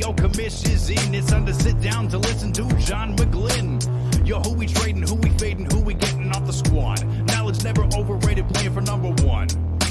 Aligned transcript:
Yo, 0.00 0.14
commish 0.14 0.66
is 0.66 0.88
in. 0.88 1.14
It's 1.14 1.28
time 1.28 1.44
to 1.44 1.52
sit 1.52 1.78
down 1.82 2.08
to 2.08 2.16
listen 2.16 2.52
to 2.52 2.62
John 2.78 3.14
McGlynn. 3.16 4.26
Yo, 4.26 4.40
who 4.40 4.54
we 4.54 4.66
trading, 4.66 5.02
who 5.02 5.14
we 5.16 5.28
fading, 5.28 5.70
who 5.70 5.78
we 5.78 5.92
getting 5.92 6.30
off 6.30 6.46
the 6.46 6.54
squad. 6.54 7.04
Knowledge 7.26 7.62
never 7.64 7.84
overrated, 7.94 8.48
playing 8.48 8.72
for 8.72 8.80
number 8.80 9.10
one. 9.26 9.48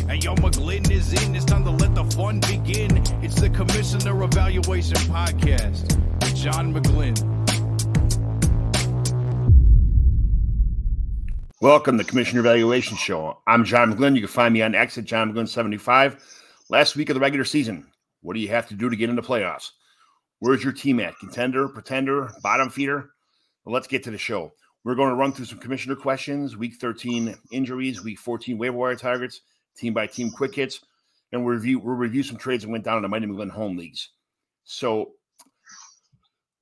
And 0.10 0.24
yo, 0.24 0.34
McGlynn 0.34 0.90
is 0.90 1.14
in. 1.24 1.36
It's 1.36 1.46
time 1.46 1.64
to 1.64 1.70
let 1.70 1.94
the 1.94 2.06
fun 2.06 2.40
begin. 2.40 3.04
It's 3.22 3.40
the 3.40 3.52
Commissioner 3.52 4.24
Evaluation 4.24 4.98
Podcast 5.14 5.96
with 6.24 6.36
John 6.36 6.74
McGlynn. 6.74 7.16
Welcome 11.62 12.00
to 12.00 12.04
the 12.04 12.10
Commissioner 12.10 12.40
Evaluation 12.40 12.98
Show. 12.98 13.38
I'm 13.46 13.64
John 13.64 13.94
McGlynn. 13.94 14.16
You 14.16 14.22
can 14.22 14.30
find 14.30 14.56
me 14.56 14.64
on 14.64 14.74
X 14.74 14.98
at 14.98 15.06
John 15.06 15.32
McGlynn75. 15.32 16.20
Last 16.70 16.96
week 16.96 17.12
of 17.12 17.14
the 17.14 17.20
regular 17.20 17.46
season. 17.46 17.86
What 18.22 18.34
do 18.34 18.40
you 18.40 18.48
have 18.48 18.68
to 18.70 18.74
do 18.74 18.90
to 18.90 18.96
get 18.96 19.12
into 19.12 19.22
the 19.22 19.28
playoffs? 19.28 19.70
Where's 20.40 20.64
your 20.64 20.74
team 20.74 21.00
at? 21.00 21.20
Contender, 21.20 21.68
pretender, 21.68 22.32
bottom 22.42 22.70
feeder? 22.70 23.12
Well, 23.66 23.74
let's 23.74 23.88
get 23.88 24.04
to 24.04 24.12
the 24.12 24.18
show. 24.18 24.54
We're 24.86 24.96
going 24.96 25.10
to 25.10 25.16
run 25.16 25.34
through 25.34 25.46
some 25.46 25.60
commissioner 25.60 25.96
questions, 25.96 26.56
week 26.56 26.76
13 26.76 27.36
injuries, 27.52 28.04
week 28.04 28.20
14 28.20 28.58
waiver 28.58 28.78
wire 28.78 28.96
targets, 28.96 29.42
team 29.76 29.94
by 29.94 30.08
team 30.08 30.32
quick 30.32 30.56
hits, 30.56 30.80
and 31.32 31.44
we'll 31.44 31.56
review, 31.56 31.80
we'll 31.80 31.96
review 31.96 32.24
some 32.24 32.38
trades 32.38 32.64
that 32.64 32.70
went 32.70 32.86
down 32.86 32.96
in 32.96 33.04
the 33.04 33.10
Mighty 33.10 33.26
McGlynn 33.26 33.52
home 33.52 33.76
leagues. 33.76 34.10
So 34.64 35.12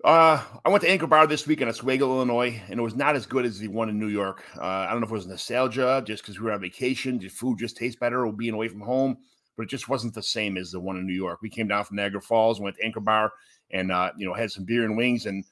uh, 0.03 0.41
I 0.65 0.69
went 0.69 0.81
to 0.83 0.89
Anchor 0.89 1.05
Bar 1.05 1.27
this 1.27 1.45
week 1.45 1.61
in 1.61 1.69
Oswego, 1.69 2.07
Illinois, 2.07 2.59
and 2.69 2.79
it 2.79 2.83
was 2.83 2.95
not 2.95 3.15
as 3.15 3.25
good 3.25 3.45
as 3.45 3.59
the 3.59 3.67
one 3.67 3.89
in 3.89 3.99
New 3.99 4.07
York. 4.07 4.43
Uh, 4.57 4.63
I 4.63 4.91
don't 4.91 5.01
know 5.01 5.05
if 5.05 5.11
it 5.11 5.13
was 5.13 5.27
nostalgia, 5.27 6.03
just 6.05 6.23
because 6.23 6.39
we 6.39 6.45
were 6.45 6.53
on 6.53 6.61
vacation. 6.61 7.19
The 7.19 7.27
food 7.27 7.59
just 7.59 7.77
tastes 7.77 7.99
better 7.99 8.25
or 8.25 8.33
being 8.33 8.53
away 8.53 8.67
from 8.67 8.81
home, 8.81 9.17
but 9.55 9.63
it 9.63 9.69
just 9.69 9.89
wasn't 9.89 10.13
the 10.13 10.23
same 10.23 10.57
as 10.57 10.71
the 10.71 10.79
one 10.79 10.97
in 10.97 11.05
New 11.05 11.13
York. 11.13 11.39
We 11.41 11.49
came 11.49 11.67
down 11.67 11.83
from 11.83 11.97
Niagara 11.97 12.21
Falls, 12.21 12.59
went 12.59 12.77
to 12.77 12.83
Anchor 12.83 12.99
Bar, 12.99 13.31
and 13.71 13.91
uh, 13.91 14.11
you 14.17 14.27
know 14.27 14.33
had 14.33 14.51
some 14.51 14.65
beer 14.65 14.85
and 14.85 14.97
wings, 14.97 15.25
and 15.25 15.43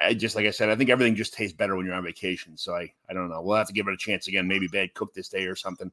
I 0.00 0.14
just 0.14 0.36
like 0.36 0.46
I 0.46 0.50
said, 0.50 0.68
I 0.68 0.76
think 0.76 0.90
everything 0.90 1.14
just 1.14 1.34
tastes 1.34 1.56
better 1.56 1.76
when 1.76 1.86
you're 1.86 1.94
on 1.94 2.04
vacation. 2.04 2.56
So 2.56 2.74
I 2.74 2.92
I 3.08 3.14
don't 3.14 3.28
know. 3.28 3.42
We'll 3.42 3.56
have 3.56 3.66
to 3.68 3.72
give 3.72 3.88
it 3.88 3.94
a 3.94 3.98
chance 3.98 4.28
again. 4.28 4.48
Maybe 4.48 4.68
bad 4.68 4.94
cook 4.94 5.14
this 5.14 5.28
day 5.28 5.46
or 5.46 5.56
something. 5.56 5.90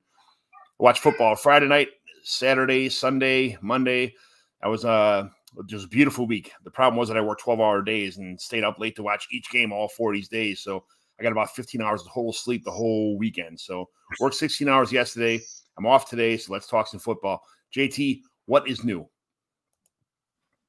Watch 0.80 1.00
football 1.00 1.36
Friday 1.36 1.68
night, 1.68 1.90
Saturday, 2.24 2.90
Sunday, 2.90 3.58
Monday. 3.62 4.14
I 4.62 4.68
was 4.68 4.86
uh 4.86 5.30
just 5.68 5.86
a 5.86 5.90
beautiful 5.90 6.26
week. 6.26 6.52
The 6.64 6.72
problem 6.72 6.98
was 6.98 7.08
that 7.10 7.18
I 7.18 7.22
worked 7.22 7.44
12 7.44 7.60
hour 7.60 7.82
days 7.82 8.18
and 8.18 8.40
stayed 8.40 8.64
up 8.64 8.80
late 8.80 8.96
to 8.96 9.04
watch 9.04 9.28
each 9.32 9.50
game 9.52 9.72
all 9.72 9.88
four 9.88 10.12
of 10.12 10.16
these 10.16 10.28
days. 10.28 10.62
So 10.62 10.84
I 11.20 11.24
got 11.24 11.32
about 11.32 11.56
15 11.56 11.82
hours 11.82 12.02
of 12.02 12.08
total 12.08 12.34
sleep 12.34 12.64
the 12.64 12.72
whole 12.72 13.18
weekend. 13.18 13.60
So 13.60 13.90
worked 14.20 14.36
16 14.36 14.68
hours 14.68 14.92
yesterday. 14.92 15.42
I'm 15.78 15.86
off 15.86 16.10
today. 16.10 16.38
So 16.38 16.54
let's 16.54 16.68
talk 16.68 16.88
some 16.88 17.00
football. 17.00 17.42
JT, 17.76 18.22
what 18.46 18.68
is 18.68 18.84
new? 18.84 19.08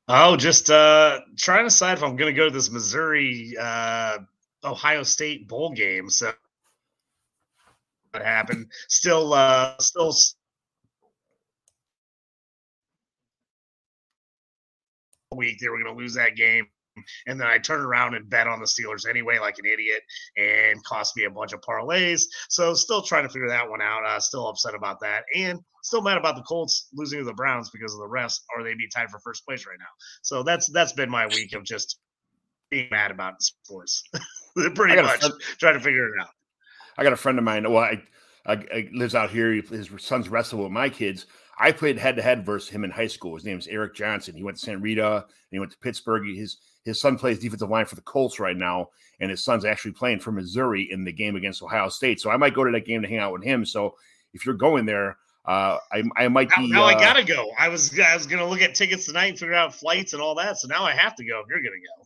Oh, 0.07 0.37
just 0.37 0.71
uh 0.71 1.21
trying 1.39 1.61
to 1.61 1.65
decide 1.65 1.99
if 1.99 2.05
I'm 2.05 2.17
gonna 2.17 2.33
go 2.33 2.45
to 2.45 2.51
this 2.51 2.71
Missouri 2.71 3.55
uh 3.59 4.19
Ohio 4.63 5.03
State 5.03 5.49
bowl 5.49 5.71
game. 5.71 6.11
So 6.11 6.33
what 8.11 8.23
happened? 8.23 8.71
Still 8.89 9.33
uh 9.33 9.79
still 9.79 10.13
week 15.35 15.59
they 15.61 15.69
were 15.69 15.83
going 15.83 15.95
to 15.95 16.01
lose 16.01 16.15
that 16.15 16.37
game 16.37 16.67
and 17.27 17.41
then 17.41 17.47
I 17.47 17.59
turned 17.59 17.85
around 17.85 18.15
and 18.15 18.29
bet 18.29 18.47
on 18.47 18.61
the 18.61 18.67
Steelers 18.67 19.09
anyway, 19.09 19.39
like 19.39 19.59
an 19.59 19.67
idiot, 19.67 20.03
and 20.37 20.83
cost 20.85 21.17
me 21.17 21.25
a 21.25 21.31
bunch 21.31 21.53
of 21.53 21.61
parlays. 21.61 22.25
So 22.49 22.75
still 22.75 23.03
trying 23.03 23.25
to 23.25 23.29
figure 23.29 23.49
that 23.49 23.69
one 23.69 23.83
out. 23.83 24.05
Uh, 24.05 24.21
still 24.21 24.49
upset 24.49 24.75
about 24.75 25.01
that, 25.01 25.25
and 25.35 25.61
still 25.83 26.03
mad 26.03 26.17
about 26.17 26.37
the 26.37 26.43
Colts 26.43 26.89
losing 26.95 27.19
to 27.19 27.25
the 27.25 27.35
Browns 27.35 27.71
because 27.71 27.93
of 27.93 28.01
the 28.01 28.09
rest, 28.09 28.45
or 28.55 28.63
they'd 28.63 28.79
be 28.79 28.89
tied 28.95 29.11
for 29.11 29.19
first 29.21 29.45
place 29.47 29.67
right 29.67 29.79
now. 29.79 29.85
So 30.23 30.43
that's 30.43 30.71
that's 30.73 30.93
been 30.93 31.11
my 31.11 31.27
week 31.27 31.55
of 31.55 31.65
just 31.65 31.99
being 32.71 32.89
mad 32.91 33.11
about 33.11 33.43
sports, 33.43 34.03
pretty 34.75 35.01
much 35.01 35.21
friend, 35.21 35.35
trying 35.59 35.75
to 35.75 35.81
figure 35.81 36.09
it 36.09 36.21
out. 36.21 36.31
I 36.97 37.03
got 37.03 37.13
a 37.13 37.17
friend 37.17 37.39
of 37.39 37.45
mine. 37.45 37.71
Well, 37.71 37.83
I, 37.83 38.03
I, 38.47 38.53
I 38.53 38.89
lives 38.93 39.15
out 39.15 39.31
here. 39.31 39.53
His 39.53 39.91
son's 39.99 40.29
wrestle 40.29 40.63
with 40.63 40.73
my 40.73 40.89
kids 40.89 41.27
I 41.59 41.73
played 41.73 41.99
head 41.99 42.17
to 42.17 42.23
head 42.23 42.45
versus 42.45 42.71
him 42.71 42.85
in 42.85 42.91
high 42.91 43.07
school. 43.07 43.35
His 43.35 43.45
name 43.45 43.59
is 43.59 43.67
Eric 43.69 43.95
Johnson. 43.95 44.35
He 44.35 44.43
went 44.43 44.59
to 44.59 44.65
St. 44.65 44.81
Rita 44.81 45.15
and 45.17 45.25
he 45.51 45.59
went 45.59 45.73
to 45.73 45.79
Pittsburgh. 45.79 46.27
His 46.27 46.59
his 46.85 47.01
son 47.01 47.17
plays 47.17 47.39
defensive 47.39 47.71
line 47.71 47.87
for 47.87 47.95
the 47.95 48.03
Colts 48.03 48.39
right 48.39 48.57
now, 48.57 48.89
and 49.21 49.31
his 49.31 49.43
son's 49.43 49.65
actually 49.65 49.93
playing 49.93 50.21
for 50.21 50.33
Missouri 50.33 50.89
in 50.91 51.05
the 51.05 51.13
game 51.13 51.37
against 51.37 51.63
Ohio 51.63 51.89
State. 51.89 52.21
So 52.21 52.31
I 52.31 52.37
might 52.37 52.55
go 52.55 52.65
to 52.65 52.71
that 52.73 52.87
game 52.87 53.03
to 53.03 53.09
hang 53.09 53.19
out 53.19 53.33
with 53.33 53.43
him. 53.43 53.65
So 53.65 53.97
if 54.33 54.45
you're 54.45 54.55
going 54.55 54.87
there, 54.87 55.17
uh, 55.47 55.79
I, 55.93 56.03
I 56.17 56.29
might 56.29 56.51
now, 56.51 56.57
be. 56.57 56.71
Now 56.71 56.85
uh, 56.85 56.89
I 56.89 56.95
gotta 56.95 57.25
go. 57.25 57.51
I 57.59 57.69
was 57.69 57.99
I 57.99 58.15
was 58.15 58.27
gonna 58.27 58.47
look 58.47 58.63
at 58.63 58.75
tickets 58.75 59.07
tonight 59.07 59.27
and 59.27 59.39
figure 59.39 59.55
out 59.55 59.75
flights 59.75 60.13
and 60.13 60.23
all 60.23 60.35
that. 60.37 60.59
So 60.59 60.69
now 60.69 60.85
I 60.85 60.93
have 60.93 61.15
to 61.17 61.25
go. 61.25 61.41
If 61.41 61.47
you're 61.49 61.59
gonna 61.59 61.77
go. 61.77 62.05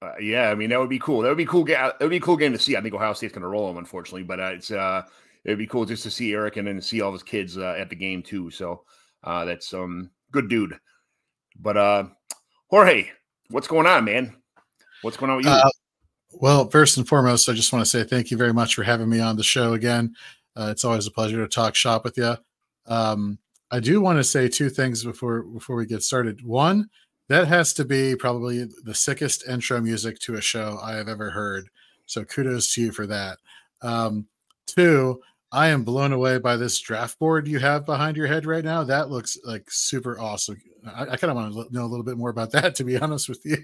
Uh, 0.00 0.12
yeah, 0.20 0.50
I 0.50 0.54
mean 0.54 0.70
that 0.70 0.78
would 0.78 0.88
be 0.88 0.98
cool. 0.98 1.22
That 1.22 1.28
would 1.28 1.38
be 1.38 1.46
cool. 1.46 1.64
That 1.64 1.98
would 2.00 2.10
be 2.10 2.18
a 2.18 2.20
cool 2.20 2.36
game 2.36 2.52
to 2.52 2.58
see. 2.58 2.76
I 2.76 2.80
think 2.80 2.94
Ohio 2.94 3.14
State's 3.14 3.34
going 3.34 3.42
to 3.42 3.48
roll 3.48 3.66
them, 3.66 3.78
unfortunately, 3.78 4.22
but 4.22 4.38
uh, 4.38 4.52
it's 4.54 4.70
uh, 4.70 5.02
it'd 5.44 5.58
be 5.58 5.66
cool 5.66 5.84
just 5.84 6.04
to 6.04 6.10
see 6.10 6.32
Eric 6.34 6.56
and 6.56 6.68
then 6.68 6.80
see 6.80 7.00
all 7.00 7.12
his 7.12 7.22
kids 7.22 7.58
uh, 7.58 7.74
at 7.76 7.90
the 7.90 7.96
game 7.96 8.22
too. 8.22 8.50
So 8.50 8.84
uh, 9.24 9.44
that's 9.44 9.74
um 9.74 10.10
good 10.30 10.48
dude. 10.48 10.78
But 11.60 11.76
uh 11.76 12.04
Jorge, 12.70 13.08
what's 13.50 13.68
going 13.68 13.86
on, 13.86 14.04
man? 14.04 14.34
What's 15.02 15.16
going 15.16 15.30
on 15.30 15.38
with 15.38 15.46
you? 15.46 15.52
Uh, 15.52 15.70
well, 16.32 16.68
first 16.68 16.96
and 16.96 17.08
foremost, 17.08 17.48
I 17.48 17.52
just 17.52 17.72
want 17.72 17.84
to 17.84 17.90
say 17.90 18.04
thank 18.04 18.30
you 18.30 18.36
very 18.36 18.52
much 18.52 18.74
for 18.74 18.82
having 18.82 19.08
me 19.08 19.20
on 19.20 19.36
the 19.36 19.42
show 19.42 19.74
again. 19.74 20.14
Uh, 20.56 20.68
it's 20.70 20.84
always 20.84 21.06
a 21.06 21.10
pleasure 21.10 21.38
to 21.38 21.48
talk 21.48 21.74
shop 21.74 22.04
with 22.04 22.16
you. 22.18 22.36
Um, 22.86 23.38
I 23.70 23.80
do 23.80 24.00
want 24.00 24.18
to 24.18 24.24
say 24.24 24.48
two 24.48 24.70
things 24.70 25.04
before 25.04 25.42
before 25.42 25.76
we 25.76 25.86
get 25.86 26.02
started. 26.02 26.44
One, 26.44 26.88
that 27.28 27.46
has 27.48 27.72
to 27.74 27.84
be 27.84 28.16
probably 28.16 28.66
the 28.84 28.94
sickest 28.94 29.46
intro 29.46 29.80
music 29.80 30.18
to 30.20 30.34
a 30.34 30.40
show 30.40 30.78
I 30.82 30.92
have 30.92 31.08
ever 31.08 31.30
heard. 31.30 31.68
So 32.06 32.24
kudos 32.24 32.74
to 32.74 32.82
you 32.82 32.92
for 32.92 33.06
that. 33.06 33.38
Um, 33.82 34.26
two, 34.66 35.20
I 35.52 35.68
am 35.68 35.84
blown 35.84 36.12
away 36.12 36.38
by 36.38 36.56
this 36.56 36.78
draft 36.80 37.18
board 37.18 37.46
you 37.46 37.58
have 37.58 37.86
behind 37.86 38.16
your 38.16 38.26
head 38.26 38.46
right 38.46 38.64
now. 38.64 38.84
That 38.84 39.10
looks 39.10 39.38
like 39.44 39.70
super 39.70 40.18
awesome. 40.18 40.60
I, 40.86 41.02
I 41.02 41.16
kind 41.16 41.30
of 41.30 41.36
want 41.36 41.52
to 41.52 41.74
know 41.74 41.84
a 41.84 41.86
little 41.86 42.04
bit 42.04 42.16
more 42.16 42.30
about 42.30 42.50
that, 42.52 42.74
to 42.76 42.84
be 42.84 42.98
honest 42.98 43.28
with 43.28 43.44
you. 43.44 43.58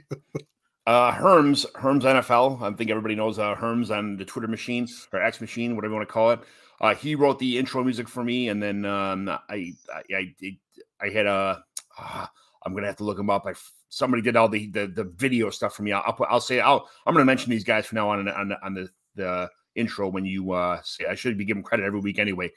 uh, 0.87 1.13
Herms, 1.13 1.67
Herms 1.73 2.03
NFL. 2.03 2.63
I 2.63 2.75
think 2.77 2.91
everybody 2.91 3.15
knows 3.15 3.39
uh, 3.39 3.55
Herms 3.55 3.97
on 3.97 4.17
the 4.17 4.25
Twitter 4.25 4.49
machine 4.49 4.89
or 5.13 5.23
X 5.23 5.41
machine, 5.41 5.77
whatever 5.77 5.93
you 5.93 5.97
want 5.97 6.09
to 6.09 6.13
call 6.13 6.31
it. 6.33 6.41
Uh, 6.81 6.95
he 6.95 7.15
wrote 7.15 7.39
the 7.39 7.59
intro 7.59 7.85
music 7.85 8.09
for 8.09 8.25
me, 8.25 8.49
and 8.49 8.63
then 8.63 8.85
um, 8.85 9.29
I, 9.29 9.73
I, 9.93 10.03
I, 10.15 10.59
I 11.01 11.09
had 11.09 11.27
a. 11.27 11.63
Uh, 11.99 12.27
I'm 12.67 12.75
gonna 12.75 12.87
have 12.87 12.97
to 12.97 13.05
look 13.05 13.19
him 13.19 13.31
up. 13.31 13.47
I 13.47 13.53
somebody 13.91 14.23
did 14.23 14.37
all 14.37 14.49
the 14.49 14.69
the, 14.71 14.87
the 14.87 15.05
video 15.05 15.51
stuff 15.51 15.75
for 15.77 15.83
me. 15.83 15.93
I'll, 15.93 16.03
I'll, 16.07 16.13
put, 16.13 16.29
I'll 16.31 16.41
say 16.41 16.61
I'll 16.61 16.89
I'm 17.07 17.15
gonna 17.15 17.25
mention 17.25 17.51
these 17.51 17.65
guys 17.65 17.87
from 17.87 17.97
now 17.97 18.11
on 18.11 18.29
on, 18.29 18.53
on 18.63 18.75
the 18.75 18.89
the 19.15 19.51
intro 19.75 20.09
when 20.09 20.25
you 20.25 20.53
uh, 20.53 20.81
say 20.83 21.07
I 21.07 21.15
should 21.15 21.39
be 21.39 21.45
giving 21.45 21.63
credit 21.63 21.85
every 21.85 22.01
week 22.01 22.19
anyway. 22.19 22.51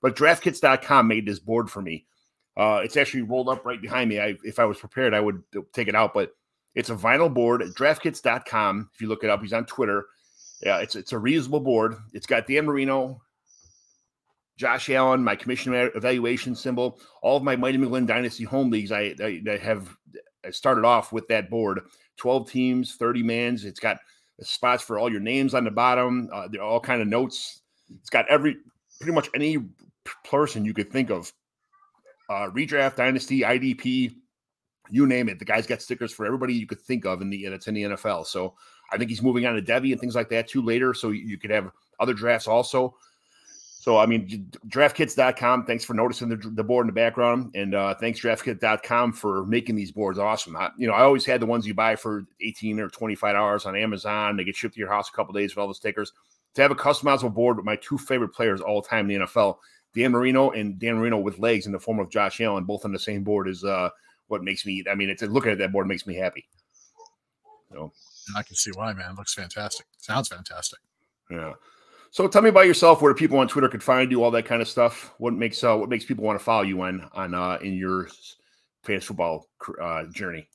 But 0.00 0.16
draftkits.com 0.16 1.08
made 1.08 1.26
this 1.26 1.40
board 1.40 1.70
for 1.70 1.82
me. 1.82 2.06
Uh, 2.58 2.80
it's 2.82 2.96
actually 2.96 3.22
rolled 3.22 3.48
up 3.48 3.64
right 3.64 3.80
behind 3.80 4.10
me. 4.10 4.20
I, 4.20 4.34
if 4.42 4.58
I 4.58 4.64
was 4.64 4.78
prepared, 4.78 5.14
I 5.14 5.20
would 5.20 5.42
take 5.72 5.86
it 5.86 5.94
out, 5.94 6.12
but 6.12 6.32
it's 6.74 6.90
a 6.90 6.96
vinyl 6.96 7.32
board 7.32 7.62
at 7.62 7.68
draftkits.com. 7.68 8.90
If 8.92 9.00
you 9.00 9.06
look 9.08 9.22
it 9.22 9.30
up, 9.30 9.40
he's 9.40 9.52
on 9.52 9.64
Twitter. 9.64 10.06
Yeah, 10.60 10.78
it's 10.78 10.96
it's 10.96 11.12
a 11.12 11.16
reusable 11.16 11.62
board. 11.62 11.94
It's 12.12 12.26
got 12.26 12.48
Dan 12.48 12.66
Marino, 12.66 13.22
Josh 14.56 14.90
Allen, 14.90 15.22
my 15.22 15.36
commission 15.36 15.72
evaluation 15.72 16.56
symbol, 16.56 16.98
all 17.22 17.36
of 17.36 17.44
my 17.44 17.54
Mighty 17.54 17.78
McGlynn 17.78 18.08
Dynasty 18.08 18.42
home 18.42 18.70
leagues. 18.70 18.90
I, 18.90 19.14
I, 19.20 19.40
I 19.48 19.56
have 19.56 19.96
I 20.44 20.50
started 20.50 20.84
off 20.84 21.12
with 21.12 21.28
that 21.28 21.48
board. 21.48 21.80
12 22.16 22.50
teams, 22.50 22.96
30 22.96 23.22
mans. 23.22 23.64
It's 23.64 23.78
got 23.78 23.98
spots 24.40 24.82
for 24.82 24.98
all 24.98 25.10
your 25.10 25.20
names 25.20 25.54
on 25.54 25.62
the 25.62 25.70
bottom. 25.70 26.28
Uh, 26.32 26.48
they're 26.50 26.62
all 26.62 26.80
kind 26.80 27.00
of 27.00 27.06
notes. 27.06 27.62
It's 28.00 28.10
got 28.10 28.28
every 28.28 28.56
pretty 28.98 29.12
much 29.12 29.28
any 29.32 29.58
person 30.24 30.64
you 30.64 30.74
could 30.74 30.90
think 30.90 31.10
of. 31.10 31.32
Uh, 32.28 32.50
redraft, 32.50 32.96
dynasty, 32.96 33.40
IDP, 33.40 34.14
you 34.90 35.06
name 35.06 35.28
it. 35.28 35.38
The 35.38 35.44
guy's 35.44 35.66
got 35.66 35.82
stickers 35.82 36.12
for 36.12 36.26
everybody 36.26 36.54
you 36.54 36.66
could 36.66 36.80
think 36.80 37.04
of 37.04 37.22
in 37.22 37.30
the 37.30 37.48
that's 37.48 37.68
in 37.68 37.74
the 37.74 37.82
NFL. 37.84 38.26
So 38.26 38.54
I 38.90 38.98
think 38.98 39.10
he's 39.10 39.22
moving 39.22 39.46
on 39.46 39.54
to 39.54 39.62
Devy 39.62 39.92
and 39.92 40.00
things 40.00 40.14
like 40.14 40.28
that 40.30 40.48
too 40.48 40.62
later. 40.62 40.94
So 40.94 41.10
you 41.10 41.38
could 41.38 41.50
have 41.50 41.70
other 42.00 42.14
drafts 42.14 42.48
also. 42.48 42.94
So, 43.80 43.96
I 43.96 44.06
mean, 44.06 44.50
draftkits.com, 44.66 45.64
thanks 45.64 45.84
for 45.84 45.94
noticing 45.94 46.28
the, 46.28 46.36
the 46.36 46.64
board 46.64 46.84
in 46.84 46.88
the 46.88 46.92
background. 46.92 47.52
And 47.54 47.74
uh, 47.74 47.94
thanks, 47.94 48.20
draftkits.com, 48.20 49.12
for 49.12 49.46
making 49.46 49.76
these 49.76 49.92
boards 49.92 50.18
awesome. 50.18 50.56
I, 50.56 50.70
you 50.76 50.88
know, 50.88 50.92
I 50.92 51.02
always 51.02 51.24
had 51.24 51.40
the 51.40 51.46
ones 51.46 51.66
you 51.66 51.74
buy 51.74 51.94
for 51.96 52.26
18 52.42 52.80
or 52.80 52.90
$25 52.90 53.66
on 53.66 53.76
Amazon. 53.76 54.36
They 54.36 54.44
get 54.44 54.56
shipped 54.56 54.74
to 54.74 54.80
your 54.80 54.90
house 54.90 55.08
a 55.08 55.12
couple 55.12 55.32
days 55.32 55.54
with 55.54 55.62
all 55.62 55.68
the 55.68 55.74
stickers. 55.74 56.12
To 56.54 56.62
have 56.62 56.70
a 56.70 56.74
customizable 56.74 57.32
board 57.32 57.56
with 57.56 57.64
my 57.64 57.76
two 57.76 57.96
favorite 57.96 58.34
players 58.34 58.60
all 58.60 58.82
time 58.82 59.08
in 59.10 59.20
the 59.20 59.26
NFL, 59.26 59.56
Dan 59.94 60.12
Marino 60.12 60.50
and 60.50 60.78
Dan 60.78 60.96
Marino 60.96 61.18
with 61.18 61.38
legs 61.38 61.66
in 61.66 61.72
the 61.72 61.80
form 61.80 61.98
of 61.98 62.10
Josh 62.10 62.40
Allen, 62.40 62.64
both 62.64 62.84
on 62.84 62.92
the 62.92 62.98
same 62.98 63.24
board, 63.24 63.48
is 63.48 63.64
uh, 63.64 63.88
what 64.28 64.42
makes 64.42 64.64
me, 64.64 64.84
I 64.90 64.94
mean, 64.94 65.08
it's 65.08 65.22
looking 65.22 65.52
at 65.52 65.58
that 65.58 65.72
board 65.72 65.86
makes 65.86 66.06
me 66.06 66.14
happy. 66.14 66.46
So, 67.72 67.92
I 68.36 68.42
can 68.42 68.56
see 68.56 68.70
why, 68.74 68.92
man. 68.92 69.12
It 69.12 69.16
looks 69.16 69.34
fantastic. 69.34 69.86
Sounds 69.98 70.28
fantastic. 70.28 70.78
Yeah. 71.30 71.54
So 72.10 72.26
tell 72.26 72.42
me 72.42 72.48
about 72.48 72.66
yourself, 72.66 73.02
where 73.02 73.14
people 73.14 73.38
on 73.38 73.48
Twitter 73.48 73.68
could 73.68 73.82
find 73.82 74.10
you, 74.10 74.24
all 74.24 74.30
that 74.30 74.46
kind 74.46 74.62
of 74.62 74.68
stuff. 74.68 75.12
What 75.18 75.34
makes 75.34 75.62
uh, 75.62 75.76
what 75.76 75.88
makes 75.88 76.04
people 76.04 76.24
want 76.24 76.38
to 76.38 76.44
follow 76.44 76.62
you 76.62 76.80
on 76.80 77.08
on 77.12 77.34
uh, 77.34 77.58
in 77.60 77.74
your 77.74 78.08
fantasy 78.82 79.06
football 79.06 79.46
uh, 79.80 80.04
journey? 80.04 80.48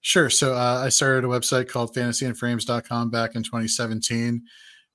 Sure. 0.00 0.30
So 0.30 0.54
uh, 0.54 0.82
I 0.84 0.88
started 0.88 1.24
a 1.24 1.28
website 1.28 1.68
called 1.68 1.94
fantasyandframes.com 1.94 3.10
back 3.10 3.36
in 3.36 3.42
2017, 3.42 4.42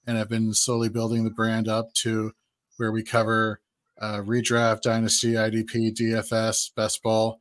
and 0.08 0.18
I've 0.18 0.30
been 0.30 0.54
slowly 0.54 0.90
building 0.90 1.24
the 1.24 1.30
brand 1.30 1.68
up 1.68 1.94
to 2.02 2.34
where 2.78 2.92
we 2.92 3.04
cover 3.04 3.62
uh, 4.00 4.18
redraft, 4.18 4.82
dynasty, 4.82 5.34
IDP, 5.34 5.96
DFS, 5.96 6.74
best 6.76 7.02
ball. 7.02 7.40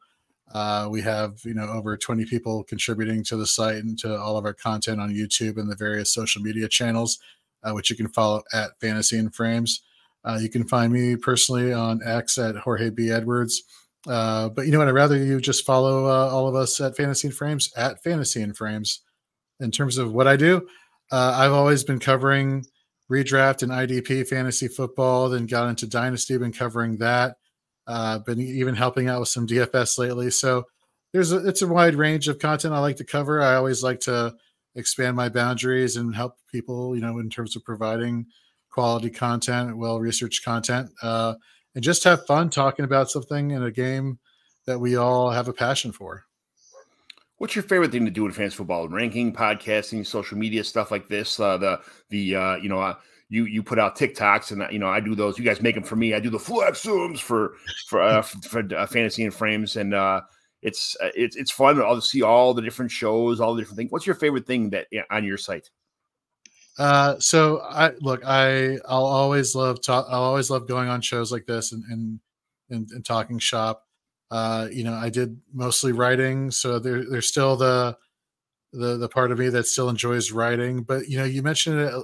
Uh, 0.52 0.86
we 0.90 1.00
have 1.02 1.40
you 1.44 1.54
know 1.54 1.68
over 1.68 1.96
20 1.96 2.24
people 2.26 2.62
contributing 2.64 3.24
to 3.24 3.36
the 3.36 3.46
site 3.46 3.76
and 3.76 3.98
to 3.98 4.16
all 4.16 4.36
of 4.36 4.44
our 4.44 4.52
content 4.52 5.00
on 5.00 5.12
YouTube 5.12 5.56
and 5.56 5.70
the 5.70 5.76
various 5.76 6.12
social 6.12 6.42
media 6.42 6.68
channels, 6.68 7.18
uh, 7.62 7.72
which 7.72 7.90
you 7.90 7.96
can 7.96 8.08
follow 8.08 8.42
at 8.52 8.78
Fantasy 8.80 9.18
and 9.18 9.34
Frames. 9.34 9.82
Uh, 10.24 10.38
you 10.40 10.48
can 10.48 10.66
find 10.66 10.92
me 10.92 11.16
personally 11.16 11.72
on 11.72 12.00
X 12.04 12.38
at 12.38 12.56
Jorge 12.56 12.90
B 12.90 13.10
Edwards. 13.10 13.62
Uh, 14.06 14.48
but 14.50 14.66
you 14.66 14.72
know 14.72 14.78
what? 14.78 14.88
I'd 14.88 14.94
rather 14.94 15.16
you 15.16 15.40
just 15.40 15.64
follow 15.64 16.06
uh, 16.06 16.28
all 16.30 16.46
of 16.46 16.54
us 16.54 16.80
at 16.80 16.96
Fantasy 16.96 17.28
and 17.28 17.36
Frames 17.36 17.72
at 17.76 18.02
Fantasy 18.02 18.42
and 18.42 18.56
Frames. 18.56 19.00
In 19.60 19.70
terms 19.70 19.98
of 19.98 20.12
what 20.12 20.26
I 20.26 20.36
do, 20.36 20.66
I've 21.10 21.52
always 21.52 21.84
been 21.84 22.00
covering 22.00 22.66
redraft 23.10 23.62
and 23.62 23.72
IDP 23.72 24.26
fantasy 24.26 24.68
football. 24.68 25.28
Then 25.28 25.46
got 25.46 25.68
into 25.68 25.86
Dynasty, 25.86 26.36
been 26.38 26.52
covering 26.52 26.98
that. 26.98 27.36
Uh, 27.86 28.18
been 28.18 28.40
even 28.40 28.74
helping 28.74 29.08
out 29.08 29.20
with 29.20 29.28
some 29.28 29.46
DFS 29.46 29.98
lately. 29.98 30.30
So 30.30 30.64
there's 31.12 31.32
a, 31.32 31.46
it's 31.46 31.62
a 31.62 31.68
wide 31.68 31.94
range 31.94 32.28
of 32.28 32.38
content 32.38 32.74
I 32.74 32.78
like 32.78 32.96
to 32.96 33.04
cover. 33.04 33.42
I 33.42 33.54
always 33.54 33.82
like 33.82 34.00
to 34.00 34.34
expand 34.74 35.16
my 35.16 35.28
boundaries 35.28 35.96
and 35.96 36.14
help 36.14 36.36
people, 36.50 36.96
you 36.96 37.02
know, 37.02 37.18
in 37.18 37.30
terms 37.30 37.56
of 37.56 37.64
providing 37.64 38.26
quality 38.70 39.10
content, 39.10 39.76
well 39.76 40.00
researched 40.00 40.44
content. 40.44 40.90
Uh, 41.02 41.34
and 41.74 41.84
just 41.84 42.04
have 42.04 42.26
fun 42.26 42.50
talking 42.50 42.84
about 42.84 43.10
something 43.10 43.50
in 43.50 43.62
a 43.62 43.70
game 43.70 44.18
that 44.66 44.80
we 44.80 44.96
all 44.96 45.30
have 45.30 45.48
a 45.48 45.52
passion 45.52 45.92
for. 45.92 46.24
What's 47.44 47.54
your 47.54 47.64
favorite 47.64 47.92
thing 47.92 48.06
to 48.06 48.10
do 48.10 48.24
in 48.24 48.32
fantasy 48.32 48.56
football? 48.56 48.88
Ranking, 48.88 49.30
podcasting, 49.30 50.06
social 50.06 50.38
media 50.38 50.64
stuff 50.64 50.90
like 50.90 51.08
this. 51.08 51.38
Uh, 51.38 51.58
the 51.58 51.78
the 52.08 52.34
uh, 52.36 52.56
you 52.56 52.70
know 52.70 52.80
uh, 52.80 52.94
you 53.28 53.44
you 53.44 53.62
put 53.62 53.78
out 53.78 53.98
TikToks 53.98 54.50
and 54.52 54.64
you 54.72 54.78
know 54.78 54.88
I 54.88 54.98
do 54.98 55.14
those. 55.14 55.38
You 55.38 55.44
guys 55.44 55.60
make 55.60 55.74
them 55.74 55.84
for 55.84 55.94
me. 55.94 56.14
I 56.14 56.20
do 56.20 56.30
the 56.30 56.38
flex 56.38 56.82
zooms 56.86 57.18
for 57.18 57.56
for 57.88 58.00
uh, 58.00 58.22
for, 58.22 58.66
uh, 58.74 58.86
fantasy 58.86 59.24
and 59.24 59.34
frames, 59.34 59.76
and 59.76 59.92
uh, 59.92 60.22
it's 60.62 60.96
uh, 61.02 61.10
it's 61.14 61.36
it's 61.36 61.50
fun. 61.50 61.82
I'll 61.82 62.00
see 62.00 62.22
all 62.22 62.54
the 62.54 62.62
different 62.62 62.90
shows, 62.90 63.42
all 63.42 63.54
the 63.54 63.60
different 63.60 63.76
things. 63.76 63.92
What's 63.92 64.06
your 64.06 64.16
favorite 64.16 64.46
thing 64.46 64.70
that 64.70 64.86
on 65.10 65.22
your 65.22 65.36
site? 65.36 65.68
Uh, 66.78 67.18
so 67.18 67.60
I 67.60 67.90
look, 68.00 68.24
I 68.24 68.78
I'll 68.88 69.04
always 69.04 69.54
love 69.54 69.82
talk. 69.82 70.06
I'll 70.08 70.22
always 70.22 70.48
love 70.48 70.66
going 70.66 70.88
on 70.88 71.02
shows 71.02 71.30
like 71.30 71.44
this 71.44 71.72
and 71.72 71.84
and 71.90 72.20
and, 72.70 72.90
and 72.90 73.04
talking 73.04 73.38
shop. 73.38 73.84
Uh, 74.30 74.68
you 74.72 74.84
know, 74.84 74.94
I 74.94 75.10
did 75.10 75.40
mostly 75.52 75.92
writing, 75.92 76.50
so 76.50 76.78
there 76.78 77.04
there's 77.08 77.28
still 77.28 77.56
the 77.56 77.96
the 78.72 78.96
the 78.96 79.08
part 79.08 79.30
of 79.32 79.38
me 79.38 79.48
that 79.50 79.66
still 79.66 79.88
enjoys 79.88 80.32
writing. 80.32 80.82
But 80.82 81.08
you 81.08 81.18
know, 81.18 81.24
you 81.24 81.42
mentioned 81.42 81.80
uh, 81.80 82.02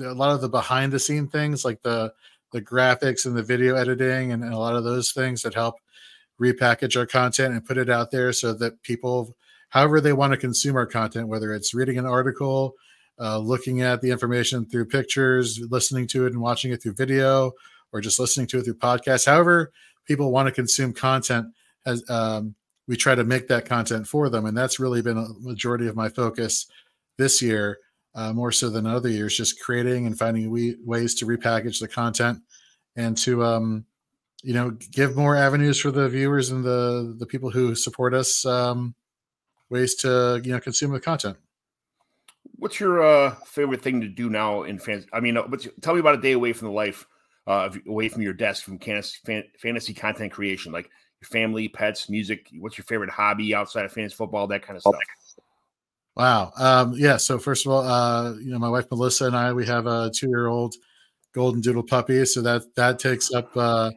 a 0.00 0.14
lot 0.14 0.34
of 0.34 0.40
the 0.40 0.48
behind 0.48 0.92
the 0.92 0.98
scene 0.98 1.28
things, 1.28 1.64
like 1.64 1.82
the 1.82 2.12
the 2.52 2.62
graphics 2.62 3.26
and 3.26 3.36
the 3.36 3.42
video 3.42 3.74
editing, 3.74 4.32
and, 4.32 4.44
and 4.44 4.52
a 4.52 4.58
lot 4.58 4.76
of 4.76 4.84
those 4.84 5.12
things 5.12 5.42
that 5.42 5.54
help 5.54 5.76
repackage 6.40 6.96
our 6.96 7.06
content 7.06 7.54
and 7.54 7.64
put 7.64 7.78
it 7.78 7.88
out 7.90 8.10
there 8.10 8.32
so 8.32 8.52
that 8.54 8.82
people, 8.82 9.36
however 9.70 10.00
they 10.00 10.12
want 10.12 10.32
to 10.32 10.36
consume 10.36 10.76
our 10.76 10.86
content, 10.86 11.28
whether 11.28 11.54
it's 11.54 11.74
reading 11.74 11.98
an 11.98 12.06
article 12.06 12.74
uh, 13.20 13.38
looking 13.38 13.82
at 13.82 14.00
the 14.00 14.10
information 14.10 14.66
through 14.66 14.86
pictures, 14.86 15.60
listening 15.70 16.06
to 16.08 16.26
it 16.26 16.32
and 16.32 16.40
watching 16.40 16.72
it 16.72 16.82
through 16.82 16.94
video, 16.94 17.52
or 17.92 18.00
just 18.00 18.18
listening 18.18 18.46
to 18.48 18.58
it 18.58 18.64
through 18.64 18.74
podcasts. 18.74 19.26
However, 19.26 19.72
people 20.06 20.32
want 20.32 20.46
to 20.46 20.52
consume 20.52 20.92
content, 20.92 21.46
as 21.86 22.08
um, 22.10 22.54
we 22.86 22.96
try 22.96 23.14
to 23.14 23.24
make 23.24 23.48
that 23.48 23.66
content 23.66 24.06
for 24.06 24.28
them, 24.28 24.46
and 24.46 24.56
that's 24.56 24.80
really 24.80 25.02
been 25.02 25.18
a 25.18 25.28
majority 25.40 25.86
of 25.86 25.96
my 25.96 26.08
focus 26.08 26.66
this 27.16 27.40
year, 27.40 27.78
uh, 28.14 28.32
more 28.32 28.52
so 28.52 28.68
than 28.70 28.86
other 28.86 29.08
years. 29.08 29.36
Just 29.36 29.60
creating 29.60 30.06
and 30.06 30.18
finding 30.18 30.50
we- 30.50 30.76
ways 30.84 31.14
to 31.16 31.26
repackage 31.26 31.80
the 31.80 31.88
content 31.88 32.40
and 32.96 33.16
to 33.18 33.44
um, 33.44 33.84
you 34.42 34.54
know 34.54 34.70
give 34.92 35.16
more 35.16 35.36
avenues 35.36 35.80
for 35.80 35.90
the 35.90 36.08
viewers 36.08 36.50
and 36.50 36.64
the 36.64 37.14
the 37.18 37.26
people 37.26 37.50
who 37.50 37.74
support 37.74 38.14
us 38.14 38.44
um, 38.44 38.94
ways 39.70 39.94
to 39.96 40.40
you 40.44 40.52
know 40.52 40.60
consume 40.60 40.92
the 40.92 41.00
content. 41.00 41.36
What's 42.56 42.78
your 42.78 43.02
uh, 43.02 43.34
favorite 43.46 43.82
thing 43.82 44.00
to 44.00 44.08
do 44.08 44.30
now 44.30 44.62
in 44.62 44.78
fans? 44.78 45.06
I 45.12 45.20
mean, 45.20 45.36
uh, 45.36 45.42
what's, 45.42 45.66
tell 45.80 45.94
me 45.94 46.00
about 46.00 46.14
a 46.14 46.20
day 46.20 46.32
away 46.32 46.52
from 46.52 46.68
the 46.68 46.74
life, 46.74 47.06
uh, 47.46 47.70
away 47.86 48.08
from 48.08 48.22
your 48.22 48.32
desk, 48.32 48.64
from 48.64 48.78
fantasy 48.78 49.94
content 49.94 50.32
creation, 50.32 50.72
like 50.72 50.90
your 51.20 51.28
family, 51.28 51.68
pets, 51.68 52.08
music. 52.08 52.48
What's 52.58 52.78
your 52.78 52.84
favorite 52.84 53.10
hobby 53.10 53.54
outside 53.54 53.84
of 53.84 53.92
fantasy 53.92 54.14
football, 54.14 54.46
that 54.48 54.62
kind 54.62 54.76
of 54.76 54.82
stuff? 54.82 54.94
Wow. 56.16 56.52
Um, 56.56 56.94
yeah. 56.96 57.16
So 57.16 57.38
first 57.38 57.66
of 57.66 57.72
all, 57.72 57.82
uh, 57.82 58.34
you 58.34 58.50
know, 58.52 58.58
my 58.58 58.68
wife 58.68 58.86
Melissa 58.90 59.26
and 59.26 59.36
I, 59.36 59.52
we 59.52 59.66
have 59.66 59.86
a 59.86 60.10
two-year-old 60.14 60.74
golden 61.34 61.60
doodle 61.60 61.82
puppy, 61.82 62.24
so 62.24 62.40
that 62.42 62.62
that 62.76 62.98
takes 62.98 63.32
up, 63.32 63.56
uh, 63.56 63.90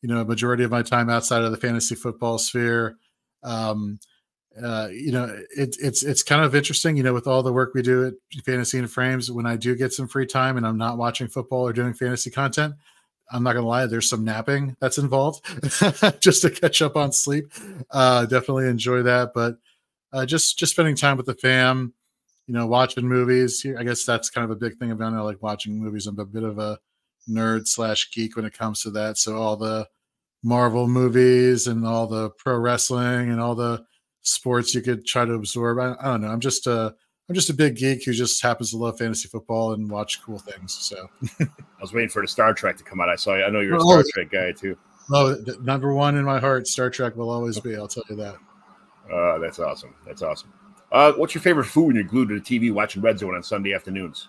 you 0.00 0.08
know, 0.08 0.22
a 0.22 0.24
majority 0.24 0.64
of 0.64 0.70
my 0.70 0.82
time 0.82 1.10
outside 1.10 1.42
of 1.42 1.50
the 1.50 1.58
fantasy 1.58 1.94
football 1.94 2.38
sphere. 2.38 2.96
Um, 3.42 3.98
uh, 4.62 4.88
you 4.90 5.12
know, 5.12 5.24
it, 5.56 5.76
it's 5.80 6.02
it's 6.02 6.22
kind 6.22 6.44
of 6.44 6.54
interesting, 6.54 6.96
you 6.96 7.02
know, 7.02 7.14
with 7.14 7.26
all 7.26 7.42
the 7.42 7.52
work 7.52 7.72
we 7.74 7.82
do 7.82 8.06
at 8.06 8.14
Fantasy 8.44 8.78
and 8.78 8.90
Frames. 8.90 9.30
When 9.30 9.46
I 9.46 9.56
do 9.56 9.76
get 9.76 9.92
some 9.92 10.08
free 10.08 10.26
time 10.26 10.56
and 10.56 10.66
I'm 10.66 10.76
not 10.76 10.98
watching 10.98 11.28
football 11.28 11.66
or 11.66 11.72
doing 11.72 11.94
fantasy 11.94 12.30
content, 12.30 12.74
I'm 13.30 13.44
not 13.44 13.52
gonna 13.54 13.66
lie, 13.66 13.86
there's 13.86 14.10
some 14.10 14.24
napping 14.24 14.76
that's 14.80 14.98
involved 14.98 15.44
just 16.20 16.42
to 16.42 16.50
catch 16.50 16.82
up 16.82 16.96
on 16.96 17.12
sleep. 17.12 17.52
Uh, 17.90 18.26
definitely 18.26 18.68
enjoy 18.68 19.02
that, 19.02 19.32
but 19.34 19.56
uh, 20.12 20.26
just 20.26 20.58
just 20.58 20.72
spending 20.72 20.96
time 20.96 21.16
with 21.16 21.26
the 21.26 21.34
fam, 21.34 21.94
you 22.46 22.54
know, 22.54 22.66
watching 22.66 23.06
movies. 23.06 23.64
I 23.78 23.84
guess 23.84 24.04
that's 24.04 24.30
kind 24.30 24.44
of 24.44 24.50
a 24.50 24.56
big 24.56 24.78
thing 24.78 24.90
about 24.90 25.12
me. 25.12 25.18
I 25.18 25.22
like 25.22 25.42
watching 25.42 25.78
movies. 25.78 26.08
I'm 26.08 26.18
a 26.18 26.24
bit 26.24 26.42
of 26.42 26.58
a 26.58 26.78
nerd 27.28 27.68
slash 27.68 28.10
geek 28.12 28.34
when 28.34 28.44
it 28.44 28.56
comes 28.56 28.82
to 28.82 28.90
that. 28.90 29.16
So 29.16 29.36
all 29.36 29.56
the 29.56 29.86
Marvel 30.42 30.88
movies 30.88 31.66
and 31.66 31.86
all 31.86 32.06
the 32.06 32.30
pro 32.30 32.56
wrestling 32.56 33.30
and 33.30 33.40
all 33.40 33.54
the 33.54 33.84
sports 34.22 34.74
you 34.74 34.82
could 34.82 35.06
try 35.06 35.24
to 35.24 35.34
absorb. 35.34 35.78
I, 35.78 35.94
I 36.00 36.12
don't 36.12 36.22
know. 36.22 36.28
I'm 36.28 36.40
just 36.40 36.66
a 36.66 36.94
I'm 37.28 37.34
just 37.34 37.50
a 37.50 37.54
big 37.54 37.76
geek 37.76 38.04
who 38.04 38.12
just 38.12 38.42
happens 38.42 38.70
to 38.70 38.76
love 38.76 38.98
fantasy 38.98 39.28
football 39.28 39.72
and 39.72 39.88
watch 39.88 40.20
cool 40.22 40.38
things. 40.38 40.72
So 40.72 41.08
I 41.40 41.46
was 41.80 41.92
waiting 41.92 42.08
for 42.08 42.22
the 42.22 42.28
Star 42.28 42.52
Trek 42.52 42.76
to 42.78 42.84
come 42.84 43.00
out. 43.00 43.08
I 43.08 43.16
saw. 43.16 43.34
I 43.34 43.50
know 43.50 43.60
you're 43.60 43.76
a 43.76 43.80
Star 43.80 44.04
Trek 44.14 44.30
guy 44.30 44.52
too. 44.52 44.76
Oh, 45.12 45.36
number 45.62 45.92
one 45.92 46.16
in 46.16 46.24
my 46.24 46.38
heart, 46.38 46.66
Star 46.66 46.90
Trek 46.90 47.16
will 47.16 47.30
always 47.30 47.58
be. 47.58 47.76
I'll 47.76 47.88
tell 47.88 48.04
you 48.08 48.16
that. 48.16 48.36
Uh, 49.12 49.38
that's 49.38 49.58
awesome. 49.58 49.94
That's 50.06 50.22
awesome. 50.22 50.52
Uh, 50.92 51.12
what's 51.12 51.34
your 51.34 51.42
favorite 51.42 51.64
food 51.66 51.86
when 51.86 51.96
you're 51.96 52.04
glued 52.04 52.28
to 52.28 52.40
the 52.40 52.40
TV 52.40 52.72
watching 52.72 53.02
Red 53.02 53.18
Zone 53.18 53.34
on 53.34 53.42
Sunday 53.42 53.74
afternoons? 53.74 54.28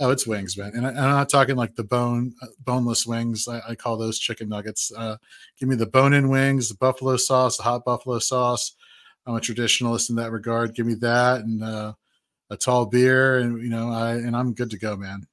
Oh, 0.00 0.10
it's 0.10 0.28
wings, 0.28 0.56
man, 0.56 0.70
and 0.76 0.86
I, 0.86 0.90
am 0.90 0.94
not 0.94 1.28
talking 1.28 1.56
like 1.56 1.74
the 1.74 1.82
bone, 1.82 2.32
uh, 2.40 2.46
boneless 2.64 3.04
wings. 3.04 3.48
I, 3.48 3.60
I 3.70 3.74
call 3.74 3.96
those 3.96 4.20
chicken 4.20 4.48
nuggets. 4.48 4.92
Uh, 4.96 5.16
give 5.58 5.68
me 5.68 5.74
the 5.74 5.86
bone-in 5.86 6.28
wings, 6.28 6.68
the 6.68 6.76
buffalo 6.76 7.16
sauce, 7.16 7.56
the 7.56 7.64
hot 7.64 7.84
buffalo 7.84 8.20
sauce, 8.20 8.76
I'm 9.28 9.36
a 9.36 9.40
traditionalist 9.40 10.08
in 10.08 10.16
that 10.16 10.32
regard. 10.32 10.74
Give 10.74 10.86
me 10.86 10.94
that 10.94 11.42
and 11.42 11.62
uh, 11.62 11.92
a 12.48 12.56
tall 12.56 12.86
beer, 12.86 13.38
and 13.38 13.62
you 13.62 13.68
know, 13.68 13.90
I 13.90 14.14
and 14.14 14.34
I'm 14.34 14.54
good 14.54 14.70
to 14.70 14.78
go, 14.78 14.96
man. 14.96 15.26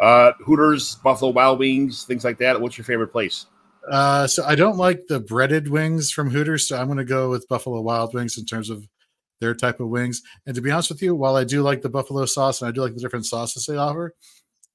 Uh, 0.00 0.32
Hooters, 0.44 0.96
Buffalo 0.96 1.30
Wild 1.30 1.60
Wings, 1.60 2.04
things 2.04 2.24
like 2.24 2.38
that. 2.38 2.60
What's 2.60 2.76
your 2.76 2.84
favorite 2.84 3.12
place? 3.12 3.46
Uh, 3.88 4.26
so 4.26 4.44
I 4.44 4.56
don't 4.56 4.76
like 4.76 5.06
the 5.06 5.20
breaded 5.20 5.68
wings 5.68 6.10
from 6.10 6.30
Hooters, 6.30 6.66
so 6.66 6.76
I'm 6.76 6.86
going 6.86 6.98
to 6.98 7.04
go 7.04 7.30
with 7.30 7.48
Buffalo 7.48 7.80
Wild 7.80 8.14
Wings 8.14 8.36
in 8.36 8.44
terms 8.44 8.68
of 8.68 8.86
their 9.40 9.54
type 9.54 9.78
of 9.78 9.88
wings. 9.88 10.22
And 10.46 10.54
to 10.56 10.60
be 10.60 10.70
honest 10.70 10.90
with 10.90 11.00
you, 11.00 11.14
while 11.14 11.36
I 11.36 11.44
do 11.44 11.62
like 11.62 11.82
the 11.82 11.88
buffalo 11.88 12.26
sauce 12.26 12.60
and 12.60 12.68
I 12.68 12.72
do 12.72 12.82
like 12.82 12.94
the 12.94 13.00
different 13.00 13.26
sauces 13.26 13.66
they 13.66 13.76
offer, 13.76 14.14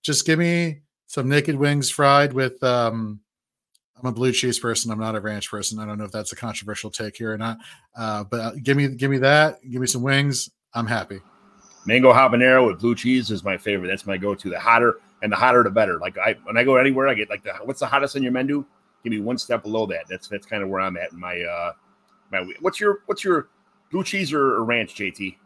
just 0.01 0.25
give 0.25 0.39
me 0.39 0.80
some 1.08 1.27
naked 1.27 1.56
wings 1.56 1.89
fried 1.89 2.32
with 2.32 2.63
um, 2.63 3.20
I'm 4.03 4.10
a 4.10 4.12
blue 4.12 4.33
cheese 4.33 4.60
person. 4.60 4.91
I'm 4.91 5.00
not 5.00 5.15
a 5.15 5.22
ranch 5.22 5.50
person. 5.50 5.79
I 5.79 5.86
don't 5.86 5.98
know 5.98 6.03
if 6.03 6.12
that's 6.12 6.33
a 6.33 6.36
controversial 6.36 6.91
take 6.91 7.15
here 7.15 7.31
or 7.31 7.38
not. 7.38 7.57
Uh, 7.95 8.25
but 8.25 8.39
uh, 8.39 8.51
give 8.62 8.75
me 8.75 8.89
give 8.89 9.10
me 9.10 9.17
that. 9.19 9.60
Give 9.69 9.79
me 9.79 9.88
some 9.88 10.01
wings. 10.01 10.50
I'm 10.74 10.86
happy. 10.86 11.22
Mango 11.86 12.12
habanero 12.12 12.67
with 12.67 12.79
blue 12.79 12.95
cheese 12.95 13.31
is 13.31 13.43
my 13.43 13.57
favorite. 13.57 13.88
That's 13.88 14.05
my 14.05 14.17
go-to. 14.17 14.50
The 14.50 14.60
hotter 14.60 15.00
and 15.22 15.31
the 15.31 15.36
hotter 15.38 15.63
the 15.63 15.69
better. 15.69 16.00
Like 16.00 16.17
I 16.17 16.36
when 16.43 16.57
I 16.57 16.65
go 16.65 16.75
anywhere, 16.75 17.07
I 17.07 17.13
get 17.13 17.29
like 17.29 17.43
the 17.43 17.53
what's 17.63 17.79
the 17.79 17.86
hottest 17.86 18.17
on 18.17 18.24
your 18.24 18.33
menu? 18.33 18.65
Give 19.03 19.12
me 19.12 19.22
one 19.22 19.38
step 19.38 19.63
below 19.63 19.86
that. 19.88 20.05
That's 20.10 20.27
that's 20.27 20.45
kind 20.45 20.63
of 20.63 20.69
where 20.69 20.81
I'm 20.81 20.98
at 20.98 21.13
in 21.13 21.19
my 21.19 21.41
uh 21.41 21.72
my 22.29 22.45
what's 22.60 22.81
your 22.81 23.00
what's 23.05 23.24
your 23.24 23.48
blue 23.89 24.03
cheese 24.03 24.33
or, 24.33 24.55
or 24.55 24.65
ranch, 24.65 24.95
JT? 24.95 25.38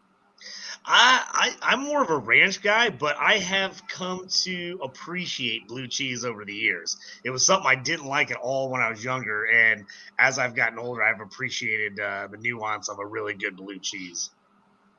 I, 0.89 1.53
I 1.61 1.73
am 1.73 1.83
more 1.83 2.01
of 2.01 2.09
a 2.09 2.17
ranch 2.17 2.61
guy, 2.61 2.89
but 2.89 3.17
I 3.19 3.39
have 3.39 3.85
come 3.89 4.27
to 4.43 4.79
appreciate 4.81 5.67
blue 5.67 5.87
cheese 5.87 6.23
over 6.23 6.45
the 6.45 6.53
years. 6.53 6.95
It 7.25 7.29
was 7.29 7.45
something 7.45 7.67
I 7.67 7.75
didn't 7.75 8.05
like 8.05 8.31
at 8.31 8.37
all 8.37 8.69
when 8.69 8.81
I 8.81 8.89
was 8.89 9.03
younger, 9.03 9.45
and 9.45 9.85
as 10.17 10.39
I've 10.39 10.55
gotten 10.55 10.79
older, 10.79 11.03
I've 11.03 11.19
appreciated 11.19 11.99
uh, 11.99 12.27
the 12.31 12.37
nuance 12.37 12.87
of 12.87 12.99
a 12.99 13.05
really 13.05 13.33
good 13.33 13.57
blue 13.57 13.79
cheese. 13.79 14.29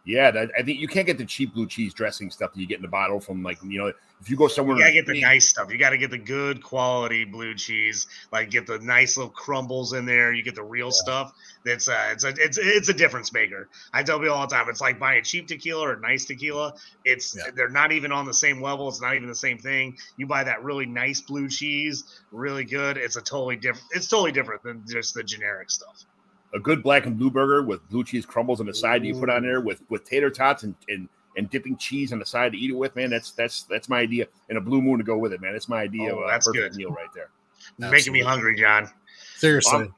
Yeah, 0.09 0.31
that, 0.31 0.51
I 0.59 0.63
think 0.63 0.81
you 0.81 0.89
can't 0.89 1.07
get 1.07 1.19
the 1.19 1.27
cheap 1.27 1.53
blue 1.53 1.67
cheese 1.67 1.93
dressing 1.93 2.31
stuff 2.31 2.55
that 2.55 2.59
you 2.59 2.67
get 2.67 2.77
in 2.77 2.83
the 2.83 2.89
bottle 2.89 3.21
from 3.21 3.43
like 3.43 3.59
you 3.63 3.79
know 3.79 3.93
if 4.23 4.31
you 4.31 4.39
go 4.39 4.49
somewhere. 4.49 4.79
You 4.79 4.83
gotta 4.83 4.95
get 4.95 5.07
the 5.07 5.21
nice 5.21 5.47
stuff. 5.47 5.71
You 5.71 5.77
gotta 5.77 5.99
get 5.99 6.11
the 6.11 6.17
good 6.17 6.63
quality 6.63 7.27
blue 7.27 7.55
cheese. 7.55 8.07
Like 8.33 8.49
get 8.49 8.67
the 8.67 8.79
nice 8.79 9.19
little 9.19 9.31
crumbles 9.31 9.93
in 9.93 10.07
there. 10.07 10.33
You 10.33 10.43
get 10.43 10.55
the 10.55 10.63
real 10.63 10.87
yeah. 10.87 10.93
stuff. 10.93 11.35
That's 11.63 11.91
uh, 11.91 12.09
it's 12.13 12.25
a 12.25 12.29
it's 12.39 12.57
it's 12.57 12.89
a 12.89 12.95
difference 12.95 13.35
maker. 13.35 13.69
I 13.93 14.03
tell 14.03 14.19
people 14.19 14.35
all 14.35 14.47
the 14.47 14.55
time. 14.55 14.71
It's 14.71 14.81
like 14.81 14.99
buying 14.99 15.25
cheap 15.25 15.47
tequila 15.47 15.91
or 15.91 15.97
nice 15.97 16.25
tequila. 16.25 16.73
It's 17.05 17.37
yeah. 17.37 17.51
they're 17.55 17.69
not 17.69 17.93
even 17.93 18.11
on 18.11 18.25
the 18.25 18.33
same 18.33 18.63
level. 18.63 18.89
It's 18.89 19.03
not 19.03 19.15
even 19.15 19.29
the 19.29 19.35
same 19.35 19.59
thing. 19.59 19.99
You 20.17 20.27
buy 20.27 20.43
that 20.43 20.65
really 20.65 20.87
nice 20.87 21.21
blue 21.21 21.51
cheese, 21.51 22.23
really 22.33 22.65
good. 22.65 22.97
It's 22.97 23.17
a 23.17 23.21
totally 23.21 23.57
different. 23.57 23.89
It's 23.91 24.09
totally 24.09 24.33
different 24.33 24.63
than 24.63 24.85
just 24.89 25.13
the 25.13 25.23
generic 25.23 25.71
stuff 25.71 26.07
a 26.55 26.61
good 26.61 26.83
black 26.83 27.07
and 27.07 27.19
blue 27.19 27.31
burger 27.31 27.63
with 27.63 27.87
blue 27.91 28.05
cheese 28.05 28.25
crumbles 28.25 28.61
on 28.61 28.67
the 28.67 28.75
side 28.75 29.03
that 29.03 29.07
you 29.07 29.19
put 29.19 29.31
on 29.31 29.43
there 29.43 29.61
with 29.61 29.83
with 29.91 30.05
tater 30.05 30.31
tots 30.31 30.63
and, 30.63 30.75
and 30.89 31.09
and 31.37 31.49
dipping 31.51 31.77
cheese 31.77 32.13
on 32.13 32.19
the 32.19 32.27
side 32.27 32.53
to 32.53 32.59
eat 32.59 32.71
it 32.71 32.77
with, 32.77 32.95
man. 32.97 33.11
That's 33.11 33.33
that's 33.33 33.63
that's 33.65 33.89
my 33.89 34.01
idea, 34.01 34.27
and 34.49 34.59
a 34.59 34.61
blue 34.61 34.83
moon 34.83 34.99
to 34.99 35.05
go 35.05 35.17
with 35.17 35.33
it, 35.33 35.41
man. 35.41 35.53
That's 35.53 35.69
my 35.69 35.83
idea 35.83 36.15
oh, 36.15 36.21
of 36.21 36.29
that's 36.29 36.47
a 36.47 36.53
perfect 36.53 36.75
good. 36.75 36.79
meal 36.79 36.91
right 36.91 37.09
there. 37.15 37.31
Absolutely. 37.71 37.99
Making 37.99 38.13
me 38.13 38.21
hungry, 38.21 38.57
John. 38.57 38.91
Seriously, 39.37 39.79
I'm, 39.79 39.95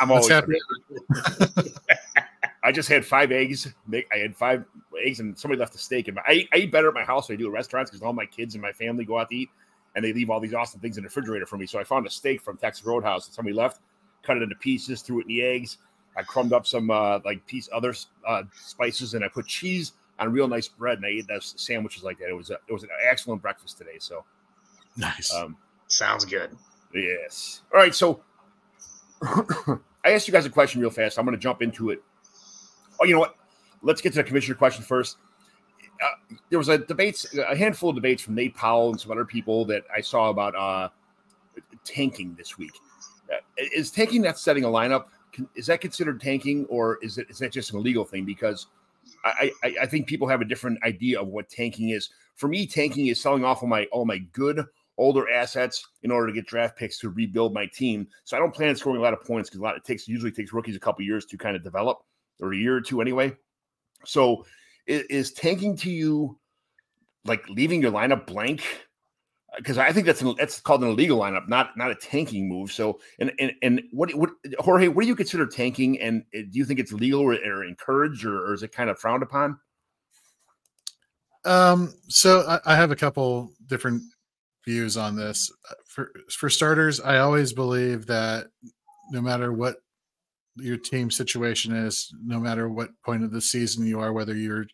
I'm 0.00 0.10
always 0.10 0.28
happy. 0.28 0.54
I 2.62 2.72
just 2.72 2.88
had 2.88 3.06
five 3.06 3.32
eggs. 3.32 3.72
I 3.92 4.16
had 4.16 4.36
five 4.36 4.64
eggs, 5.02 5.20
and 5.20 5.38
somebody 5.38 5.60
left 5.60 5.74
a 5.74 5.78
steak. 5.78 6.08
And 6.08 6.18
I, 6.26 6.46
I 6.52 6.58
eat 6.58 6.72
better 6.72 6.88
at 6.88 6.94
my 6.94 7.04
house 7.04 7.28
than 7.28 7.36
I 7.36 7.38
do 7.38 7.46
at 7.46 7.52
restaurants 7.52 7.90
because 7.90 8.02
all 8.02 8.12
my 8.12 8.26
kids 8.26 8.54
and 8.54 8.60
my 8.60 8.72
family 8.72 9.04
go 9.04 9.18
out 9.18 9.30
to 9.30 9.36
eat, 9.36 9.48
and 9.94 10.04
they 10.04 10.12
leave 10.12 10.28
all 10.28 10.40
these 10.40 10.54
awesome 10.54 10.80
things 10.80 10.98
in 10.98 11.04
the 11.04 11.08
refrigerator 11.08 11.46
for 11.46 11.56
me. 11.56 11.66
So 11.66 11.78
I 11.78 11.84
found 11.84 12.06
a 12.06 12.10
steak 12.10 12.42
from 12.42 12.56
Texas 12.58 12.84
Roadhouse, 12.84 13.26
and 13.26 13.34
somebody 13.34 13.56
left, 13.56 13.80
cut 14.22 14.36
it 14.36 14.42
into 14.42 14.56
pieces, 14.56 15.02
threw 15.02 15.20
it 15.20 15.22
in 15.22 15.28
the 15.28 15.42
eggs 15.42 15.78
I 16.16 16.22
crumbed 16.22 16.52
up 16.52 16.66
some 16.66 16.90
uh, 16.90 17.20
like 17.24 17.46
piece 17.46 17.68
other 17.72 17.94
uh, 18.26 18.42
spices 18.52 19.14
and 19.14 19.24
I 19.24 19.28
put 19.28 19.46
cheese 19.46 19.92
on 20.18 20.32
real 20.32 20.48
nice 20.48 20.68
bread 20.68 20.98
and 20.98 21.06
I 21.06 21.10
ate 21.10 21.28
those 21.28 21.54
sandwiches 21.56 22.02
like 22.02 22.18
that. 22.18 22.28
It 22.28 22.36
was 22.36 22.50
a, 22.50 22.58
it 22.68 22.72
was 22.72 22.82
an 22.82 22.90
excellent 23.08 23.42
breakfast 23.42 23.78
today. 23.78 23.98
So 23.98 24.24
nice. 24.96 25.32
Um, 25.32 25.56
Sounds 25.86 26.24
good. 26.24 26.56
Yes. 26.94 27.62
All 27.72 27.80
right. 27.80 27.94
So 27.94 28.20
I 29.22 30.12
asked 30.12 30.26
you 30.28 30.32
guys 30.32 30.46
a 30.46 30.50
question 30.50 30.80
real 30.80 30.90
fast. 30.90 31.18
I'm 31.18 31.24
going 31.24 31.36
to 31.36 31.42
jump 31.42 31.62
into 31.62 31.90
it. 31.90 32.02
Oh, 33.00 33.04
you 33.04 33.14
know 33.14 33.20
what? 33.20 33.36
Let's 33.82 34.00
get 34.00 34.12
to 34.12 34.18
the 34.18 34.24
commissioner 34.24 34.56
question 34.56 34.84
first. 34.84 35.16
Uh, 36.02 36.34
there 36.48 36.58
was 36.58 36.68
a 36.68 36.78
debates, 36.78 37.34
a 37.36 37.56
handful 37.56 37.90
of 37.90 37.96
debates 37.96 38.22
from 38.22 38.34
Nate 38.34 38.54
Powell 38.54 38.90
and 38.90 39.00
some 39.00 39.10
other 39.10 39.24
people 39.24 39.64
that 39.66 39.84
I 39.94 40.00
saw 40.00 40.30
about 40.30 40.54
uh, 40.54 40.88
tanking 41.84 42.34
this 42.36 42.58
week. 42.58 42.72
Uh, 43.30 43.36
is 43.74 43.90
tanking 43.90 44.22
that 44.22 44.38
setting 44.38 44.64
a 44.64 44.68
lineup 44.68 45.06
is 45.54 45.66
that 45.66 45.80
considered 45.80 46.20
tanking 46.20 46.66
or 46.66 46.98
is 47.02 47.18
it 47.18 47.28
is 47.30 47.38
that 47.38 47.52
just 47.52 47.72
an 47.72 47.78
illegal 47.78 48.04
thing? 48.04 48.24
Because 48.24 48.66
I, 49.24 49.52
I, 49.62 49.74
I 49.82 49.86
think 49.86 50.06
people 50.06 50.28
have 50.28 50.40
a 50.40 50.44
different 50.44 50.82
idea 50.84 51.20
of 51.20 51.28
what 51.28 51.48
tanking 51.48 51.90
is. 51.90 52.10
For 52.36 52.48
me, 52.48 52.66
tanking 52.66 53.08
is 53.08 53.20
selling 53.20 53.44
off 53.44 53.62
all 53.62 53.68
my 53.68 53.84
all 53.86 54.04
my 54.04 54.18
good 54.32 54.64
older 54.98 55.30
assets 55.30 55.86
in 56.02 56.10
order 56.10 56.26
to 56.26 56.32
get 56.32 56.46
draft 56.46 56.76
picks 56.76 56.98
to 56.98 57.08
rebuild 57.08 57.54
my 57.54 57.66
team. 57.66 58.06
So 58.24 58.36
I 58.36 58.40
don't 58.40 58.54
plan 58.54 58.68
on 58.68 58.76
scoring 58.76 58.98
a 58.98 59.02
lot 59.02 59.14
of 59.14 59.24
points 59.24 59.48
because 59.48 59.60
a 59.60 59.62
lot 59.62 59.76
it 59.76 59.84
takes 59.84 60.06
usually 60.06 60.30
takes 60.30 60.52
rookies 60.52 60.76
a 60.76 60.80
couple 60.80 61.04
years 61.04 61.24
to 61.26 61.38
kind 61.38 61.56
of 61.56 61.64
develop, 61.64 61.98
or 62.40 62.52
a 62.52 62.56
year 62.56 62.76
or 62.76 62.80
two 62.80 63.00
anyway. 63.00 63.34
So 64.04 64.44
is, 64.86 65.02
is 65.04 65.32
tanking 65.32 65.76
to 65.78 65.90
you 65.90 66.38
like 67.24 67.48
leaving 67.48 67.82
your 67.82 67.92
lineup 67.92 68.26
blank 68.26 68.62
because 69.56 69.78
I 69.78 69.92
think 69.92 70.06
that's 70.06 70.22
an, 70.22 70.34
that's 70.38 70.60
called 70.60 70.82
an 70.82 70.90
illegal 70.90 71.18
lineup, 71.18 71.48
not 71.48 71.76
not 71.76 71.90
a 71.90 71.94
tanking 71.94 72.48
move. 72.48 72.72
So, 72.72 73.00
and 73.18 73.32
and 73.38 73.52
and 73.62 73.82
what 73.90 74.14
what 74.14 74.30
Jorge, 74.58 74.88
what 74.88 75.02
do 75.02 75.08
you 75.08 75.16
consider 75.16 75.46
tanking? 75.46 76.00
And 76.00 76.22
uh, 76.34 76.42
do 76.50 76.58
you 76.58 76.64
think 76.64 76.78
it's 76.78 76.92
legal 76.92 77.20
or, 77.20 77.34
or 77.34 77.64
encouraged, 77.64 78.24
or, 78.24 78.46
or, 78.46 78.54
is 78.54 78.62
it 78.62 78.72
kind 78.72 78.90
of 78.90 78.98
frowned 78.98 79.22
upon? 79.22 79.58
Um, 81.44 81.92
so 82.08 82.44
I, 82.46 82.60
I 82.72 82.76
have 82.76 82.90
a 82.90 82.96
couple 82.96 83.50
different 83.66 84.02
views 84.64 84.96
on 84.96 85.16
this. 85.16 85.50
Uh, 85.68 85.74
for 85.86 86.10
for 86.30 86.48
starters, 86.48 87.00
I 87.00 87.18
always 87.18 87.52
believe 87.52 88.06
that 88.06 88.46
no 89.10 89.20
matter 89.20 89.52
what 89.52 89.76
your 90.56 90.76
team 90.76 91.10
situation 91.10 91.74
is, 91.74 92.12
no 92.22 92.38
matter 92.38 92.68
what 92.68 92.90
point 93.04 93.24
of 93.24 93.32
the 93.32 93.40
season 93.40 93.86
you 93.86 94.00
are, 94.00 94.12
whether 94.12 94.36
you're 94.36 94.66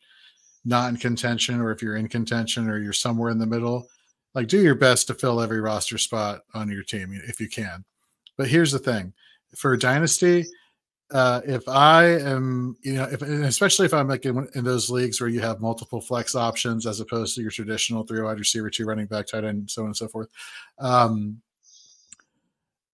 not 0.65 0.91
in 0.91 0.97
contention 0.97 1.61
or 1.61 1.71
if 1.71 1.81
you're 1.81 1.97
in 1.97 2.09
contention 2.09 2.69
or 2.69 2.79
you're 2.79 2.93
somewhere 2.93 3.31
in 3.31 3.39
the 3.39 3.47
middle 3.47 3.89
like 4.37 4.49
do 4.49 4.63
your 4.63 4.75
best 4.75 5.07
to 5.07 5.15
fill 5.15 5.41
every 5.41 5.61
roster 5.61 5.97
spot 5.97 6.43
on 6.53 6.71
your 6.71 6.83
team 6.83 7.19
if 7.27 7.41
you 7.41 7.49
can. 7.49 7.85
But 8.37 8.49
here's 8.49 8.71
the 8.71 8.79
thing 8.79 9.15
for 9.57 9.75
dynasty, 9.79 10.45
uh, 11.11 11.41
if 11.47 11.67
I 11.67 12.19
am, 12.19 12.77
you 12.83 12.95
know, 12.95 13.05
if 13.05 13.23
especially 13.23 13.87
if 13.87 13.95
I'm 13.95 14.09
like 14.09 14.27
in, 14.27 14.47
in, 14.55 14.63
those 14.63 14.91
leagues 14.91 15.21
where 15.21 15.31
you 15.31 15.41
have 15.41 15.61
multiple 15.61 16.03
flex 16.03 16.35
options 16.35 16.85
as 16.85 17.01
opposed 17.01 17.35
to 17.35 17.43
your 17.43 17.51
traditional 17.51 18.05
three 18.05 18.21
wide 18.21 18.39
receiver, 18.39 18.69
two 18.69 18.85
running 18.85 19.07
back, 19.07 19.27
tight 19.27 19.45
end, 19.45 19.71
so 19.71 19.83
on 19.83 19.87
and 19.87 19.97
so 19.97 20.07
forth. 20.07 20.29
Um, 20.79 21.41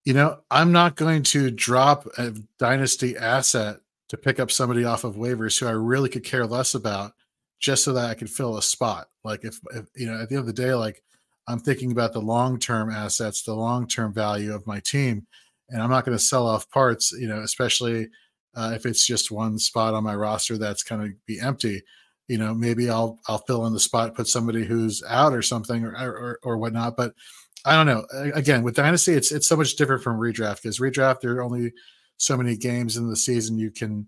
you 0.05 0.15
know, 0.15 0.39
I'm 0.49 0.71
not 0.71 0.95
going 0.95 1.25
to 1.25 1.51
drop 1.51 2.07
a 2.19 2.35
dynasty 2.59 3.17
asset 3.17 3.79
to 4.11 4.17
pick 4.17 4.39
up 4.39 4.53
somebody 4.53 4.85
off 4.85 5.03
of 5.03 5.17
waivers 5.17 5.59
who 5.59 5.67
I 5.67 5.73
really 5.73 6.09
could 6.09 6.25
care 6.25 6.47
less 6.47 6.75
about 6.77 7.15
just 7.59 7.83
so 7.83 7.95
that 7.95 8.11
I 8.11 8.15
could 8.15 8.31
fill 8.31 8.59
a 8.59 8.63
spot. 8.63 9.09
Like 9.25 9.45
if, 9.45 9.59
if 9.75 9.87
you 9.97 10.07
know, 10.07 10.21
at 10.21 10.29
the 10.29 10.37
end 10.37 10.41
of 10.41 10.47
the 10.47 10.53
day, 10.53 10.75
like 10.75 11.03
I'm 11.49 11.59
thinking 11.59 11.93
about 11.93 12.13
the 12.13 12.21
long 12.21 12.59
term 12.59 12.91
assets, 12.91 13.43
the 13.43 13.55
long 13.55 13.87
term 13.87 14.13
value 14.13 14.55
of 14.55 14.67
my 14.67 14.81
team, 14.81 15.27
and 15.69 15.83
I'm 15.83 15.91
not 15.91 16.05
going 16.05 16.17
to 16.17 16.23
sell 16.23 16.47
off 16.47 16.71
parts. 16.71 17.13
You 17.13 17.29
know, 17.29 17.41
especially 17.41 18.09
uh, 18.55 18.73
if 18.75 18.87
it's 18.87 19.07
just 19.07 19.31
one 19.31 19.59
spot 19.59 19.95
on 19.95 20.05
my 20.05 20.15
roster 20.15 20.59
that's 20.59 20.83
going 20.83 21.09
to 21.09 21.17
be 21.27 21.41
empty. 21.41 21.83
You 22.29 22.39
know, 22.39 22.55
maybe 22.55 22.89
I'll 22.89 23.19
I'll 23.29 23.39
fill 23.47 23.67
in 23.67 23.73
the 23.73 23.81
spot, 23.81 24.15
put 24.15 24.29
somebody 24.29 24.65
who's 24.65 25.03
out 25.09 25.33
or 25.33 25.43
something 25.43 25.85
or 25.85 25.95
or, 25.95 26.39
or 26.43 26.59
whatnot. 26.59 26.97
But 26.97 27.15
I 27.65 27.75
don't 27.75 27.87
know. 27.87 28.07
Again, 28.35 28.63
with 28.63 28.77
dynasty, 28.77 29.13
it's 29.13 29.33
it's 29.33 29.49
so 29.49 29.57
much 29.57 29.77
different 29.77 30.03
from 30.03 30.19
redraft 30.19 30.63
because 30.63 30.79
redraft 30.79 31.21
there 31.21 31.37
are 31.37 31.43
only 31.43 31.73
so 32.17 32.37
many 32.37 32.57
games 32.57 32.97
in 32.97 33.09
the 33.09 33.17
season 33.17 33.59
you 33.59 33.71
can 33.71 34.07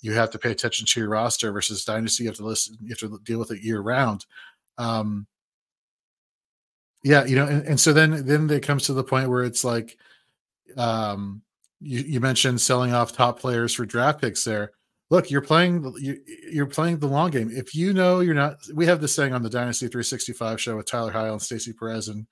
you 0.00 0.12
have 0.12 0.30
to 0.30 0.38
pay 0.38 0.52
attention 0.52 0.86
to 0.86 1.00
your 1.00 1.08
roster 1.08 1.50
versus 1.50 1.84
dynasty 1.84 2.22
you 2.22 2.28
have 2.28 2.36
to 2.36 2.44
listen 2.44 2.76
you 2.80 2.90
have 2.90 2.98
to 2.98 3.18
deal 3.24 3.40
with 3.40 3.50
it 3.50 3.62
year 3.62 3.80
round 3.80 4.24
um, 4.78 5.26
yeah 7.04 7.24
you 7.24 7.36
know 7.36 7.46
and, 7.46 7.64
and 7.66 7.80
so 7.80 7.92
then 7.92 8.26
then 8.26 8.50
it 8.50 8.62
comes 8.62 8.84
to 8.84 8.92
the 8.92 9.04
point 9.04 9.28
where 9.28 9.44
it's 9.44 9.64
like 9.64 9.96
um 10.76 11.42
you, 11.80 12.00
you 12.00 12.20
mentioned 12.20 12.60
selling 12.60 12.92
off 12.92 13.12
top 13.12 13.38
players 13.38 13.74
for 13.74 13.86
draft 13.86 14.20
picks 14.20 14.44
there. 14.44 14.72
Look 15.10 15.30
you're 15.30 15.40
playing 15.40 15.94
you, 15.98 16.18
you're 16.50 16.66
playing 16.66 16.98
the 16.98 17.06
long 17.06 17.30
game. 17.30 17.50
If 17.50 17.74
you 17.74 17.92
know 17.92 18.20
you're 18.20 18.34
not 18.34 18.56
we 18.74 18.86
have 18.86 19.00
this 19.00 19.14
saying 19.14 19.32
on 19.32 19.42
the 19.42 19.50
dynasty 19.50 19.86
365 19.86 20.60
show 20.60 20.76
with 20.76 20.86
tyler 20.86 21.10
heil 21.10 21.32
and 21.32 21.42
stacy 21.42 21.72
perez 21.72 22.08
and 22.08 22.26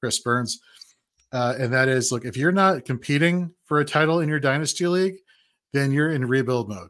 chris 0.00 0.18
burns 0.20 0.60
uh, 1.32 1.54
and 1.58 1.72
that 1.72 1.88
is 1.88 2.10
look 2.10 2.24
if 2.24 2.36
you're 2.36 2.52
not 2.52 2.84
competing 2.84 3.52
for 3.66 3.80
a 3.80 3.84
title 3.84 4.20
in 4.20 4.28
your 4.28 4.40
dynasty 4.40 4.86
league 4.86 5.16
then 5.72 5.92
you're 5.92 6.10
in 6.10 6.24
rebuild 6.24 6.68
mode 6.70 6.88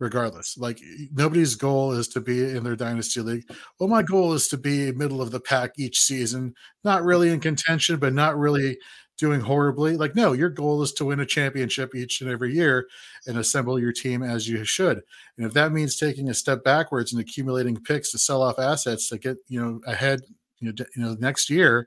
regardless. 0.00 0.58
Like 0.58 0.80
nobody's 1.12 1.54
goal 1.54 1.92
is 1.92 2.08
to 2.08 2.20
be 2.20 2.42
in 2.42 2.64
their 2.64 2.74
dynasty 2.74 3.20
league. 3.20 3.44
Well, 3.78 3.88
my 3.88 4.02
goal 4.02 4.32
is 4.32 4.48
to 4.48 4.56
be 4.56 4.90
middle 4.92 5.22
of 5.22 5.30
the 5.30 5.40
pack 5.40 5.72
each 5.78 6.00
season, 6.00 6.54
not 6.82 7.04
really 7.04 7.30
in 7.30 7.38
contention, 7.38 7.98
but 8.00 8.12
not 8.12 8.36
really 8.36 8.78
doing 9.18 9.40
horribly. 9.40 9.98
Like, 9.98 10.16
no, 10.16 10.32
your 10.32 10.48
goal 10.48 10.82
is 10.82 10.92
to 10.94 11.04
win 11.04 11.20
a 11.20 11.26
championship 11.26 11.94
each 11.94 12.22
and 12.22 12.30
every 12.30 12.54
year 12.54 12.88
and 13.26 13.36
assemble 13.36 13.78
your 13.78 13.92
team 13.92 14.22
as 14.22 14.48
you 14.48 14.64
should. 14.64 15.02
And 15.36 15.46
if 15.46 15.52
that 15.52 15.72
means 15.72 15.96
taking 15.96 16.30
a 16.30 16.34
step 16.34 16.64
backwards 16.64 17.12
and 17.12 17.20
accumulating 17.20 17.76
picks 17.76 18.10
to 18.12 18.18
sell 18.18 18.42
off 18.42 18.58
assets 18.58 19.10
to 19.10 19.18
get, 19.18 19.36
you 19.48 19.62
know, 19.62 19.80
ahead, 19.86 20.22
you 20.58 20.68
know, 20.68 20.84
you 20.96 21.02
know, 21.02 21.16
next 21.20 21.50
year, 21.50 21.86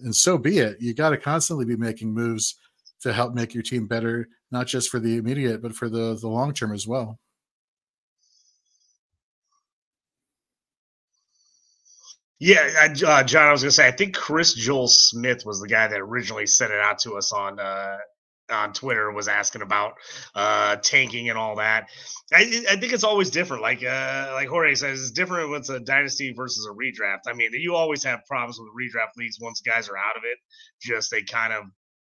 and 0.00 0.14
so 0.14 0.38
be 0.38 0.58
it. 0.58 0.80
You 0.80 0.94
got 0.94 1.10
to 1.10 1.16
constantly 1.16 1.64
be 1.64 1.76
making 1.76 2.14
moves 2.14 2.54
to 3.00 3.12
help 3.12 3.34
make 3.34 3.54
your 3.54 3.62
team 3.62 3.86
better, 3.86 4.28
not 4.52 4.68
just 4.68 4.90
for 4.90 5.00
the 5.00 5.16
immediate, 5.16 5.60
but 5.60 5.74
for 5.74 5.88
the 5.88 6.16
the 6.20 6.28
long 6.28 6.52
term 6.54 6.72
as 6.72 6.86
well. 6.86 7.18
Yeah, 12.40 12.90
uh, 13.06 13.24
John, 13.24 13.48
I 13.48 13.52
was 13.52 13.62
gonna 13.62 13.70
say, 13.72 13.88
I 13.88 13.92
think 13.92 14.14
Chris 14.14 14.54
Joel 14.54 14.88
Smith 14.88 15.44
was 15.46 15.60
the 15.60 15.68
guy 15.68 15.88
that 15.88 15.98
originally 16.00 16.46
sent 16.46 16.72
it 16.72 16.80
out 16.80 16.98
to 17.00 17.16
us 17.16 17.32
on 17.32 17.58
uh, 17.58 17.96
on 18.50 18.72
Twitter, 18.72 19.10
was 19.10 19.26
asking 19.28 19.62
about 19.62 19.94
uh, 20.34 20.76
tanking 20.76 21.30
and 21.30 21.38
all 21.38 21.56
that. 21.56 21.88
I, 22.32 22.64
I 22.70 22.76
think 22.76 22.92
it's 22.92 23.04
always 23.04 23.30
different. 23.30 23.62
Like 23.62 23.82
uh, 23.82 24.30
like 24.34 24.48
Jorge 24.48 24.74
says, 24.76 25.00
it's 25.00 25.10
different 25.10 25.50
with 25.50 25.68
a 25.70 25.80
dynasty 25.80 26.32
versus 26.32 26.66
a 26.66 26.74
redraft. 26.74 27.22
I 27.26 27.32
mean, 27.32 27.50
you 27.54 27.74
always 27.74 28.04
have 28.04 28.24
problems 28.26 28.58
with 28.60 28.68
redraft 28.70 29.16
leagues 29.16 29.38
once 29.40 29.60
guys 29.60 29.88
are 29.88 29.96
out 29.98 30.16
of 30.16 30.22
it. 30.24 30.38
Just 30.80 31.10
they 31.10 31.22
kind 31.22 31.52
of 31.52 31.64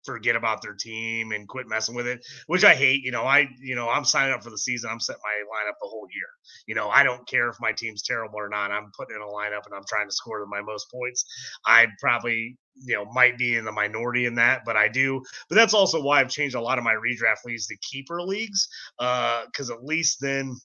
forget 0.04 0.36
about 0.36 0.62
their 0.62 0.74
team 0.74 1.32
and 1.32 1.48
quit 1.48 1.68
messing 1.68 1.94
with 1.94 2.06
it, 2.06 2.24
which 2.46 2.64
I 2.64 2.74
hate. 2.74 3.02
You 3.04 3.12
know, 3.12 3.22
I 3.22 3.48
you 3.60 3.74
know 3.74 3.88
I'm 3.88 4.04
signing 4.04 4.34
up 4.34 4.42
for 4.42 4.50
the 4.50 4.58
season. 4.58 4.90
I'm 4.90 5.00
setting 5.00 5.22
my 5.24 5.56
lineup 5.56 5.74
the 5.80 5.88
whole 5.88 6.06
year. 6.12 6.28
You 6.66 6.74
know, 6.74 6.88
I 6.88 7.02
don't 7.02 7.26
care 7.26 7.48
if 7.48 7.56
my 7.60 7.72
team's 7.72 8.02
terrible 8.02 8.38
or 8.38 8.48
not. 8.48 8.70
I'm 8.70 8.90
putting 8.96 9.16
in 9.16 9.22
a 9.22 9.26
lineup 9.26 9.66
and 9.66 9.74
I'm 9.74 9.84
trying 9.88 10.08
to 10.08 10.14
score 10.14 10.44
my 10.46 10.60
most 10.60 10.90
points. 10.92 11.24
I 11.66 11.86
probably 12.00 12.56
you 12.76 12.94
know 12.94 13.04
might 13.12 13.38
be 13.38 13.56
in 13.56 13.64
the 13.64 13.72
minority 13.72 14.26
in 14.26 14.34
that, 14.36 14.62
but 14.64 14.76
I 14.76 14.88
do. 14.88 15.22
But 15.48 15.56
that's 15.56 15.74
also 15.74 16.02
why 16.02 16.20
I've 16.20 16.30
changed 16.30 16.54
a 16.54 16.60
lot 16.60 16.78
of 16.78 16.84
my 16.84 16.94
redraft 16.94 17.44
leagues 17.44 17.66
to 17.68 17.76
keeper 17.78 18.20
leagues, 18.20 18.68
because 18.98 19.70
uh, 19.70 19.74
at 19.74 19.84
least 19.84 20.18
then 20.20 20.56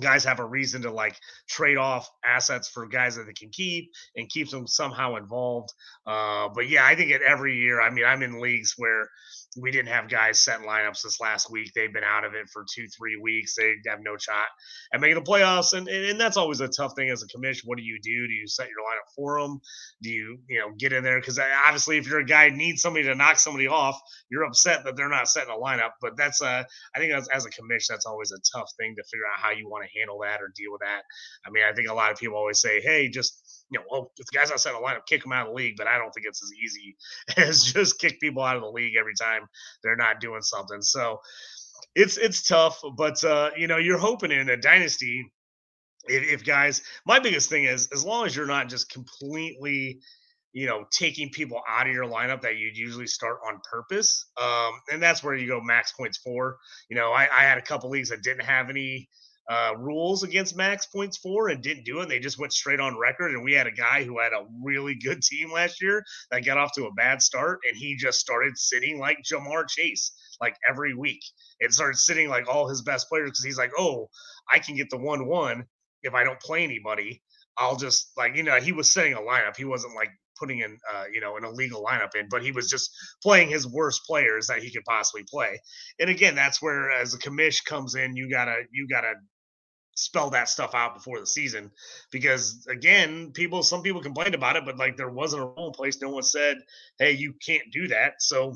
guys 0.00 0.24
have 0.24 0.40
a 0.40 0.44
reason 0.44 0.82
to 0.82 0.90
like 0.90 1.16
trade 1.48 1.76
off 1.76 2.08
assets 2.24 2.68
for 2.68 2.86
guys 2.86 3.16
that 3.16 3.26
they 3.26 3.32
can 3.32 3.50
keep 3.50 3.90
and 4.16 4.28
keeps 4.28 4.50
them 4.50 4.66
somehow 4.66 5.16
involved. 5.16 5.72
Uh, 6.06 6.48
but 6.54 6.68
yeah, 6.68 6.84
I 6.84 6.94
think 6.94 7.10
it 7.10 7.22
every 7.22 7.58
year. 7.58 7.80
I 7.80 7.90
mean, 7.90 8.04
I'm 8.04 8.22
in 8.22 8.40
leagues 8.40 8.74
where 8.76 9.08
we 9.56 9.70
didn't 9.70 9.88
have 9.88 10.08
guys 10.08 10.40
set 10.40 10.60
lineups 10.60 11.02
this 11.02 11.20
last 11.20 11.50
week. 11.50 11.72
They've 11.74 11.92
been 11.92 12.04
out 12.04 12.24
of 12.24 12.34
it 12.34 12.48
for 12.48 12.64
two, 12.72 12.86
three 12.88 13.16
weeks. 13.16 13.54
They 13.54 13.74
have 13.86 14.00
no 14.02 14.16
shot 14.16 14.46
at 14.92 15.00
making 15.00 15.16
the 15.16 15.30
playoffs, 15.30 15.74
and 15.74 15.88
and 15.88 16.18
that's 16.18 16.36
always 16.36 16.60
a 16.60 16.68
tough 16.68 16.94
thing 16.96 17.10
as 17.10 17.22
a 17.22 17.26
commission. 17.26 17.68
What 17.68 17.78
do 17.78 17.84
you 17.84 17.98
do? 18.02 18.26
Do 18.26 18.32
you 18.32 18.46
set 18.46 18.68
your 18.68 18.78
lineup 18.78 19.12
for 19.14 19.40
them? 19.40 19.60
Do 20.02 20.10
you 20.10 20.38
you 20.48 20.60
know 20.60 20.72
get 20.78 20.92
in 20.92 21.04
there? 21.04 21.20
Because 21.20 21.38
obviously, 21.38 21.98
if 21.98 22.08
you're 22.08 22.20
a 22.20 22.24
guy 22.24 22.48
needs 22.48 22.82
somebody 22.82 23.04
to 23.06 23.14
knock 23.14 23.38
somebody 23.38 23.68
off, 23.68 24.00
you're 24.30 24.44
upset 24.44 24.84
that 24.84 24.96
they're 24.96 25.08
not 25.08 25.28
setting 25.28 25.52
a 25.52 25.58
lineup. 25.58 25.92
But 26.00 26.16
that's 26.16 26.40
a 26.40 26.66
I 26.94 26.98
think 26.98 27.12
as 27.12 27.46
a 27.46 27.50
commission, 27.50 27.94
that's 27.94 28.06
always 28.06 28.32
a 28.32 28.38
tough 28.56 28.70
thing 28.78 28.94
to 28.96 29.02
figure 29.04 29.26
out 29.26 29.40
how 29.40 29.50
you 29.50 29.68
want 29.68 29.84
to 29.84 29.98
handle 29.98 30.18
that 30.22 30.40
or 30.40 30.52
deal 30.56 30.72
with 30.72 30.80
that. 30.80 31.02
I 31.46 31.50
mean, 31.50 31.64
I 31.68 31.74
think 31.74 31.88
a 31.88 31.94
lot 31.94 32.10
of 32.10 32.18
people 32.18 32.36
always 32.36 32.60
say, 32.60 32.80
hey, 32.80 33.08
just 33.08 33.41
you 33.72 33.78
know, 33.78 33.84
well, 33.90 34.12
if 34.18 34.26
the 34.26 34.36
guy's 34.36 34.48
set 34.62 34.74
a 34.74 34.78
lineup, 34.78 35.06
kick 35.06 35.22
them 35.22 35.32
out 35.32 35.48
of 35.48 35.54
the 35.54 35.54
league. 35.54 35.76
But 35.76 35.86
I 35.86 35.98
don't 35.98 36.12
think 36.12 36.26
it's 36.26 36.42
as 36.42 36.52
easy 36.52 36.96
as 37.36 37.62
just 37.62 37.98
kick 37.98 38.20
people 38.20 38.42
out 38.42 38.56
of 38.56 38.62
the 38.62 38.68
league 38.68 38.96
every 38.98 39.14
time 39.18 39.42
they're 39.82 39.96
not 39.96 40.20
doing 40.20 40.42
something. 40.42 40.82
So 40.82 41.20
it's 41.94 42.18
it's 42.18 42.42
tough, 42.42 42.80
but 42.96 43.22
uh, 43.24 43.50
you 43.56 43.66
know, 43.66 43.78
you're 43.78 43.98
hoping 43.98 44.30
in 44.30 44.50
a 44.50 44.56
dynasty. 44.56 45.24
If, 46.04 46.40
if 46.40 46.44
guys, 46.44 46.82
my 47.06 47.18
biggest 47.18 47.48
thing 47.48 47.64
is 47.64 47.88
as 47.92 48.04
long 48.04 48.26
as 48.26 48.36
you're 48.36 48.46
not 48.46 48.68
just 48.68 48.90
completely 48.90 50.00
you 50.54 50.66
know, 50.66 50.84
taking 50.90 51.30
people 51.30 51.62
out 51.66 51.86
of 51.86 51.94
your 51.94 52.04
lineup 52.04 52.42
that 52.42 52.58
you'd 52.58 52.76
usually 52.76 53.06
start 53.06 53.38
on 53.48 53.58
purpose. 53.70 54.26
Um, 54.40 54.72
and 54.92 55.02
that's 55.02 55.24
where 55.24 55.34
you 55.34 55.48
go 55.48 55.62
max 55.62 55.92
points 55.92 56.18
for. 56.18 56.58
You 56.90 56.96
know, 56.96 57.10
I, 57.10 57.22
I 57.22 57.42
had 57.44 57.56
a 57.56 57.62
couple 57.62 57.88
leagues 57.88 58.10
that 58.10 58.22
didn't 58.22 58.44
have 58.44 58.68
any 58.68 59.08
uh, 59.48 59.72
rules 59.76 60.22
against 60.22 60.56
max 60.56 60.86
points 60.86 61.16
for 61.16 61.48
and 61.48 61.62
didn't 61.62 61.84
do 61.84 62.00
it. 62.00 62.08
They 62.08 62.18
just 62.18 62.38
went 62.38 62.52
straight 62.52 62.80
on 62.80 62.98
record. 62.98 63.32
And 63.32 63.44
we 63.44 63.52
had 63.52 63.66
a 63.66 63.72
guy 63.72 64.04
who 64.04 64.18
had 64.18 64.32
a 64.32 64.46
really 64.62 64.94
good 64.94 65.22
team 65.22 65.50
last 65.52 65.82
year 65.82 66.04
that 66.30 66.44
got 66.44 66.58
off 66.58 66.72
to 66.74 66.86
a 66.86 66.92
bad 66.92 67.22
start, 67.22 67.60
and 67.68 67.76
he 67.76 67.96
just 67.96 68.20
started 68.20 68.56
sitting 68.56 68.98
like 68.98 69.18
Ja'Marr 69.30 69.68
Chase 69.68 70.12
like 70.40 70.56
every 70.68 70.94
week. 70.94 71.22
It 71.60 71.72
started 71.72 71.96
sitting 71.96 72.28
like 72.28 72.48
all 72.48 72.68
his 72.68 72.82
best 72.82 73.08
players 73.08 73.30
because 73.30 73.44
he's 73.44 73.58
like, 73.58 73.72
oh, 73.78 74.08
I 74.50 74.58
can 74.58 74.76
get 74.76 74.90
the 74.90 74.98
one 74.98 75.26
one 75.26 75.64
if 76.02 76.14
I 76.14 76.24
don't 76.24 76.40
play 76.40 76.64
anybody. 76.64 77.22
I'll 77.58 77.76
just 77.76 78.12
like 78.16 78.36
you 78.36 78.42
know 78.42 78.60
he 78.60 78.72
was 78.72 78.92
setting 78.92 79.14
a 79.14 79.20
lineup. 79.20 79.56
He 79.56 79.64
wasn't 79.64 79.94
like 79.94 80.10
putting 80.38 80.60
in 80.60 80.78
uh, 80.92 81.04
you 81.12 81.20
know 81.20 81.36
an 81.36 81.44
illegal 81.44 81.84
lineup 81.84 82.14
in, 82.14 82.28
but 82.30 82.42
he 82.42 82.52
was 82.52 82.68
just 82.68 82.90
playing 83.22 83.48
his 83.48 83.66
worst 83.66 84.02
players 84.06 84.46
that 84.46 84.62
he 84.62 84.70
could 84.70 84.84
possibly 84.84 85.24
play. 85.30 85.60
And 86.00 86.10
again, 86.10 86.34
that's 86.34 86.62
where 86.62 86.90
as 86.90 87.14
a 87.14 87.18
commish 87.18 87.64
comes 87.64 87.94
in, 87.94 88.16
you 88.16 88.30
gotta 88.30 88.62
you 88.72 88.88
gotta 88.88 89.14
spell 90.02 90.30
that 90.30 90.48
stuff 90.48 90.74
out 90.74 90.94
before 90.94 91.20
the 91.20 91.26
season 91.26 91.70
because 92.10 92.66
again 92.68 93.30
people 93.32 93.62
some 93.62 93.82
people 93.82 94.02
complained 94.02 94.34
about 94.34 94.56
it 94.56 94.64
but 94.64 94.78
like 94.78 94.96
there 94.96 95.10
wasn't 95.10 95.42
a 95.42 95.46
rule 95.46 95.68
in 95.68 95.72
place. 95.72 96.00
No 96.00 96.10
one 96.10 96.22
said 96.22 96.58
hey 96.98 97.12
you 97.12 97.34
can't 97.44 97.72
do 97.72 97.88
that. 97.88 98.14
So 98.20 98.54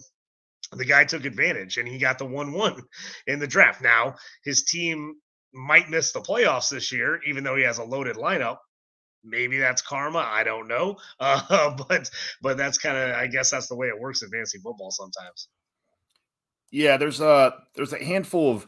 the 0.73 0.85
guy 0.85 1.05
took 1.05 1.25
advantage 1.25 1.79
and 1.79 1.87
he 1.87 1.99
got 1.99 2.19
the 2.19 2.25
1-1 2.25 2.83
in 3.29 3.39
the 3.39 3.47
draft. 3.47 3.83
Now 3.83 4.17
his 4.45 4.65
team 4.65 5.15
might 5.53 5.89
miss 5.89 6.13
the 6.13 6.21
playoffs 6.21 6.71
this 6.71 6.93
year 6.93 7.21
even 7.27 7.45
though 7.45 7.57
he 7.57 7.63
has 7.63 7.79
a 7.79 7.85
loaded 7.85 8.17
lineup. 8.17 8.59
Maybe 9.25 9.59
that's 9.59 9.83
karma 9.83 10.19
i 10.19 10.45
don't 10.45 10.69
know 10.69 10.97
uh, 11.21 11.77
but 11.89 12.11
but 12.43 12.57
that's 12.57 12.79
kind 12.79 12.97
of 12.97 13.17
i 13.17 13.27
guess 13.27 13.51
that's 13.51 13.67
the 13.67 13.75
way 13.77 13.89
it 13.89 13.99
works 13.99 14.23
in 14.23 14.31
fantasy 14.31 14.59
football 14.59 14.91
sometimes. 14.91 15.49
Yeah 16.71 16.97
there's 16.97 17.21
a 17.21 17.55
there's 17.75 17.93
a 17.93 18.05
handful 18.05 18.53
of 18.53 18.67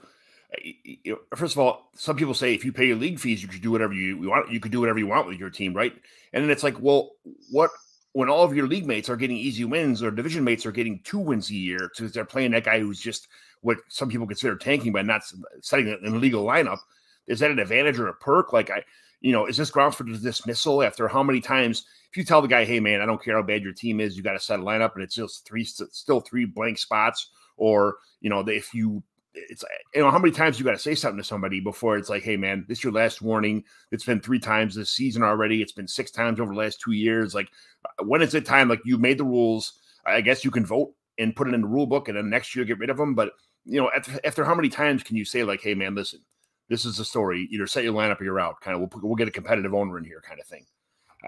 first 1.36 1.54
of 1.54 1.58
all, 1.58 1.90
some 1.94 2.16
people 2.16 2.34
say 2.34 2.54
if 2.54 2.64
you 2.64 2.72
pay 2.72 2.86
your 2.86 2.96
league 2.96 3.20
fees, 3.20 3.42
you 3.42 3.48
could 3.48 3.60
do 3.60 3.70
whatever 3.70 3.92
you 3.92 4.28
want. 4.28 4.50
You 4.50 4.60
could 4.60 4.72
do 4.72 4.80
whatever 4.80 4.98
you 4.98 5.06
want 5.06 5.26
with 5.26 5.38
your 5.38 5.50
team, 5.50 5.74
right? 5.74 5.92
And 6.32 6.42
then 6.42 6.50
it's 6.50 6.62
like, 6.62 6.80
well, 6.80 7.12
what 7.50 7.70
when 8.12 8.28
all 8.28 8.42
of 8.42 8.56
your 8.56 8.66
league 8.66 8.86
mates 8.86 9.08
are 9.08 9.16
getting 9.16 9.36
easy 9.36 9.64
wins 9.64 10.02
or 10.02 10.10
division 10.10 10.42
mates 10.42 10.64
are 10.64 10.72
getting 10.72 11.00
two 11.04 11.18
wins 11.18 11.50
a 11.50 11.54
year 11.54 11.90
because 11.94 12.12
they're 12.12 12.24
playing 12.24 12.50
that 12.52 12.64
guy 12.64 12.80
who's 12.80 13.00
just 13.00 13.28
what 13.60 13.78
some 13.88 14.08
people 14.08 14.26
consider 14.26 14.56
tanking 14.56 14.92
by 14.92 15.02
not 15.02 15.22
setting 15.60 15.88
an 15.88 16.00
illegal 16.04 16.44
lineup. 16.44 16.78
Is 17.26 17.40
that 17.40 17.50
an 17.50 17.58
advantage 17.58 17.98
or 17.98 18.08
a 18.08 18.14
perk? 18.14 18.52
Like 18.52 18.70
I, 18.70 18.82
you 19.20 19.32
know, 19.32 19.46
is 19.46 19.56
this 19.56 19.70
grounds 19.70 19.96
for 19.96 20.04
dismissal 20.04 20.82
after 20.82 21.08
how 21.08 21.22
many 21.22 21.40
times? 21.40 21.84
If 22.10 22.16
you 22.16 22.24
tell 22.24 22.40
the 22.40 22.48
guy, 22.48 22.64
hey 22.64 22.80
man, 22.80 23.02
I 23.02 23.06
don't 23.06 23.22
care 23.22 23.36
how 23.36 23.42
bad 23.42 23.62
your 23.62 23.74
team 23.74 24.00
is, 24.00 24.16
you 24.16 24.22
got 24.22 24.32
to 24.32 24.40
set 24.40 24.60
a 24.60 24.62
lineup, 24.62 24.94
and 24.94 25.04
it's 25.04 25.14
just 25.14 25.46
three, 25.46 25.64
still 25.64 26.20
three 26.20 26.46
blank 26.46 26.78
spots, 26.78 27.30
or 27.58 27.98
you 28.22 28.30
know, 28.30 28.40
if 28.48 28.72
you 28.72 29.02
it's 29.50 29.64
you 29.94 30.00
know 30.00 30.10
how 30.10 30.18
many 30.18 30.32
times 30.32 30.58
you 30.58 30.64
got 30.64 30.72
to 30.72 30.78
say 30.78 30.94
something 30.94 31.18
to 31.18 31.24
somebody 31.24 31.60
before 31.60 31.96
it's 31.96 32.08
like 32.08 32.22
hey 32.22 32.36
man 32.36 32.64
this 32.68 32.78
is 32.78 32.84
your 32.84 32.92
last 32.92 33.22
warning. 33.22 33.64
It's 33.90 34.04
been 34.04 34.20
three 34.20 34.38
times 34.38 34.74
this 34.74 34.90
season 34.90 35.22
already. 35.22 35.62
It's 35.62 35.72
been 35.72 35.88
six 35.88 36.10
times 36.10 36.40
over 36.40 36.52
the 36.52 36.58
last 36.58 36.80
two 36.80 36.92
years. 36.92 37.34
Like 37.34 37.48
uh, 37.84 38.04
when 38.04 38.22
is 38.22 38.34
it 38.34 38.44
time 38.44 38.68
like 38.68 38.80
you 38.84 38.98
made 38.98 39.18
the 39.18 39.24
rules 39.24 39.80
i 40.06 40.20
guess 40.20 40.44
you 40.44 40.50
can 40.50 40.64
vote 40.64 40.94
and 41.18 41.36
put 41.36 41.48
it 41.48 41.54
in 41.54 41.60
the 41.60 41.66
rule 41.66 41.86
book 41.86 42.08
and 42.08 42.16
then 42.16 42.30
next 42.30 42.54
year 42.54 42.64
get 42.64 42.78
rid 42.78 42.88
of 42.88 42.96
them 42.96 43.14
but 43.14 43.32
you 43.64 43.80
know 43.80 43.90
after, 43.94 44.18
after 44.24 44.44
how 44.44 44.54
many 44.54 44.68
times 44.68 45.02
can 45.02 45.16
you 45.16 45.24
say 45.24 45.44
like 45.44 45.60
hey 45.60 45.74
man 45.74 45.94
listen 45.94 46.20
this 46.68 46.84
is 46.84 46.98
the 46.98 47.04
story. 47.04 47.48
Either 47.50 47.66
set 47.66 47.84
your 47.84 47.94
lineup 47.94 48.20
or 48.20 48.24
you're 48.24 48.40
out. 48.40 48.60
Kind 48.60 48.74
of 48.74 48.80
we'll, 48.80 49.02
we'll 49.02 49.16
get 49.16 49.28
a 49.28 49.30
competitive 49.32 49.74
owner 49.74 49.98
in 49.98 50.04
here 50.04 50.22
kind 50.26 50.40
of 50.40 50.46
thing. 50.46 50.66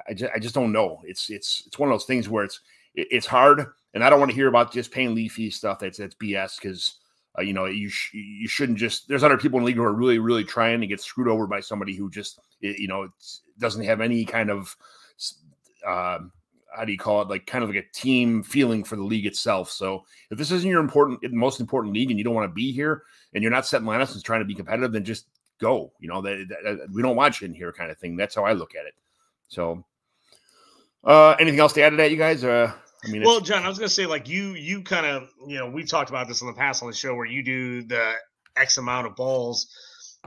I 0.08 0.14
just, 0.14 0.32
I 0.34 0.38
just 0.38 0.54
don't 0.54 0.70
know. 0.72 1.00
It's 1.04 1.30
it's 1.30 1.64
it's 1.66 1.78
one 1.78 1.88
of 1.88 1.94
those 1.94 2.04
things 2.04 2.28
where 2.28 2.44
it's 2.44 2.60
it's 2.94 3.26
hard 3.26 3.66
and 3.94 4.02
i 4.02 4.10
don't 4.10 4.18
want 4.18 4.30
to 4.30 4.34
hear 4.34 4.48
about 4.48 4.72
just 4.72 4.90
paying 4.90 5.14
leafy 5.14 5.48
stuff 5.48 5.78
that's 5.78 5.98
that's 5.98 6.14
bs 6.16 6.60
because 6.60 6.98
uh, 7.38 7.42
you 7.42 7.52
know, 7.52 7.66
you 7.66 7.88
sh- 7.88 8.14
you 8.14 8.48
shouldn't 8.48 8.78
just. 8.78 9.08
There's 9.08 9.22
other 9.22 9.38
people 9.38 9.58
in 9.58 9.64
the 9.64 9.66
league 9.68 9.76
who 9.76 9.84
are 9.84 9.92
really 9.92 10.18
really 10.18 10.44
trying 10.44 10.80
to 10.80 10.86
get 10.86 11.00
screwed 11.00 11.28
over 11.28 11.46
by 11.46 11.60
somebody 11.60 11.94
who 11.94 12.10
just 12.10 12.40
you 12.60 12.88
know 12.88 13.08
doesn't 13.58 13.84
have 13.84 14.00
any 14.00 14.24
kind 14.24 14.50
of 14.50 14.76
uh, 15.86 16.18
how 16.74 16.84
do 16.84 16.92
you 16.92 16.98
call 16.98 17.22
it 17.22 17.28
like 17.28 17.46
kind 17.46 17.62
of 17.62 17.70
like 17.70 17.84
a 17.84 17.92
team 17.92 18.42
feeling 18.42 18.84
for 18.84 18.96
the 18.96 19.02
league 19.02 19.26
itself. 19.26 19.70
So 19.70 20.04
if 20.30 20.38
this 20.38 20.50
isn't 20.50 20.68
your 20.68 20.80
important 20.80 21.20
most 21.32 21.60
important 21.60 21.94
league 21.94 22.10
and 22.10 22.18
you 22.18 22.24
don't 22.24 22.34
want 22.34 22.50
to 22.50 22.54
be 22.54 22.72
here 22.72 23.02
and 23.34 23.42
you're 23.42 23.52
not 23.52 23.66
setting 23.66 23.86
lineups 23.86 24.14
and 24.14 24.24
trying 24.24 24.40
to 24.40 24.46
be 24.46 24.54
competitive, 24.54 24.92
then 24.92 25.04
just 25.04 25.26
go. 25.60 25.92
You 26.00 26.08
know 26.08 26.20
that, 26.22 26.48
that 26.64 26.88
we 26.92 27.02
don't 27.02 27.16
watch 27.16 27.42
in 27.42 27.54
here 27.54 27.72
kind 27.72 27.90
of 27.90 27.98
thing. 27.98 28.16
That's 28.16 28.34
how 28.34 28.44
I 28.44 28.52
look 28.52 28.74
at 28.74 28.86
it. 28.86 28.94
So 29.48 29.84
uh 31.04 31.36
anything 31.40 31.60
else 31.60 31.72
to 31.74 31.82
add 31.82 31.90
to 31.90 31.96
that, 31.96 32.10
you 32.10 32.16
guys? 32.16 32.44
Uh 32.44 32.72
I 33.04 33.08
mean, 33.08 33.22
well, 33.22 33.40
John, 33.40 33.64
I 33.64 33.68
was 33.68 33.78
to 33.78 33.88
say, 33.88 34.06
like 34.06 34.28
you, 34.28 34.50
you 34.50 34.82
kind 34.82 35.06
of, 35.06 35.28
you 35.46 35.58
know, 35.58 35.70
we 35.70 35.84
talked 35.84 36.10
about 36.10 36.28
this 36.28 36.42
in 36.42 36.46
the 36.46 36.52
past 36.52 36.82
on 36.82 36.90
the 36.90 36.94
show 36.94 37.14
where 37.14 37.26
you 37.26 37.42
do 37.42 37.82
the 37.82 38.14
X 38.56 38.76
amount 38.76 39.06
of 39.06 39.16
balls, 39.16 39.68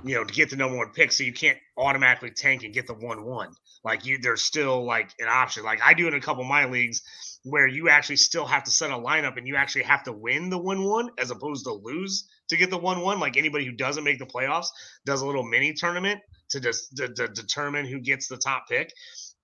you 0.03 0.15
know, 0.15 0.23
to 0.23 0.33
get 0.33 0.49
the 0.49 0.55
number 0.55 0.77
one 0.77 0.91
pick, 0.91 1.11
so 1.11 1.23
you 1.23 1.33
can't 1.33 1.57
automatically 1.77 2.31
tank 2.31 2.63
and 2.63 2.73
get 2.73 2.87
the 2.87 2.93
one 2.93 3.25
one. 3.25 3.53
Like 3.83 4.05
you, 4.05 4.17
there's 4.17 4.41
still 4.41 4.85
like 4.85 5.11
an 5.19 5.27
option. 5.27 5.63
Like 5.63 5.81
I 5.83 5.93
do 5.93 6.07
in 6.07 6.13
a 6.13 6.21
couple 6.21 6.43
of 6.43 6.49
my 6.49 6.65
leagues 6.65 7.03
where 7.43 7.67
you 7.67 7.89
actually 7.89 8.15
still 8.15 8.45
have 8.45 8.63
to 8.63 8.71
set 8.71 8.89
a 8.89 8.95
lineup 8.95 9.37
and 9.37 9.47
you 9.47 9.55
actually 9.55 9.83
have 9.83 10.03
to 10.03 10.13
win 10.13 10.49
the 10.49 10.57
one 10.57 10.83
one 10.83 11.09
as 11.19 11.29
opposed 11.29 11.65
to 11.65 11.73
lose 11.73 12.27
to 12.47 12.57
get 12.57 12.69
the 12.69 12.77
one 12.77 13.01
one. 13.01 13.19
Like 13.19 13.37
anybody 13.37 13.65
who 13.65 13.73
doesn't 13.73 14.03
make 14.03 14.19
the 14.19 14.25
playoffs 14.25 14.67
does 15.05 15.21
a 15.21 15.25
little 15.25 15.43
mini 15.43 15.73
tournament 15.73 16.21
to 16.49 16.59
just 16.59 16.95
to, 16.97 17.09
to 17.09 17.27
determine 17.27 17.85
who 17.85 17.99
gets 17.99 18.27
the 18.27 18.37
top 18.37 18.67
pick. 18.69 18.93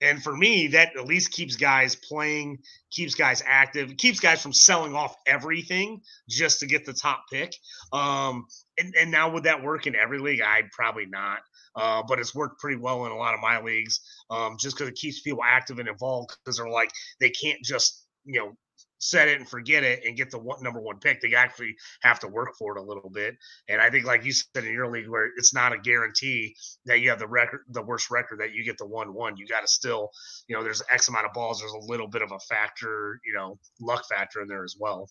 And 0.01 0.21
for 0.23 0.35
me, 0.35 0.67
that 0.67 0.95
at 0.95 1.05
least 1.05 1.31
keeps 1.31 1.55
guys 1.55 1.95
playing, 1.95 2.59
keeps 2.91 3.15
guys 3.15 3.43
active, 3.45 3.97
keeps 3.97 4.19
guys 4.19 4.41
from 4.41 4.53
selling 4.53 4.95
off 4.95 5.15
everything 5.27 6.01
just 6.29 6.59
to 6.62 6.67
get 6.67 6.85
the 6.85 6.93
top 6.93 7.23
pick. 7.31 7.53
Um, 7.91 8.45
and, 8.77 8.93
and 8.97 9.12
now 9.12 9.29
would 9.31 9.43
that 9.43 9.62
work 9.62 9.88
in 9.88 9.95
every 9.95 10.19
league? 10.19 10.41
I'd 10.41 10.71
probably 10.71 11.05
not. 11.05 11.39
Uh, 11.75 12.01
but 12.07 12.19
it's 12.19 12.33
worked 12.33 12.59
pretty 12.59 12.77
well 12.77 13.05
in 13.05 13.12
a 13.12 13.15
lot 13.17 13.33
of 13.33 13.39
my 13.39 13.62
leagues, 13.62 13.99
um, 14.31 14.57
just 14.59 14.75
because 14.75 14.89
it 14.89 14.95
keeps 14.95 15.21
people 15.21 15.43
active 15.45 15.79
and 15.79 15.88
involved. 15.88 16.35
Because 16.43 16.57
they're 16.57 16.69
like 16.69 16.91
they 17.19 17.29
can't 17.29 17.62
just 17.63 18.05
you 18.25 18.39
know 18.39 18.53
set 18.99 19.27
it 19.27 19.39
and 19.39 19.49
forget 19.49 19.83
it 19.83 20.03
and 20.05 20.15
get 20.15 20.29
the 20.29 20.38
one, 20.38 20.62
number 20.62 20.79
one 20.79 20.99
pick. 20.99 21.21
They 21.21 21.33
actually 21.33 21.75
have 22.01 22.19
to 22.19 22.27
work 22.27 22.55
for 22.57 22.77
it 22.77 22.79
a 22.79 22.83
little 22.83 23.09
bit. 23.09 23.35
And 23.67 23.81
I 23.81 23.89
think, 23.89 24.05
like 24.05 24.23
you 24.23 24.31
said 24.31 24.65
in 24.65 24.73
your 24.73 24.91
league, 24.91 25.09
where 25.09 25.31
it's 25.38 25.53
not 25.53 25.73
a 25.73 25.79
guarantee 25.79 26.55
that 26.85 26.99
you 26.99 27.09
have 27.09 27.19
the 27.19 27.27
record, 27.27 27.62
the 27.69 27.81
worst 27.81 28.12
record 28.12 28.39
that 28.39 28.53
you 28.53 28.63
get 28.63 28.77
the 28.77 28.85
one 28.85 29.13
one. 29.13 29.38
You 29.38 29.47
got 29.47 29.62
to 29.62 29.67
still, 29.67 30.12
you 30.47 30.55
know, 30.55 30.63
there's 30.63 30.83
X 30.91 31.09
amount 31.09 31.25
of 31.25 31.33
balls. 31.33 31.59
There's 31.59 31.71
a 31.71 31.91
little 31.91 32.07
bit 32.07 32.21
of 32.21 32.31
a 32.31 32.39
factor, 32.39 33.19
you 33.25 33.33
know, 33.33 33.57
luck 33.81 34.05
factor 34.07 34.41
in 34.41 34.47
there 34.47 34.63
as 34.63 34.75
well. 34.79 35.09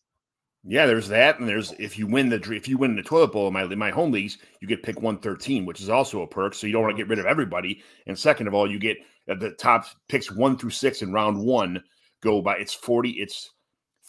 Yeah, 0.64 0.86
there's 0.86 1.08
that, 1.08 1.38
and 1.38 1.48
there's 1.48 1.72
if 1.78 1.98
you 1.98 2.06
win 2.06 2.28
the 2.28 2.40
if 2.52 2.68
you 2.68 2.76
win 2.76 2.96
the 2.96 3.02
toilet 3.02 3.32
bowl 3.32 3.46
in 3.46 3.54
my 3.54 3.64
my 3.64 3.90
home 3.90 4.10
leagues, 4.10 4.38
you 4.60 4.66
get 4.66 4.82
pick 4.82 5.00
one 5.00 5.18
thirteen, 5.18 5.64
which 5.64 5.80
is 5.80 5.88
also 5.88 6.22
a 6.22 6.26
perk. 6.26 6.52
So 6.52 6.66
you 6.66 6.72
don't 6.72 6.82
want 6.82 6.96
to 6.96 7.02
get 7.02 7.08
rid 7.08 7.20
of 7.20 7.26
everybody. 7.26 7.82
And 8.06 8.18
second 8.18 8.48
of 8.48 8.54
all, 8.54 8.70
you 8.70 8.78
get 8.78 8.98
uh, 9.30 9.36
the 9.36 9.52
top 9.52 9.86
picks 10.08 10.32
one 10.32 10.58
through 10.58 10.70
six 10.70 11.00
in 11.00 11.12
round 11.12 11.38
one 11.38 11.82
go 12.22 12.42
by. 12.42 12.56
It's 12.56 12.74
forty. 12.74 13.10
It's 13.12 13.48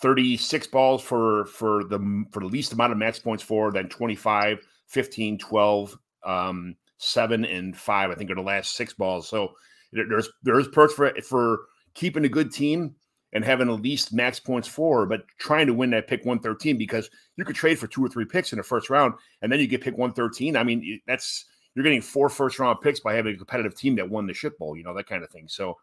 36 0.02 0.68
balls 0.68 1.02
for 1.02 1.46
for 1.46 1.84
the 1.84 2.26
for 2.32 2.40
the 2.40 2.48
least 2.48 2.74
amount 2.74 2.92
of 2.92 2.98
max 2.98 3.20
points 3.20 3.44
for, 3.44 3.72
then 3.72 3.90
25, 3.90 4.60
15, 4.88 5.38
12, 5.38 5.98
um, 6.26 6.76
7 6.98 7.46
and 7.46 7.78
5 7.78 8.10
I 8.10 8.16
think 8.16 8.32
are 8.32 8.36
the 8.36 8.42
last 8.42 8.76
six 8.76 8.94
balls. 8.94 9.28
So 9.28 9.54
there's 9.92 10.30
there's 10.44 10.68
perks 10.68 10.94
for 10.94 11.14
for 11.22 11.62
keeping 11.94 12.26
a 12.26 12.30
good 12.30 12.52
team 12.52 12.96
and 13.34 13.44
having 13.44 13.68
the 13.68 13.74
least 13.74 14.12
max 14.14 14.40
points 14.40 14.68
for, 14.68 15.06
but 15.06 15.22
trying 15.38 15.68
to 15.68 15.74
win 15.74 15.92
that 15.92 16.08
pick 16.08 16.26
113 16.26 16.78
because 16.78 17.10
you 17.36 17.46
could 17.46 17.56
trade 17.56 17.78
for 17.78 17.88
two 17.88 18.04
or 18.04 18.10
three 18.10 18.26
picks 18.26 18.54
in 18.54 18.58
the 18.58 18.64
first 18.64 18.90
round 18.90 19.14
and 19.42 19.52
then 19.52 19.60
you 19.60 19.68
get 19.68 19.82
pick 19.82 19.98
113. 19.98 20.56
I 20.56 20.64
mean, 20.64 21.00
that's 21.08 21.46
you're 21.76 21.84
getting 21.84 22.02
four 22.02 22.30
first 22.30 22.58
round 22.58 22.80
picks 22.82 23.00
by 23.00 23.14
having 23.14 23.36
a 23.36 23.38
competitive 23.38 23.76
team 23.76 23.96
that 23.96 24.10
won 24.10 24.26
the 24.26 24.34
shit 24.34 24.58
bowl, 24.58 24.76
you 24.76 24.84
know, 24.84 24.94
that 24.96 25.08
kind 25.08 25.24
of 25.24 25.30
thing. 25.30 25.48
So 25.48 25.78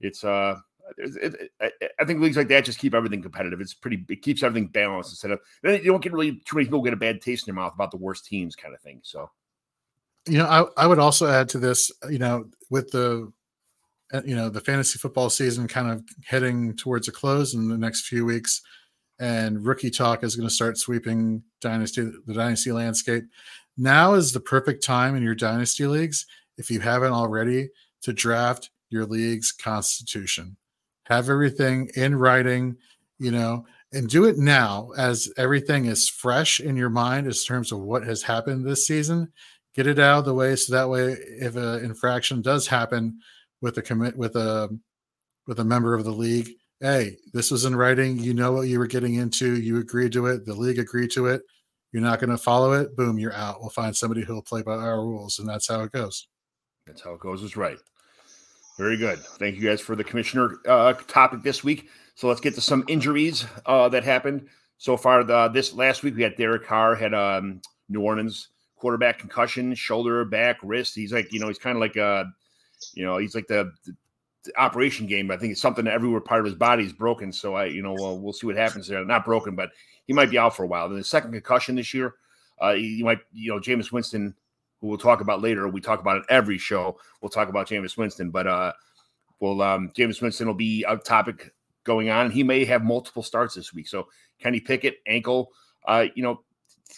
it's 0.00 0.24
uh 0.24 0.56
it, 0.96 1.50
I 1.98 2.04
think 2.04 2.20
leagues 2.20 2.36
like 2.36 2.48
that 2.48 2.64
just 2.64 2.78
keep 2.78 2.94
everything 2.94 3.22
competitive. 3.22 3.60
It's 3.60 3.74
pretty. 3.74 4.04
It 4.08 4.22
keeps 4.22 4.42
everything 4.42 4.68
balanced 4.68 5.12
instead 5.12 5.30
of 5.30 5.40
you 5.62 5.90
don't 5.90 6.02
get 6.02 6.12
really 6.12 6.42
too 6.44 6.56
many 6.56 6.66
people 6.66 6.82
get 6.82 6.92
a 6.92 6.96
bad 6.96 7.20
taste 7.20 7.46
in 7.46 7.54
their 7.54 7.62
mouth 7.62 7.74
about 7.74 7.90
the 7.90 7.96
worst 7.96 8.26
teams 8.26 8.56
kind 8.56 8.74
of 8.74 8.80
thing. 8.80 9.00
So, 9.02 9.30
you 10.26 10.38
know, 10.38 10.46
I 10.46 10.84
I 10.84 10.86
would 10.86 10.98
also 10.98 11.26
add 11.26 11.48
to 11.50 11.58
this, 11.58 11.90
you 12.10 12.18
know, 12.18 12.46
with 12.70 12.90
the 12.90 13.32
uh, 14.12 14.22
you 14.24 14.36
know 14.36 14.48
the 14.48 14.60
fantasy 14.60 14.98
football 14.98 15.30
season 15.30 15.68
kind 15.68 15.90
of 15.90 16.02
heading 16.24 16.76
towards 16.76 17.08
a 17.08 17.12
close 17.12 17.54
in 17.54 17.68
the 17.68 17.78
next 17.78 18.06
few 18.06 18.24
weeks, 18.24 18.62
and 19.18 19.64
rookie 19.64 19.90
talk 19.90 20.22
is 20.22 20.36
going 20.36 20.48
to 20.48 20.54
start 20.54 20.78
sweeping 20.78 21.42
dynasty 21.60 22.02
the 22.26 22.34
dynasty 22.34 22.72
landscape. 22.72 23.24
Now 23.76 24.14
is 24.14 24.32
the 24.32 24.40
perfect 24.40 24.84
time 24.84 25.16
in 25.16 25.22
your 25.22 25.34
dynasty 25.34 25.86
leagues 25.86 26.26
if 26.58 26.70
you 26.70 26.78
haven't 26.78 27.12
already 27.12 27.70
to 28.02 28.12
draft 28.12 28.70
your 28.90 29.06
league's 29.06 29.50
constitution 29.50 30.56
have 31.04 31.30
everything 31.30 31.90
in 31.96 32.14
writing, 32.16 32.76
you 33.18 33.30
know, 33.30 33.66
and 33.92 34.08
do 34.08 34.24
it 34.24 34.38
now 34.38 34.90
as 34.96 35.32
everything 35.36 35.86
is 35.86 36.08
fresh 36.08 36.60
in 36.60 36.76
your 36.76 36.90
mind 36.90 37.26
in 37.26 37.32
terms 37.32 37.72
of 37.72 37.80
what 37.80 38.04
has 38.04 38.22
happened 38.22 38.66
this 38.66 38.86
season. 38.86 39.32
Get 39.74 39.86
it 39.86 39.98
out 39.98 40.20
of 40.20 40.24
the 40.24 40.34
way 40.34 40.54
so 40.56 40.72
that 40.74 40.88
way, 40.88 41.16
if 41.40 41.56
an 41.56 41.84
infraction 41.84 42.42
does 42.42 42.66
happen 42.66 43.18
with 43.60 43.78
a 43.78 43.82
commit 43.82 44.16
with 44.16 44.36
a 44.36 44.76
with 45.46 45.60
a 45.60 45.64
member 45.64 45.94
of 45.94 46.04
the 46.04 46.12
league, 46.12 46.50
hey, 46.80 47.16
this 47.32 47.50
was 47.50 47.64
in 47.64 47.74
writing. 47.74 48.18
You 48.18 48.34
know 48.34 48.52
what 48.52 48.68
you 48.68 48.78
were 48.78 48.86
getting 48.86 49.14
into. 49.14 49.60
You 49.60 49.78
agreed 49.78 50.12
to 50.12 50.26
it. 50.26 50.46
The 50.46 50.54
league 50.54 50.78
agreed 50.78 51.10
to 51.12 51.26
it. 51.26 51.42
You're 51.92 52.02
not 52.02 52.18
going 52.18 52.30
to 52.30 52.38
follow 52.38 52.72
it. 52.72 52.96
Boom, 52.96 53.18
you're 53.18 53.34
out. 53.34 53.60
We'll 53.60 53.70
find 53.70 53.96
somebody 53.96 54.22
who 54.22 54.34
will 54.34 54.42
play 54.42 54.62
by 54.62 54.74
our 54.74 55.00
rules, 55.00 55.38
and 55.38 55.48
that's 55.48 55.68
how 55.68 55.82
it 55.82 55.92
goes. 55.92 56.28
That's 56.86 57.02
how 57.02 57.14
it 57.14 57.20
goes. 57.20 57.42
Is 57.42 57.56
right. 57.56 57.78
Very 58.76 58.96
good. 58.96 59.20
Thank 59.20 59.56
you 59.56 59.62
guys 59.62 59.80
for 59.80 59.94
the 59.94 60.02
commissioner 60.02 60.58
uh, 60.66 60.94
topic 61.06 61.42
this 61.42 61.62
week. 61.62 61.88
So 62.16 62.28
let's 62.28 62.40
get 62.40 62.54
to 62.54 62.60
some 62.60 62.84
injuries 62.88 63.46
uh, 63.66 63.88
that 63.90 64.02
happened 64.04 64.48
so 64.78 64.96
far. 64.96 65.22
The, 65.22 65.48
this 65.48 65.72
last 65.72 66.02
week 66.02 66.16
we 66.16 66.22
had 66.22 66.36
Derek 66.36 66.64
Carr 66.64 66.94
had 66.94 67.14
um, 67.14 67.60
New 67.88 68.00
Orleans 68.00 68.48
quarterback 68.76 69.18
concussion, 69.18 69.74
shoulder, 69.74 70.24
back, 70.24 70.58
wrist. 70.62 70.94
He's 70.94 71.12
like 71.12 71.32
you 71.32 71.40
know 71.40 71.48
he's 71.48 71.58
kind 71.58 71.76
of 71.76 71.80
like 71.80 71.96
a 71.96 72.26
you 72.94 73.04
know 73.04 73.18
he's 73.18 73.34
like 73.34 73.46
the, 73.46 73.72
the, 73.86 73.94
operation 74.58 75.06
game. 75.06 75.30
I 75.30 75.36
think 75.36 75.52
it's 75.52 75.60
something 75.60 75.86
that 75.86 75.94
everywhere 75.94 76.20
part 76.20 76.40
of 76.40 76.44
his 76.44 76.54
body 76.54 76.84
is 76.84 76.92
broken. 76.92 77.32
So 77.32 77.54
I 77.54 77.66
you 77.66 77.82
know 77.82 77.94
well, 77.94 78.18
we'll 78.18 78.32
see 78.32 78.46
what 78.46 78.56
happens 78.56 78.88
there. 78.88 79.04
Not 79.04 79.24
broken, 79.24 79.54
but 79.54 79.70
he 80.06 80.12
might 80.12 80.30
be 80.30 80.38
out 80.38 80.54
for 80.54 80.64
a 80.64 80.66
while. 80.66 80.88
Then 80.88 80.98
the 80.98 81.04
second 81.04 81.32
concussion 81.32 81.76
this 81.76 81.94
year, 81.94 82.14
uh, 82.60 82.74
he 82.74 83.02
might 83.02 83.20
you 83.32 83.52
know 83.52 83.60
Jameis 83.60 83.92
Winston 83.92 84.34
who 84.84 84.88
we'll 84.88 84.98
talk 84.98 85.22
about 85.22 85.40
later. 85.40 85.66
We 85.66 85.80
talk 85.80 86.00
about 86.00 86.18
it 86.18 86.24
every 86.28 86.58
show. 86.58 86.98
We'll 87.22 87.30
talk 87.30 87.48
about 87.48 87.66
Jameis 87.66 87.96
Winston, 87.96 88.30
but 88.30 88.46
uh, 88.46 88.74
well, 89.40 89.62
um, 89.62 89.90
Jameis 89.96 90.20
Winston 90.20 90.46
will 90.46 90.52
be 90.52 90.84
a 90.86 90.98
topic 90.98 91.54
going 91.84 92.10
on. 92.10 92.30
He 92.30 92.42
may 92.42 92.66
have 92.66 92.84
multiple 92.84 93.22
starts 93.22 93.54
this 93.54 93.72
week. 93.72 93.88
So 93.88 94.08
Kenny 94.38 94.60
Pickett 94.60 94.98
ankle, 95.06 95.52
uh, 95.86 96.04
you 96.14 96.22
know, 96.22 96.42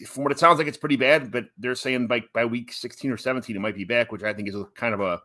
from 0.05 0.25
what 0.25 0.33
it 0.33 0.40
sounds 0.40 0.59
like, 0.59 0.66
it's 0.66 0.77
pretty 0.77 0.96
bad. 0.96 1.31
But 1.31 1.44
they're 1.59 1.77
saying 1.77 2.09
by 2.09 2.25
by 2.35 2.44
week 2.44 2.72
sixteen 2.72 3.12
or 3.12 3.16
seventeen, 3.16 3.55
it 3.55 3.61
might 3.61 3.77
be 3.77 3.85
back, 3.85 4.11
which 4.11 4.25
I 4.25 4.35
think 4.35 4.49
is 4.49 4.57
a, 4.57 4.64
kind 4.75 4.92
of 4.92 5.01
a 5.01 5.22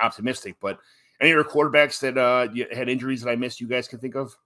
optimistic. 0.00 0.54
But 0.60 0.78
any 1.20 1.32
other 1.32 1.42
quarterbacks 1.42 1.98
that 1.98 2.16
uh, 2.16 2.46
had 2.72 2.88
injuries 2.88 3.22
that 3.22 3.30
I 3.30 3.34
missed, 3.34 3.60
you 3.60 3.66
guys 3.66 3.88
can 3.88 3.98
think 3.98 4.14
of? 4.14 4.38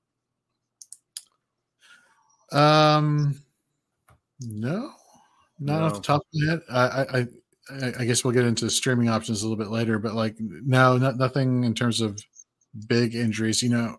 Um, 2.51 3.43
no, 4.41 4.93
not 5.59 5.81
no. 5.81 5.85
off 5.85 5.95
the 5.97 6.01
top 6.01 6.23
of 6.23 6.27
my 6.33 6.51
head. 6.51 6.61
I, 6.71 7.19
I 7.19 7.27
I 7.71 8.05
guess 8.05 8.25
we'll 8.25 8.33
get 8.33 8.45
into 8.45 8.69
streaming 8.71 9.09
options 9.09 9.43
a 9.43 9.49
little 9.49 9.63
bit 9.63 9.71
later, 9.71 9.99
but 9.99 10.15
like 10.15 10.37
no, 10.39 10.99
not, 10.99 11.17
nothing 11.17 11.65
in 11.65 11.75
terms 11.75 12.01
of 12.01 12.21
big 12.89 13.15
injuries. 13.15 13.63
You 13.63 13.71
know, 13.71 13.97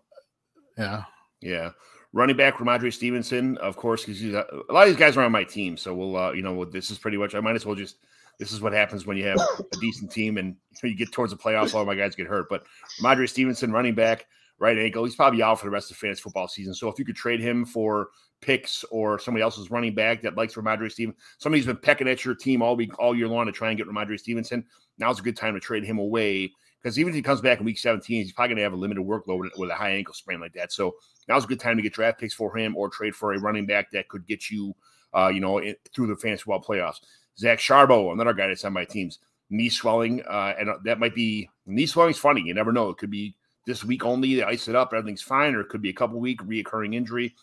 yeah, 0.76 1.04
yeah. 1.40 1.70
Running 2.12 2.36
back 2.36 2.58
Rhamondre 2.58 2.92
Stevenson, 2.92 3.56
of 3.58 3.76
course, 3.76 4.04
because 4.04 4.22
a 4.22 4.44
lot 4.70 4.82
of 4.82 4.88
these 4.88 4.96
guys 4.96 5.16
are 5.16 5.24
on 5.24 5.32
my 5.32 5.44
team. 5.44 5.76
So 5.76 5.94
we'll, 5.94 6.16
uh, 6.16 6.32
you 6.32 6.42
know, 6.42 6.64
this 6.64 6.90
is 6.90 6.98
pretty 6.98 7.16
much. 7.16 7.34
I 7.34 7.40
might 7.40 7.56
as 7.56 7.66
well 7.66 7.74
just. 7.74 7.96
This 8.38 8.50
is 8.50 8.60
what 8.60 8.72
happens 8.72 9.06
when 9.06 9.16
you 9.16 9.24
have 9.26 9.38
a 9.38 9.76
decent 9.80 10.10
team 10.10 10.38
and 10.38 10.56
you 10.82 10.96
get 10.96 11.12
towards 11.12 11.32
the 11.32 11.38
playoffs. 11.38 11.72
All 11.72 11.84
my 11.84 11.94
guys 11.94 12.16
get 12.16 12.26
hurt, 12.26 12.48
but 12.50 12.64
Rhamondre 13.00 13.28
Stevenson, 13.28 13.72
running 13.72 13.94
back, 13.94 14.26
right 14.58 14.76
ankle, 14.76 15.04
he's 15.04 15.14
probably 15.14 15.42
out 15.42 15.60
for 15.60 15.66
the 15.66 15.70
rest 15.70 15.90
of 15.90 15.96
fantasy 15.96 16.20
football 16.20 16.48
season. 16.48 16.74
So 16.74 16.88
if 16.88 16.98
you 16.98 17.04
could 17.04 17.16
trade 17.16 17.40
him 17.40 17.64
for 17.64 18.08
picks 18.44 18.84
or 18.84 19.18
somebody 19.18 19.42
else's 19.42 19.70
running 19.70 19.94
back 19.94 20.22
that 20.22 20.36
likes 20.36 20.54
Rhamondre 20.54 20.92
Stevenson. 20.92 21.20
Somebody's 21.38 21.66
been 21.66 21.76
pecking 21.76 22.08
at 22.08 22.24
your 22.24 22.34
team 22.34 22.62
all 22.62 22.76
week, 22.76 22.98
all 22.98 23.16
year 23.16 23.26
long 23.26 23.46
to 23.46 23.52
try 23.52 23.68
and 23.68 23.78
get 23.78 23.88
Rhamondre 23.88 24.18
Stevenson. 24.18 24.64
Now's 24.98 25.18
a 25.18 25.22
good 25.22 25.36
time 25.36 25.54
to 25.54 25.60
trade 25.60 25.84
him 25.84 25.98
away 25.98 26.52
because 26.82 26.98
even 26.98 27.10
if 27.10 27.14
he 27.14 27.22
comes 27.22 27.40
back 27.40 27.60
in 27.60 27.64
week 27.64 27.78
17, 27.78 28.22
he's 28.22 28.32
probably 28.32 28.50
going 28.50 28.56
to 28.58 28.62
have 28.62 28.74
a 28.74 28.76
limited 28.76 29.02
workload 29.02 29.48
with 29.56 29.70
a 29.70 29.74
high 29.74 29.90
ankle 29.90 30.12
sprain 30.12 30.40
like 30.40 30.52
that. 30.52 30.70
So 30.70 30.96
now's 31.26 31.44
a 31.44 31.46
good 31.46 31.58
time 31.58 31.76
to 31.76 31.82
get 31.82 31.94
draft 31.94 32.20
picks 32.20 32.34
for 32.34 32.54
him 32.54 32.76
or 32.76 32.90
trade 32.90 33.16
for 33.16 33.32
a 33.32 33.40
running 33.40 33.64
back 33.64 33.90
that 33.92 34.08
could 34.08 34.26
get 34.26 34.50
you, 34.50 34.74
uh, 35.14 35.28
you 35.28 35.40
know, 35.40 35.58
in, 35.58 35.74
through 35.94 36.08
the 36.08 36.16
fantasy 36.16 36.44
ball 36.46 36.62
playoffs. 36.62 37.00
Zach 37.38 37.58
Charbonnet, 37.58 38.12
another 38.12 38.34
guy 38.34 38.48
that's 38.48 38.64
on 38.64 38.74
my 38.74 38.84
teams, 38.84 39.20
knee 39.48 39.70
swelling, 39.70 40.22
uh, 40.28 40.54
and 40.58 40.68
uh, 40.68 40.76
that 40.84 41.00
might 41.00 41.14
be 41.14 41.48
knee 41.66 41.86
swelling 41.86 42.10
is 42.10 42.18
funny. 42.18 42.42
You 42.42 42.52
never 42.52 42.70
know. 42.70 42.90
It 42.90 42.98
could 42.98 43.10
be 43.10 43.34
this 43.66 43.82
week 43.82 44.04
only. 44.04 44.34
They 44.34 44.42
ice 44.42 44.68
it 44.68 44.76
up, 44.76 44.92
everything's 44.92 45.22
fine, 45.22 45.54
or 45.54 45.60
it 45.60 45.70
could 45.70 45.82
be 45.82 45.90
a 45.90 45.94
couple 45.94 46.20
week 46.20 46.40
reoccurring 46.42 46.94
injury. 46.94 47.34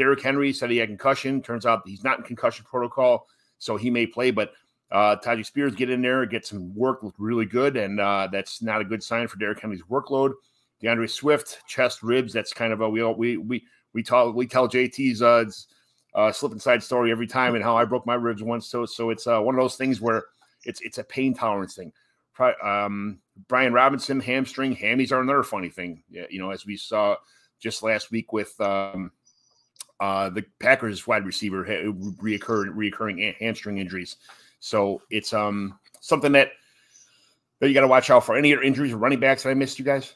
Derrick 0.00 0.22
Henry 0.22 0.50
said 0.50 0.70
he 0.70 0.78
had 0.78 0.88
concussion. 0.88 1.42
Turns 1.42 1.66
out 1.66 1.82
he's 1.84 2.02
not 2.02 2.16
in 2.16 2.24
concussion 2.24 2.64
protocol, 2.64 3.26
so 3.58 3.76
he 3.76 3.90
may 3.90 4.06
play. 4.06 4.30
But 4.30 4.52
uh, 4.90 5.16
Tyjae 5.22 5.44
Spears 5.44 5.74
get 5.74 5.90
in 5.90 6.00
there, 6.00 6.24
get 6.24 6.46
some 6.46 6.74
work, 6.74 7.02
look 7.02 7.14
really 7.18 7.44
good, 7.44 7.76
and 7.76 8.00
uh, 8.00 8.26
that's 8.32 8.62
not 8.62 8.80
a 8.80 8.84
good 8.84 9.02
sign 9.02 9.28
for 9.28 9.36
Derrick 9.36 9.60
Henry's 9.60 9.82
workload. 9.82 10.32
D'Andre 10.80 11.06
Swift, 11.06 11.60
chest, 11.68 12.02
ribs. 12.02 12.32
That's 12.32 12.54
kind 12.54 12.72
of 12.72 12.80
a 12.80 12.88
we 12.88 13.04
we 13.04 13.36
we 13.36 13.62
we 13.92 14.02
tell 14.02 14.32
we 14.32 14.46
tell 14.46 14.70
JT's 14.70 15.20
uh, 15.20 15.44
uh, 16.14 16.32
slip 16.32 16.52
inside 16.52 16.82
story 16.82 17.12
every 17.12 17.26
time 17.26 17.54
and 17.54 17.62
how 17.62 17.76
I 17.76 17.84
broke 17.84 18.06
my 18.06 18.14
ribs 18.14 18.42
once. 18.42 18.68
So 18.68 18.86
so 18.86 19.10
it's 19.10 19.26
uh, 19.26 19.38
one 19.42 19.54
of 19.54 19.60
those 19.60 19.76
things 19.76 20.00
where 20.00 20.24
it's 20.64 20.80
it's 20.80 20.96
a 20.96 21.04
pain 21.04 21.34
tolerance 21.34 21.74
thing. 21.74 21.92
Um, 22.64 23.18
Brian 23.48 23.74
Robinson 23.74 24.18
hamstring 24.18 24.74
hammies 24.74 25.12
are 25.12 25.20
another 25.20 25.42
funny 25.42 25.68
thing. 25.68 26.02
Yeah, 26.08 26.24
you 26.30 26.38
know, 26.40 26.52
as 26.52 26.64
we 26.64 26.78
saw 26.78 27.16
just 27.58 27.82
last 27.82 28.10
week 28.10 28.32
with 28.32 28.58
um, 28.62 29.12
uh, 30.00 30.30
the 30.30 30.44
Packers 30.58 31.06
wide 31.06 31.24
receiver 31.26 31.64
reoccurring 31.64 32.74
reoccurring 32.74 33.36
hamstring 33.38 33.78
injuries. 33.78 34.16
So 34.60 35.02
it's 35.10 35.32
um 35.32 35.78
something 36.00 36.32
that 36.32 36.52
that 37.60 37.68
you 37.68 37.74
got 37.74 37.82
to 37.82 37.88
watch 37.88 38.10
out 38.10 38.24
for. 38.24 38.36
Any 38.36 38.52
other 38.52 38.62
injuries 38.62 38.92
or 38.92 38.96
running 38.96 39.20
backs 39.20 39.42
that 39.42 39.50
I 39.50 39.54
missed, 39.54 39.78
you 39.78 39.84
guys? 39.84 40.14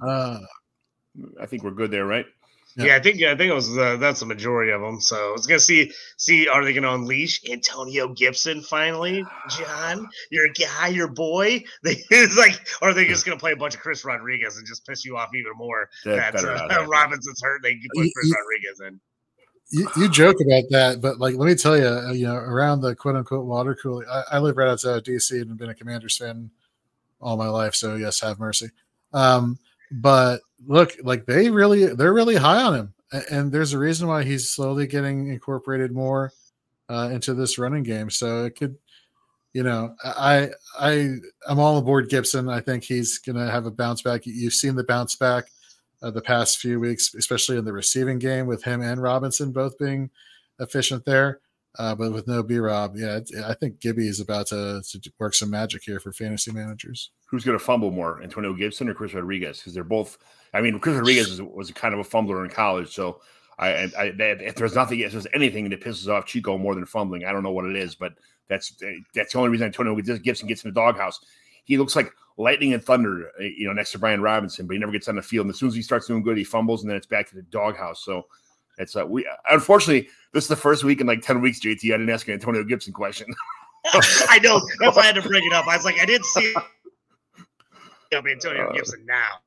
Uh, 0.00 0.38
I 1.40 1.46
think 1.46 1.64
we're 1.64 1.72
good 1.72 1.90
there, 1.90 2.06
right? 2.06 2.26
Yeah. 2.78 2.86
yeah, 2.86 2.96
I 2.96 3.00
think 3.00 3.20
I 3.22 3.36
think 3.36 3.50
it 3.50 3.54
was 3.54 3.76
uh, 3.76 3.96
that's 3.96 4.20
the 4.20 4.26
majority 4.26 4.70
of 4.70 4.80
them. 4.80 5.00
So 5.00 5.30
I 5.30 5.32
was 5.32 5.48
gonna 5.48 5.58
see 5.58 5.92
see 6.16 6.46
are 6.46 6.64
they 6.64 6.72
gonna 6.72 6.94
unleash 6.94 7.40
Antonio 7.50 8.14
Gibson 8.14 8.62
finally, 8.62 9.24
John, 9.50 10.08
your 10.30 10.48
guy, 10.50 10.88
your 10.88 11.08
boy? 11.08 11.64
They, 11.82 11.96
it's 12.10 12.38
like, 12.38 12.68
or 12.80 12.90
are 12.90 12.94
they 12.94 13.06
just 13.06 13.26
gonna 13.26 13.38
play 13.38 13.50
a 13.50 13.56
bunch 13.56 13.74
of 13.74 13.80
Chris 13.80 14.04
Rodriguez 14.04 14.58
and 14.58 14.66
just 14.66 14.86
piss 14.86 15.04
you 15.04 15.16
off 15.16 15.30
even 15.34 15.52
more? 15.56 15.90
That, 16.04 16.36
uh, 16.36 16.86
Robinson's 16.88 17.42
hurt. 17.42 17.62
They 17.64 17.74
put 17.74 18.12
Chris 18.14 18.28
you, 18.28 18.34
Rodriguez 18.34 18.80
in. 18.86 19.00
You, 19.70 19.88
you, 19.96 20.08
joke 20.08 20.36
about 20.40 20.64
that, 20.70 21.00
but 21.02 21.18
like, 21.18 21.34
let 21.34 21.46
me 21.46 21.54
tell 21.54 21.76
you, 21.76 21.84
uh, 21.84 22.12
you 22.12 22.26
know, 22.26 22.36
around 22.36 22.80
the 22.80 22.94
quote 22.94 23.16
unquote 23.16 23.44
water 23.44 23.74
cooler, 23.74 24.08
I, 24.08 24.36
I 24.36 24.38
live 24.38 24.56
right 24.56 24.68
outside 24.68 24.96
of 24.96 25.02
DC 25.02 25.32
and 25.32 25.48
have 25.48 25.58
been 25.58 25.68
a 25.68 25.74
Commanders 25.74 26.16
fan 26.16 26.50
all 27.20 27.36
my 27.36 27.48
life. 27.48 27.74
So 27.74 27.96
yes, 27.96 28.20
have 28.20 28.38
mercy. 28.38 28.70
Um, 29.12 29.58
but 29.90 30.40
look, 30.66 30.96
like 31.02 31.26
they 31.26 31.50
really 31.50 31.86
they're 31.86 32.14
really 32.14 32.36
high 32.36 32.62
on 32.62 32.74
him, 32.74 32.94
and 33.30 33.52
there's 33.52 33.72
a 33.72 33.78
reason 33.78 34.08
why 34.08 34.24
he's 34.24 34.50
slowly 34.50 34.86
getting 34.86 35.28
incorporated 35.28 35.92
more 35.92 36.32
uh, 36.88 37.10
into 37.12 37.34
this 37.34 37.58
running 37.58 37.82
game. 37.82 38.10
So 38.10 38.44
it 38.44 38.56
could, 38.56 38.76
you 39.52 39.62
know, 39.62 39.94
I 40.04 40.50
I 40.78 41.14
I'm 41.48 41.58
all 41.58 41.78
aboard 41.78 42.08
Gibson. 42.08 42.48
I 42.48 42.60
think 42.60 42.84
he's 42.84 43.18
gonna 43.18 43.50
have 43.50 43.66
a 43.66 43.70
bounce 43.70 44.02
back. 44.02 44.22
You've 44.24 44.54
seen 44.54 44.76
the 44.76 44.84
bounce 44.84 45.16
back 45.16 45.46
uh, 46.02 46.10
the 46.10 46.22
past 46.22 46.58
few 46.58 46.80
weeks, 46.80 47.14
especially 47.14 47.56
in 47.56 47.64
the 47.64 47.72
receiving 47.72 48.18
game 48.18 48.46
with 48.46 48.62
him 48.62 48.80
and 48.82 49.02
Robinson 49.02 49.52
both 49.52 49.78
being 49.78 50.10
efficient 50.58 51.04
there. 51.04 51.40
Uh, 51.78 51.94
but 51.94 52.12
with 52.12 52.26
no 52.26 52.42
B 52.42 52.58
Rob, 52.58 52.96
yeah, 52.96 53.20
I 53.46 53.54
think 53.54 53.78
Gibby 53.80 54.08
is 54.08 54.20
about 54.20 54.48
to, 54.48 54.82
to 54.82 55.12
work 55.18 55.34
some 55.34 55.50
magic 55.50 55.82
here 55.84 56.00
for 56.00 56.12
fantasy 56.12 56.50
managers. 56.50 57.10
Who's 57.26 57.44
going 57.44 57.58
to 57.58 57.64
fumble 57.64 57.90
more, 57.90 58.20
Antonio 58.22 58.52
Gibson 58.52 58.88
or 58.88 58.94
Chris 58.94 59.14
Rodriguez? 59.14 59.58
Because 59.58 59.74
they're 59.74 59.84
both. 59.84 60.18
I 60.54 60.60
mean, 60.60 60.78
Chris 60.78 60.96
Rodriguez 60.96 61.28
was, 61.28 61.42
was 61.42 61.70
kind 61.70 61.94
of 61.94 62.00
a 62.00 62.04
fumbler 62.04 62.44
in 62.44 62.50
college, 62.50 62.94
so 62.94 63.20
I, 63.58 63.90
I, 63.98 64.12
if 64.16 64.54
there's 64.54 64.74
nothing, 64.74 65.00
if 65.00 65.12
there's 65.12 65.26
anything 65.34 65.68
that 65.68 65.80
pisses 65.80 66.08
off 66.08 66.26
Chico 66.26 66.56
more 66.58 66.74
than 66.74 66.86
fumbling, 66.86 67.24
I 67.24 67.32
don't 67.32 67.42
know 67.42 67.50
what 67.50 67.66
it 67.66 67.76
is, 67.76 67.94
but 67.94 68.14
that's 68.48 68.74
that's 69.14 69.32
the 69.32 69.38
only 69.38 69.50
reason 69.50 69.66
Antonio 69.66 69.94
Gibson 69.94 70.46
gets 70.46 70.64
in 70.64 70.70
the 70.70 70.74
doghouse. 70.74 71.20
He 71.64 71.76
looks 71.76 71.96
like 71.96 72.12
lightning 72.36 72.72
and 72.72 72.82
thunder, 72.82 73.30
you 73.40 73.66
know, 73.66 73.72
next 73.72 73.92
to 73.92 73.98
Brian 73.98 74.22
Robinson, 74.22 74.66
but 74.66 74.74
he 74.74 74.78
never 74.78 74.92
gets 74.92 75.08
on 75.08 75.16
the 75.16 75.22
field. 75.22 75.46
And 75.46 75.52
as 75.52 75.58
soon 75.58 75.68
as 75.68 75.74
he 75.74 75.82
starts 75.82 76.06
doing 76.06 76.22
good, 76.22 76.38
he 76.38 76.44
fumbles, 76.44 76.82
and 76.82 76.90
then 76.90 76.96
it's 76.96 77.06
back 77.06 77.28
to 77.28 77.34
the 77.34 77.42
doghouse. 77.42 78.04
So 78.04 78.26
It's 78.78 78.96
uh, 78.96 79.04
we 79.06 79.28
unfortunately 79.50 80.08
this 80.32 80.44
is 80.44 80.48
the 80.48 80.56
first 80.56 80.84
week 80.84 81.00
in 81.00 81.06
like 81.06 81.22
ten 81.22 81.40
weeks. 81.40 81.60
JT, 81.60 81.84
I 81.92 81.98
didn't 81.98 82.10
ask 82.10 82.28
an 82.28 82.34
Antonio 82.34 82.64
Gibson 82.64 82.92
question. 82.92 83.26
I 84.28 84.38
know 84.42 84.60
that's 84.80 84.96
why 84.96 85.02
I 85.02 85.06
had 85.06 85.14
to 85.14 85.22
bring 85.22 85.44
it 85.44 85.52
up. 85.52 85.66
I 85.66 85.76
was 85.76 85.84
like, 85.84 85.98
I 86.00 86.04
didn't 86.04 86.26
see 86.26 86.54
Antonio 88.12 88.72
Gibson 88.72 89.04
now. 89.06 89.40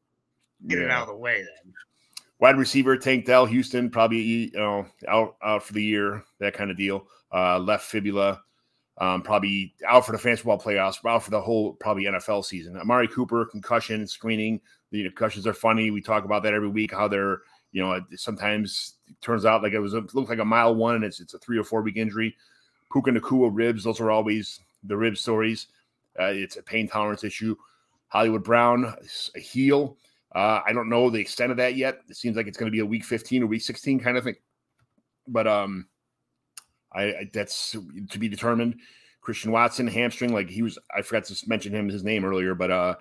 Get 0.67 0.79
yeah. 0.79 0.85
it 0.85 0.91
out 0.91 1.03
of 1.03 1.07
the 1.09 1.15
way 1.15 1.37
then. 1.37 1.73
Wide 2.39 2.57
receiver 2.57 2.97
Tank 2.97 3.25
Dell, 3.25 3.45
Houston, 3.45 3.89
probably 3.89 4.21
you 4.21 4.51
know 4.53 4.85
out 5.07 5.35
out 5.43 5.63
for 5.63 5.73
the 5.73 5.83
year, 5.83 6.23
that 6.39 6.53
kind 6.53 6.71
of 6.71 6.77
deal. 6.77 7.07
Uh, 7.31 7.59
left 7.59 7.85
fibula, 7.85 8.41
um, 8.97 9.21
probably 9.21 9.73
out 9.87 10.05
for 10.05 10.11
the 10.11 10.17
fantasy 10.17 10.43
ball 10.43 10.59
playoffs, 10.59 11.05
out 11.05 11.23
for 11.23 11.31
the 11.31 11.41
whole 11.41 11.73
probably 11.73 12.05
NFL 12.05 12.43
season. 12.45 12.77
Amari 12.77 13.07
Cooper, 13.07 13.45
concussion 13.45 14.07
screening. 14.07 14.59
The 14.91 15.03
concussions 15.03 15.45
are 15.47 15.53
funny. 15.53 15.91
We 15.91 16.01
talk 16.01 16.25
about 16.25 16.43
that 16.43 16.53
every 16.53 16.67
week. 16.69 16.91
How 16.91 17.07
they're 17.07 17.41
you 17.71 17.81
know 17.81 18.01
sometimes 18.15 18.95
turns 19.21 19.45
out 19.45 19.61
like 19.61 19.73
it 19.73 19.79
was 19.79 19.93
a, 19.93 20.01
looked 20.13 20.29
like 20.29 20.39
a 20.39 20.45
mile 20.45 20.73
one 20.75 20.95
and 20.95 21.03
it's 21.03 21.19
it's 21.19 21.33
a 21.33 21.39
three 21.39 21.57
or 21.57 21.63
four 21.63 21.81
week 21.81 21.97
injury. 21.97 22.35
Puka 22.91 23.11
Nacua 23.11 23.49
ribs, 23.53 23.83
those 23.83 24.01
are 24.01 24.11
always 24.11 24.59
the 24.83 24.97
rib 24.97 25.17
stories. 25.17 25.67
Uh, 26.19 26.25
it's 26.25 26.57
a 26.57 26.63
pain 26.63 26.87
tolerance 26.87 27.23
issue. 27.23 27.55
Hollywood 28.09 28.43
Brown, 28.43 28.93
a 29.35 29.39
heel. 29.39 29.97
Uh, 30.33 30.61
I 30.65 30.73
don't 30.73 30.89
know 30.89 31.09
the 31.09 31.19
extent 31.19 31.51
of 31.51 31.57
that 31.57 31.75
yet. 31.75 32.01
It 32.09 32.15
seems 32.15 32.37
like 32.37 32.47
it's 32.47 32.57
going 32.57 32.71
to 32.71 32.75
be 32.75 32.79
a 32.79 32.85
week 32.85 33.03
15 33.03 33.43
or 33.43 33.47
week 33.47 33.61
16 33.61 33.99
kind 33.99 34.17
of 34.17 34.23
thing. 34.23 34.35
But 35.27 35.47
um, 35.47 35.87
I, 36.93 37.03
I 37.03 37.29
that's 37.33 37.75
to 38.09 38.19
be 38.19 38.29
determined. 38.29 38.75
Christian 39.21 39.51
Watson 39.51 39.87
hamstring, 39.87 40.33
like 40.33 40.49
he 40.49 40.61
was. 40.61 40.79
I 40.95 41.01
forgot 41.01 41.25
to 41.25 41.49
mention 41.49 41.73
him 41.73 41.89
his 41.89 42.03
name 42.03 42.25
earlier, 42.25 42.55
but 42.55 42.71
uh, 42.71 42.95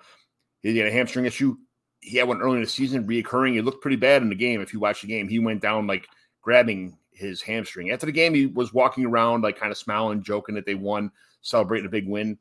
he 0.61 0.77
had 0.77 0.87
a 0.87 0.91
hamstring 0.91 1.25
issue. 1.25 1.57
He 1.99 2.17
had 2.17 2.27
one 2.27 2.41
early 2.41 2.57
in 2.57 2.63
the 2.63 2.69
season, 2.69 3.07
reoccurring. 3.07 3.57
It 3.57 3.65
looked 3.65 3.81
pretty 3.81 3.97
bad 3.97 4.21
in 4.21 4.29
the 4.29 4.35
game. 4.35 4.61
If 4.61 4.73
you 4.73 4.79
watch 4.79 5.01
the 5.01 5.07
game, 5.07 5.27
he 5.27 5.39
went 5.39 5.61
down 5.61 5.87
like 5.87 6.07
grabbing 6.41 6.97
his 7.11 7.41
hamstring. 7.41 7.91
After 7.91 8.05
the 8.05 8.11
game, 8.11 8.33
he 8.33 8.47
was 8.47 8.73
walking 8.73 9.05
around 9.05 9.41
like 9.41 9.57
kind 9.57 9.71
of 9.71 9.77
smiling, 9.77 10.21
joking 10.21 10.55
that 10.55 10.65
they 10.65 10.75
won, 10.75 11.11
celebrating 11.41 11.87
a 11.87 11.89
big 11.91 12.07
win 12.07 12.37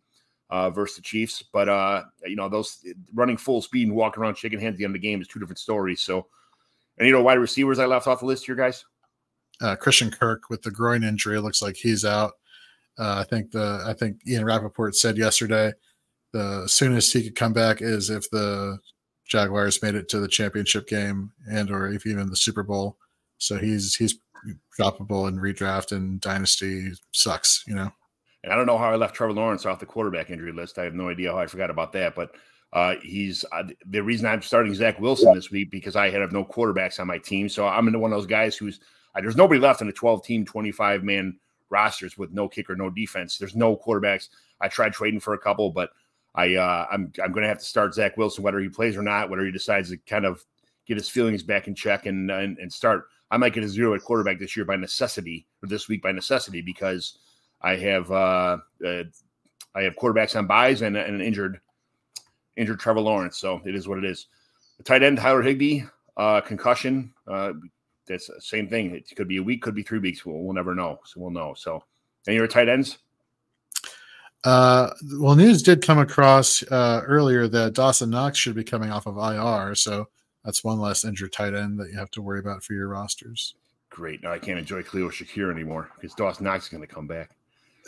uh, 0.50 0.70
versus 0.70 0.96
the 0.96 1.02
Chiefs. 1.02 1.42
But 1.42 1.68
uh, 1.68 2.02
you 2.26 2.36
know, 2.36 2.48
those 2.48 2.84
running 3.14 3.36
full 3.36 3.62
speed 3.62 3.88
and 3.88 3.96
walking 3.96 4.22
around 4.22 4.36
shaking 4.36 4.60
hands 4.60 4.74
at 4.74 4.78
the 4.78 4.84
end 4.84 4.94
of 4.94 5.00
the 5.00 5.08
game 5.08 5.20
is 5.20 5.28
two 5.28 5.40
different 5.40 5.58
stories. 5.58 6.02
So, 6.02 6.26
and 6.98 7.06
you 7.06 7.12
know, 7.12 7.22
wide 7.22 7.38
receivers 7.38 7.78
I 7.78 7.86
left 7.86 8.06
off 8.06 8.20
the 8.20 8.26
list 8.26 8.46
here, 8.46 8.54
guys. 8.54 8.84
Uh, 9.60 9.76
Christian 9.76 10.10
Kirk 10.10 10.50
with 10.50 10.62
the 10.62 10.70
groin 10.70 11.04
injury 11.04 11.38
looks 11.38 11.62
like 11.62 11.76
he's 11.76 12.04
out. 12.04 12.32
Uh, 12.98 13.16
I 13.18 13.24
think 13.24 13.50
the 13.52 13.82
I 13.86 13.94
think 13.94 14.18
Ian 14.26 14.44
Rapoport 14.44 14.96
said 14.96 15.16
yesterday 15.16 15.72
the 16.32 16.66
soonest 16.66 17.12
he 17.12 17.22
could 17.22 17.34
come 17.34 17.52
back 17.52 17.82
is 17.82 18.10
if 18.10 18.30
the 18.30 18.78
Jaguars 19.26 19.82
made 19.82 19.94
it 19.94 20.08
to 20.08 20.20
the 20.20 20.28
championship 20.28 20.88
game 20.88 21.32
and 21.50 21.70
or 21.70 21.88
if 21.88 22.06
even 22.06 22.28
the 22.28 22.36
Super 22.36 22.62
Bowl. 22.62 22.96
So 23.38 23.56
he's 23.56 23.94
he's 23.94 24.18
droppable 24.78 25.28
in 25.28 25.38
redraft 25.38 25.92
and 25.92 26.20
dynasty 26.20 26.92
sucks, 27.12 27.64
you 27.66 27.74
know. 27.74 27.92
And 28.42 28.53
I 28.53 28.57
don't 28.57 28.66
know 28.66 28.79
how 28.79 28.90
I 28.90 28.96
left 28.96 29.14
Trevor 29.14 29.35
Lawrence 29.35 29.66
off 29.66 29.81
the 29.81 29.87
quarterback 29.87 30.31
injury 30.31 30.53
list. 30.53 30.79
I 30.79 30.85
have 30.85 30.94
no 30.94 31.09
idea 31.09 31.33
how 31.33 31.38
I 31.38 31.46
forgot 31.46 31.70
about 31.70 31.92
that. 31.92 32.14
But 32.14 32.35
uh, 32.72 32.94
he's 33.03 33.44
uh, 33.53 33.64
the 33.87 34.03
reason 34.03 34.26
I'm 34.26 34.42
starting 34.42 34.74
Zach 34.74 35.00
Wilson 35.00 35.35
this 35.35 35.50
week 35.50 35.70
because 35.70 35.96
I 35.96 36.11
have 36.11 36.33
no 36.33 36.44
quarterbacks 36.44 37.00
on 37.00 37.07
my 37.07 37.18
team. 37.18 37.48
So 37.48 37.66
I'm 37.66 37.87
into 37.87 37.98
one 37.98 38.12
of 38.12 38.18
those 38.18 38.26
guys 38.26 38.57
who's 38.57 38.81
uh, 39.14 39.20
there's 39.20 39.37
nobody 39.37 39.61
left 39.61 39.81
in 39.81 39.87
the 39.87 39.92
12 39.92 40.24
team, 40.24 40.44
25 40.44 41.03
man 41.03 41.37
rosters 41.68 42.16
with 42.16 42.33
no 42.33 42.48
kicker, 42.48 42.76
no 42.76 42.90
defense. 42.90 43.38
There's 43.38 43.57
no 43.57 43.76
quarterbacks. 43.76 44.29
I 44.61 44.68
tried 44.68 44.92
trading 44.92 45.20
for 45.20 45.35
a 45.35 45.38
couple, 45.38 45.70
but 45.70 45.90
I 46.35 46.55
uh, 46.55 46.87
I'm 46.90 47.12
I'm 47.22 47.33
going 47.33 47.42
to 47.42 47.48
have 47.48 47.59
to 47.59 47.64
start 47.64 47.94
Zach 47.94 48.16
Wilson 48.16 48.44
whether 48.44 48.61
he 48.61 48.68
plays 48.68 48.96
or 48.96 49.03
not, 49.03 49.31
whether 49.31 49.44
he 49.44 49.50
decides 49.50 49.90
to 49.90 49.96
kind 49.96 50.24
of 50.24 50.44
get 50.87 50.96
his 50.96 51.09
feelings 51.09 51.42
back 51.42 51.66
in 51.66 51.74
check 51.74 52.07
and 52.07 52.31
and, 52.31 52.59
and 52.59 52.72
start. 52.72 53.09
I 53.33 53.37
might 53.37 53.53
get 53.53 53.64
a 53.64 53.68
zero 53.68 53.94
at 53.94 54.03
quarterback 54.03 54.40
this 54.40 54.57
year 54.57 54.64
by 54.64 54.76
necessity, 54.76 55.46
or 55.62 55.68
this 55.68 55.88
week 55.88 56.03
by 56.03 56.12
necessity, 56.12 56.62
because 56.62 57.18
I 57.62 57.76
have 57.76 58.10
uh, 58.10 58.58
uh 58.84 59.04
I 59.74 59.82
have 59.82 59.94
quarterbacks 59.94 60.36
on 60.36 60.46
buys 60.46 60.82
and, 60.82 60.96
and, 60.96 61.14
an 61.14 61.20
injured 61.20 61.60
injured 62.56 62.80
Trevor 62.80 63.00
Lawrence. 63.00 63.38
So 63.38 63.60
it 63.64 63.74
is 63.74 63.86
what 63.86 63.98
it 63.98 64.04
is. 64.04 64.26
The 64.78 64.84
tight 64.84 65.02
end 65.02 65.18
Tyler 65.18 65.42
Higbee, 65.42 65.82
uh, 66.16 66.40
concussion. 66.40 67.12
Uh, 67.26 67.52
that's 68.06 68.26
the 68.26 68.40
same 68.40 68.68
thing. 68.68 68.94
It 68.94 69.14
could 69.14 69.28
be 69.28 69.36
a 69.36 69.42
week, 69.42 69.62
could 69.62 69.74
be 69.74 69.82
three 69.82 69.98
weeks. 69.98 70.26
We'll, 70.26 70.38
we'll 70.38 70.54
never 70.54 70.74
know. 70.74 71.00
So 71.04 71.20
we'll 71.20 71.30
know. 71.30 71.54
So, 71.54 71.84
and 72.26 72.34
your 72.34 72.48
tight 72.48 72.68
ends? 72.68 72.98
Uh, 74.42 74.90
well, 75.18 75.36
news 75.36 75.62
did 75.62 75.82
come 75.82 75.98
across 75.98 76.62
uh, 76.64 77.02
earlier 77.06 77.46
that 77.46 77.74
Dawson 77.74 78.10
Knox 78.10 78.38
should 78.38 78.54
be 78.54 78.64
coming 78.64 78.90
off 78.90 79.06
of 79.06 79.16
IR. 79.16 79.74
So 79.74 80.08
that's 80.44 80.64
one 80.64 80.80
less 80.80 81.04
injured 81.04 81.32
tight 81.32 81.54
end 81.54 81.78
that 81.78 81.90
you 81.90 81.98
have 81.98 82.10
to 82.12 82.22
worry 82.22 82.40
about 82.40 82.64
for 82.64 82.72
your 82.72 82.88
rosters. 82.88 83.54
Great. 83.90 84.22
Now 84.22 84.32
I 84.32 84.38
can't 84.38 84.58
enjoy 84.58 84.82
Khalil 84.82 85.10
Shakir 85.10 85.52
anymore 85.52 85.90
because 85.94 86.14
Dawson 86.14 86.44
Knox 86.44 86.64
is 86.64 86.70
going 86.70 86.86
to 86.86 86.92
come 86.92 87.06
back. 87.06 87.30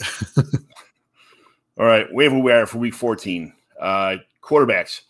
All 1.78 1.86
right. 1.86 2.06
Waiver 2.12 2.38
wire 2.38 2.66
for 2.66 2.78
week 2.78 2.94
14. 2.94 3.52
Uh, 3.80 4.16
quarterbacks 4.42 5.02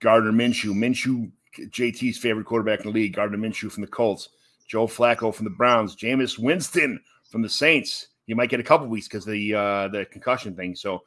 Gardner 0.00 0.32
Minshew. 0.32 0.72
Minshew, 0.74 1.30
JT's 1.58 2.18
favorite 2.18 2.46
quarterback 2.46 2.80
in 2.80 2.86
the 2.86 2.92
league. 2.92 3.14
Gardner 3.14 3.38
Minshew 3.38 3.70
from 3.70 3.82
the 3.82 3.86
Colts. 3.86 4.30
Joe 4.66 4.86
Flacco 4.86 5.34
from 5.34 5.44
the 5.44 5.50
Browns. 5.50 5.96
Jameis 5.96 6.38
Winston 6.38 7.00
from 7.30 7.42
the 7.42 7.48
Saints. 7.48 8.08
You 8.26 8.36
might 8.36 8.50
get 8.50 8.60
a 8.60 8.64
couple 8.64 8.86
weeks 8.86 9.08
because 9.08 9.24
the 9.24 9.54
uh, 9.54 9.88
the 9.88 10.06
concussion 10.06 10.54
thing. 10.54 10.76
So 10.76 11.02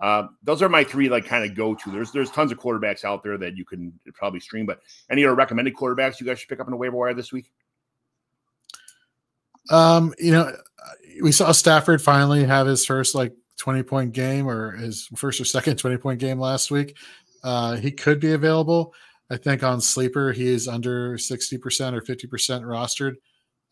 uh, 0.00 0.28
those 0.42 0.62
are 0.62 0.68
my 0.68 0.82
three 0.82 1.08
like 1.08 1.26
kind 1.26 1.48
of 1.48 1.54
go 1.54 1.74
to. 1.74 1.90
There's 1.90 2.10
there's 2.10 2.30
tons 2.30 2.50
of 2.50 2.58
quarterbacks 2.58 3.04
out 3.04 3.22
there 3.22 3.36
that 3.38 3.56
you 3.56 3.64
can 3.64 3.92
probably 4.14 4.40
stream, 4.40 4.64
but 4.64 4.80
any 5.10 5.24
other 5.24 5.34
recommended 5.34 5.74
quarterbacks 5.76 6.18
you 6.20 6.26
guys 6.26 6.40
should 6.40 6.48
pick 6.48 6.60
up 6.60 6.66
in 6.66 6.70
the 6.70 6.76
waiver 6.76 6.96
wire 6.96 7.14
this 7.14 7.32
week? 7.32 7.52
Um, 9.70 10.14
you 10.18 10.32
know, 10.32 10.54
we 11.22 11.32
saw 11.32 11.52
Stafford 11.52 12.02
finally 12.02 12.44
have 12.44 12.66
his 12.66 12.84
first 12.84 13.14
like 13.14 13.32
20 13.58 13.82
point 13.82 14.12
game 14.12 14.48
or 14.48 14.72
his 14.72 15.08
first 15.16 15.40
or 15.40 15.44
second 15.44 15.76
20 15.78 15.96
point 15.98 16.20
game 16.20 16.38
last 16.38 16.70
week. 16.70 16.96
Uh, 17.44 17.76
he 17.76 17.90
could 17.90 18.20
be 18.20 18.32
available. 18.32 18.94
I 19.30 19.36
think 19.36 19.62
on 19.62 19.80
sleeper 19.80 20.32
he 20.32 20.46
is 20.48 20.68
under 20.68 21.16
60% 21.16 21.94
or 21.94 22.02
50% 22.02 22.62
rostered. 22.62 23.14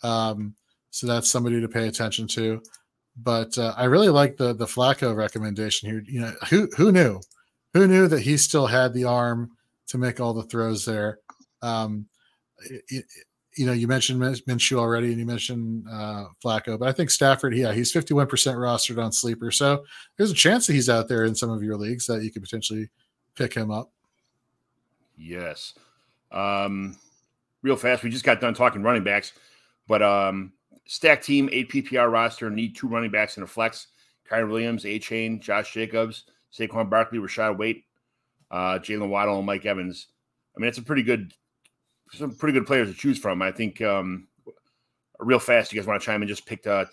Um, 0.02 0.54
so 0.90 1.06
that's 1.06 1.28
somebody 1.28 1.60
to 1.60 1.68
pay 1.68 1.86
attention 1.86 2.26
to. 2.28 2.62
But 3.16 3.56
uh, 3.58 3.74
I 3.76 3.84
really 3.84 4.08
like 4.08 4.36
the 4.36 4.54
the 4.54 4.66
Flacco 4.66 5.14
recommendation 5.14 5.90
here. 5.90 6.02
You 6.06 6.20
know, 6.20 6.32
who 6.48 6.68
who 6.76 6.92
knew, 6.92 7.20
who 7.74 7.86
knew 7.86 8.08
that 8.08 8.20
he 8.20 8.36
still 8.36 8.66
had 8.66 8.94
the 8.94 9.04
arm 9.04 9.50
to 9.88 9.98
make 9.98 10.20
all 10.20 10.32
the 10.32 10.44
throws 10.44 10.84
there. 10.84 11.18
Um, 11.60 12.06
it, 12.88 13.04
you 13.56 13.66
know, 13.66 13.72
you 13.72 13.88
mentioned 13.88 14.20
Minshew 14.20 14.78
already, 14.78 15.08
and 15.08 15.18
you 15.18 15.26
mentioned 15.26 15.84
uh, 15.90 16.26
Flacco, 16.42 16.78
but 16.78 16.88
I 16.88 16.92
think 16.92 17.10
Stafford, 17.10 17.54
yeah, 17.54 17.72
he's 17.72 17.92
51% 17.92 18.28
rostered 18.28 19.02
on 19.02 19.12
sleeper. 19.12 19.50
So 19.50 19.84
there's 20.16 20.30
a 20.30 20.34
chance 20.34 20.66
that 20.66 20.74
he's 20.74 20.88
out 20.88 21.08
there 21.08 21.24
in 21.24 21.34
some 21.34 21.50
of 21.50 21.62
your 21.62 21.76
leagues 21.76 22.06
that 22.06 22.22
you 22.22 22.30
could 22.30 22.42
potentially 22.42 22.88
pick 23.34 23.52
him 23.54 23.70
up. 23.70 23.90
Yes. 25.16 25.74
Um, 26.30 26.96
real 27.62 27.76
fast, 27.76 28.02
we 28.02 28.10
just 28.10 28.24
got 28.24 28.40
done 28.40 28.54
talking 28.54 28.82
running 28.82 29.04
backs, 29.04 29.32
but 29.88 30.00
um, 30.00 30.52
stack 30.86 31.22
team, 31.22 31.48
eight 31.52 31.70
PPR 31.70 32.10
roster, 32.10 32.50
need 32.50 32.76
two 32.76 32.88
running 32.88 33.10
backs 33.10 33.36
in 33.36 33.42
a 33.42 33.46
flex. 33.46 33.88
Kyren 34.30 34.48
Williams, 34.48 34.84
Achane, 34.84 35.40
Josh 35.40 35.72
Jacobs, 35.72 36.24
Saquon 36.56 36.88
Barkley, 36.88 37.18
Rachaad 37.18 37.58
White, 37.58 37.82
uh, 38.50 38.78
Jaylen 38.78 39.08
Waddle, 39.08 39.38
and 39.38 39.46
Mike 39.46 39.66
Evans. 39.66 40.06
I 40.56 40.60
mean, 40.60 40.68
it's 40.68 40.78
a 40.78 40.82
pretty 40.82 41.02
good, 41.02 41.34
some 42.12 42.34
pretty 42.34 42.58
good 42.58 42.66
players 42.66 42.88
to 42.88 42.94
choose 42.94 43.18
from. 43.18 43.42
I 43.42 43.52
think 43.52 43.80
um, 43.80 44.26
real 45.18 45.38
fast, 45.38 45.72
you 45.72 45.80
guys 45.80 45.86
want 45.86 46.00
to 46.00 46.04
chime 46.04 46.22
in? 46.22 46.28
Just 46.28 46.46
pick 46.46 46.66
uh, 46.66 46.86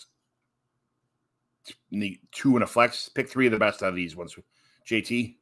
two 2.32 2.56
in 2.56 2.62
a 2.62 2.68
flex. 2.68 3.10
Pick 3.10 3.30
three 3.30 3.48
of 3.48 3.52
the 3.52 3.60
best 3.60 3.84
out 3.84 3.90
of 3.90 3.96
these 3.96 4.16
ones. 4.16 4.36
JT. 4.88 5.36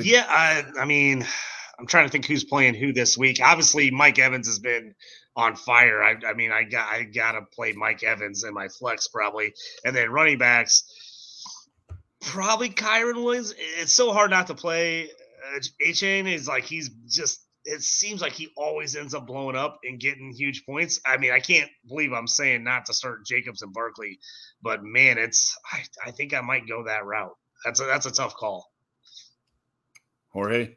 yeah, 0.00 0.24
I, 0.28 0.64
I 0.80 0.84
mean, 0.84 1.26
I'm 1.78 1.86
trying 1.86 2.06
to 2.06 2.10
think 2.10 2.26
who's 2.26 2.44
playing 2.44 2.74
who 2.74 2.92
this 2.92 3.18
week. 3.18 3.40
Obviously, 3.42 3.90
Mike 3.90 4.18
Evans 4.18 4.46
has 4.46 4.58
been 4.58 4.94
on 5.36 5.54
fire. 5.54 6.02
I, 6.02 6.16
I 6.26 6.32
mean, 6.34 6.50
I 6.50 6.64
got 6.64 6.88
I 6.88 7.02
gotta 7.04 7.42
play 7.52 7.72
Mike 7.72 8.02
Evans 8.02 8.44
in 8.44 8.54
my 8.54 8.68
flex 8.68 9.08
probably, 9.08 9.52
and 9.84 9.94
then 9.94 10.10
running 10.10 10.38
backs 10.38 10.84
probably 12.26 12.68
Kyren 12.68 13.24
Williams. 13.24 13.54
It's 13.78 13.94
so 13.94 14.12
hard 14.12 14.30
not 14.30 14.48
to 14.48 14.54
play. 14.54 15.04
Uh, 15.54 15.60
Achane 15.86 16.30
is 16.30 16.46
like 16.46 16.64
he's 16.64 16.90
just. 17.08 17.42
It 17.68 17.82
seems 17.82 18.20
like 18.20 18.32
he 18.32 18.52
always 18.56 18.94
ends 18.94 19.12
up 19.12 19.26
blowing 19.26 19.56
up 19.56 19.80
and 19.82 19.98
getting 19.98 20.32
huge 20.32 20.64
points. 20.66 21.00
I 21.04 21.16
mean, 21.16 21.32
I 21.32 21.40
can't 21.40 21.68
believe 21.88 22.12
I'm 22.12 22.28
saying 22.28 22.62
not 22.62 22.86
to 22.86 22.94
start 22.94 23.26
Jacobs 23.26 23.62
and 23.62 23.72
Barkley, 23.72 24.20
but 24.62 24.84
man, 24.84 25.18
it's 25.18 25.56
I, 25.72 25.82
I 26.06 26.10
think 26.12 26.32
I 26.32 26.42
might 26.42 26.68
go 26.68 26.84
that 26.84 27.04
route. 27.04 27.34
That's 27.64 27.80
a 27.80 27.84
that's 27.84 28.06
a 28.06 28.12
tough 28.12 28.34
call. 28.36 28.70
Jorge. 30.28 30.76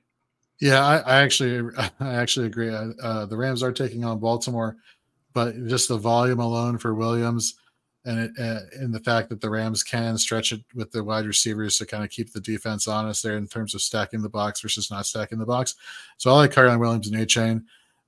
Yeah, 0.62 0.84
I, 0.84 0.98
I 0.98 1.22
actually, 1.22 1.70
I 2.00 2.16
actually 2.16 2.48
agree. 2.48 2.70
Uh, 2.70 3.26
the 3.26 3.38
Rams 3.38 3.62
are 3.62 3.72
taking 3.72 4.04
on 4.04 4.20
Baltimore, 4.20 4.78
but 5.34 5.56
just 5.68 5.90
the 5.90 5.98
volume 5.98 6.40
alone 6.40 6.78
for 6.78 6.96
Williams 6.96 7.56
and 8.10 8.20
it, 8.20 8.32
uh, 8.40 8.62
in 8.82 8.92
the 8.92 9.00
fact 9.00 9.30
that 9.30 9.40
the 9.40 9.50
Rams 9.50 9.84
can 9.84 10.18
stretch 10.18 10.52
it 10.52 10.62
with 10.74 10.92
the 10.92 11.04
wide 11.04 11.28
receivers 11.28 11.78
to 11.78 11.86
kind 11.86 12.04
of 12.04 12.10
keep 12.10 12.34
the 12.34 12.42
defense 12.42 12.88
honest 12.88 13.22
there 13.22 13.38
in 13.38 13.48
terms 13.48 13.76
of 13.76 13.84
stacking 13.84 14.24
the 14.24 14.30
box 14.30 14.62
versus 14.62 14.90
not 14.90 15.06
stacking 15.06 15.38
the 15.38 15.46
box. 15.46 15.76
So 16.18 16.32
I 16.32 16.34
like 16.34 16.52
Kyren 16.52 16.80
Williams 16.80 17.08
and 17.08 17.16
Achane. 17.22 17.64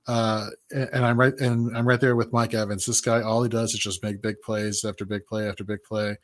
Uh, 0.08 0.48
and 0.72 1.06
I'm 1.06 1.18
right 1.18 1.38
and 1.38 1.76
I'm 1.76 1.86
right 1.86 2.00
there 2.00 2.16
with 2.16 2.32
Mike 2.32 2.52
Evans. 2.52 2.84
This 2.84 3.00
guy, 3.00 3.22
all 3.22 3.44
he 3.44 3.48
does 3.48 3.72
is 3.74 3.78
just 3.78 4.02
make 4.02 4.20
big 4.20 4.40
plays 4.42 4.84
after 4.84 5.04
big 5.04 5.24
play 5.26 5.48
after 5.48 5.62
big 5.62 5.84
play 5.84 6.16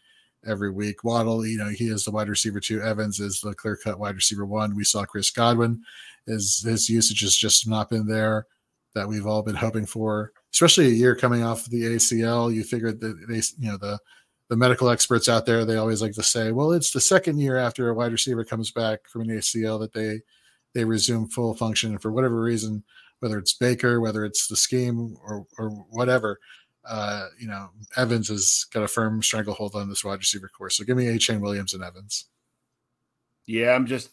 every 0.45 0.73
week. 0.73 1.05
Waddle, 1.05 1.47
you 1.47 1.59
know, 1.59 1.69
he 1.69 1.85
is 1.85 2.05
the 2.05 2.11
wide 2.11 2.29
receiver 2.29 2.59
two. 2.59 2.83
Evans 2.83 3.21
is 3.21 3.41
the 3.41 3.55
clear 3.55 3.77
cut 3.77 4.01
wide 4.01 4.17
receiver 4.17 4.45
one. 4.45 4.75
We 4.75 4.83
saw 4.83 5.05
Chris 5.05 5.31
Godwin. 5.31 5.83
His 6.27 6.65
his 6.67 6.91
usage 6.91 7.21
has 7.21 7.37
just 7.37 7.69
not 7.69 7.91
been 7.91 8.09
there 8.09 8.47
that 8.95 9.09
we've 9.09 9.27
all 9.27 9.43
been 9.43 9.55
hoping 9.55 9.87
for 9.87 10.33
especially 10.53 10.87
a 10.87 10.91
year 10.91 11.15
coming 11.15 11.43
off 11.43 11.67
the 11.67 11.83
ACL. 11.83 12.53
You 12.53 12.65
figured 12.65 13.01
that 13.01 13.27
they, 13.29 13.43
you 13.59 13.71
know, 13.71 13.77
the 13.77 13.99
the 14.49 14.57
medical 14.57 14.89
experts 14.89 15.29
out 15.29 15.45
there, 15.45 15.65
they 15.65 15.77
always 15.77 16.01
like 16.01 16.15
to 16.15 16.23
say, 16.23 16.53
well, 16.53 16.73
it's 16.73 16.91
the 16.91 17.03
second 17.03 17.39
year 17.39 17.59
after 17.59 17.91
a 17.91 17.95
wide 17.95 18.13
receiver 18.13 18.45
comes 18.45 18.71
back 18.71 19.07
from 19.07 19.23
an 19.23 19.29
ACL 19.29 19.79
that 19.81 19.93
they 19.93 20.21
they 20.75 20.85
resume 20.85 21.29
full 21.29 21.55
function. 21.55 21.91
And 21.91 22.01
for 22.03 22.13
whatever 22.13 22.41
reason, 22.41 22.83
whether 23.21 23.39
it's 23.39 23.55
Baker, 23.55 24.01
whether 24.01 24.25
it's 24.25 24.49
the 24.49 24.57
scheme 24.57 25.17
or 25.23 25.47
or 25.59 25.71
whatever, 25.91 26.39
uh, 26.89 27.29
you 27.39 27.47
know, 27.47 27.69
Evans 27.97 28.29
has 28.29 28.67
got 28.73 28.83
a 28.83 28.89
firm 28.89 29.23
stranglehold 29.23 29.75
on 29.75 29.89
this 29.89 30.05
wide 30.05 30.19
receiver 30.19 30.49
course. 30.49 30.77
So 30.77 30.85
give 30.85 30.97
me 30.97 31.07
Achane 31.07 31.41
Williams 31.41 31.75
and 31.75 31.85
Evans. 31.85 32.27
Yeah, 33.47 33.75
I'm 33.75 33.87
just 33.87 34.11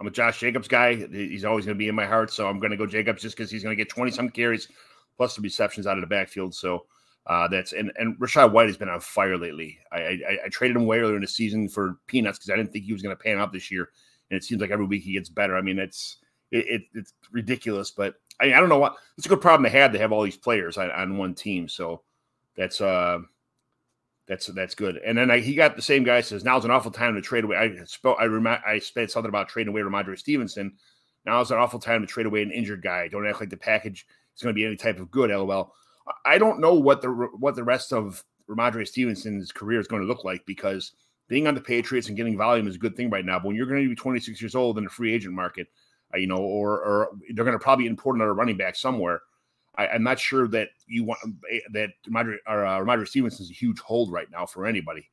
I'm 0.00 0.06
a 0.06 0.10
Josh 0.10 0.40
Jacobs 0.40 0.68
guy. 0.68 0.94
He's 0.94 1.44
always 1.44 1.64
going 1.64 1.76
to 1.76 1.78
be 1.78 1.88
in 1.88 1.94
my 1.94 2.06
heart, 2.06 2.32
so 2.32 2.48
I'm 2.48 2.60
going 2.60 2.70
to 2.70 2.76
go 2.76 2.86
Jacobs 2.86 3.22
just 3.22 3.36
because 3.36 3.50
he's 3.50 3.62
going 3.62 3.76
to 3.76 3.82
get 3.82 3.88
20 3.88 4.10
some 4.10 4.30
carries 4.30 4.68
plus 5.16 5.34
the 5.34 5.42
receptions 5.42 5.86
out 5.86 5.96
of 5.96 6.00
the 6.00 6.06
backfield. 6.06 6.54
So 6.54 6.86
uh, 7.26 7.46
that's 7.48 7.72
and 7.72 7.92
and 7.96 8.18
Rachaad 8.18 8.52
White 8.52 8.68
has 8.68 8.76
been 8.76 8.88
on 8.88 9.00
fire 9.00 9.36
lately. 9.36 9.78
I, 9.92 9.98
I, 9.98 10.38
I 10.46 10.48
traded 10.50 10.76
him 10.76 10.86
way 10.86 10.98
earlier 10.98 11.16
in 11.16 11.22
the 11.22 11.28
season 11.28 11.68
for 11.68 11.98
peanuts 12.06 12.38
because 12.38 12.50
I 12.50 12.56
didn't 12.56 12.72
think 12.72 12.84
he 12.84 12.92
was 12.92 13.02
going 13.02 13.14
to 13.14 13.22
pan 13.22 13.38
out 13.38 13.52
this 13.52 13.70
year, 13.70 13.90
and 14.30 14.38
it 14.38 14.44
seems 14.44 14.60
like 14.60 14.70
every 14.70 14.86
week 14.86 15.02
he 15.02 15.12
gets 15.12 15.28
better. 15.28 15.56
I 15.56 15.60
mean, 15.60 15.78
it's 15.78 16.18
it, 16.50 16.66
it 16.68 16.82
it's 16.94 17.12
ridiculous, 17.30 17.90
but 17.90 18.14
I, 18.40 18.46
I 18.46 18.60
don't 18.60 18.68
know 18.70 18.78
what 18.78 18.96
it's 19.18 19.26
a 19.26 19.28
good 19.28 19.40
problem 19.40 19.64
to 19.64 19.78
have 19.78 19.92
to 19.92 19.98
have 19.98 20.12
all 20.12 20.22
these 20.22 20.36
players 20.36 20.78
on, 20.78 20.90
on 20.90 21.18
one 21.18 21.34
team. 21.34 21.68
So 21.68 22.02
that's 22.56 22.80
uh 22.80 23.18
that's 24.28 24.46
that's 24.48 24.74
good. 24.74 25.00
And 25.04 25.16
then 25.16 25.30
I, 25.30 25.38
he 25.38 25.54
got 25.54 25.74
the 25.74 25.82
same 25.82 26.04
guy 26.04 26.20
says 26.20 26.44
now's 26.44 26.64
an 26.64 26.70
awful 26.70 26.90
time 26.90 27.14
to 27.14 27.22
trade 27.22 27.44
away. 27.44 27.56
I 27.56 27.84
spoke 27.84 28.18
I 28.20 28.26
I 28.66 28.78
said 28.78 29.10
something 29.10 29.28
about 29.28 29.48
trading 29.48 29.72
away 29.72 29.80
Rhamondre 29.80 30.18
Stevenson. 30.18 30.74
Now 31.24 31.40
is 31.40 31.50
an 31.50 31.58
awful 31.58 31.80
time 31.80 32.02
to 32.02 32.06
trade 32.06 32.26
away 32.26 32.42
an 32.42 32.52
injured 32.52 32.82
guy. 32.82 33.08
Don't 33.08 33.26
act 33.26 33.40
like 33.40 33.50
the 33.50 33.56
package 33.56 34.06
is 34.36 34.42
going 34.42 34.54
to 34.54 34.58
be 34.58 34.66
any 34.66 34.76
type 34.76 35.00
of 35.00 35.10
good. 35.10 35.30
LOL. 35.30 35.72
I 36.24 36.38
don't 36.38 36.60
know 36.60 36.74
what 36.74 37.02
the 37.02 37.10
what 37.10 37.54
the 37.54 37.64
rest 37.64 37.92
of 37.92 38.22
Rhamondre 38.48 38.86
Stevenson's 38.86 39.50
career 39.50 39.80
is 39.80 39.88
going 39.88 40.02
to 40.02 40.08
look 40.08 40.24
like 40.24 40.44
because 40.46 40.92
being 41.28 41.46
on 41.46 41.54
the 41.54 41.60
Patriots 41.60 42.08
and 42.08 42.16
getting 42.16 42.36
volume 42.36 42.68
is 42.68 42.76
a 42.76 42.78
good 42.78 42.96
thing 42.96 43.10
right 43.10 43.24
now. 43.24 43.38
But 43.38 43.48
when 43.48 43.56
you're 43.56 43.66
going 43.66 43.82
to 43.82 43.88
be 43.88 43.94
26 43.94 44.40
years 44.40 44.54
old 44.54 44.78
in 44.78 44.84
the 44.84 44.90
free 44.90 45.12
agent 45.12 45.34
market, 45.34 45.68
uh, 46.14 46.18
you 46.18 46.26
know, 46.26 46.38
or 46.38 46.80
or 46.82 47.10
they're 47.34 47.44
going 47.44 47.58
to 47.58 47.62
probably 47.62 47.86
import 47.86 48.16
another 48.16 48.34
running 48.34 48.56
back 48.56 48.76
somewhere. 48.76 49.22
I, 49.78 49.94
am 49.94 50.02
not 50.02 50.18
sure 50.18 50.48
that 50.48 50.70
you 50.86 51.04
want 51.04 51.20
eh, 51.50 51.60
that 51.72 51.90
Rhamondre, 52.08 52.38
or, 52.46 52.66
uh, 52.66 53.04
Stevenson 53.04 53.44
is 53.44 53.50
a 53.50 53.54
huge 53.54 53.78
hold 53.78 54.12
right 54.12 54.30
now 54.30 54.44
for 54.44 54.66
anybody. 54.66 55.08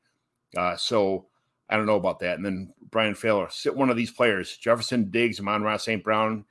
Uh, 0.56 0.76
so 0.76 1.26
I 1.70 1.76
don't 1.76 1.86
know 1.86 1.96
about 1.96 2.18
that. 2.20 2.36
And 2.36 2.44
then 2.44 2.74
Brian 2.90 3.14
Failer, 3.14 3.48
sit 3.48 3.74
one 3.74 3.90
of 3.90 3.96
these 3.96 4.10
players: 4.10 4.56
Jefferson, 4.56 5.10
Diggs, 5.10 5.38
Amon-Ra, 5.38 5.76
St. 5.76 6.02
Brown, 6.02 6.44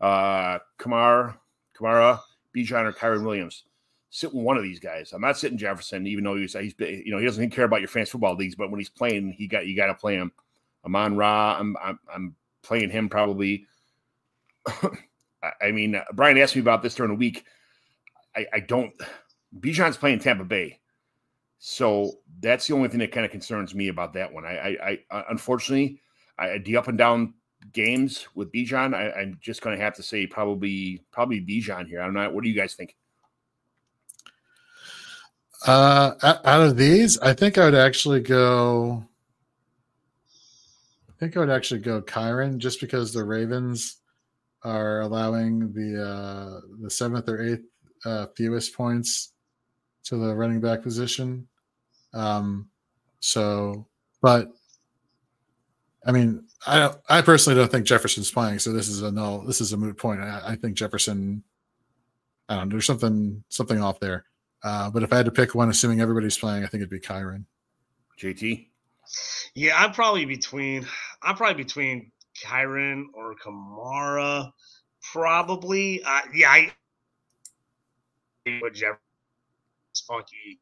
uh, 0.00 0.58
Kamar, 0.76 1.38
Kamara, 1.78 2.18
Bijan, 2.54 2.84
or 2.84 2.92
Kyren 2.92 3.24
Williams. 3.24 3.64
Sit 4.10 4.34
one 4.34 4.58
of 4.58 4.62
these 4.62 4.80
guys. 4.80 5.12
I'm 5.12 5.22
not 5.22 5.38
sitting 5.38 5.56
Jefferson, 5.56 6.06
even 6.06 6.24
though 6.24 6.36
he's, 6.36 6.52
he's 6.52 6.74
you 6.78 7.12
know 7.12 7.18
he 7.18 7.24
doesn't 7.24 7.50
care 7.50 7.64
about 7.64 7.80
your 7.80 7.88
fantasy 7.88 8.10
football 8.10 8.34
leagues, 8.34 8.56
but 8.56 8.70
when 8.70 8.80
he's 8.80 8.90
playing, 8.90 9.32
he 9.32 9.46
got 9.46 9.66
you 9.66 9.76
got 9.76 9.86
to 9.86 9.94
play 9.94 10.16
him. 10.16 10.32
Amon 10.84 11.16
Ra, 11.16 11.56
I'm, 11.58 11.76
I'm 11.82 11.98
I'm 12.12 12.36
playing 12.62 12.90
him 12.90 13.08
probably. 13.08 13.66
I 15.60 15.72
mean, 15.72 15.96
uh, 15.96 16.04
Brian 16.12 16.38
asked 16.38 16.54
me 16.54 16.62
about 16.62 16.82
this 16.82 16.94
during 16.94 17.10
the 17.10 17.18
week. 17.18 17.44
I, 18.36 18.46
I 18.52 18.60
don't. 18.60 18.92
Bijan's 19.58 19.96
playing 19.96 20.20
Tampa 20.20 20.44
Bay, 20.44 20.80
so 21.58 22.12
that's 22.40 22.66
the 22.66 22.74
only 22.74 22.88
thing 22.88 23.00
that 23.00 23.12
kind 23.12 23.26
of 23.26 23.32
concerns 23.32 23.74
me 23.74 23.88
about 23.88 24.14
that 24.14 24.32
one. 24.32 24.44
I, 24.44 24.76
I, 24.82 24.98
I 25.10 25.24
unfortunately, 25.30 26.00
I, 26.38 26.58
the 26.58 26.76
up 26.76 26.88
and 26.88 26.96
down 26.96 27.34
games 27.72 28.26
with 28.34 28.52
Bijan, 28.52 28.94
I, 28.94 29.22
am 29.22 29.38
just 29.40 29.62
going 29.62 29.76
to 29.76 29.82
have 29.84 29.94
to 29.94 30.02
say 30.02 30.26
probably 30.26 31.04
probably 31.12 31.40
Bijan 31.40 31.86
here. 31.86 32.00
I 32.00 32.04
don't 32.04 32.14
know. 32.14 32.30
What 32.30 32.44
do 32.44 32.50
you 32.50 32.56
guys 32.56 32.74
think? 32.74 32.96
Uh, 35.66 36.14
out 36.22 36.60
of 36.60 36.76
these, 36.76 37.18
I 37.20 37.34
think 37.34 37.56
I 37.56 37.64
would 37.64 37.74
actually 37.74 38.20
go. 38.20 39.04
I 41.08 41.12
think 41.20 41.36
I 41.36 41.40
would 41.40 41.50
actually 41.50 41.80
go 41.80 42.02
Kyren 42.02 42.58
just 42.58 42.80
because 42.80 43.12
the 43.12 43.22
Ravens 43.22 43.98
are 44.64 45.00
allowing 45.00 45.72
the 45.72 46.02
uh, 46.02 46.60
the 46.80 46.90
seventh 46.90 47.28
or 47.28 47.42
eighth 47.42 47.64
uh, 48.04 48.26
fewest 48.36 48.74
points 48.74 49.32
to 50.04 50.16
the 50.16 50.34
running 50.34 50.60
back 50.60 50.82
position. 50.82 51.48
Um, 52.14 52.68
so, 53.20 53.86
but 54.20 54.52
I 56.06 56.12
mean, 56.12 56.44
I 56.66 56.78
don't, 56.78 56.96
I 57.08 57.22
personally 57.22 57.58
don't 57.58 57.70
think 57.70 57.86
Jefferson's 57.86 58.30
playing, 58.30 58.58
so 58.58 58.72
this 58.72 58.88
is 58.88 59.02
a 59.02 59.10
null. 59.10 59.44
This 59.46 59.60
is 59.60 59.72
a 59.72 59.76
moot 59.76 59.96
point. 59.96 60.20
I, 60.20 60.42
I 60.48 60.56
think 60.56 60.74
Jefferson. 60.76 61.42
I 62.48 62.56
don't 62.56 62.68
know. 62.68 62.72
There's 62.74 62.86
something 62.86 63.42
something 63.48 63.80
off 63.80 64.00
there. 64.00 64.24
Uh, 64.62 64.90
but 64.90 65.02
if 65.02 65.12
I 65.12 65.16
had 65.16 65.26
to 65.26 65.32
pick 65.32 65.54
one, 65.54 65.70
assuming 65.70 66.00
everybody's 66.00 66.38
playing, 66.38 66.64
I 66.64 66.66
think 66.66 66.82
it'd 66.82 66.90
be 66.90 67.00
Kyren. 67.00 67.44
JT. 68.20 68.68
Yeah, 69.54 69.76
I'm 69.76 69.92
probably 69.92 70.24
between. 70.24 70.86
I'm 71.22 71.36
probably 71.36 71.62
between 71.62 72.12
Kyren 72.40 73.04
or 73.14 73.34
Kamara. 73.34 74.50
Probably. 75.12 76.02
Uh, 76.04 76.20
yeah, 76.34 76.50
I 76.50 76.72
Jefferson 78.72 78.98
funky. 80.06 80.60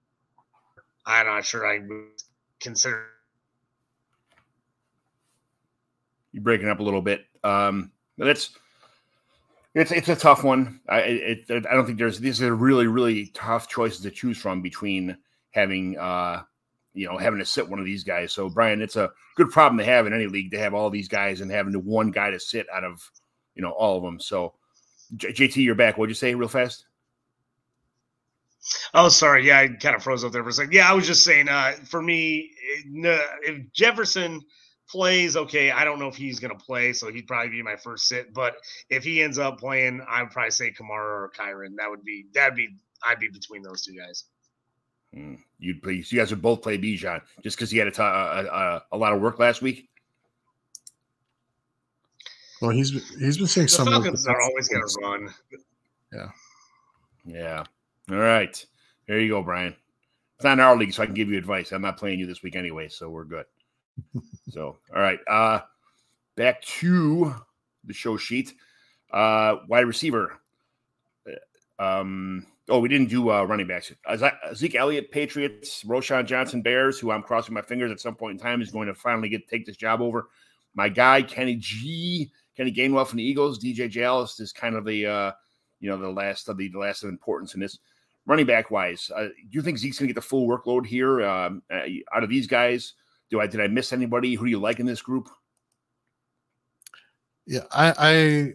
I'm 1.07 1.27
not 1.27 1.45
sure 1.45 1.67
I 1.67 1.79
would 1.79 2.23
consider 2.61 3.07
You're 6.33 6.43
breaking 6.43 6.69
up 6.69 6.81
a 6.81 6.83
little 6.83 7.03
bit. 7.03 7.27
Um, 7.43 7.91
it's 8.19 8.51
it's 9.75 9.91
it's 9.91 10.09
a 10.09 10.17
tough 10.17 10.45
one. 10.45 10.81
I 10.89 11.01
it, 11.01 11.45
I 11.51 11.75
don't 11.75 11.87
think 11.87 11.99
there's 11.99 12.21
these 12.21 12.43
are 12.43 12.55
really 12.55 12.87
really 12.87 13.27
tough 13.35 13.69
choices 13.69 14.01
to 14.03 14.11
choose 14.11 14.39
from 14.39 14.63
between 14.63 15.17
having 15.53 15.99
uh 15.99 16.43
you 16.95 17.07
know 17.07 17.19
having 17.19 17.39
to 17.39 17.47
sit 17.47 17.69
one 17.69 17.79
of 17.79 17.85
these 17.85 18.05
guys. 18.05 18.33
So 18.33 18.49
Brian, 18.49 18.83
it's 18.83 18.97
a 18.97 19.11
good 19.37 19.51
problem 19.51 19.79
to 19.79 19.85
have 19.85 20.07
in 20.07 20.13
any 20.13 20.27
league 20.27 20.51
to 20.53 20.59
have 20.59 20.75
all 20.75 20.91
these 20.91 21.09
guys 21.09 21.41
and 21.41 21.51
having 21.51 21.73
the 21.73 21.81
one 21.81 22.11
guy 22.11 22.31
to 22.31 22.41
sit 22.41 22.67
out 22.73 22.85
of 22.85 23.01
you 23.55 23.63
know 23.63 23.71
all 23.71 23.97
of 23.97 24.03
them. 24.03 24.21
So 24.21 24.55
J- 25.17 25.33
JT, 25.33 25.57
you're 25.57 25.75
back. 25.75 25.99
What'd 25.99 26.11
you 26.11 26.15
say 26.15 26.35
real 26.35 26.49
fast? 26.49 26.87
Oh, 28.93 29.09
sorry. 29.09 29.47
Yeah, 29.47 29.59
I 29.59 29.69
kind 29.69 29.97
of 29.97 30.03
froze 30.03 30.25
up 30.25 30.33
there 30.33 30.43
for 30.43 30.51
a 30.51 30.53
second. 30.53 30.73
Yeah, 30.73 30.91
I 30.91 30.93
was 30.93 31.07
just 31.07 31.25
saying. 31.25 31.49
Uh, 31.49 31.73
for 31.85 32.03
me, 32.03 32.51
if 32.85 33.73
Jefferson 33.73 34.41
plays, 34.89 35.37
okay, 35.37 35.71
I 35.71 35.85
don't 35.85 35.99
know 35.99 36.09
if 36.09 36.17
he's 36.17 36.39
going 36.39 36.57
to 36.57 36.65
play, 36.65 36.93
so 36.93 37.11
he'd 37.11 37.27
probably 37.27 37.51
be 37.51 37.63
my 37.63 37.77
first 37.77 38.07
sit. 38.09 38.35
But 38.35 38.57
if 38.91 39.05
he 39.05 39.23
ends 39.23 39.39
up 39.39 39.59
playing, 39.59 40.05
I 40.09 40.23
would 40.23 40.31
probably 40.31 40.51
say 40.51 40.73
Kamara 40.73 40.91
or 40.91 41.33
Kyren. 41.37 41.77
That 41.79 41.89
would 41.89 42.05
be 42.05 42.27
that'd 42.35 42.57
be 42.57 42.69
I'd 43.07 43.19
be 43.19 43.29
between 43.29 43.63
those 43.63 43.83
two 43.83 43.97
guys. 43.97 44.25
Mm, 45.15 45.39
you'd 45.59 45.83
play. 45.83 46.05
You 46.07 46.19
guys 46.19 46.31
would 46.31 46.43
both 46.43 46.63
play 46.63 46.79
Bijan 46.79 47.21
just 47.43 47.57
because 47.57 47.71
he 47.71 47.79
had 47.79 47.89
a, 47.89 47.91
t- 47.91 48.03
a, 48.03 48.05
a, 48.05 48.83
a 48.93 48.97
lot 48.97 49.13
of 49.13 49.21
work 49.21 49.39
last 49.39 49.61
week. 49.61 49.89
Well, 52.61 52.71
he's 52.71 52.91
he's 53.19 53.39
been 53.39 53.47
seeing 53.47 53.65
the 53.67 53.71
some. 53.71 53.87
Falcons 53.87 54.27
are 54.27 54.41
always 54.41 54.69
going 54.69 54.83
to 54.83 55.01
run. 55.03 55.35
Yeah. 56.13 56.29
Yeah. 57.25 57.65
All 58.11 58.17
right. 58.19 58.65
There 59.07 59.19
you 59.19 59.31
go, 59.31 59.43
Brian. 59.43 59.75
It's 60.37 60.45
not 60.45 60.55
in 60.55 60.61
our 60.61 60.77
league, 60.77 60.93
so 60.93 61.03
I 61.03 61.07
can 61.07 61.15
give 61.15 61.29
you 61.29 61.39
advice. 61.39 61.73
I'm 61.73 61.83
not 61.83 61.97
playing 61.97 62.19
you 62.19 62.27
this 62.27 62.43
week 62.43 62.57
anyway, 62.57 62.89
so 62.89 63.11
we're 63.11 63.25
good 63.25 63.47
so, 64.51 64.77
all 64.95 65.03
right. 65.03 65.19
Uh, 65.29 65.61
back 66.37 66.63
to 66.63 67.35
the 67.85 67.93
show 67.93 68.17
sheet. 68.17 68.55
Uh, 69.13 69.57
wide 69.69 69.87
receiver. 69.87 70.39
Uh, 71.79 71.83
um, 71.83 72.47
oh, 72.71 72.79
we 72.79 72.89
didn't 72.89 73.09
do 73.09 73.31
uh, 73.31 73.43
running 73.43 73.67
backs. 73.67 73.93
Zeke 74.55 74.75
Elliott, 74.77 75.11
Patriots, 75.11 75.83
Roschon 75.85 76.27
Johnson, 76.27 76.63
Bears, 76.63 76.99
who 76.99 77.11
I'm 77.11 77.23
crossing 77.23 77.55
my 77.55 77.63
fingers 77.63 77.91
at 77.91 78.01
some 78.01 78.15
point 78.15 78.33
in 78.33 78.39
time 78.39 78.63
is 78.63 78.71
going 78.71 78.87
to 78.87 78.95
finally 78.95 79.29
get 79.29 79.49
take 79.49 79.67
this 79.67 79.77
job 79.77 80.01
over. 80.01 80.29
My 80.75 80.89
guy, 80.89 81.23
Kenny 81.23 81.57
G, 81.57 82.31
Kenny 82.57 82.73
Gainwell 82.73 83.07
from 83.07 83.19
the 83.19 83.25
Eagles, 83.25 83.59
DJ 83.59 83.93
Dallas 83.93 84.39
is 84.41 84.53
kind 84.53 84.77
of 84.77 84.85
the 84.85 85.07
uh, 85.07 85.33
you 85.81 85.91
know 85.91 85.99
the 85.99 86.09
last 86.09 86.49
of 86.49 86.57
the, 86.57 86.69
the 86.69 86.79
last 86.79 87.03
of 87.03 87.09
importance 87.09 87.55
in 87.55 87.61
this 87.61 87.79
running 88.27 88.47
back 88.47 88.71
wise. 88.71 89.11
Uh, 89.15 89.25
do 89.25 89.49
you 89.51 89.63
think 89.63 89.79
Zeke's 89.79 89.99
going 89.99 90.09
to 90.09 90.15
get 90.15 90.21
the 90.21 90.27
full 90.27 90.47
workload 90.47 90.87
here 90.87 91.23
um, 91.23 91.63
uh, 91.71 91.83
out 92.15 92.23
of 92.23 92.31
these 92.31 92.47
guys? 92.47 92.95
Do 93.31 93.41
I 93.41 93.47
did 93.47 93.61
I 93.61 93.67
miss 93.67 93.93
anybody? 93.93 94.35
Who 94.35 94.45
do 94.45 94.51
you 94.51 94.61
like 94.61 94.81
in 94.81 94.87
this 94.87 95.03
group? 95.03 95.29
Yeah, 97.47 97.65
I 97.73 98.55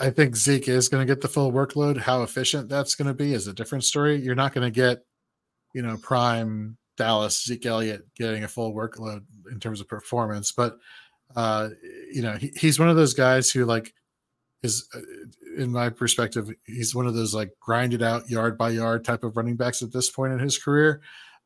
I, 0.00 0.10
think 0.10 0.36
Zeke 0.36 0.68
is 0.68 0.88
going 0.88 1.06
to 1.06 1.12
get 1.12 1.20
the 1.20 1.28
full 1.28 1.52
workload. 1.52 1.98
How 1.98 2.22
efficient 2.22 2.68
that's 2.68 2.94
going 2.94 3.08
to 3.08 3.14
be 3.14 3.34
is 3.34 3.46
a 3.46 3.52
different 3.52 3.84
story. 3.84 4.16
You're 4.16 4.34
not 4.34 4.54
going 4.54 4.66
to 4.66 4.70
get, 4.70 5.04
you 5.74 5.82
know, 5.82 5.96
prime 5.98 6.76
Dallas, 6.96 7.44
Zeke 7.44 7.66
Elliott 7.66 8.06
getting 8.14 8.44
a 8.44 8.48
full 8.48 8.74
workload 8.74 9.24
in 9.50 9.60
terms 9.60 9.80
of 9.80 9.88
performance, 9.88 10.52
but 10.52 10.78
uh, 11.36 11.68
you 12.12 12.22
know, 12.22 12.32
he, 12.32 12.52
he's 12.56 12.78
one 12.78 12.88
of 12.88 12.96
those 12.96 13.14
guys 13.14 13.50
who 13.50 13.64
like 13.64 13.94
is, 14.62 14.88
uh, 14.94 15.00
in 15.56 15.70
my 15.72 15.88
perspective, 15.88 16.50
he's 16.66 16.94
one 16.94 17.06
of 17.06 17.14
those 17.14 17.34
like 17.34 17.52
grinded 17.60 18.02
out 18.02 18.28
yard 18.30 18.56
by 18.56 18.70
yard 18.70 19.04
type 19.04 19.24
of 19.24 19.36
running 19.36 19.56
backs 19.56 19.82
at 19.82 19.92
this 19.92 20.10
point 20.10 20.32
in 20.32 20.38
his 20.38 20.58
career. 20.58 21.00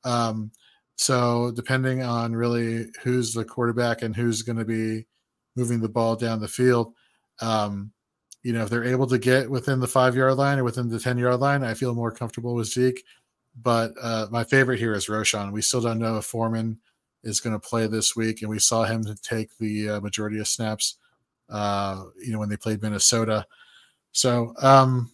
Um, 0.05 0.51
so 0.97 1.53
depending 1.55 2.03
on 2.03 2.34
really 2.34 2.86
who's 3.03 3.32
the 3.32 3.45
quarterback 3.45 4.03
and 4.03 4.14
who's 4.14 4.43
going 4.43 4.59
to 4.59 4.64
be 4.64 5.07
moving 5.57 5.80
the 5.80 5.88
ball 5.88 6.16
down 6.16 6.40
the 6.40 6.49
field, 6.49 6.95
um, 7.40 7.93
you 8.43 8.53
know, 8.53 8.64
if 8.64 8.70
they're 8.70 8.84
able 8.84 9.07
to 9.07 9.18
get 9.18 9.51
within 9.51 9.80
the 9.80 9.86
five 9.86 10.16
yard 10.16 10.36
line 10.36 10.59
or 10.59 10.64
within 10.64 10.88
the 10.88 10.99
10 10.99 11.18
yard 11.18 11.40
line, 11.40 11.62
I 11.62 11.74
feel 11.74 11.95
more 11.95 12.11
comfortable 12.11 12.55
with 12.55 12.68
Zeke. 12.68 13.05
But 13.61 13.93
uh, 14.01 14.26
my 14.30 14.45
favorite 14.45 14.78
here 14.78 14.95
is 14.95 15.07
Roschon. 15.07 15.53
We 15.53 15.62
still 15.62 15.80
don't 15.80 15.99
know 15.99 16.16
if 16.16 16.24
Foreman 16.24 16.78
is 17.22 17.40
going 17.40 17.53
to 17.53 17.68
play 17.68 17.86
this 17.86 18.16
week, 18.16 18.43
and 18.43 18.51
we 18.51 18.59
saw 18.59 18.84
him 18.84 19.05
take 19.22 19.57
the 19.59 19.90
uh, 19.90 20.01
majority 20.01 20.38
of 20.38 20.49
snaps, 20.49 20.97
uh, 21.51 22.05
you 22.18 22.32
know, 22.32 22.38
when 22.38 22.49
they 22.49 22.57
played 22.57 22.82
Minnesota. 22.82 23.47
So, 24.12 24.55
um, 24.61 25.12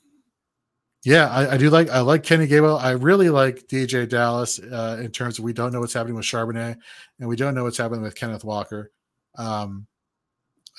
yeah, 1.05 1.29
I, 1.29 1.55
I, 1.55 1.57
do 1.57 1.70
like 1.70 1.91
I 1.91 2.01
like 2.01 2.22
Kenny 2.22 2.47
Gainwell. 2.47 2.81
I 2.81 2.91
really 2.91 3.31
like 3.31 3.66
DJ 3.68 4.09
Dallas 4.09 4.59
uh, 4.59 4.99
in 5.01 5.11
terms 5.11 5.39
of 5.39 5.45
we 5.45 5.53
don't 5.53 5.72
know 5.72 5.81
what's 5.81 5.93
happening 5.93 6.16
with 6.16 6.24
Charbonnet, 6.24 6.76
and 7.18 7.29
we 7.29 7.37
don't 7.37 7.55
know 7.55 7.64
what's 7.64 7.79
happening 7.79 8.03
with 8.03 8.14
Kenneth 8.14 8.45
Walker. 8.45 8.91
Um, 9.37 9.87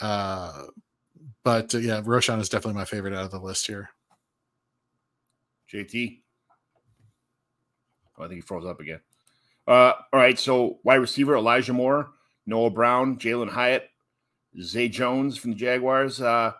uh, 0.01 0.63
but 1.43 1.73
uh, 1.73 1.79
yeah, 1.79 2.01
Roschon 2.01 2.39
is 2.39 2.49
definitely 2.49 2.79
my 2.79 2.85
favorite 2.85 3.13
out 3.13 3.25
of 3.25 3.31
the 3.31 3.39
list 3.39 3.67
here. 3.67 3.89
JT. 5.71 6.21
Oh, 8.17 8.23
I 8.23 8.27
think 8.27 8.35
he 8.35 8.41
froze 8.41 8.65
up 8.65 8.79
again. 8.79 8.99
Uh, 9.67 9.93
all 10.11 10.19
right, 10.19 10.39
so 10.39 10.79
wide 10.83 10.95
receiver 10.95 11.35
Elijah 11.35 11.73
Moore, 11.73 12.09
Noah 12.47 12.71
Brown, 12.71 13.17
Jalin 13.17 13.49
Hyatt, 13.49 13.89
Zay 14.61 14.89
Jones 14.89 15.37
from 15.37 15.51
the 15.51 15.57
Jaguars. 15.57 16.19
Uh, 16.21 16.53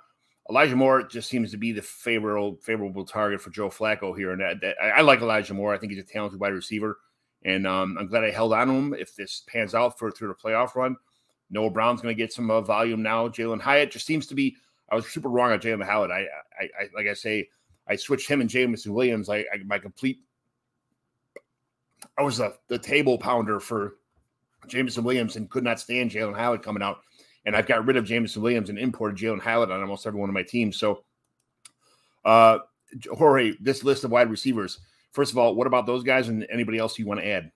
Elijah 0.49 0.75
Moore 0.75 1.03
just 1.03 1.29
seems 1.29 1.51
to 1.51 1.57
be 1.57 1.71
the 1.71 1.81
favorable 1.81 2.57
favorable 2.61 3.05
target 3.05 3.41
for 3.41 3.49
Joe 3.49 3.69
Flacco 3.69 4.15
here, 4.15 4.31
and 4.31 4.43
I, 4.43 4.89
I, 4.97 5.01
like 5.01 5.21
Elijah 5.21 5.53
Moore. 5.53 5.73
I 5.73 5.77
think 5.77 5.91
he's 5.91 6.01
a 6.01 6.05
talented 6.05 6.39
wide 6.39 6.53
receiver, 6.53 6.97
and 7.43 7.67
um, 7.67 7.97
I'm 7.99 8.07
glad 8.07 8.23
I 8.23 8.31
held 8.31 8.53
on 8.53 8.67
to 8.67 8.73
him. 8.73 8.93
If 8.93 9.15
this 9.15 9.43
pans 9.47 9.75
out 9.75 9.99
for 9.99 10.11
through 10.11 10.29
the 10.29 10.33
playoff 10.33 10.75
run, 10.75 10.95
Noah 11.49 11.69
Brown's 11.69 12.01
going 12.01 12.15
to 12.15 12.17
get 12.17 12.33
some 12.33 12.49
uh, 12.49 12.61
volume 12.61 13.03
now. 13.03 13.27
Jalen 13.27 13.61
Hyatt 13.61 13.91
just 13.91 14.05
seems 14.05 14.27
to 14.27 14.35
be. 14.35 14.55
I 14.91 14.95
was 14.95 15.07
super 15.07 15.29
wrong 15.29 15.51
on 15.51 15.59
Jalin 15.59 15.85
Hyatt. 15.85 16.11
I, 16.11 16.27
I, 16.59 16.63
I, 16.63 16.87
like 16.95 17.07
I 17.07 17.13
say, 17.13 17.49
I 17.87 17.95
switched 17.95 18.29
him 18.29 18.41
and 18.41 18.49
Jameson 18.49 18.93
Williams. 18.93 19.29
I, 19.29 19.37
I 19.37 19.63
my 19.65 19.79
complete. 19.79 20.19
I 22.17 22.23
was 22.23 22.39
a, 22.39 22.53
the 22.67 22.79
table 22.79 23.17
pounder 23.17 23.59
for 23.59 23.95
Jameson 24.67 25.03
Williams 25.03 25.35
and 25.35 25.49
could 25.49 25.63
not 25.63 25.79
stand 25.79 26.11
Jalin 26.11 26.35
Hyatt 26.35 26.63
coming 26.63 26.83
out 26.83 26.99
and 27.45 27.55
I've 27.55 27.67
got 27.67 27.85
rid 27.85 27.97
of 27.97 28.05
Jameson 28.05 28.41
Williams 28.41 28.69
and 28.69 28.77
imported 28.77 29.17
Jalin 29.17 29.41
Hyatt 29.41 29.71
on 29.71 29.81
almost 29.81 30.05
every 30.05 30.19
one 30.19 30.29
of 30.29 30.33
my 30.33 30.43
teams. 30.43 30.77
So, 30.77 31.03
uh, 32.25 32.59
Jorge, 33.11 33.53
this 33.59 33.83
list 33.83 34.03
of 34.03 34.11
wide 34.11 34.29
receivers. 34.29 34.79
First 35.13 35.31
of 35.31 35.37
all, 35.37 35.55
what 35.55 35.67
about 35.67 35.85
those 35.85 36.03
guys 36.03 36.27
and 36.27 36.45
anybody 36.51 36.77
else 36.77 36.99
you 36.99 37.05
want 37.05 37.19
to 37.21 37.27
add? 37.27 37.51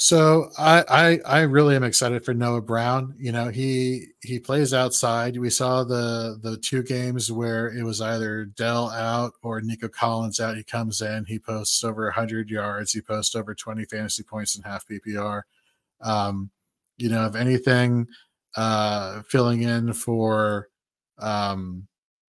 So 0.00 0.50
I, 0.56 0.84
I 0.88 1.38
I 1.38 1.40
really 1.40 1.74
am 1.74 1.82
excited 1.82 2.24
for 2.24 2.32
Noah 2.32 2.62
Brown. 2.62 3.16
You 3.18 3.32
know, 3.32 3.48
he 3.48 4.06
he 4.22 4.38
plays 4.38 4.72
outside. 4.72 5.36
We 5.36 5.50
saw 5.50 5.82
the 5.82 6.38
the 6.40 6.56
two 6.58 6.84
games 6.84 7.32
where 7.32 7.66
it 7.76 7.82
was 7.82 8.00
either 8.00 8.44
Dell 8.44 8.90
out 8.90 9.32
or 9.42 9.60
Nico 9.60 9.88
Collins 9.88 10.38
out. 10.38 10.56
He 10.56 10.62
comes 10.62 11.02
in, 11.02 11.24
he 11.24 11.40
posts 11.40 11.82
over 11.82 12.04
100 12.04 12.48
yards, 12.48 12.92
he 12.92 13.00
posts 13.00 13.34
over 13.34 13.56
20 13.56 13.86
fantasy 13.86 14.22
points 14.22 14.54
in 14.56 14.62
half 14.62 14.86
PPR. 14.86 15.42
Um, 16.00 16.50
you 16.96 17.08
know, 17.08 17.26
if 17.26 17.34
anything, 17.34 18.06
uh, 18.56 19.22
filling 19.22 19.62
in 19.62 19.92
for 19.94 20.68
um, 21.18 21.88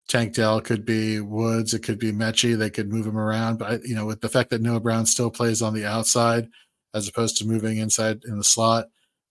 Tank 0.08 0.32
Dell 0.32 0.62
could 0.62 0.86
be 0.86 1.20
Woods, 1.20 1.74
it 1.74 1.82
could 1.82 1.98
be 1.98 2.12
Metchie. 2.12 2.56
They 2.56 2.70
could 2.70 2.90
move 2.90 3.06
him 3.06 3.18
around, 3.18 3.58
but 3.58 3.84
you 3.84 3.94
know, 3.94 4.06
with 4.06 4.22
the 4.22 4.28
fact 4.30 4.48
that 4.50 4.62
Noah 4.62 4.80
Brown 4.80 5.04
still 5.04 5.30
plays 5.30 5.60
on 5.60 5.74
the 5.74 5.84
outside 5.84 6.48
as 6.98 7.08
opposed 7.08 7.36
to 7.38 7.46
moving 7.46 7.78
inside 7.78 8.22
in 8.24 8.36
the 8.36 8.44
slot, 8.44 8.86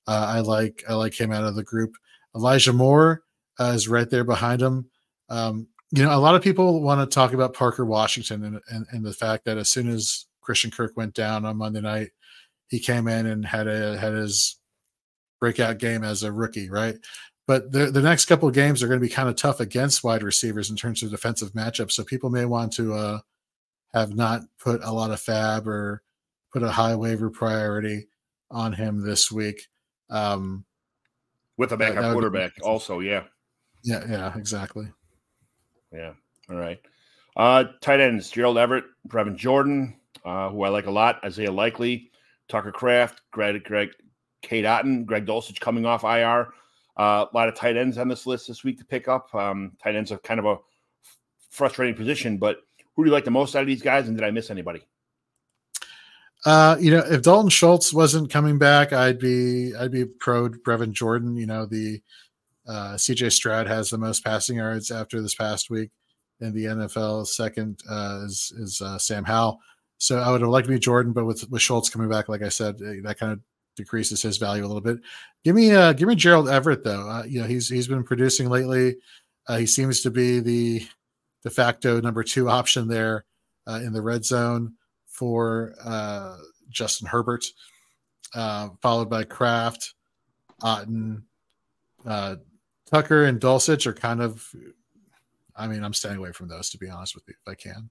uh, 0.07 0.26
I 0.36 0.39
like 0.39 0.84
I 0.89 0.93
like 0.95 1.20
him 1.20 1.32
out 1.32 1.43
of 1.43 1.55
the 1.55 1.63
group. 1.63 1.95
Elijah 2.36 2.74
Moore 2.74 3.24
uh, 3.59 3.74
is 3.76 3.88
right 3.88 4.09
there 4.09 4.24
behind 4.24 4.61
him. 4.61 4.89
Um, 5.30 5.68
you 5.91 6.03
know, 6.03 6.15
a 6.15 6.20
lot 6.20 6.36
of 6.36 6.41
people 6.41 6.82
want 6.82 6.99
to 6.99 7.13
talk 7.13 7.34
about 7.34 7.53
Parker 7.53 7.86
Washington 7.86 8.43
and, 8.43 8.59
and, 8.70 8.86
and 8.91 9.05
the 9.05 9.13
fact 9.13 9.45
that 9.45 9.57
as 9.57 9.70
soon 9.70 9.89
as 9.89 10.26
Christian 10.41 10.72
Kirk 10.72 10.93
went 10.95 11.13
down 11.13 11.45
on 11.45 11.57
Monday 11.57 11.82
night, 11.82 12.09
he 12.68 12.80
came 12.80 13.07
in 13.07 13.26
and 13.26 13.45
had 13.45 13.68
a 13.68 13.97
had 13.97 14.13
his 14.13 14.57
breakout 15.39 15.78
game 15.78 16.03
as 16.03 16.24
a 16.24 16.32
rookie, 16.32 16.70
right? 16.70 16.95
But 17.47 17.72
the, 17.72 17.91
the 17.91 18.01
next 18.01 18.26
couple 18.26 18.49
of 18.49 18.53
games 18.53 18.84
are 18.84 18.88
going 18.88 18.99
to 18.99 19.05
be 19.05 19.13
kind 19.13 19.30
of 19.30 19.38
tough 19.38 19.61
against 19.61 20.03
wide 20.03 20.24
receivers 20.24 20.70
in 20.70 20.76
terms 20.76 21.01
of 21.01 21.11
defensive 21.11 21.53
matchups. 21.53 21.93
So 21.93 22.03
people 22.03 22.30
may 22.30 22.43
want 22.43 22.74
to 22.74 22.93
uh, 22.93 23.20
have 23.93 24.13
not 24.13 24.41
put 24.59 24.84
a 24.84 24.91
lot 24.91 25.11
of 25.11 25.22
FAAB 25.22 25.65
or 25.65 26.01
put 26.51 26.63
a 26.63 26.71
high 26.71 26.95
waiver 26.95 27.29
priority 27.29 28.07
on 28.49 28.73
him 28.73 29.05
this 29.05 29.31
week. 29.31 29.67
Um, 30.09 30.65
With 31.57 31.71
a 31.71 31.77
backup 31.77 32.13
quarterback, 32.13 32.53
also, 32.63 32.99
yeah. 32.99 33.23
Yeah, 33.83 34.03
yeah, 34.09 34.37
exactly. 34.37 34.87
Yeah. 35.91 36.13
All 36.49 36.55
right. 36.55 36.79
Uh, 37.35 37.65
tight 37.81 37.99
ends: 37.99 38.29
Gerald 38.29 38.57
Everett, 38.57 38.85
Brevin 39.07 39.35
Jordan, 39.35 39.95
uh, 40.25 40.49
who 40.49 40.63
I 40.63 40.69
like 40.69 40.87
a 40.87 40.91
lot, 40.91 41.23
Isaiah 41.23 41.51
Likely, 41.51 42.11
Tucker 42.47 42.71
Kraft, 42.71 43.21
Greg, 43.31 43.63
Greg 43.63 43.89
Cade 44.41 44.65
Otton, 44.65 45.05
Greg 45.05 45.25
Dulcich 45.25 45.59
coming 45.59 45.85
off 45.85 46.03
IR. 46.03 46.53
Uh, 46.97 47.25
a 47.31 47.35
lot 47.35 47.47
of 47.47 47.55
tight 47.55 47.77
ends 47.77 47.97
on 47.97 48.07
this 48.07 48.25
list 48.25 48.47
this 48.47 48.63
week 48.63 48.79
to 48.79 48.85
pick 48.85 49.07
up. 49.07 49.33
Um, 49.35 49.73
tight 49.81 49.95
ends 49.95 50.11
are 50.11 50.17
kind 50.17 50.39
of 50.39 50.45
a 50.45 50.57
frustrating 51.51 51.95
position, 51.95 52.37
but 52.37 52.57
who 52.95 53.03
do 53.03 53.09
you 53.09 53.13
like 53.13 53.25
the 53.25 53.31
most 53.31 53.55
out 53.55 53.61
of 53.61 53.67
these 53.67 53.83
guys? 53.83 54.07
And 54.07 54.17
did 54.17 54.25
I 54.25 54.31
miss 54.31 54.49
anybody? 54.49 54.81
Uh, 56.45 56.77
you 56.79 56.91
know, 56.91 56.99
if 56.99 57.23
Dalton 57.23 57.49
Schultz 57.49 57.91
wasn't 57.91 58.29
coming 58.29 58.57
back, 58.57 58.93
I'd 58.93 59.19
be 59.19 59.73
I'd 59.75 59.91
be 59.91 60.05
pro 60.05 60.49
Brevin 60.49 60.91
Jordan. 60.91 61.35
You 61.35 61.47
know, 61.47 61.65
the 61.65 62.01
uh, 62.67 62.93
CJ 62.93 63.31
Stroud 63.31 63.67
has 63.67 63.89
the 63.89 63.97
most 63.97 64.23
passing 64.23 64.57
yards 64.57 64.91
after 64.91 65.21
this 65.21 65.35
past 65.35 65.69
week 65.69 65.89
in 66.39 66.53
the 66.53 66.65
NFL. 66.65 67.27
Second 67.27 67.81
uh, 67.89 68.21
is 68.25 68.53
is 68.57 68.81
uh, 68.81 68.97
Sam 68.97 69.23
Howell. 69.23 69.59
So 69.97 70.19
I 70.19 70.31
would 70.31 70.41
have 70.41 70.49
liked 70.49 70.67
to 70.67 70.73
be 70.73 70.79
Jordan, 70.79 71.11
but 71.11 71.25
with 71.25 71.49
with 71.49 71.61
Schultz 71.61 71.89
coming 71.89 72.09
back, 72.09 72.29
like 72.29 72.43
I 72.43 72.49
said, 72.49 72.77
that 72.77 73.17
kind 73.19 73.31
of 73.31 73.39
decreases 73.75 74.21
his 74.21 74.38
value 74.38 74.65
a 74.65 74.67
little 74.67 74.81
bit. 74.81 74.97
Give 75.43 75.55
me 75.55 75.71
uh 75.71 75.93
give 75.93 76.07
me 76.07 76.15
Gerald 76.15 76.49
Everett 76.49 76.83
though. 76.83 77.09
Uh, 77.09 77.23
you 77.23 77.41
know 77.41 77.47
he's 77.47 77.67
he's 77.67 77.88
been 77.88 78.03
producing 78.03 78.49
lately. 78.49 78.97
Uh, 79.47 79.57
he 79.57 79.65
seems 79.65 80.01
to 80.01 80.11
be 80.11 80.39
the 80.39 80.85
de 81.43 81.49
facto 81.49 82.01
number 82.01 82.23
two 82.23 82.49
option 82.49 82.88
there 82.88 83.25
uh, 83.67 83.79
in 83.83 83.93
the 83.93 84.01
red 84.01 84.25
zone 84.25 84.73
for 85.18 85.74
uh, 85.84 86.38
Justin 86.70 87.07
Herbert, 87.07 87.45
uh, 88.34 88.70
followed 88.82 89.09
by 89.09 89.24
Kraft, 89.24 89.93
Otton, 90.61 91.24
uh, 92.05 92.36
Tucker, 92.89 93.26
and 93.26 93.39
Dulcich 93.39 93.86
are 93.86 93.93
kind 93.93 94.22
of. 94.22 94.47
I 95.55 95.68
mean, 95.68 95.84
I'm 95.84 95.93
staying 95.93 96.18
away 96.18 96.32
from 96.32 96.47
those 96.47 96.70
to 96.70 96.78
be 96.78 96.89
honest 96.89 97.15
with 97.15 97.24
you, 97.28 97.34
if 97.45 97.51
I 97.51 97.55
can. 97.55 97.89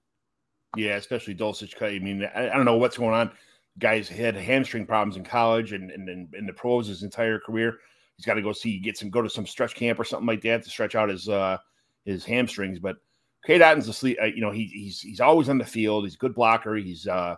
Yeah, 0.77 0.97
especially 0.97 1.35
Dulcich. 1.35 1.83
I 1.83 1.99
mean, 1.99 2.29
I, 2.35 2.49
I 2.49 2.57
don't 2.57 2.65
know 2.65 2.77
what's 2.77 2.97
going 2.97 3.15
on 3.15 3.33
guys 3.79 4.09
had 4.09 4.35
hamstring 4.35 4.87
problems 4.87 5.17
in 5.17 5.25
college 5.25 5.73
and 5.73 5.91
and 5.91 6.09
in 6.35 6.47
the 6.47 6.53
pros 6.53 6.89
his 6.89 7.03
entire 7.03 7.39
career. 7.39 7.79
He's 8.17 8.27
got 8.27 8.35
to 8.35 8.43
go 8.43 8.53
see 8.53 8.79
get 8.79 8.97
some 8.97 9.11
go 9.11 9.23
to 9.23 9.31
some 9.31 9.47
stretch 9.47 9.75
camp 9.75 10.01
or 10.01 10.05
something 10.05 10.27
like 10.27 10.41
that 10.43 10.63
to 10.65 10.71
stretch 10.71 10.95
out 10.95 11.09
his 11.09 11.29
uh 11.29 11.59
his 12.05 12.25
hamstrings. 12.25 12.79
But 12.79 12.97
Cade 13.47 13.63
Otton's 13.63 13.89
asleep. 13.89 14.19
Uh, 14.21 14.27
you 14.27 14.41
know, 14.41 14.51
he, 14.51 14.65
he's 14.67 15.01
he's 15.01 15.21
always 15.21 15.49
on 15.49 15.59
the 15.59 15.65
field. 15.65 16.05
He's 16.05 16.17
a 16.17 16.19
good 16.19 16.35
blocker. 16.35 16.75
He's 16.75 17.07
uh 17.07 17.37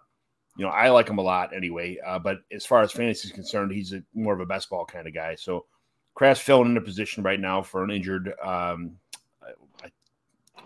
you 0.56 0.64
know 0.64 0.70
I 0.70 0.88
like 0.88 1.08
him 1.08 1.18
a 1.18 1.22
lot 1.22 1.54
anyway. 1.54 1.98
Uh, 2.04 2.18
but 2.18 2.38
as 2.50 2.64
far 2.64 2.80
as 2.82 2.92
fantasy 2.92 3.28
is 3.28 3.32
concerned, 3.32 3.72
he's 3.72 3.92
a, 3.92 4.02
more 4.14 4.32
of 4.32 4.40
a 4.40 4.46
best 4.46 4.70
ball 4.70 4.86
kind 4.86 5.06
of 5.06 5.14
guy. 5.14 5.34
So 5.34 5.66
Kraft's 6.14 6.42
filling 6.42 6.70
in 6.70 6.76
a 6.78 6.80
position 6.80 7.22
right 7.22 7.38
now 7.38 7.62
for 7.62 7.84
an 7.84 7.90
injured. 7.90 8.32
Um, 8.42 8.96
I, 9.42 9.88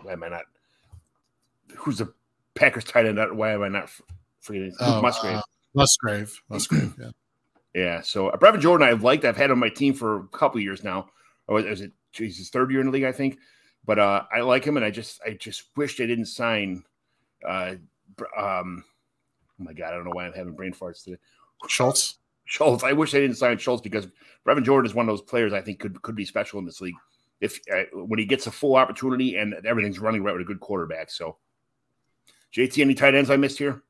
why 0.01 0.13
am 0.13 0.23
I 0.23 0.29
not? 0.29 0.43
Who's 1.75 1.97
the 1.97 2.13
Packers 2.55 2.85
tight 2.85 3.05
end? 3.05 3.19
Why 3.37 3.51
am 3.51 3.63
I 3.63 3.67
not 3.67 3.89
forgetting? 4.39 4.73
Oh, 4.79 5.01
Musgrave. 5.01 5.37
Uh, 5.37 5.41
Musgrave. 5.73 6.41
Musgrave, 6.49 6.93
yeah. 6.99 7.09
Yeah. 7.75 8.01
So 8.01 8.27
uh, 8.27 8.37
Brevin 8.37 8.61
Jordan, 8.61 8.87
I've 8.87 9.01
liked. 9.01 9.25
I've 9.25 9.35
had 9.35 9.49
on 9.49 9.57
my 9.57 9.69
team 9.69 9.95
for 9.95 10.19
a 10.19 10.27
couple 10.27 10.61
years 10.61 10.83
now. 10.83 11.07
Or 11.47 11.59
is 11.59 11.81
it 11.81 11.91
geez, 12.11 12.37
his 12.37 12.51
third 12.51 12.69
year 12.69 12.79
in 12.79 12.85
the 12.85 12.91
league, 12.91 13.03
I 13.03 13.11
think. 13.11 13.39
But 13.85 13.99
uh, 13.99 14.23
I 14.31 14.41
like 14.41 14.63
him, 14.63 14.77
and 14.77 14.85
I 14.85 14.91
just 14.91 15.21
I 15.25 15.31
just 15.31 15.63
wish 15.75 15.97
they 15.97 16.07
didn't 16.07 16.27
sign. 16.27 16.83
Uh, 17.47 17.75
um, 18.37 18.83
oh 19.59 19.63
my 19.63 19.73
god, 19.73 19.89
I 19.89 19.95
don't 19.95 20.05
know 20.05 20.11
why 20.13 20.25
I'm 20.25 20.33
having 20.33 20.53
brain 20.53 20.73
farts 20.73 21.03
today. 21.03 21.17
Schultz. 21.67 22.15
Schultz. 22.45 22.83
I 22.83 22.93
wish 22.93 23.11
they 23.11 23.21
didn't 23.21 23.37
sign 23.37 23.57
Schultz 23.57 23.81
because 23.81 24.07
Brevin 24.45 24.63
Jordan 24.63 24.89
is 24.89 24.95
one 24.95 25.07
of 25.07 25.13
those 25.13 25.21
players 25.21 25.53
I 25.53 25.61
think 25.61 25.79
could 25.79 26.01
could 26.01 26.15
be 26.15 26.25
special 26.25 26.59
in 26.59 26.65
this 26.65 26.81
league 26.81 26.95
if 27.43 27.59
uh, 27.73 27.83
when 27.93 28.19
he 28.19 28.25
gets 28.25 28.47
a 28.47 28.51
full 28.51 28.75
opportunity 28.75 29.35
and 29.35 29.53
everything's 29.65 29.99
running 29.99 30.23
right 30.23 30.33
with 30.33 30.41
a 30.41 30.45
good 30.45 30.61
quarterback. 30.61 31.11
So, 31.11 31.37
JT, 32.55 32.81
any 32.81 32.93
tight 32.93 33.15
ends 33.15 33.29
I 33.29 33.35
missed 33.35 33.57
here? 33.57 33.83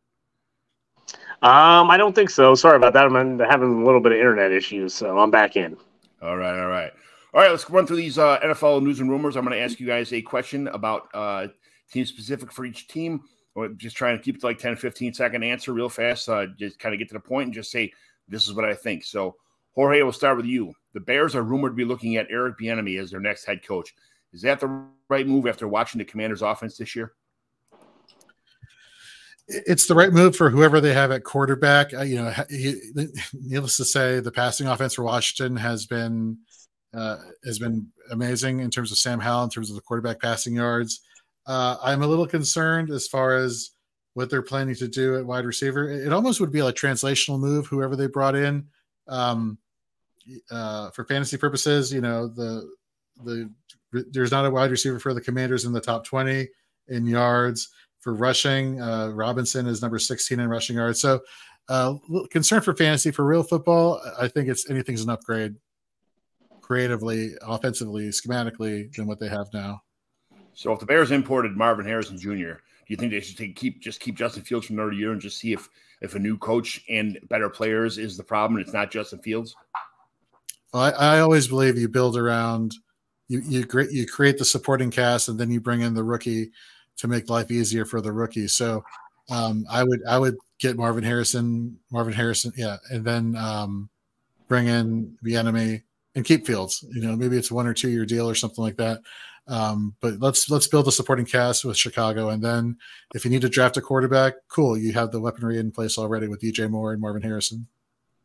Um, 1.43 1.91
I 1.91 1.97
don't 1.97 2.15
think 2.15 2.29
so. 2.29 2.55
Sorry 2.55 2.77
about 2.77 2.93
that. 2.93 3.05
I'm 3.05 3.39
having 3.39 3.81
a 3.81 3.85
little 3.85 3.99
bit 3.99 4.13
of 4.13 4.17
internet 4.17 4.51
issues, 4.51 4.93
so 4.93 5.19
I'm 5.19 5.29
back 5.29 5.55
in. 5.55 5.77
All 6.21 6.37
right, 6.37 6.59
all 6.59 6.69
right, 6.69 6.91
all 7.33 7.41
right. 7.41 7.51
Let's 7.51 7.69
run 7.69 7.87
through 7.87 7.97
these 7.97 8.17
uh, 8.17 8.39
NFL 8.39 8.83
news 8.83 8.99
and 8.99 9.09
rumors. 9.09 9.35
I'm 9.35 9.45
going 9.45 9.57
to 9.57 9.63
ask 9.63 9.79
you 9.79 9.87
guys 9.87 10.13
a 10.13 10.21
question 10.21 10.67
about 10.67 11.07
uh, 11.13 11.47
team 11.91 12.05
specific 12.05 12.51
for 12.51 12.65
each 12.65 12.87
team. 12.87 13.21
Or 13.55 13.69
just 13.69 13.95
trying 13.95 14.17
to 14.17 14.23
keep 14.23 14.35
it 14.35 14.41
to 14.41 14.47
like 14.47 14.57
10, 14.57 14.77
15 14.77 15.13
second 15.13 15.43
answer 15.43 15.73
real 15.73 15.89
fast. 15.89 16.27
Uh, 16.27 16.47
just 16.57 16.79
kind 16.79 16.93
of 16.93 16.99
get 16.99 17.07
to 17.09 17.13
the 17.13 17.19
point 17.19 17.45
and 17.45 17.53
just 17.53 17.71
say 17.71 17.91
this 18.27 18.47
is 18.47 18.53
what 18.53 18.65
I 18.65 18.73
think. 18.73 19.03
So, 19.03 19.35
Jorge, 19.75 20.01
we'll 20.01 20.11
start 20.11 20.37
with 20.37 20.47
you. 20.47 20.73
The 20.93 20.99
Bears 20.99 21.35
are 21.35 21.43
rumored 21.43 21.73
to 21.73 21.75
be 21.75 21.85
looking 21.85 22.15
at 22.15 22.27
Eric 22.31 22.57
Bieniemy 22.57 22.99
as 22.99 23.11
their 23.11 23.19
next 23.19 23.45
head 23.45 23.63
coach. 23.63 23.93
Is 24.31 24.41
that 24.41 24.59
the 24.59 24.85
right 25.07 25.27
move 25.27 25.45
after 25.45 25.67
watching 25.67 25.99
the 25.99 26.05
Commanders' 26.05 26.41
offense 26.41 26.77
this 26.77 26.95
year? 26.95 27.13
it's 29.47 29.87
the 29.87 29.95
right 29.95 30.13
move 30.13 30.35
for 30.35 30.49
whoever 30.49 30.79
they 30.79 30.93
have 30.93 31.11
at 31.11 31.23
quarterback. 31.23 31.93
Uh, 31.93 32.01
you 32.01 32.15
know, 32.15 32.33
he, 32.49 32.79
needless 33.33 33.77
to 33.77 33.85
say, 33.85 34.19
the 34.19 34.31
passing 34.31 34.67
offense 34.67 34.93
for 34.93 35.03
Washington 35.03 35.57
has 35.57 35.85
been 35.85 36.37
uh, 36.93 37.17
has 37.45 37.59
been 37.59 37.87
amazing 38.11 38.59
in 38.59 38.69
terms 38.69 38.91
of 38.91 38.97
Sam 38.97 39.19
Howell, 39.19 39.45
in 39.45 39.49
terms 39.49 39.69
of 39.69 39.75
the 39.75 39.81
quarterback 39.81 40.21
passing 40.21 40.55
yards. 40.55 41.01
Uh, 41.45 41.77
I'm 41.81 42.03
a 42.03 42.07
little 42.07 42.27
concerned 42.27 42.89
as 42.89 43.07
far 43.07 43.35
as 43.35 43.71
what 44.13 44.29
they're 44.29 44.41
planning 44.41 44.75
to 44.75 44.87
do 44.87 45.17
at 45.17 45.25
wide 45.25 45.45
receiver. 45.45 45.89
It 45.89 46.13
almost 46.13 46.39
would 46.39 46.51
be 46.51 46.59
a 46.59 46.71
translational 46.71 47.39
move, 47.39 47.67
whoever 47.67 47.95
they 47.95 48.07
brought 48.07 48.35
in. 48.35 48.67
Um, 49.07 49.57
uh, 50.51 50.89
for 50.91 51.03
fantasy 51.05 51.37
purposes, 51.37 51.91
you 51.91 52.01
know, 52.01 52.27
the 52.27 52.69
the 53.25 53.51
there's 53.91 54.31
not 54.31 54.45
a 54.45 54.49
wide 54.49 54.71
receiver 54.71 54.99
for 54.99 55.13
the 55.13 55.21
Commanders 55.21 55.65
in 55.65 55.73
the 55.73 55.81
top 55.81 56.05
20 56.05 56.47
in 56.87 57.05
yards 57.05 57.69
for 57.99 58.13
rushing. 58.13 58.81
Uh, 58.81 59.09
Robinson 59.09 59.67
is 59.67 59.81
number 59.81 59.99
16 59.99 60.39
in 60.39 60.49
rushing 60.49 60.77
yards. 60.77 60.99
So, 60.99 61.21
uh, 61.69 61.95
concern 62.31 62.61
for 62.61 62.75
fantasy 62.75 63.11
for 63.11 63.25
real 63.25 63.43
football. 63.43 64.01
I 64.19 64.27
think 64.27 64.49
it's 64.49 64.69
anything's 64.69 65.03
an 65.03 65.09
upgrade 65.09 65.55
creatively, 66.63 67.33
offensively, 67.41 68.07
schematically 68.07 68.91
than 68.95 69.05
what 69.05 69.19
they 69.19 69.27
have 69.27 69.47
now. 69.53 69.83
So, 70.55 70.71
if 70.71 70.79
the 70.79 70.85
Bears 70.85 71.11
imported 71.11 71.55
Marvin 71.55 71.85
Harrison 71.85 72.17
Jr., 72.17 72.29
do 72.55 72.89
you 72.89 72.95
think 72.97 73.11
they 73.11 73.19
should 73.19 73.37
take, 73.37 73.55
keep 73.55 73.81
just 73.81 73.99
keep 73.99 74.15
Justin 74.15 74.43
Fields 74.43 74.67
for 74.67 74.73
another 74.73 74.91
year 74.91 75.11
and 75.11 75.21
just 75.21 75.37
see 75.37 75.53
if 75.53 75.69
if 76.01 76.15
a 76.15 76.19
new 76.19 76.37
coach 76.37 76.83
and 76.89 77.19
better 77.29 77.49
players 77.49 77.97
is 77.97 78.17
the 78.17 78.23
problem? 78.23 78.57
And 78.57 78.65
it's 78.65 78.73
not 78.73 78.89
Justin 78.89 79.19
Fields. 79.19 79.55
Well, 80.73 80.83
I, 80.83 81.17
I 81.17 81.19
always 81.19 81.47
believe 81.47 81.77
you 81.77 81.87
build 81.87 82.17
around 82.17 82.73
you 83.27 83.41
you 83.41 83.65
create 83.65 83.91
you 83.91 84.07
create 84.07 84.37
the 84.37 84.45
supporting 84.45 84.91
cast 84.91 85.29
and 85.29 85.39
then 85.39 85.49
you 85.51 85.61
bring 85.61 85.81
in 85.81 85.93
the 85.93 86.03
rookie 86.03 86.51
to 86.97 87.07
make 87.07 87.29
life 87.29 87.51
easier 87.51 87.85
for 87.85 88.01
the 88.01 88.11
rookies. 88.11 88.53
So 88.53 88.83
um, 89.29 89.65
I 89.69 89.83
would 89.83 90.01
I 90.05 90.19
would 90.19 90.37
get 90.59 90.77
Marvin 90.77 91.03
Harrison, 91.03 91.79
Marvin 91.91 92.13
Harrison, 92.13 92.53
yeah, 92.55 92.77
and 92.91 93.03
then 93.03 93.35
um, 93.35 93.89
bring 94.47 94.67
in 94.67 95.17
Bieniemy 95.25 95.81
and 96.15 96.25
keep 96.25 96.45
Fields. 96.45 96.83
You 96.91 97.01
know, 97.01 97.15
maybe 97.15 97.37
it's 97.37 97.51
one 97.51 97.67
or 97.67 97.73
two 97.73 97.89
year 97.89 98.05
deal 98.05 98.29
or 98.29 98.35
something 98.35 98.63
like 98.63 98.77
that. 98.77 99.01
Um, 99.47 99.95
but 99.99 100.19
let's 100.19 100.49
let's 100.49 100.67
build 100.67 100.87
a 100.87 100.91
supporting 100.91 101.25
cast 101.25 101.65
with 101.65 101.75
Chicago, 101.75 102.29
and 102.29 102.41
then 102.41 102.77
if 103.13 103.25
you 103.25 103.31
need 103.31 103.41
to 103.41 103.49
draft 103.49 103.75
a 103.75 103.81
quarterback, 103.81 104.35
cool, 104.47 104.77
you 104.77 104.93
have 104.93 105.11
the 105.11 105.19
weaponry 105.19 105.59
in 105.59 105.71
place 105.71 105.97
already 105.97 106.27
with 106.27 106.41
DJ 106.41 106.69
Moore 106.69 106.93
and 106.93 107.01
Marvin 107.01 107.21
Harrison. 107.21 107.67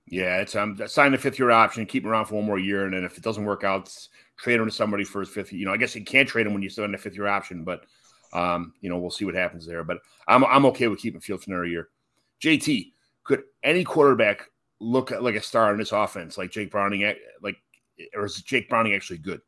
Yeah, 0.06 0.38
it's 0.38 0.54
um 0.54 0.80
sign 0.86 1.14
a 1.14 1.18
fifth 1.18 1.38
year 1.38 1.50
option, 1.50 1.86
keep 1.86 2.04
him 2.04 2.10
around 2.10 2.26
for 2.26 2.36
one 2.36 2.44
more 2.44 2.58
year, 2.58 2.84
and 2.84 2.94
then 2.94 3.04
if 3.04 3.18
it 3.18 3.24
doesn't 3.24 3.44
work 3.44 3.64
out, 3.64 3.92
trade 4.36 4.60
him 4.60 4.66
to 4.66 4.70
somebody 4.70 5.02
for 5.02 5.20
his 5.20 5.28
fifth. 5.28 5.52
You 5.52 5.66
know, 5.66 5.72
I 5.72 5.76
guess 5.76 5.94
you 5.94 6.04
can't 6.04 6.28
trade 6.28 6.46
him 6.46 6.54
when 6.54 6.62
you 6.62 6.70
still 6.70 6.84
in 6.84 6.94
a 6.94 6.98
fifth 6.98 7.16
year 7.16 7.26
option, 7.26 7.64
but 7.64 7.84
um, 8.32 8.74
you 8.80 8.88
know, 8.88 8.98
we'll 8.98 9.10
see 9.10 9.24
what 9.24 9.34
happens 9.34 9.66
there. 9.66 9.84
But 9.84 9.98
I'm 10.26 10.44
I'm 10.44 10.66
okay 10.66 10.88
with 10.88 11.00
keeping 11.00 11.20
Fields 11.20 11.44
for 11.44 11.50
another 11.50 11.66
year. 11.66 11.88
JT, 12.42 12.92
could 13.24 13.42
any 13.62 13.84
quarterback 13.84 14.48
look 14.80 15.10
like 15.10 15.34
a 15.34 15.42
star 15.42 15.72
in 15.72 15.78
this 15.78 15.92
offense, 15.92 16.38
like 16.38 16.50
Jake 16.50 16.70
Browning? 16.70 17.14
Like, 17.42 17.56
or 18.14 18.24
is 18.24 18.42
Jake 18.42 18.68
Browning 18.68 18.94
actually 18.94 19.18
good? 19.18 19.40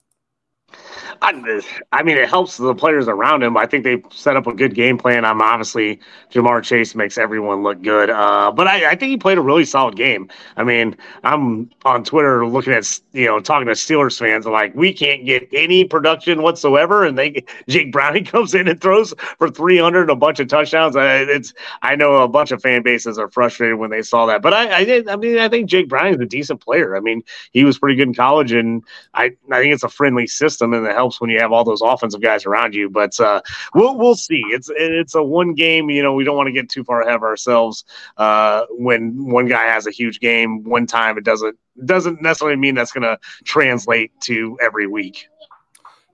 I, 1.23 1.61
I, 1.93 2.03
mean, 2.03 2.17
it 2.17 2.29
helps 2.29 2.57
the 2.57 2.75
players 2.75 3.09
around 3.09 3.43
him. 3.43 3.57
I 3.57 3.67
think 3.67 3.85
they 3.85 4.03
set 4.11 4.37
up 4.37 4.47
a 4.47 4.55
good 4.55 4.75
game 4.75 4.97
plan. 4.97 5.25
I'm 5.25 5.43
obviously 5.43 6.01
Ja'Marr 6.31 6.63
Chase 6.63 6.95
makes 6.95 7.19
everyone 7.19 7.63
look 7.63 7.83
good, 7.83 8.11
uh, 8.11 8.51
but 8.53 8.67
I, 8.67 8.91
I, 8.93 8.95
think 8.95 9.11
he 9.11 9.17
played 9.17 9.37
a 9.37 9.43
really 9.43 9.65
solid 9.65 9.97
game. 9.97 10.31
I 10.57 10.65
mean, 10.65 10.97
I'm 11.25 11.71
on 11.85 12.05
Twitter 12.05 12.47
looking 12.47 12.73
at 12.73 13.01
you 13.13 13.27
know 13.27 13.41
talking 13.41 13.67
to 13.67 13.73
Steelers 13.73 14.19
fans 14.19 14.47
like 14.47 14.75
we 14.75 14.93
can't 14.93 15.27
get 15.27 15.49
any 15.53 15.85
production 15.85 16.43
whatsoever, 16.43 17.05
and 17.05 17.19
they 17.19 17.45
Jake 17.69 17.93
Browning 17.93 18.25
comes 18.31 18.55
in 18.55 18.69
and 18.69 18.81
throws 18.81 19.13
for 19.39 19.51
300 19.51 20.03
and 20.03 20.11
a 20.11 20.17
bunch 20.17 20.41
of 20.41 20.49
touchdowns. 20.49 20.95
It's 20.97 21.53
I 21.83 21.97
know 21.97 22.17
a 22.17 22.29
bunch 22.29 22.51
of 22.51 22.63
fan 22.63 22.83
bases 22.83 23.19
are 23.19 23.29
frustrated 23.29 23.77
when 23.77 23.91
they 23.91 24.03
saw 24.03 24.27
that, 24.27 24.41
but 24.43 24.55
I 24.55 24.83
I, 24.83 25.05
I 25.09 25.17
mean 25.17 25.39
I 25.39 25.49
think 25.49 25.69
Jake 25.69 25.89
Browning 25.89 26.15
is 26.15 26.21
a 26.21 26.27
decent 26.27 26.61
player. 26.61 26.97
I 26.97 27.01
mean 27.01 27.23
he 27.53 27.65
was 27.65 27.79
pretty 27.79 27.97
good 27.97 28.09
in 28.09 28.15
college, 28.15 28.53
and 28.53 28.83
I 29.13 29.33
I 29.51 29.61
think 29.61 29.75
it's 29.75 29.85
a 29.85 29.89
friendly 29.89 30.27
system 30.27 30.60
and 30.61 30.75
it 30.75 30.93
helps 30.93 31.21
when 31.21 31.31
you 31.31 31.39
have 31.41 31.53
all 31.53 31.65
those 31.65 31.83
offensive 31.83 32.21
guys 32.21 32.47
around 32.47 32.75
you. 32.75 32.89
But 32.91 33.19
uh, 33.21 33.41
we'll 33.75 33.97
we'll 33.97 34.15
see. 34.15 34.43
It's 34.49 34.71
it's 34.75 35.15
a 35.15 35.23
one 35.23 35.55
game. 35.55 35.91
You 35.91 36.03
know, 36.03 36.13
we 36.13 36.25
don't 36.25 36.37
want 36.37 36.49
to 36.49 36.53
get 36.53 36.69
too 36.69 36.85
far 36.85 37.03
ahead 37.03 37.17
of 37.17 37.23
ourselves. 37.23 37.85
Uh, 38.17 38.65
when 38.71 39.31
one 39.31 39.47
guy 39.47 39.65
has 39.65 39.87
a 39.87 39.91
huge 39.91 40.21
game 40.21 40.65
one 40.65 40.87
time, 40.87 41.19
it 41.19 41.25
doesn't 41.25 41.57
doesn't 41.85 42.21
necessarily 42.23 42.57
mean 42.57 42.75
that's 42.75 42.93
going 42.93 43.03
to 43.03 43.19
translate 43.45 44.13
to 44.21 44.59
every 44.61 44.87
week. 44.87 45.27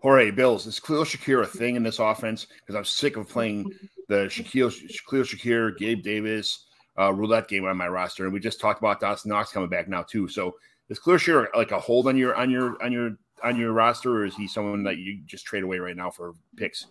Jorge 0.03 0.31
Bills 0.31 0.67
is 0.67 0.79
Khalil 0.79 1.05
Shakir 1.05 1.43
a 1.43 1.47
thing 1.47 1.77
in 1.77 1.83
this 1.83 1.99
offense? 1.99 2.47
Because 2.61 2.77
I'm 2.77 2.85
sick 2.85 3.17
of 3.17 3.29
playing 3.29 3.73
the 4.09 4.27
Shaquille 4.27 4.73
Khalil 5.09 5.25
Shakir, 5.25 5.77
Gabe 5.77 6.03
Davis 6.03 6.67
uh, 6.99 7.13
roulette 7.13 7.49
game 7.49 7.65
on 7.65 7.77
my 7.77 7.89
roster, 7.89 8.25
and 8.25 8.33
we 8.33 8.41
just 8.41 8.61
talked 8.61 8.81
about 8.81 9.01
Dawson 9.01 9.31
Knox 9.31 9.53
coming 9.53 9.69
back 9.69 9.89
now 9.89 10.03
too. 10.03 10.29
So 10.29 10.57
is 10.89 10.99
Khalil 10.99 11.19
Shakir 11.19 11.47
like 11.55 11.73
a 11.73 11.81
hold 11.81 12.07
on 12.07 12.17
your 12.17 12.35
on 12.37 12.51
your 12.51 12.83
on 12.83 12.93
your 12.93 13.17
on 13.43 13.57
your 13.57 13.73
roster, 13.73 14.11
or 14.11 14.25
is 14.25 14.35
he 14.35 14.49
someone 14.49 14.83
that 14.85 14.99
you 14.99 15.21
just 15.27 15.45
trade 15.45 15.63
away 15.63 15.79
right 15.79 15.97
now 15.97 16.11
for 16.11 16.35
picks? 16.57 16.87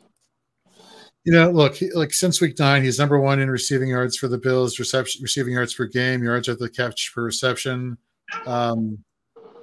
You 1.23 1.33
know, 1.33 1.49
look, 1.49 1.77
like 1.95 2.13
since 2.13 2.39
week 2.39 2.59
nine, 2.59 2.83
he's 2.83 2.99
number 2.99 3.19
one 3.19 3.39
in 3.39 3.49
receiving 3.49 3.89
yards 3.89 4.15
for 4.15 4.27
the 4.27 4.37
Bills, 4.37 4.77
reception, 4.77 5.23
receiving 5.23 5.53
yards 5.53 5.73
per 5.73 5.85
game, 5.85 6.23
yards 6.23 6.47
at 6.49 6.59
the 6.59 6.69
catch 6.69 7.11
per 7.15 7.23
reception, 7.23 7.97
um, 8.45 9.03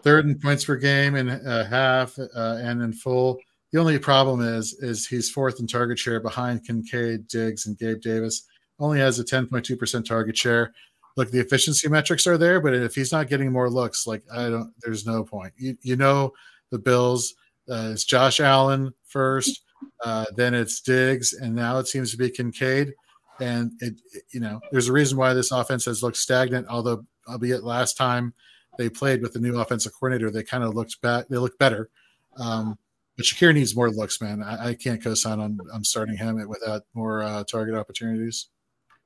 third 0.03 0.27
in 0.27 0.39
points 0.39 0.65
per 0.65 0.77
game 0.77 1.15
in 1.15 1.31
uh, 1.31 1.65
half 1.69 2.19
uh, 2.19 2.59
and 2.61 2.83
in 2.83 2.93
full. 2.93 3.39
The 3.73 3.79
only 3.79 3.99
problem 3.99 4.41
is, 4.41 4.75
is 4.81 5.07
he's 5.07 5.31
fourth 5.31 5.61
in 5.61 5.67
target 5.67 5.99
share 5.99 6.21
behind 6.21 6.67
Kincaid, 6.67 7.29
Diggs, 7.29 7.67
and 7.67 7.79
Gabe 7.79 8.01
Davis. 8.01 8.43
Only 8.79 8.99
has 8.99 9.19
a 9.19 9.25
10.2% 9.25 10.05
target 10.05 10.37
share. 10.37 10.75
Look, 11.17 11.31
the 11.31 11.41
efficiency 11.41 11.89
metrics 11.89 12.27
are 12.27 12.37
there, 12.37 12.61
but 12.61 12.75
if 12.75 12.95
he's 12.95 13.13
not 13.13 13.29
getting 13.29 13.53
more 13.53 13.71
looks, 13.71 14.07
like 14.07 14.25
I 14.33 14.51
don't, 14.51 14.73
there's 14.81 15.07
no 15.07 15.25
point. 15.25 15.53
You, 15.57 15.77
you 15.83 15.97
know, 15.97 16.33
the 16.73 16.79
Bills. 16.79 17.35
Uh, 17.71 17.91
it's 17.93 18.05
Josh 18.05 18.41
Allen 18.41 18.93
first, 19.07 19.63
uh, 20.05 20.25
then 20.35 20.55
it's 20.55 20.81
Diggs, 20.81 21.33
and 21.33 21.55
now 21.55 21.79
it 21.79 21.87
seems 21.87 22.11
to 22.11 22.17
be 22.17 22.29
Kincaid. 22.29 22.93
And 23.41 23.73
it, 23.81 23.95
it, 24.13 24.25
you 24.33 24.41
know, 24.41 24.61
there's 24.73 24.89
a 24.89 24.93
reason 24.93 25.17
why 25.17 25.33
this 25.35 25.53
offense 25.53 25.85
has 25.85 26.03
looked 26.03 26.17
stagnant. 26.17 26.67
Although, 26.69 27.05
albeit 27.29 27.63
last 27.63 27.97
time 27.97 28.35
they 28.79 28.89
played 28.89 29.23
with 29.23 29.33
the 29.33 29.41
new 29.41 29.59
offensive 29.59 29.93
coordinator, 29.93 30.31
they 30.31 30.43
kind 30.43 30.65
of 30.65 30.75
looked 30.75 31.01
back. 31.01 31.29
They 31.29 31.39
looked 31.39 31.59
better. 31.59 31.89
Um, 32.37 32.79
but 33.17 33.27
Shakir 33.27 33.55
needs 33.55 33.77
more 33.77 33.91
looks, 33.91 34.21
man. 34.21 34.43
I, 34.43 34.69
I 34.69 34.75
can't 34.75 35.03
co-sign 35.03 35.39
on, 35.39 35.59
on 35.73 35.85
starting 35.85 36.17
him 36.17 36.37
without 36.49 36.83
more 36.95 37.23
uh, 37.23 37.45
target 37.45 37.75
opportunities. 37.75 38.49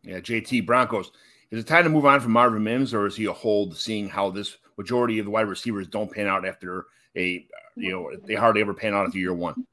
Yeah, 0.02 0.20
JT 0.20 0.66
Broncos. 0.66 1.10
Is 1.50 1.60
it 1.60 1.66
time 1.66 1.84
to 1.84 1.90
move 1.90 2.06
on 2.06 2.20
from 2.20 2.32
Marvin 2.32 2.62
Mims, 2.62 2.94
or 2.94 3.06
is 3.06 3.16
he 3.16 3.26
a 3.26 3.32
hold? 3.32 3.76
Seeing 3.76 4.08
how 4.08 4.30
this 4.30 4.56
majority 4.76 5.18
of 5.18 5.24
the 5.24 5.30
wide 5.30 5.48
receivers 5.48 5.88
don't 5.88 6.10
pan 6.10 6.26
out 6.26 6.46
after 6.46 6.86
a 7.16 7.46
you 7.76 7.92
know 7.92 8.10
they 8.26 8.34
hardly 8.34 8.60
ever 8.60 8.74
pan 8.74 8.94
out 8.94 9.06
after 9.06 9.18
year 9.18 9.34
one. 9.34 9.66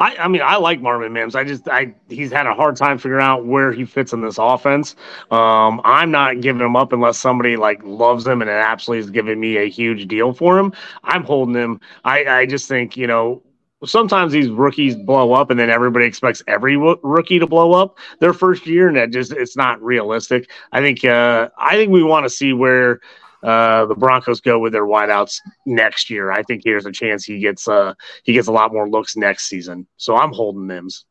I, 0.00 0.16
I 0.16 0.28
mean, 0.28 0.42
I 0.42 0.56
like 0.56 0.80
Marvin 0.80 1.12
Mims. 1.12 1.34
I 1.34 1.44
just, 1.44 1.68
I 1.68 1.94
he's 2.08 2.32
had 2.32 2.46
a 2.46 2.54
hard 2.54 2.76
time 2.76 2.98
figuring 2.98 3.24
out 3.24 3.44
where 3.44 3.72
he 3.72 3.84
fits 3.84 4.12
in 4.12 4.20
this 4.20 4.38
offense. 4.38 4.94
Um, 5.30 5.80
I'm 5.84 6.10
not 6.10 6.40
giving 6.40 6.62
him 6.62 6.76
up 6.76 6.92
unless 6.92 7.18
somebody 7.18 7.56
like 7.56 7.80
loves 7.84 8.26
him 8.26 8.40
and 8.40 8.50
it 8.50 8.54
absolutely 8.54 9.04
is 9.04 9.10
giving 9.10 9.40
me 9.40 9.56
a 9.56 9.68
huge 9.68 10.06
deal 10.08 10.32
for 10.32 10.58
him. 10.58 10.72
I'm 11.02 11.24
holding 11.24 11.54
him. 11.54 11.80
I, 12.04 12.24
I 12.24 12.46
just 12.46 12.68
think 12.68 12.96
you 12.96 13.06
know 13.06 13.42
sometimes 13.84 14.32
these 14.32 14.48
rookies 14.48 14.96
blow 14.96 15.32
up 15.32 15.50
and 15.50 15.58
then 15.58 15.70
everybody 15.70 16.06
expects 16.06 16.42
every 16.46 16.76
rookie 16.76 17.38
to 17.38 17.46
blow 17.46 17.72
up 17.72 17.98
their 18.20 18.32
first 18.32 18.66
year 18.66 18.88
and 18.88 18.96
that 18.96 19.10
just 19.10 19.32
it's 19.32 19.56
not 19.56 19.82
realistic 19.82 20.50
i 20.72 20.80
think 20.80 21.04
uh 21.04 21.48
i 21.58 21.76
think 21.76 21.90
we 21.90 22.02
want 22.02 22.24
to 22.24 22.30
see 22.30 22.54
where 22.54 23.00
uh, 23.44 23.84
the 23.86 23.94
Broncos 23.94 24.40
go 24.40 24.58
with 24.58 24.72
their 24.72 24.86
wideouts 24.86 25.38
next 25.66 26.08
year. 26.08 26.32
I 26.32 26.42
think 26.42 26.62
there's 26.62 26.86
a 26.86 26.92
chance 26.92 27.24
he 27.24 27.38
gets 27.38 27.68
uh, 27.68 27.92
he 28.24 28.32
gets 28.32 28.48
a 28.48 28.52
lot 28.52 28.72
more 28.72 28.88
looks 28.88 29.16
next 29.16 29.48
season. 29.48 29.86
So 29.98 30.16
I'm 30.16 30.32
holding 30.32 30.66
Mims. 30.66 31.04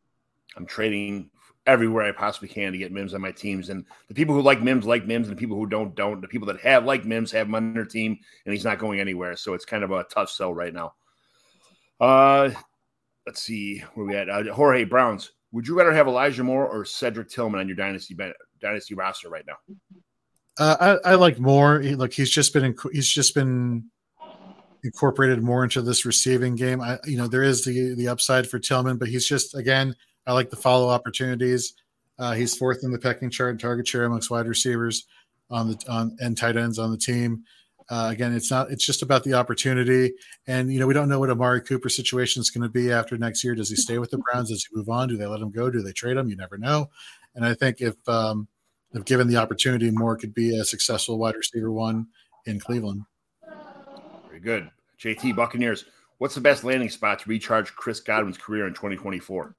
I'm 0.57 0.65
trading 0.65 1.29
everywhere 1.65 2.05
I 2.05 2.11
possibly 2.11 2.49
can 2.49 2.71
to 2.71 2.77
get 2.77 2.91
Mims 2.91 3.13
on 3.13 3.21
my 3.21 3.31
teams. 3.31 3.69
And 3.69 3.85
the 4.07 4.15
people 4.15 4.33
who 4.35 4.41
like 4.41 4.61
Mims 4.61 4.85
like 4.85 5.05
Mims, 5.05 5.27
and 5.27 5.37
the 5.37 5.39
people 5.39 5.57
who 5.57 5.67
don't 5.67 5.95
don't. 5.95 6.21
The 6.21 6.27
people 6.27 6.47
that 6.47 6.59
have 6.61 6.85
like 6.85 7.05
Mims 7.05 7.31
have 7.31 7.47
him 7.47 7.55
on 7.55 7.73
their 7.75 7.85
team, 7.85 8.17
and 8.45 8.53
he's 8.53 8.65
not 8.65 8.79
going 8.79 8.99
anywhere. 8.99 9.35
So 9.35 9.53
it's 9.53 9.65
kind 9.65 9.83
of 9.83 9.91
a 9.91 10.03
tough 10.05 10.31
sell 10.31 10.53
right 10.53 10.73
now. 10.73 10.93
Uh, 11.99 12.49
let's 13.27 13.43
see 13.43 13.83
where 13.93 14.07
we 14.07 14.15
at. 14.15 14.29
Uh, 14.29 14.51
Jorge 14.53 14.85
Browns. 14.85 15.31
Would 15.51 15.67
you 15.67 15.77
rather 15.77 15.93
have 15.93 16.07
Elijah 16.07 16.43
Moore 16.43 16.67
or 16.67 16.83
Cedric 16.83 17.29
Tillman 17.29 17.59
on 17.59 17.67
your 17.67 17.77
dynasty 17.77 18.17
dynasty 18.59 18.95
roster 18.95 19.29
right 19.29 19.45
now? 19.45 19.57
Uh, 20.59 20.97
I, 21.05 21.11
I 21.11 21.15
like 21.15 21.39
Moore. 21.39 21.79
He, 21.79 21.95
look, 21.95 22.13
he's 22.13 22.29
just 22.29 22.53
been 22.53 22.75
he's 22.91 23.09
just 23.09 23.33
been 23.33 23.85
incorporated 24.83 25.41
more 25.41 25.63
into 25.63 25.81
this 25.81 26.05
receiving 26.05 26.55
game. 26.55 26.81
I, 26.81 26.99
you 27.05 27.17
know, 27.17 27.27
there 27.27 27.43
is 27.43 27.63
the 27.63 27.95
the 27.95 28.07
upside 28.07 28.47
for 28.47 28.59
Tillman, 28.59 28.97
but 28.97 29.07
he's 29.07 29.27
just 29.27 29.55
again, 29.55 29.95
I 30.27 30.33
like 30.33 30.49
the 30.49 30.55
follow 30.55 30.89
opportunities. 30.89 31.73
Uh, 32.19 32.33
he's 32.33 32.55
fourth 32.55 32.83
in 32.83 32.91
the 32.91 32.99
pecking 32.99 33.29
chart 33.29 33.51
and 33.51 33.59
target 33.59 33.87
share 33.87 34.05
amongst 34.05 34.29
wide 34.29 34.47
receivers 34.47 35.07
on 35.49 35.69
the 35.69 35.83
on 35.89 36.15
and 36.19 36.37
tight 36.37 36.57
ends 36.57 36.77
on 36.77 36.91
the 36.91 36.97
team. 36.97 37.43
Uh, 37.89 38.09
again, 38.11 38.33
it's 38.33 38.51
not. 38.51 38.71
It's 38.71 38.85
just 38.85 39.01
about 39.01 39.23
the 39.23 39.33
opportunity, 39.33 40.13
and 40.47 40.71
you 40.71 40.79
know 40.79 40.87
we 40.87 40.93
don't 40.93 41.09
know 41.09 41.19
what 41.19 41.29
Amari 41.29 41.61
Cooper 41.61 41.89
situation 41.89 42.41
is 42.41 42.49
going 42.49 42.61
to 42.63 42.69
be 42.69 42.91
after 42.91 43.17
next 43.17 43.43
year. 43.43 43.55
Does 43.55 43.69
he 43.69 43.75
stay 43.75 43.97
with 43.97 44.11
the 44.11 44.19
Browns? 44.19 44.49
Does 44.49 44.65
he 44.65 44.75
move 44.75 44.89
on? 44.89 45.09
Do 45.09 45.17
they 45.17 45.25
let 45.25 45.41
him 45.41 45.51
go? 45.51 45.69
Do 45.69 45.81
they 45.81 45.91
trade 45.91 46.15
him? 46.15 46.29
You 46.29 46.37
never 46.37 46.57
know. 46.57 46.89
And 47.35 47.45
I 47.45 47.55
think 47.55 47.81
if 47.81 47.95
um, 48.07 48.47
if 48.93 49.05
given 49.05 49.27
the 49.27 49.37
opportunity, 49.37 49.89
Moore 49.91 50.15
could 50.15 50.33
be 50.33 50.57
a 50.57 50.63
successful 50.63 51.17
wide 51.17 51.35
receiver 51.35 51.71
one 51.71 52.07
in 52.45 52.59
Cleveland. 52.59 53.03
Very 54.27 54.39
good, 54.39 54.69
JT 54.99 55.35
Buccaneers. 55.35 55.85
What's 56.19 56.35
the 56.35 56.41
best 56.41 56.63
landing 56.63 56.89
spot 56.89 57.19
to 57.19 57.29
recharge 57.29 57.75
Chris 57.75 57.99
Godwin's 57.99 58.37
career 58.37 58.67
in 58.67 58.73
2024? 58.73 59.55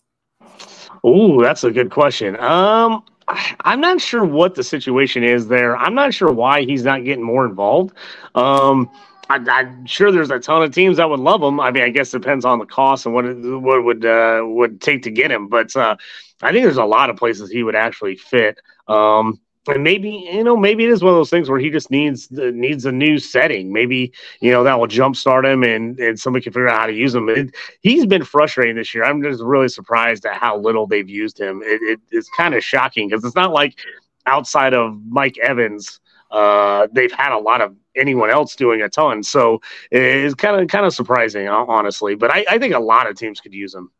Oh, 1.03 1.43
that's 1.43 1.65
a 1.65 1.71
good 1.71 1.91
question. 1.91 2.37
Um, 2.37 3.05
I'm 3.29 3.81
not 3.81 4.01
sure 4.01 4.25
what 4.25 4.55
the 4.55 4.63
situation 4.63 5.25
is 5.25 5.49
there. 5.49 5.77
I'm 5.77 5.95
not 5.95 6.15
sure 6.15 6.33
why 6.33 6.63
he's 6.63 6.85
not 6.85 7.05
getting 7.05 7.25
more 7.25 7.47
involved. 7.47 7.95
Um, 8.35 8.91
I, 9.31 9.37
am 9.61 9.87
sure 9.87 10.13
there's 10.13 10.31
a 10.31 10.39
ton 10.39 10.63
of 10.63 10.75
teams 10.75 10.99
that 10.99 11.09
would 11.09 11.21
love 11.21 11.43
him. 11.43 11.61
I 11.61 11.71
mean, 11.71 11.83
I 11.83 11.91
guess 11.91 12.13
it 12.13 12.21
depends 12.21 12.45
on 12.45 12.59
the 12.59 12.67
cost 12.67 13.07
and 13.07 13.15
what 13.15 13.25
it, 13.25 13.37
what 13.37 13.85
would 13.85 14.05
uh, 14.05 14.43
would 14.45 14.81
take 14.81 15.03
to 15.05 15.11
get 15.11 15.31
him. 15.31 15.49
But 15.49 15.75
uh, 15.77 15.97
I 16.43 16.53
think 16.53 16.65
there's 16.65 16.77
a 16.77 16.85
lot 16.85 17.11
of 17.11 17.17
places 17.17 17.51
he 17.51 17.63
would 17.63 17.77
actually 17.77 18.17
fit. 18.17 18.59
Um, 18.89 19.41
and 19.69 19.83
maybe 19.83 20.29
you 20.33 20.45
know 20.45 20.57
maybe 20.57 20.85
it 20.85 20.91
is 20.91 21.03
one 21.03 21.13
of 21.13 21.17
those 21.17 21.31
things 21.31 21.49
where 21.49 21.59
he 21.59 21.71
just 21.71 21.91
needs 21.91 22.31
needs 22.31 22.85
a 22.85 22.93
new 22.93 23.19
setting 23.19 23.73
maybe 23.73 24.13
you 24.41 24.51
know 24.51 24.63
that 24.65 24.79
will 24.79 24.87
jumpstart 24.87 25.51
him 25.51 25.63
and 25.63 25.99
and 25.99 26.19
somebody 26.19 26.43
can 26.43 26.53
figure 26.53 26.69
out 26.69 26.81
how 26.81 26.87
to 26.87 26.93
use 26.93 27.15
him 27.15 27.29
it, 27.29 27.55
he's 27.81 28.05
been 28.07 28.25
frustrating 28.25 28.77
this 28.77 28.95
year 28.95 29.05
i'm 29.05 29.23
just 29.23 29.43
really 29.43 29.69
surprised 29.69 30.27
at 30.27 30.37
how 30.37 30.59
little 30.59 30.87
they've 30.87 31.09
used 31.09 31.41
him 31.41 31.63
it, 31.65 31.81
it, 31.83 32.01
it's 32.11 32.29
kind 32.37 32.55
of 32.55 32.63
shocking 32.63 33.09
because 33.09 33.25
it's 33.25 33.35
not 33.35 33.53
like 33.53 33.79
outside 34.27 34.75
of 34.75 35.01
mike 35.09 35.39
evans 35.39 36.01
uh, 36.35 36.87
they've 36.93 37.13
had 37.13 37.33
a 37.33 37.39
lot 37.39 37.61
of 37.61 37.75
anyone 37.97 38.31
else 38.31 38.57
doing 38.57 38.83
a 38.83 38.89
ton 38.89 39.23
so 39.23 39.61
it's 39.91 40.35
kind 40.35 40.61
of 40.61 40.69
kind 40.69 40.85
of 40.85 40.93
surprising 40.93 41.49
honestly 41.49 42.15
but 42.15 42.31
I, 42.31 42.45
I 42.51 42.59
think 42.59 42.75
a 42.75 42.81
lot 42.81 43.09
of 43.09 43.17
teams 43.17 43.41
could 43.41 43.55
use 43.55 43.75
him 43.75 43.91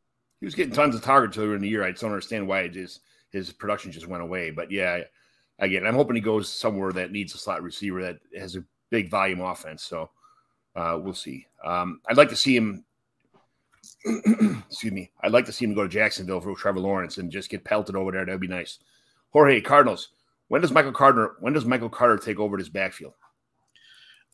he 0.41 0.47
was 0.47 0.55
getting 0.55 0.75
tons 0.75 0.95
of 0.95 1.03
targets 1.03 1.39
earlier 1.39 1.55
in 1.55 1.63
the 1.63 1.69
year 1.69 1.85
i 1.85 1.91
just 1.91 2.03
don't 2.03 2.11
understand 2.11 2.47
why 2.49 2.63
it 2.63 2.75
his 3.31 3.53
production 3.53 3.93
just 3.93 4.09
went 4.09 4.23
away 4.23 4.51
but 4.51 4.71
yeah 4.71 5.03
again, 5.59 5.87
I'm 5.87 5.95
hoping 5.95 6.17
he 6.17 6.23
goes 6.23 6.49
somewhere 6.49 6.93
that 6.93 7.13
needs 7.13 7.35
a 7.35 7.39
slot 7.39 7.63
receiver 7.63 8.03
that 8.03 8.19
has 8.37 8.57
a 8.57 8.65
big 8.91 9.11
volume 9.11 9.41
offense. 9.41 9.83
So 9.83 10.11
uh, 10.75 10.99
we'll 11.03 11.15
see. 11.15 11.47
Um, 11.65 12.01
I'd 12.09 12.17
like 12.17 12.31
to 12.31 12.37
see 12.37 12.57
him. 12.57 12.85
excuse 14.69 14.93
me. 14.93 15.11
I'd 15.23 15.33
like 15.33 15.47
to 15.47 15.53
see 15.53 15.65
him 15.65 15.75
go 15.75 15.83
to 15.83 15.89
Jacksonville 15.89 16.41
for 16.41 16.55
Trevor 16.55 16.81
Lawrence 16.81 17.19
and 17.19 17.31
just 17.31 17.51
get 17.51 17.65
pelted 17.65 17.97
over 17.97 18.13
there. 18.13 18.25
That'd 18.25 18.41
be 18.41 18.49
nice. 18.49 18.79
Jorge 19.31 19.61
Cardinals. 19.61 20.11
When 20.49 20.61
does 20.61 20.73
Michael 20.73 20.93
Carter? 20.93 21.35
When 21.41 21.53
does 21.53 21.65
Michael 21.65 21.89
Carter 21.89 22.19
take 22.19 22.39
over 22.39 22.57
this 22.57 22.69
backfield? 22.69 23.15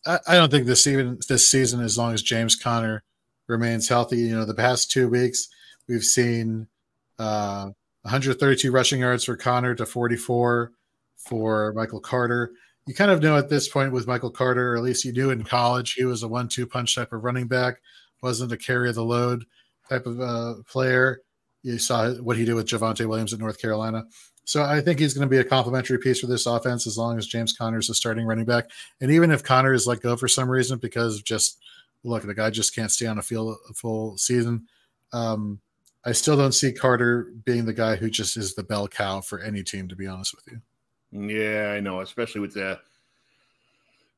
I, 0.05 0.19
I 0.27 0.35
don't 0.35 0.51
think 0.51 0.65
this 0.65 0.87
even 0.87 1.19
this 1.27 1.47
season, 1.47 1.81
as 1.81 1.97
long 1.97 2.13
as 2.13 2.21
James 2.21 2.55
Conner 2.55 3.03
remains 3.47 3.87
healthy. 3.87 4.17
You 4.17 4.35
know, 4.35 4.45
the 4.45 4.53
past 4.53 4.91
two 4.91 5.09
weeks 5.09 5.47
we've 5.87 6.03
seen 6.03 6.67
uh, 7.19 7.65
132 8.03 8.71
rushing 8.71 9.01
yards 9.01 9.25
for 9.25 9.35
Conner 9.35 9.75
to 9.75 9.85
44 9.85 10.71
for 11.17 11.73
Michael 11.73 11.99
Carter. 11.99 12.51
You 12.87 12.95
kind 12.95 13.11
of 13.11 13.21
know 13.21 13.37
at 13.37 13.49
this 13.49 13.67
point 13.67 13.91
with 13.91 14.07
Michael 14.07 14.31
Carter, 14.31 14.73
or 14.73 14.77
at 14.77 14.83
least 14.83 15.05
you 15.05 15.13
knew 15.13 15.29
in 15.29 15.43
college, 15.43 15.93
he 15.93 16.03
was 16.03 16.23
a 16.23 16.27
one-two 16.27 16.65
punch 16.65 16.95
type 16.95 17.13
of 17.13 17.23
running 17.23 17.47
back, 17.47 17.75
wasn't 18.23 18.51
a 18.51 18.57
carry 18.57 18.89
of 18.89 18.95
the 18.95 19.03
load 19.03 19.45
type 19.87 20.07
of 20.07 20.19
uh, 20.19 20.55
player. 20.67 21.21
You 21.61 21.77
saw 21.77 22.11
what 22.15 22.37
he 22.37 22.45
did 22.45 22.55
with 22.55 22.67
Javonte 22.67 23.05
Williams 23.05 23.33
at 23.33 23.39
North 23.39 23.61
Carolina. 23.61 24.05
So 24.43 24.63
I 24.63 24.81
think 24.81 24.99
he's 24.99 25.13
going 25.13 25.27
to 25.27 25.31
be 25.31 25.37
a 25.37 25.43
complementary 25.43 25.99
piece 25.99 26.19
for 26.19 26.27
this 26.27 26.45
offense 26.45 26.87
as 26.87 26.97
long 26.97 27.17
as 27.17 27.27
James 27.27 27.53
Conner 27.53 27.77
is 27.77 27.95
starting 27.95 28.25
running 28.25 28.45
back. 28.45 28.69
And 28.99 29.11
even 29.11 29.31
if 29.31 29.43
Conner 29.43 29.73
is 29.73 29.87
let 29.87 30.01
go 30.01 30.15
for 30.17 30.27
some 30.27 30.49
reason 30.49 30.79
because 30.79 31.21
just 31.21 31.59
look, 32.03 32.23
the 32.23 32.33
guy 32.33 32.49
just 32.49 32.75
can't 32.75 32.91
stay 32.91 33.07
on 33.07 33.19
a 33.19 33.21
field 33.21 33.57
a 33.69 33.73
full 33.73 34.17
season. 34.17 34.67
Um, 35.13 35.59
I 36.03 36.13
still 36.13 36.35
don't 36.35 36.53
see 36.53 36.71
Carter 36.71 37.31
being 37.45 37.65
the 37.65 37.73
guy 37.73 37.95
who 37.95 38.09
just 38.09 38.35
is 38.37 38.55
the 38.55 38.63
bell 38.63 38.87
cow 38.87 39.21
for 39.21 39.39
any 39.39 39.63
team, 39.63 39.87
to 39.89 39.95
be 39.95 40.07
honest 40.07 40.35
with 40.35 40.47
you. 40.51 40.61
Yeah, 41.11 41.73
I 41.73 41.79
know, 41.79 42.01
especially 42.01 42.41
with 42.41 42.53
the 42.53 42.79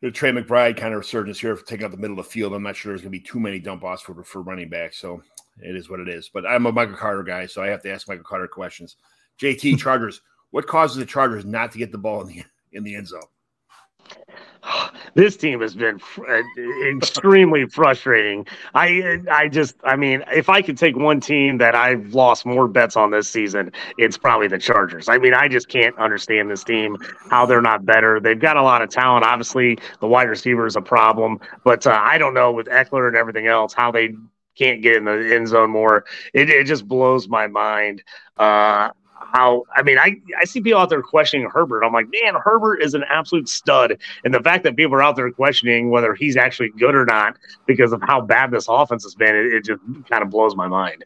the 0.01 0.11
Trey 0.11 0.31
McBride 0.31 0.75
kind 0.75 0.93
of 0.93 0.99
resurgence 0.99 1.39
here, 1.39 1.55
taking 1.55 1.85
out 1.85 1.91
the 1.91 1.97
middle 1.97 2.19
of 2.19 2.25
the 2.25 2.31
field. 2.31 2.53
I'm 2.53 2.61
not 2.61 2.75
sure 2.75 2.91
there's 2.91 3.01
going 3.01 3.11
to 3.11 3.17
be 3.17 3.23
too 3.23 3.39
many 3.39 3.59
dump 3.59 3.83
offs 3.83 4.01
for 4.01 4.23
for 4.23 4.41
running 4.41 4.69
back, 4.69 4.93
so 4.93 5.21
it 5.61 5.75
is 5.75 5.89
what 5.89 5.99
it 5.99 6.07
is. 6.07 6.29
But 6.29 6.45
I'm 6.45 6.65
a 6.65 6.71
Michael 6.71 6.95
Carter 6.95 7.23
guy, 7.23 7.45
so 7.45 7.61
I 7.61 7.67
have 7.67 7.81
to 7.83 7.91
ask 7.91 8.07
Michael 8.07 8.23
Carter 8.23 8.47
questions. 8.47 8.95
JT 9.39 9.77
Chargers, 9.79 10.21
what 10.51 10.67
causes 10.67 10.97
the 10.97 11.05
Chargers 11.05 11.45
not 11.45 11.71
to 11.71 11.77
get 11.77 11.91
the 11.91 11.97
ball 11.97 12.21
in 12.21 12.27
the 12.27 12.43
in 12.71 12.83
the 12.83 12.95
end 12.95 13.07
zone? 13.07 13.21
this 15.15 15.35
team 15.37 15.61
has 15.61 15.75
been 15.75 15.99
uh, 16.29 16.41
extremely 16.87 17.65
frustrating. 17.65 18.45
I 18.73 19.19
I 19.31 19.47
just 19.49 19.75
I 19.83 19.95
mean, 19.95 20.23
if 20.33 20.49
I 20.49 20.61
could 20.61 20.77
take 20.77 20.95
one 20.95 21.19
team 21.19 21.57
that 21.57 21.75
I've 21.75 22.13
lost 22.13 22.45
more 22.45 22.67
bets 22.67 22.95
on 22.95 23.11
this 23.11 23.29
season, 23.29 23.71
it's 23.97 24.17
probably 24.17 24.47
the 24.47 24.59
Chargers. 24.59 25.09
I 25.09 25.17
mean, 25.17 25.33
I 25.33 25.47
just 25.47 25.69
can't 25.69 25.97
understand 25.97 26.49
this 26.49 26.63
team 26.63 26.97
how 27.29 27.45
they're 27.45 27.61
not 27.61 27.85
better. 27.85 28.19
They've 28.19 28.39
got 28.39 28.57
a 28.57 28.63
lot 28.63 28.81
of 28.81 28.89
talent. 28.89 29.25
Obviously, 29.25 29.77
the 29.99 30.07
wide 30.07 30.29
receiver 30.29 30.65
is 30.65 30.75
a 30.75 30.81
problem, 30.81 31.39
but 31.63 31.85
uh, 31.85 31.99
I 32.01 32.17
don't 32.17 32.33
know 32.33 32.51
with 32.51 32.67
Ekeler 32.67 33.07
and 33.07 33.17
everything 33.17 33.47
else 33.47 33.73
how 33.73 33.91
they 33.91 34.15
can't 34.55 34.81
get 34.81 34.97
in 34.97 35.05
the 35.05 35.33
end 35.33 35.47
zone 35.47 35.71
more. 35.71 36.05
It, 36.33 36.49
it 36.49 36.67
just 36.67 36.87
blows 36.87 37.27
my 37.27 37.47
mind. 37.47 38.03
Uh, 38.37 38.89
how 39.33 39.63
I 39.75 39.81
mean, 39.81 39.97
I, 39.97 40.15
I 40.39 40.45
see 40.45 40.61
people 40.61 40.79
out 40.79 40.89
there 40.89 41.01
questioning 41.01 41.49
Herbert. 41.49 41.83
I'm 41.83 41.91
like, 41.91 42.07
man, 42.11 42.35
Herbert 42.41 42.81
is 42.81 42.93
an 42.93 43.03
absolute 43.09 43.49
stud. 43.49 43.97
And 44.23 44.33
the 44.33 44.39
fact 44.39 44.63
that 44.63 44.75
people 44.75 44.95
are 44.95 45.03
out 45.03 45.15
there 45.15 45.31
questioning 45.31 45.89
whether 45.89 46.13
he's 46.13 46.37
actually 46.37 46.69
good 46.69 46.95
or 46.95 47.05
not 47.05 47.37
because 47.65 47.93
of 47.93 48.01
how 48.03 48.21
bad 48.21 48.51
this 48.51 48.67
offense 48.69 49.03
has 49.03 49.15
been, 49.15 49.35
it, 49.35 49.53
it 49.53 49.65
just 49.65 49.81
kind 50.09 50.21
of 50.21 50.29
blows 50.29 50.55
my 50.55 50.67
mind. 50.67 51.03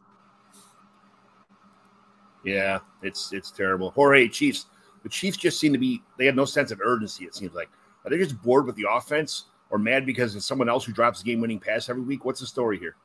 Yeah, 2.44 2.80
it's 3.02 3.32
it's 3.34 3.50
terrible. 3.50 3.92
Jorge 3.92 4.28
Chiefs. 4.28 4.68
The 5.04 5.10
Chiefs 5.10 5.38
just 5.38 5.60
seem 5.60 5.72
to 5.72 5.80
be 5.80 6.02
they 6.18 6.26
have 6.26 6.36
no 6.36 6.46
sense 6.46 6.72
of 6.72 6.82
urgency, 6.82 7.26
it 7.26 7.34
seems 7.34 7.54
like. 7.54 7.70
Are 8.04 8.10
they 8.10 8.18
just 8.18 8.42
bored 8.42 8.66
with 8.66 8.76
the 8.76 8.88
offense 8.90 9.46
or 9.70 9.78
mad 9.78 10.06
because 10.06 10.36
it's 10.36 10.46
someone 10.46 10.70
else 10.70 10.84
who 10.86 10.92
drops 10.92 11.22
a 11.22 11.24
game 11.24 11.40
winning 11.40 11.60
pass 11.60 11.88
every 11.88 12.02
week? 12.02 12.26
What's 12.26 12.42
the 12.42 12.48
story 12.48 12.78
here? 12.78 12.96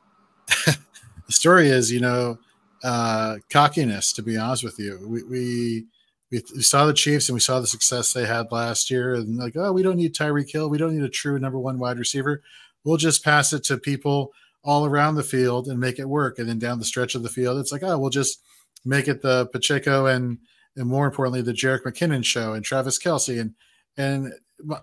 the 0.65 1.31
story 1.31 1.69
is, 1.69 1.91
you 1.91 2.01
know, 2.01 2.37
uh, 2.83 3.37
cockiness. 3.49 4.13
To 4.13 4.21
be 4.21 4.37
honest 4.37 4.63
with 4.63 4.77
you, 4.77 4.99
we, 5.07 5.23
we 5.23 5.85
we 6.31 6.61
saw 6.61 6.85
the 6.85 6.93
Chiefs 6.93 7.29
and 7.29 7.35
we 7.35 7.39
saw 7.39 7.59
the 7.59 7.67
success 7.67 8.11
they 8.11 8.25
had 8.25 8.51
last 8.51 8.89
year, 8.89 9.13
and 9.13 9.37
like, 9.37 9.55
oh, 9.55 9.71
we 9.71 9.83
don't 9.83 9.97
need 9.97 10.15
Tyreek 10.15 10.51
Hill, 10.51 10.69
we 10.69 10.77
don't 10.77 10.95
need 10.95 11.03
a 11.03 11.09
true 11.09 11.39
number 11.39 11.59
one 11.59 11.79
wide 11.79 11.99
receiver. 11.99 12.41
We'll 12.83 12.97
just 12.97 13.23
pass 13.23 13.53
it 13.53 13.63
to 13.65 13.77
people 13.77 14.33
all 14.63 14.85
around 14.85 15.15
the 15.15 15.23
field 15.23 15.67
and 15.67 15.79
make 15.79 15.99
it 15.99 16.09
work. 16.09 16.39
And 16.39 16.47
then 16.47 16.59
down 16.59 16.79
the 16.79 16.85
stretch 16.85 17.15
of 17.15 17.23
the 17.23 17.29
field, 17.29 17.59
it's 17.59 17.71
like, 17.71 17.83
oh, 17.83 17.97
we'll 17.97 18.09
just 18.09 18.41
make 18.85 19.07
it 19.07 19.21
the 19.21 19.47
Pacheco 19.47 20.07
and 20.07 20.37
and 20.75 20.87
more 20.87 21.05
importantly 21.05 21.41
the 21.41 21.53
Jerick 21.53 21.83
McKinnon 21.83 22.25
show 22.25 22.53
and 22.53 22.65
Travis 22.65 22.97
Kelce. 22.99 23.39
and 23.39 23.53
and 23.97 24.33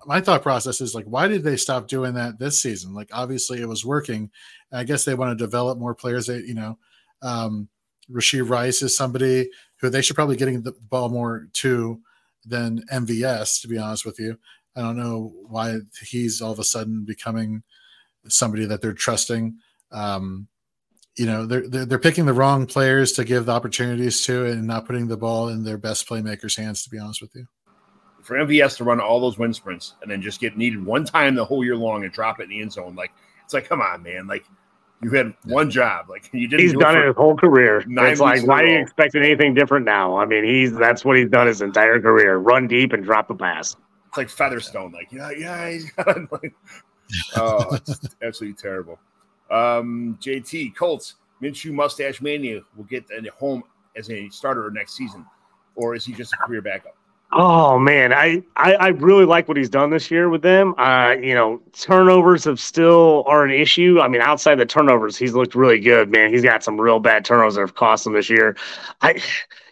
my 0.05 0.21
thought 0.21 0.43
process 0.43 0.81
is 0.81 0.95
like, 0.95 1.07
why 1.07 1.27
did 1.27 1.43
they 1.43 1.57
stop 1.57 1.89
doing 1.89 2.15
that 2.15 2.39
this 2.39 2.61
season? 2.61 2.93
Like, 2.93 3.09
obviously 3.13 3.61
it 3.61 3.69
was 3.69 3.85
working. 3.85 4.31
I 4.73 4.85
guess 4.85 5.05
they 5.05 5.15
want 5.15 5.37
to 5.37 5.45
develop 5.45 5.79
more 5.79 5.95
players. 5.95 6.27
That 6.27 6.45
you 6.45 6.55
know, 6.55 6.79
um, 7.23 7.69
Rashee 8.11 8.49
Rice 8.49 8.83
is 8.83 8.97
somebody 8.97 9.51
who 9.77 9.91
they 9.91 10.03
should 10.03 10.17
probably 10.17 10.37
getting 10.37 10.63
the 10.63 10.73
ball 10.73 11.09
more 11.09 11.49
to 11.55 12.01
than 12.45 12.85
MVS. 12.93 13.63
To 13.63 13.69
be 13.69 13.79
honest 13.79 14.05
with 14.05 14.19
you, 14.19 14.39
I 14.77 14.81
don't 14.81 14.97
know 14.97 15.33
why 15.49 15.79
he's 16.03 16.41
all 16.41 16.53
of 16.53 16.59
a 16.59 16.65
sudden 16.65 17.05
becoming 17.05 17.63
somebody 18.29 18.67
that 18.67 18.83
they're 18.83 18.93
trusting. 18.93 19.57
Um, 19.91 20.49
you 21.17 21.27
know, 21.27 21.45
they're, 21.45 21.69
they're, 21.69 21.85
they're 21.85 21.99
picking 21.99 22.27
the 22.27 22.33
wrong 22.33 22.67
players 22.67 23.13
to 23.13 23.25
give 23.25 23.47
the 23.47 23.53
opportunities 23.53 24.23
to, 24.27 24.47
and 24.47 24.67
not 24.67 24.87
putting 24.87 25.09
the 25.09 25.17
ball 25.17 25.49
in 25.49 25.65
their 25.65 25.79
best 25.79 26.09
playmakers' 26.09 26.57
hands. 26.57 26.85
To 26.85 26.91
be 26.91 26.99
honest 26.99 27.21
with 27.21 27.35
you, 27.35 27.47
for 28.23 28.37
MVS 28.37 28.77
to 28.77 28.85
run 28.85 29.01
all 29.01 29.21
those 29.21 29.39
wind 29.39 29.57
sprints 29.57 29.95
and 30.03 30.11
then 30.11 30.23
just 30.23 30.41
get 30.41 30.57
needed 30.57 30.85
one 30.85 31.05
time 31.05 31.35
the 31.35 31.45
whole 31.45 31.65
year 31.65 31.77
long 31.77 32.05
and 32.05 32.13
drop 32.13 32.41
it 32.41 32.45
in 32.45 32.51
the 32.51 32.61
end 32.61 32.73
zone, 32.73 32.95
like 32.95 33.13
it's 33.45 33.55
like, 33.55 33.69
come 33.69 33.81
on, 33.81 34.03
man, 34.03 34.27
like 34.27 34.45
you 35.03 35.11
had 35.11 35.35
one 35.45 35.71
job, 35.71 36.11
like 36.11 36.29
you 36.33 36.47
didn't. 36.47 36.61
He's 36.61 36.75
done 36.75 36.97
it 36.97 37.07
his 37.07 37.17
whole 37.17 37.37
career. 37.37 37.83
It's 37.87 38.21
like, 38.21 38.47
why 38.47 38.63
are 38.63 38.67
you 38.67 38.79
expecting 38.81 39.23
anything 39.23 39.55
different 39.55 39.87
now? 39.87 40.17
I 40.17 40.27
mean, 40.27 40.45
he's 40.45 40.73
that's 40.77 41.05
what 41.05 41.17
he's 41.17 41.29
done 41.29 41.47
his 41.47 41.63
entire 41.63 42.01
career: 42.01 42.37
run 42.37 42.69
deep 42.69 42.93
and 42.93 43.03
drop 43.03 43.29
the 43.29 43.35
pass. 43.35 43.77
It's 44.09 44.17
like 44.19 44.29
Featherstone, 44.29 44.93
like 44.93 45.11
yeah, 45.11 45.31
yeah, 45.31 45.71
he's 45.71 45.91
got 45.93 46.33
like, 46.33 46.55
oh, 47.37 47.75
it's 47.75 48.01
absolutely 48.23 48.61
terrible. 48.61 48.99
Um, 49.51 50.19
JT 50.21 50.77
Colts 50.77 51.15
Minshew 51.43 51.73
Mustache 51.73 52.21
Mania 52.21 52.61
will 52.77 52.85
get 52.85 53.11
at 53.11 53.27
home 53.29 53.63
as 53.97 54.11
a 54.11 54.29
starter 54.29 54.71
next 54.71 54.97
season, 54.97 55.25
or 55.77 55.95
is 55.95 56.05
he 56.05 56.13
just 56.13 56.35
a 56.35 56.37
career 56.37 56.61
backup? 56.61 56.97
Oh 57.33 57.79
man, 57.79 58.13
I, 58.13 58.43
I, 58.57 58.75
I 58.75 58.89
really 58.89 59.25
like 59.25 59.47
what 59.47 59.57
he's 59.57 59.69
done 59.69 59.91
this 59.91 60.11
year 60.11 60.29
with 60.29 60.43
them. 60.43 60.75
Uh, 60.77 61.13
you 61.13 61.33
know, 61.33 61.61
turnovers 61.73 62.43
have 62.45 62.59
still 62.59 63.23
are 63.27 63.45
an 63.45 63.53
issue. 63.53 64.01
I 64.01 64.09
mean, 64.09 64.21
outside 64.21 64.57
the 64.57 64.67
turnovers, 64.67 65.17
he's 65.17 65.33
looked 65.33 65.55
really 65.55 65.79
good, 65.79 66.11
man. 66.11 66.33
He's 66.33 66.43
got 66.43 66.65
some 66.65 66.81
real 66.81 66.99
bad 66.99 67.25
turnovers 67.25 67.55
that 67.55 67.61
have 67.61 67.77
cost 67.77 68.05
him 68.05 68.15
this 68.15 68.29
year. 68.29 68.57
I 69.01 69.23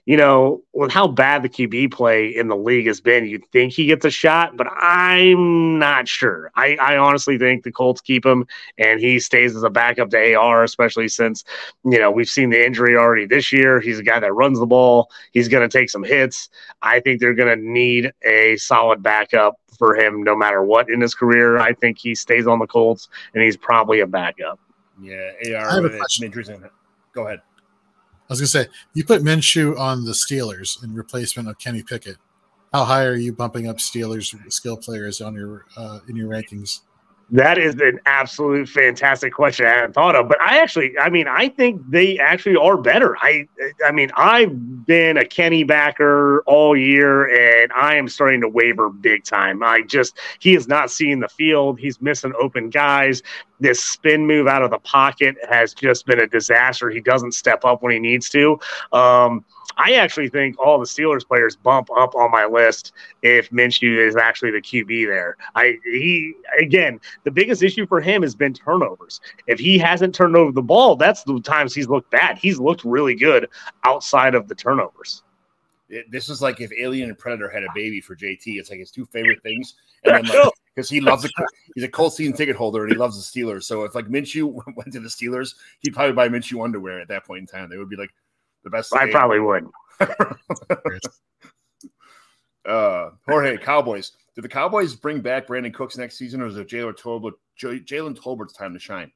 you 0.08 0.16
know, 0.16 0.62
with 0.72 0.90
how 0.90 1.06
bad 1.06 1.42
the 1.42 1.50
QB 1.50 1.92
play 1.92 2.28
in 2.28 2.48
the 2.48 2.56
league 2.56 2.86
has 2.86 2.98
been, 2.98 3.26
you'd 3.26 3.44
think 3.52 3.74
he 3.74 3.84
gets 3.84 4.06
a 4.06 4.10
shot, 4.10 4.56
but 4.56 4.66
I'm 4.72 5.78
not 5.78 6.08
sure. 6.08 6.50
I, 6.56 6.76
I 6.76 6.96
honestly 6.96 7.36
think 7.36 7.62
the 7.62 7.70
Colts 7.70 8.00
keep 8.00 8.24
him 8.24 8.46
and 8.78 9.00
he 9.00 9.20
stays 9.20 9.54
as 9.54 9.64
a 9.64 9.68
backup 9.68 10.08
to 10.08 10.34
AR, 10.34 10.64
especially 10.64 11.08
since, 11.08 11.44
you 11.84 11.98
know, 11.98 12.10
we've 12.10 12.30
seen 12.30 12.48
the 12.48 12.64
injury 12.64 12.96
already 12.96 13.26
this 13.26 13.52
year. 13.52 13.80
He's 13.80 13.98
a 13.98 14.02
guy 14.02 14.18
that 14.18 14.32
runs 14.32 14.58
the 14.58 14.64
ball, 14.64 15.10
he's 15.32 15.46
going 15.46 15.68
to 15.68 15.78
take 15.78 15.90
some 15.90 16.04
hits. 16.04 16.48
I 16.80 17.00
think 17.00 17.20
they're 17.20 17.34
going 17.34 17.54
to 17.54 17.62
need 17.62 18.10
a 18.22 18.56
solid 18.56 19.02
backup 19.02 19.60
for 19.78 19.94
him 19.94 20.22
no 20.22 20.34
matter 20.34 20.62
what 20.62 20.88
in 20.88 21.02
his 21.02 21.14
career. 21.14 21.58
I 21.58 21.74
think 21.74 21.98
he 21.98 22.14
stays 22.14 22.46
on 22.46 22.60
the 22.60 22.66
Colts 22.66 23.10
and 23.34 23.42
he's 23.42 23.58
probably 23.58 24.00
a 24.00 24.06
backup. 24.06 24.58
Yeah, 25.02 25.32
AR, 25.54 25.86
injuries. 26.22 26.48
In 26.48 26.66
go 27.12 27.26
ahead. 27.26 27.42
I 28.28 28.32
was 28.32 28.40
gonna 28.40 28.48
say 28.48 28.68
you 28.92 29.04
put 29.04 29.22
Minshew 29.22 29.78
on 29.78 30.04
the 30.04 30.12
Steelers 30.12 30.82
in 30.84 30.94
replacement 30.94 31.48
of 31.48 31.58
Kenny 31.58 31.82
Pickett. 31.82 32.18
How 32.72 32.84
high 32.84 33.04
are 33.04 33.16
you 33.16 33.32
bumping 33.32 33.68
up 33.68 33.78
Steelers 33.78 34.34
skill 34.52 34.76
players 34.76 35.22
on 35.22 35.34
your 35.34 35.64
uh, 35.76 36.00
in 36.08 36.16
your 36.16 36.28
rankings? 36.28 36.80
That 37.30 37.58
is 37.58 37.74
an 37.74 38.00
absolute 38.06 38.70
fantastic 38.70 39.34
question 39.34 39.66
I 39.66 39.70
hadn't 39.70 39.92
thought 39.92 40.16
of. 40.16 40.28
But 40.28 40.40
I 40.40 40.58
actually, 40.58 40.98
I 40.98 41.10
mean, 41.10 41.28
I 41.28 41.50
think 41.50 41.82
they 41.90 42.18
actually 42.18 42.56
are 42.56 42.78
better. 42.78 43.18
I, 43.18 43.46
I 43.84 43.92
mean, 43.92 44.10
I've 44.16 44.86
been 44.86 45.18
a 45.18 45.26
Kenny 45.26 45.62
backer 45.62 46.40
all 46.46 46.74
year, 46.74 47.26
and 47.26 47.70
I 47.72 47.96
am 47.96 48.08
starting 48.08 48.40
to 48.40 48.48
waver 48.48 48.88
big 48.88 49.24
time. 49.24 49.62
I 49.62 49.82
just 49.82 50.18
he 50.38 50.54
is 50.54 50.68
not 50.68 50.90
seeing 50.90 51.20
the 51.20 51.28
field. 51.28 51.78
He's 51.78 52.00
missing 52.00 52.32
open 52.40 52.70
guys. 52.70 53.22
This 53.60 53.84
spin 53.84 54.26
move 54.26 54.46
out 54.46 54.62
of 54.62 54.70
the 54.70 54.78
pocket 54.78 55.36
has 55.50 55.74
just 55.74 56.06
been 56.06 56.20
a 56.20 56.26
disaster. 56.26 56.88
He 56.88 57.00
doesn't 57.00 57.32
step 57.32 57.62
up 57.64 57.82
when 57.82 57.92
he 57.92 57.98
needs 57.98 58.30
to. 58.30 58.58
Um, 58.92 59.44
I 59.76 59.92
actually 59.92 60.28
think 60.28 60.58
all 60.58 60.78
the 60.78 60.86
Steelers 60.86 61.26
players 61.26 61.54
bump 61.54 61.88
up 61.96 62.14
on 62.14 62.30
my 62.30 62.46
list 62.46 62.92
if 63.22 63.50
Minshew 63.50 64.06
is 64.06 64.16
actually 64.16 64.50
the 64.50 64.60
QB 64.60 65.06
there. 65.06 65.36
I 65.54 65.78
he 65.84 66.34
again, 66.58 67.00
the 67.24 67.30
biggest 67.30 67.62
issue 67.62 67.86
for 67.86 68.00
him 68.00 68.22
has 68.22 68.34
been 68.34 68.54
turnovers. 68.54 69.20
If 69.46 69.60
he 69.60 69.78
hasn't 69.78 70.14
turned 70.14 70.36
over 70.36 70.52
the 70.52 70.62
ball, 70.62 70.96
that's 70.96 71.22
the 71.22 71.40
times 71.40 71.74
he's 71.74 71.88
looked 71.88 72.10
bad. 72.10 72.38
He's 72.38 72.58
looked 72.58 72.84
really 72.84 73.14
good 73.14 73.48
outside 73.84 74.34
of 74.34 74.48
the 74.48 74.54
turnovers. 74.54 75.22
It, 75.88 76.10
this 76.10 76.28
is 76.28 76.42
like 76.42 76.60
if 76.60 76.70
Alien 76.72 77.08
and 77.08 77.18
Predator 77.18 77.48
had 77.48 77.62
a 77.62 77.68
baby 77.74 78.00
for 78.00 78.14
JT. 78.14 78.42
It's 78.46 78.70
like 78.70 78.80
his 78.80 78.90
two 78.90 79.06
favorite 79.06 79.42
things, 79.42 79.74
and 80.04 80.16
then 80.16 80.36
like 80.36 80.52
because 80.74 80.88
he 80.88 81.00
loves 81.00 81.24
a 81.24 81.28
he's 81.74 81.84
a 81.84 81.88
Colts 81.88 82.16
season 82.16 82.34
ticket 82.34 82.56
holder 82.56 82.82
and 82.82 82.92
he 82.92 82.98
loves 82.98 83.16
the 83.16 83.40
Steelers. 83.40 83.64
So 83.64 83.84
if 83.84 83.94
like 83.94 84.06
Minshew 84.06 84.52
went 84.76 84.92
to 84.92 85.00
the 85.00 85.08
Steelers, 85.08 85.54
he'd 85.80 85.94
probably 85.94 86.12
buy 86.12 86.28
Minshew 86.28 86.62
underwear 86.62 87.00
at 87.00 87.08
that 87.08 87.24
point 87.24 87.40
in 87.40 87.46
time. 87.46 87.70
They 87.70 87.78
would 87.78 87.88
be 87.88 87.96
like 87.96 88.10
the 88.64 88.70
best. 88.70 88.94
I 88.94 89.10
probably 89.10 89.40
would. 89.40 89.66
uh, 92.66 93.10
Jorge, 93.26 93.56
Cowboys. 93.58 94.12
Do 94.34 94.42
the 94.42 94.48
Cowboys 94.48 94.94
bring 94.94 95.20
back 95.20 95.46
Brandin 95.46 95.74
Cooks 95.74 95.98
next 95.98 96.16
season, 96.16 96.40
or 96.40 96.46
is 96.46 96.56
it 96.56 96.68
Jalen 96.68 96.98
Tolbert? 96.98 97.32
Jalen 97.60 98.16
Tolbert's 98.16 98.52
time 98.52 98.72
to 98.72 98.78
shine. 98.78 99.10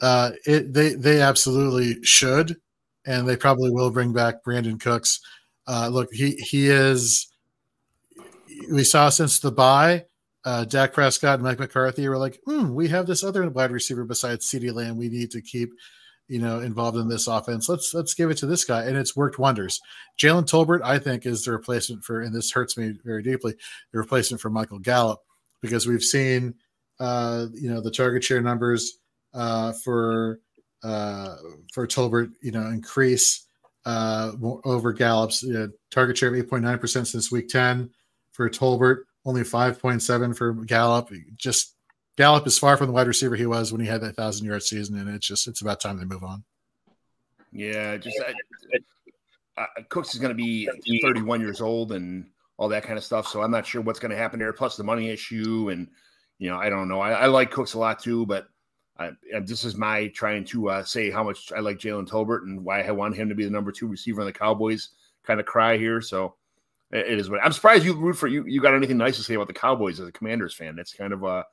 Uh, 0.00 0.30
it 0.46 0.72
they 0.72 0.94
they 0.94 1.20
absolutely 1.20 2.02
should, 2.02 2.56
and 3.06 3.28
they 3.28 3.36
probably 3.36 3.70
will 3.70 3.90
bring 3.90 4.12
back 4.12 4.42
Brandin 4.42 4.80
Cooks. 4.80 5.20
Uh, 5.66 5.88
look, 5.88 6.12
he 6.12 6.32
he 6.32 6.68
is. 6.68 7.30
We 8.70 8.84
saw 8.84 9.08
since 9.08 9.40
the 9.40 9.50
bye, 9.50 10.06
uh, 10.44 10.64
Dak 10.64 10.92
Prescott 10.92 11.34
and 11.34 11.42
Mike 11.42 11.58
McCarthy 11.58 12.08
were 12.08 12.18
like, 12.18 12.38
hmm, 12.46 12.74
we 12.74 12.88
have 12.88 13.06
this 13.06 13.24
other 13.24 13.48
wide 13.48 13.70
receiver 13.70 14.04
besides 14.04 14.46
CeeDee 14.46 14.74
Lamb. 14.74 14.96
We 14.96 15.08
need 15.08 15.30
to 15.32 15.40
keep 15.40 15.72
you 16.28 16.38
know, 16.38 16.60
involved 16.60 16.96
in 16.96 17.08
this 17.08 17.26
offense. 17.26 17.68
Let's 17.68 17.92
let's 17.92 18.14
give 18.14 18.30
it 18.30 18.38
to 18.38 18.46
this 18.46 18.64
guy, 18.64 18.84
and 18.84 18.96
it's 18.96 19.14
worked 19.14 19.38
wonders. 19.38 19.80
Jalen 20.18 20.46
Tolbert, 20.46 20.80
I 20.82 20.98
think, 20.98 21.26
is 21.26 21.44
the 21.44 21.52
replacement 21.52 22.04
for, 22.04 22.22
and 22.22 22.34
this 22.34 22.50
hurts 22.50 22.76
me 22.76 22.94
very 23.04 23.22
deeply, 23.22 23.54
the 23.92 23.98
replacement 23.98 24.40
for 24.40 24.50
Michael 24.50 24.78
Gallup, 24.78 25.20
because 25.60 25.86
we've 25.86 26.02
seen, 26.02 26.54
uh, 26.98 27.46
you 27.52 27.70
know, 27.70 27.80
the 27.80 27.90
target 27.90 28.24
share 28.24 28.40
numbers 28.40 28.98
uh, 29.34 29.72
for 29.84 30.40
uh, 30.82 31.36
for 31.72 31.86
Tolbert, 31.86 32.32
you 32.40 32.52
know, 32.52 32.66
increase 32.68 33.46
uh, 33.84 34.32
over 34.64 34.92
Gallup's 34.92 35.42
you 35.42 35.52
know, 35.52 35.68
target 35.90 36.16
share 36.16 36.30
of 36.30 36.36
eight 36.36 36.48
point 36.48 36.64
nine 36.64 36.78
percent 36.78 37.06
since 37.06 37.30
week 37.30 37.48
ten 37.48 37.90
for 38.32 38.48
Tolbert, 38.48 39.04
only 39.26 39.44
five 39.44 39.78
point 39.78 40.02
seven 40.02 40.32
for 40.32 40.54
Gallup. 40.54 41.10
Just 41.36 41.73
Gallup 42.16 42.46
is 42.46 42.58
far 42.58 42.76
from 42.76 42.86
the 42.86 42.92
wide 42.92 43.08
receiver 43.08 43.34
he 43.34 43.46
was 43.46 43.72
when 43.72 43.80
he 43.80 43.86
had 43.86 44.00
that 44.02 44.16
thousand 44.16 44.46
yard 44.46 44.62
season, 44.62 44.98
and 44.98 45.08
it's 45.08 45.26
just 45.26 45.48
it's 45.48 45.62
about 45.62 45.80
time 45.80 45.98
they 45.98 46.04
move 46.04 46.22
on. 46.22 46.44
Yeah, 47.52 47.96
just 47.96 48.20
I, 49.56 49.62
uh, 49.62 49.82
Cooks 49.88 50.14
is 50.14 50.20
going 50.20 50.36
to 50.36 50.42
be 50.42 50.68
31 51.02 51.40
years 51.40 51.60
old 51.60 51.92
and 51.92 52.26
all 52.56 52.68
that 52.68 52.82
kind 52.82 52.98
of 52.98 53.04
stuff. 53.04 53.26
So 53.26 53.42
I'm 53.42 53.50
not 53.50 53.66
sure 53.66 53.80
what's 53.80 54.00
going 54.00 54.10
to 54.10 54.16
happen 54.16 54.38
there. 54.38 54.52
Plus 54.52 54.76
the 54.76 54.84
money 54.84 55.10
issue, 55.10 55.70
and 55.70 55.88
you 56.38 56.50
know, 56.50 56.56
I 56.56 56.68
don't 56.68 56.88
know. 56.88 57.00
I, 57.00 57.12
I 57.12 57.26
like 57.26 57.50
Cooks 57.50 57.74
a 57.74 57.78
lot 57.78 58.00
too, 58.00 58.26
but 58.26 58.48
I, 58.98 59.10
this 59.44 59.64
is 59.64 59.76
my 59.76 60.08
trying 60.08 60.44
to 60.46 60.70
uh, 60.70 60.84
say 60.84 61.10
how 61.10 61.24
much 61.24 61.52
I 61.52 61.60
like 61.60 61.78
Jalen 61.78 62.08
Tolbert 62.08 62.42
and 62.42 62.64
why 62.64 62.82
I 62.82 62.92
want 62.92 63.16
him 63.16 63.28
to 63.28 63.34
be 63.34 63.44
the 63.44 63.50
number 63.50 63.72
two 63.72 63.88
receiver 63.88 64.20
on 64.20 64.26
the 64.26 64.32
Cowboys. 64.32 64.90
Kind 65.24 65.40
of 65.40 65.46
cry 65.46 65.76
here, 65.78 66.00
so 66.00 66.34
it 66.92 67.18
is 67.18 67.30
what 67.30 67.42
I'm 67.42 67.52
surprised 67.52 67.84
you 67.84 67.94
root 67.94 68.14
for 68.14 68.28
you. 68.28 68.44
You 68.46 68.60
got 68.60 68.74
anything 68.74 68.98
nice 68.98 69.16
to 69.16 69.22
say 69.22 69.34
about 69.34 69.48
the 69.48 69.54
Cowboys 69.54 69.98
as 69.98 70.06
a 70.06 70.12
Commanders 70.12 70.54
fan? 70.54 70.76
That's 70.76 70.92
kind 70.92 71.12
of 71.12 71.24
uh 71.24 71.44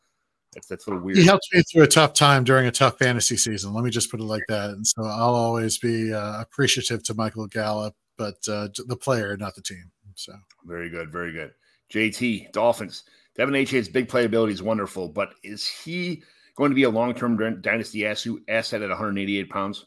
that's 0.53 0.67
that's 0.67 0.87
a 0.87 0.89
little 0.89 1.03
weird. 1.03 1.17
He 1.17 1.25
helped 1.25 1.47
me 1.53 1.61
through 1.63 1.83
a 1.83 1.87
tough 1.87 2.13
time 2.13 2.43
during 2.43 2.67
a 2.67 2.71
tough 2.71 2.97
fantasy 2.97 3.37
season. 3.37 3.73
Let 3.73 3.83
me 3.83 3.89
just 3.89 4.11
put 4.11 4.19
it 4.19 4.23
like 4.23 4.43
that. 4.49 4.71
And 4.71 4.85
so 4.85 5.03
I'll 5.03 5.35
always 5.35 5.77
be 5.77 6.13
uh, 6.13 6.41
appreciative 6.41 7.03
to 7.03 7.13
Michael 7.13 7.47
Gallup, 7.47 7.95
but 8.17 8.35
uh, 8.49 8.67
the 8.87 8.97
player, 8.97 9.37
not 9.37 9.55
the 9.55 9.61
team. 9.61 9.91
So 10.15 10.33
very 10.65 10.89
good, 10.89 11.11
very 11.11 11.31
good. 11.31 11.53
JT 11.91 12.51
Dolphins. 12.51 13.03
De'Von 13.37 13.57
Achane's 13.61 13.87
big 13.87 14.09
playability 14.09 14.51
is 14.51 14.61
wonderful, 14.61 15.07
but 15.07 15.33
is 15.41 15.65
he 15.65 16.21
going 16.57 16.69
to 16.69 16.75
be 16.75 16.83
a 16.83 16.89
long-term 16.89 17.61
dynasty 17.61 18.05
asset 18.05 18.81
at 18.81 18.89
188 18.89 19.49
pounds? 19.49 19.85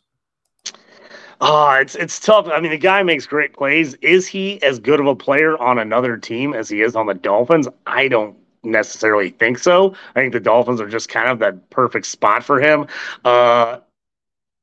Oh, 1.40 1.72
it's 1.72 1.94
it's 1.94 2.18
tough. 2.20 2.46
I 2.46 2.60
mean, 2.60 2.70
the 2.70 2.78
guy 2.78 3.02
makes 3.02 3.26
great 3.26 3.52
plays. 3.52 3.94
Is 3.94 4.26
he 4.26 4.62
as 4.62 4.78
good 4.78 5.00
of 5.00 5.06
a 5.06 5.16
player 5.16 5.58
on 5.58 5.78
another 5.78 6.16
team 6.16 6.54
as 6.54 6.68
he 6.68 6.80
is 6.80 6.96
on 6.96 7.06
the 7.06 7.14
Dolphins? 7.14 7.68
I 7.86 8.08
don't 8.08 8.36
necessarily 8.64 9.30
think 9.30 9.58
so. 9.58 9.94
I 10.14 10.20
think 10.20 10.32
the 10.32 10.40
Dolphins 10.40 10.80
are 10.80 10.88
just 10.88 11.08
kind 11.08 11.28
of 11.28 11.38
that 11.40 11.70
perfect 11.70 12.06
spot 12.06 12.44
for 12.44 12.60
him. 12.60 12.86
Uh, 13.24 13.78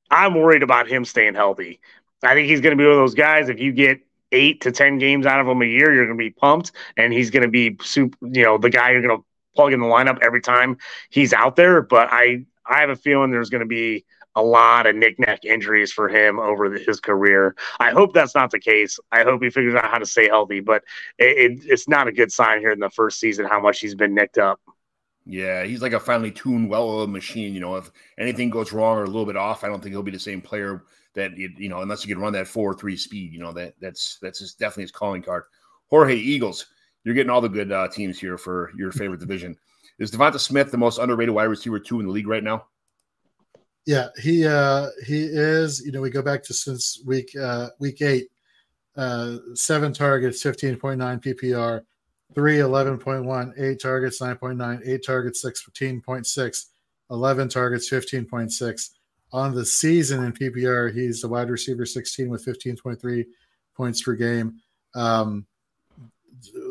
I'm 0.09 0.35
worried 0.35 0.63
about 0.63 0.87
him 0.87 1.05
staying 1.05 1.35
healthy. 1.35 1.79
I 2.23 2.33
think 2.33 2.47
he's 2.49 2.61
going 2.61 2.77
to 2.77 2.81
be 2.81 2.85
one 2.85 2.93
of 2.93 2.99
those 2.99 3.15
guys. 3.15 3.49
If 3.49 3.59
you 3.59 3.71
get 3.71 4.01
eight 4.31 4.61
to 4.61 4.71
ten 4.71 4.97
games 4.97 5.25
out 5.25 5.39
of 5.39 5.47
him 5.47 5.61
a 5.61 5.65
year, 5.65 5.93
you're 5.93 6.05
going 6.05 6.17
to 6.17 6.23
be 6.23 6.29
pumped, 6.29 6.71
and 6.97 7.13
he's 7.13 7.31
going 7.31 7.43
to 7.43 7.49
be 7.49 7.77
super. 7.81 8.17
You 8.21 8.43
know, 8.43 8.57
the 8.57 8.69
guy 8.69 8.91
you're 8.91 9.01
going 9.01 9.17
to 9.17 9.25
plug 9.55 9.73
in 9.73 9.79
the 9.79 9.85
lineup 9.85 10.19
every 10.21 10.41
time 10.41 10.77
he's 11.09 11.33
out 11.33 11.55
there. 11.55 11.81
But 11.81 12.09
I, 12.11 12.45
I 12.65 12.81
have 12.81 12.89
a 12.89 12.95
feeling 12.95 13.31
there's 13.31 13.49
going 13.49 13.61
to 13.61 13.65
be 13.65 14.05
a 14.35 14.41
lot 14.41 14.87
of 14.87 14.95
knickknack 14.95 15.43
injuries 15.43 15.91
for 15.91 16.07
him 16.07 16.39
over 16.39 16.69
the, 16.69 16.79
his 16.79 16.99
career. 16.99 17.55
I 17.79 17.91
hope 17.91 18.13
that's 18.13 18.35
not 18.35 18.51
the 18.51 18.59
case. 18.59 18.99
I 19.11 19.23
hope 19.23 19.43
he 19.43 19.49
figures 19.49 19.75
out 19.75 19.91
how 19.91 19.97
to 19.97 20.05
stay 20.05 20.27
healthy, 20.27 20.61
but 20.61 20.83
it, 21.17 21.51
it, 21.51 21.59
it's 21.65 21.87
not 21.87 22.07
a 22.07 22.11
good 22.11 22.31
sign 22.31 22.59
here 22.59 22.71
in 22.71 22.79
the 22.79 22.89
first 22.89 23.19
season 23.19 23.45
how 23.45 23.59
much 23.59 23.79
he's 23.79 23.95
been 23.95 24.13
nicked 24.13 24.37
up. 24.37 24.59
Yeah, 25.25 25.63
he's 25.63 25.81
like 25.81 25.93
a 25.93 25.99
finely 25.99 26.31
tuned, 26.31 26.69
well-oiled 26.69 27.11
machine. 27.11 27.53
You 27.53 27.59
know, 27.59 27.75
if 27.75 27.91
anything 28.17 28.49
goes 28.49 28.73
wrong 28.73 28.97
or 28.97 29.03
a 29.03 29.07
little 29.07 29.25
bit 29.25 29.37
off, 29.37 29.63
I 29.63 29.67
don't 29.67 29.81
think 29.81 29.93
he'll 29.93 30.01
be 30.01 30.11
the 30.11 30.19
same 30.19 30.41
player 30.41 30.83
that 31.13 31.37
you, 31.37 31.69
know, 31.69 31.81
unless 31.81 32.05
you 32.05 32.13
can 32.13 32.21
run 32.21 32.33
that 32.33 32.47
four-three 32.47 32.97
speed. 32.97 33.33
You 33.33 33.39
know, 33.39 33.51
that 33.51 33.75
that's 33.79 34.17
that's 34.21 34.53
definitely 34.55 34.85
his 34.85 34.91
calling 34.91 35.21
card. 35.21 35.43
Jorge 35.89 36.15
Eagles, 36.15 36.67
you're 37.03 37.13
getting 37.13 37.29
all 37.29 37.41
the 37.41 37.49
good 37.49 37.71
uh, 37.71 37.87
teams 37.89 38.19
here 38.19 38.37
for 38.37 38.71
your 38.75 38.91
favorite 38.91 39.19
division. 39.19 39.55
Is 39.99 40.09
Devonta 40.09 40.39
Smith 40.39 40.71
the 40.71 40.77
most 40.77 40.97
underrated 40.97 41.35
wide 41.35 41.43
receiver 41.43 41.79
two 41.79 41.99
in 41.99 42.07
the 42.07 42.11
league 42.11 42.27
right 42.27 42.43
now? 42.43 42.65
Yeah, 43.85 44.09
he 44.21 44.45
uh 44.45 44.87
he 45.05 45.23
is, 45.23 45.83
you 45.83 45.91
know, 45.91 46.01
we 46.01 46.09
go 46.09 46.21
back 46.21 46.43
to 46.43 46.53
since 46.53 47.01
week 47.05 47.31
uh 47.39 47.69
week 47.79 48.01
8 48.01 48.27
uh 48.95 49.37
7 49.55 49.93
targets, 49.93 50.43
15.9 50.43 50.99
PPR, 51.23 51.81
3 52.35 52.57
11.1, 52.57 53.53
8 53.59 53.81
targets, 53.81 54.21
9.9, 54.21 54.81
8 54.87 55.05
targets, 55.05 55.43
16.6, 55.43 56.65
11 57.09 57.49
targets, 57.49 57.89
15.6. 57.89 58.89
On 59.33 59.55
the 59.55 59.65
season 59.65 60.25
in 60.25 60.33
PPR, 60.33 60.93
he's 60.93 61.21
the 61.21 61.27
wide 61.27 61.49
receiver 61.49 61.85
16 61.85 62.29
with 62.29 62.45
15.3 62.45 63.25
points 63.75 64.01
per 64.03 64.13
game. 64.13 64.61
Um 64.93 65.47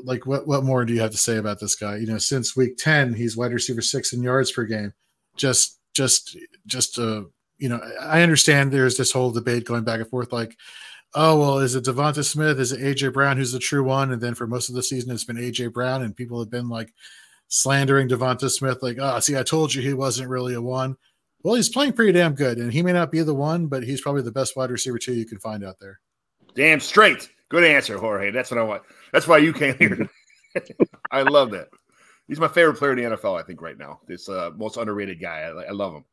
like 0.05 0.27
what 0.27 0.47
what 0.47 0.65
more 0.65 0.85
do 0.85 0.93
you 0.93 1.01
have 1.01 1.11
to 1.11 1.17
say 1.17 1.39
about 1.39 1.59
this 1.59 1.75
guy? 1.75 1.97
You 1.97 2.07
know, 2.07 2.19
since 2.19 2.57
week 2.57 2.77
10, 2.77 3.15
he's 3.15 3.37
wide 3.37 3.53
receiver 3.53 3.83
6 3.83 4.13
in 4.13 4.23
yards 4.23 4.53
per 4.53 4.65
game. 4.65 4.93
Just 5.37 5.80
just 5.95 6.37
just 6.67 6.99
uh 6.99 7.23
you 7.59 7.69
know 7.69 7.81
i 8.01 8.23
understand 8.23 8.71
there's 8.71 8.97
this 8.97 9.13
whole 9.13 9.31
debate 9.31 9.65
going 9.65 9.85
back 9.85 10.01
and 10.01 10.09
forth 10.09 10.33
like 10.33 10.57
oh 11.15 11.39
well, 11.39 11.59
is 11.59 11.75
it 11.75 11.85
Devonta 11.85 12.25
Smith? 12.25 12.59
Is 12.61 12.73
it 12.73 12.81
AJ 12.81 13.13
Brown 13.13 13.37
who's 13.37 13.53
the 13.53 13.59
true 13.59 13.83
one? 13.83 14.13
And 14.13 14.21
then 14.21 14.35
for 14.35 14.47
most 14.47 14.69
of 14.69 14.75
the 14.75 14.83
season, 14.83 15.11
it's 15.11 15.25
been 15.25 15.37
AJ 15.37 15.73
Brown, 15.73 16.03
and 16.03 16.17
people 16.17 16.39
have 16.39 16.51
been 16.51 16.69
like 16.69 16.93
slandering 17.49 18.09
Devonta 18.09 18.51
Smith, 18.51 18.83
like, 18.83 18.99
oh, 19.01 19.19
see, 19.21 19.37
I 19.37 19.43
told 19.43 19.75
you 19.75 19.83
he 19.83 19.95
wasn't 19.95 20.29
really 20.29 20.55
a 20.55 20.63
one. 20.63 20.97
Well, 21.43 21.55
he's 21.55 21.69
playing 21.69 21.95
pretty 21.95 22.13
damn 22.13 22.35
good, 22.35 22.59
and 22.59 22.73
he 22.73 22.83
may 22.83 22.93
not 22.93 23.11
be 23.11 23.23
the 23.23 23.35
one, 23.35 23.67
but 23.67 23.83
he's 23.83 24.01
probably 24.01 24.23
the 24.23 24.31
best 24.31 24.57
wide 24.57 24.71
receiver 24.71 24.99
two 24.99 25.15
you 25.15 25.25
can 25.25 25.39
find 25.39 25.65
out 25.65 25.79
there. 25.81 26.01
Damn 26.55 26.81
straight. 26.81 27.31
Good 27.49 27.65
answer, 27.65 27.99
Jorge. 27.99 28.31
That's 28.31 28.51
what 28.51 28.59
I 28.59 28.63
want. 28.63 28.83
That's 29.13 29.27
why 29.27 29.39
you 29.39 29.53
came 29.53 29.77
here. 29.79 30.09
I 31.11 31.23
love 31.23 31.51
that. 31.53 31.69
He's 32.31 32.39
my 32.39 32.47
favorite 32.47 32.77
player 32.77 32.93
in 32.93 32.99
the 32.99 33.17
NFL, 33.17 33.41
I 33.41 33.43
think, 33.43 33.61
right 33.61 33.77
now. 33.77 33.99
This 34.07 34.29
uh, 34.29 34.51
most 34.57 34.77
underrated 34.77 35.21
guy. 35.21 35.41
I, 35.41 35.65
I 35.65 35.71
love 35.73 35.95
him. 35.95 36.05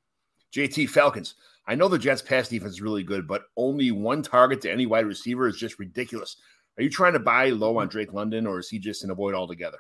JT 0.52 0.90
Falcons. 0.90 1.36
I 1.68 1.76
know 1.76 1.88
the 1.88 2.00
Jets' 2.00 2.24
pass 2.24 2.50
defense 2.50 2.72
is 2.74 2.82
really 2.82 3.04
good, 3.04 3.28
but 3.28 3.44
only 3.56 3.92
one 3.92 4.24
target 4.24 4.60
to 4.62 4.72
any 4.72 4.88
wide 4.88 5.06
receiver 5.06 5.48
is 5.48 5.58
just 5.58 5.78
ridiculous. 5.78 6.38
Are 6.76 6.82
you 6.82 6.90
trying 6.90 7.14
to 7.14 7.20
buy 7.20 7.52
low 7.52 7.78
on 7.78 7.88
Drake 7.88 8.14
London, 8.14 8.48
or 8.48 8.58
is 8.58 8.68
he 8.68 8.80
just 8.80 9.04
an 9.04 9.12
avoid 9.12 9.36
altogether? 9.36 9.78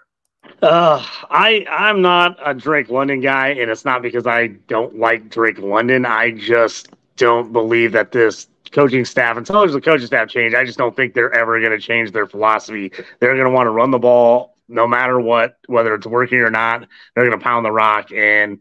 Uh, 0.62 1.04
I 1.32 1.66
I'm 1.72 2.04
not 2.04 2.38
a 2.46 2.54
Drake 2.54 2.90
London 2.90 3.20
guy, 3.20 3.48
and 3.48 3.72
it's 3.72 3.84
not 3.84 4.04
because 4.04 4.28
I 4.28 4.48
don't 4.68 5.00
like 5.00 5.30
Drake 5.30 5.58
London. 5.58 6.06
I 6.06 6.34
just 6.34 6.90
don't 7.16 7.52
believe 7.52 7.94
that 7.94 8.12
this 8.12 8.48
coaching 8.72 9.06
staff, 9.06 9.38
until 9.38 9.62
there's 9.62 9.74
a 9.74 9.82
coaching 9.82 10.06
staff 10.06 10.30
change, 10.30 10.54
I 10.54 10.66
just 10.66 10.78
don't 10.78 10.96
think 10.96 11.16
they're 11.16 11.34
ever 11.34 11.60
going 11.60 11.72
to 11.72 11.80
change 11.80 12.12
their 12.12 12.28
philosophy. 12.28 12.92
They're 13.20 13.34
going 13.34 13.46
to 13.46 13.50
want 13.50 13.66
to 13.66 13.72
run 13.72 13.90
the 13.90 13.98
ball 13.98 14.57
no 14.68 14.88
matter 14.88 15.20
what, 15.20 15.56
whether 15.68 15.94
it's 15.96 16.08
working 16.08 16.40
or 16.40 16.52
not. 16.52 16.88
They're 17.16 17.26
going 17.26 17.38
to 17.38 17.44
pound 17.44 17.66
the 17.66 17.72
rock, 17.72 18.12
and 18.12 18.60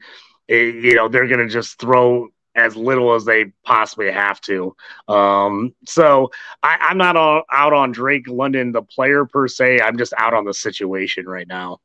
it, 0.49 0.77
you 0.77 0.95
know 0.95 1.09
they're 1.09 1.29
going 1.29 1.47
to 1.47 1.49
just 1.49 1.81
throw 1.81 2.29
as 2.57 2.75
little 2.75 3.15
as 3.15 3.25
they 3.25 3.53
possibly 3.65 4.11
have 4.11 4.41
to. 4.41 4.75
Um, 5.09 5.75
so 5.87 6.31
I, 6.63 6.91
am 6.91 6.97
not 6.97 7.17
all, 7.17 7.43
out 7.53 7.75
on 7.75 7.93
Drake 7.93 8.29
London, 8.29 8.73
the 8.73 8.83
player 8.83 9.27
per 9.27 9.47
se. 9.47 9.81
I'm 9.81 9.99
just 9.99 10.15
out 10.17 10.33
on 10.33 10.47
the 10.47 10.55
situation 10.55 11.27
right 11.27 11.47
now. 11.47 11.81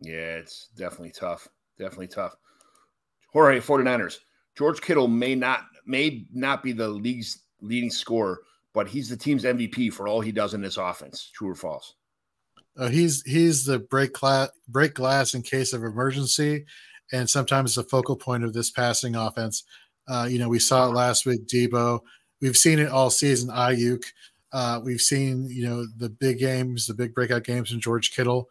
Yeah, 0.00 0.36
it's 0.36 0.68
definitely 0.76 1.10
tough. 1.10 1.48
Definitely 1.78 2.08
tough. 2.08 2.36
Jorge 3.32 3.58
49ers. 3.58 4.18
George 4.56 4.80
Kittle 4.80 5.08
may 5.08 5.34
not 5.34 5.64
may 5.84 6.26
not 6.32 6.62
be 6.62 6.72
the 6.72 6.88
league's 6.88 7.42
leading 7.60 7.90
scorer, 7.90 8.40
but 8.72 8.88
he's 8.88 9.08
the 9.08 9.16
team's 9.16 9.44
MVP 9.44 9.92
for 9.92 10.08
all 10.08 10.20
he 10.20 10.32
does 10.32 10.54
in 10.54 10.62
this 10.62 10.78
offense. 10.78 11.30
True 11.34 11.50
or 11.50 11.54
false? 11.54 11.94
Uh, 12.78 12.88
he's 12.88 13.22
he's 13.22 13.64
the 13.64 13.78
break 13.78 14.12
glass 14.12 14.50
break 14.68 14.94
glass 14.94 15.34
in 15.34 15.42
case 15.42 15.72
of 15.72 15.82
emergency, 15.82 16.64
and 17.12 17.28
sometimes 17.28 17.74
the 17.74 17.82
focal 17.84 18.16
point 18.16 18.44
of 18.44 18.52
this 18.52 18.70
passing 18.70 19.16
offense. 19.16 19.64
Uh, 20.08 20.26
you 20.30 20.38
know, 20.38 20.48
we 20.48 20.58
saw 20.58 20.88
it 20.88 20.94
last 20.94 21.26
week, 21.26 21.46
Deebo. 21.46 22.00
We've 22.40 22.56
seen 22.56 22.78
it 22.78 22.90
all 22.90 23.10
season, 23.10 23.50
Aiyuk. 23.50 24.04
Uh, 24.52 24.80
we've 24.82 25.00
seen, 25.00 25.48
you 25.48 25.66
know, 25.68 25.86
the 25.96 26.08
big 26.08 26.38
games, 26.38 26.86
the 26.86 26.94
big 26.94 27.14
breakout 27.14 27.44
games 27.44 27.72
in 27.72 27.80
George 27.80 28.12
Kittle. 28.14 28.48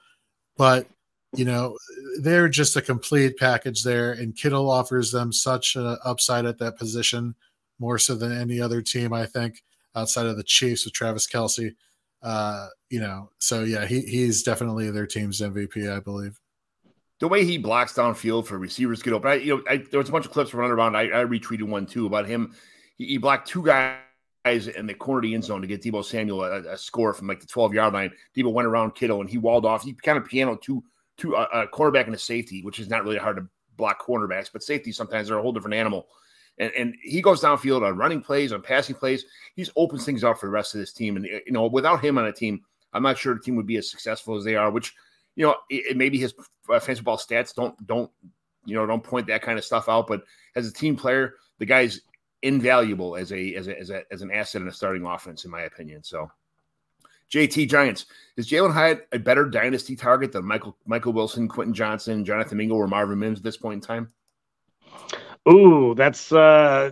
But, 0.57 0.87
you 1.35 1.45
know, 1.45 1.77
they're 2.21 2.49
just 2.49 2.75
a 2.75 2.81
complete 2.81 3.37
package 3.37 3.83
there. 3.83 4.11
And 4.11 4.35
Kittle 4.35 4.69
offers 4.69 5.11
them 5.11 5.31
such 5.31 5.75
an 5.75 5.97
upside 6.03 6.45
at 6.45 6.59
that 6.59 6.77
position, 6.77 7.35
more 7.79 7.97
so 7.97 8.15
than 8.15 8.37
any 8.37 8.59
other 8.59 8.81
team, 8.81 9.13
I 9.13 9.25
think, 9.25 9.63
outside 9.95 10.25
of 10.25 10.37
the 10.37 10.43
Chiefs 10.43 10.85
with 10.85 10.93
Travis 10.93 11.27
Kelce. 11.27 11.73
Uh, 12.25 12.67
you 12.89 12.99
know, 12.99 13.29
so 13.37 13.63
yeah, 13.63 13.85
he, 13.85 14.01
he's 14.01 14.43
definitely 14.43 14.89
their 14.89 15.05
team's 15.05 15.39
MVP, 15.39 15.95
I 15.95 15.99
believe 15.99 16.39
the 17.19 17.27
way 17.27 17.45
he 17.45 17.57
blocks 17.57 17.93
downfield 17.93 18.45
for 18.45 18.57
receivers 18.57 19.01
get 19.01 19.13
open. 19.13 19.31
I, 19.31 19.35
you 19.35 19.57
know, 19.57 19.63
I, 19.69 19.77
there 19.77 19.99
was 19.99 20.09
a 20.09 20.11
bunch 20.11 20.25
of 20.25 20.31
clips 20.31 20.53
running 20.53 20.71
around. 20.71 20.95
I, 20.95 21.03
I 21.03 21.25
retweeted 21.25 21.63
one 21.63 21.85
too 21.85 22.05
about 22.05 22.27
him. 22.27 22.53
He, 22.97 23.05
he, 23.05 23.17
blocked 23.17 23.47
two 23.47 23.63
guys 23.63 24.67
in 24.67 24.85
the 24.85 24.93
corner 24.93 25.19
of 25.19 25.23
the 25.23 25.33
end 25.33 25.43
zone 25.43 25.61
to 25.61 25.67
get 25.67 25.81
Deebo 25.81 26.03
Samuel 26.03 26.43
a, 26.43 26.73
a 26.73 26.77
score 26.77 27.13
from 27.13 27.27
like 27.27 27.39
the 27.39 27.47
12 27.47 27.73
yard 27.73 27.93
line. 27.93 28.11
Deebo 28.35 28.51
went 28.51 28.67
around 28.67 28.95
Kittle 28.95 29.21
and 29.21 29.29
he 29.29 29.37
walled 29.37 29.65
off. 29.65 29.83
He 29.83 29.93
kind 29.93 30.17
of 30.17 30.25
pianoed 30.25 30.61
two, 30.61 30.83
two 31.17 31.35
uh, 31.35 31.47
a 31.53 31.67
cornerback 31.67 32.05
and 32.05 32.15
a 32.15 32.19
safety, 32.19 32.61
which 32.63 32.79
is 32.79 32.89
not 32.89 33.03
really 33.03 33.17
hard 33.17 33.37
to 33.37 33.47
block 33.77 34.05
cornerbacks, 34.05 34.49
but 34.51 34.63
safety 34.63 34.91
sometimes 34.91 35.27
they're 35.27 35.37
a 35.37 35.41
whole 35.41 35.53
different 35.53 35.75
animal. 35.75 36.07
And, 36.57 36.71
and 36.77 36.95
he 37.01 37.21
goes 37.21 37.41
downfield 37.41 37.85
on 37.85 37.97
running 37.97 38.21
plays, 38.21 38.53
on 38.53 38.61
passing 38.61 38.95
plays. 38.95 39.25
He's 39.55 39.69
opens 39.75 40.05
things 40.05 40.23
up 40.23 40.37
for 40.37 40.45
the 40.45 40.51
rest 40.51 40.73
of 40.73 40.79
this 40.79 40.93
team. 40.93 41.17
And 41.17 41.25
you 41.25 41.51
know, 41.51 41.67
without 41.67 42.03
him 42.03 42.17
on 42.17 42.25
a 42.25 42.31
team, 42.31 42.61
I'm 42.93 43.03
not 43.03 43.17
sure 43.17 43.33
the 43.33 43.41
team 43.41 43.55
would 43.57 43.67
be 43.67 43.77
as 43.77 43.89
successful 43.89 44.35
as 44.35 44.43
they 44.43 44.55
are. 44.55 44.71
Which 44.71 44.93
you 45.35 45.45
know, 45.45 45.55
it, 45.69 45.91
it 45.91 45.97
maybe 45.97 46.17
his 46.17 46.33
uh, 46.69 46.79
fantasy 46.79 47.03
ball 47.03 47.17
stats 47.17 47.53
don't 47.53 47.75
don't 47.85 48.09
you 48.65 48.75
know 48.75 48.85
don't 48.85 49.03
point 49.03 49.27
that 49.27 49.41
kind 49.41 49.57
of 49.57 49.65
stuff 49.65 49.89
out. 49.89 50.07
But 50.07 50.23
as 50.55 50.67
a 50.67 50.73
team 50.73 50.95
player, 50.95 51.35
the 51.59 51.65
guy's 51.65 52.01
invaluable 52.41 53.15
as 53.15 53.31
a 53.31 53.55
as 53.55 53.67
a 53.67 53.77
as, 53.77 53.89
a, 53.89 54.03
as 54.11 54.21
an 54.21 54.31
asset 54.31 54.61
in 54.61 54.67
a 54.67 54.71
starting 54.71 55.05
offense, 55.05 55.45
in 55.45 55.51
my 55.51 55.61
opinion. 55.63 56.03
So. 56.03 56.29
JT 57.31 57.67
Giants. 57.69 58.05
Is 58.37 58.47
Jalin 58.47 58.71
Hyatt 58.71 59.07
a 59.11 59.17
better 59.17 59.45
dynasty 59.45 59.95
target 59.95 60.31
than 60.31 60.45
Michael 60.45 60.77
Michael 60.85 61.11
Wilson, 61.11 61.47
Quentin 61.47 61.73
Johnston, 61.73 62.23
Jonathan 62.23 62.55
Mingo, 62.55 62.75
or 62.75 62.87
Marvin 62.87 63.17
Mims 63.17 63.39
at 63.39 63.43
this 63.43 63.57
point 63.57 63.73
in 63.73 63.81
time? 63.81 64.13
Ooh, 65.49 65.93
that's 65.95 66.31
uh 66.31 66.91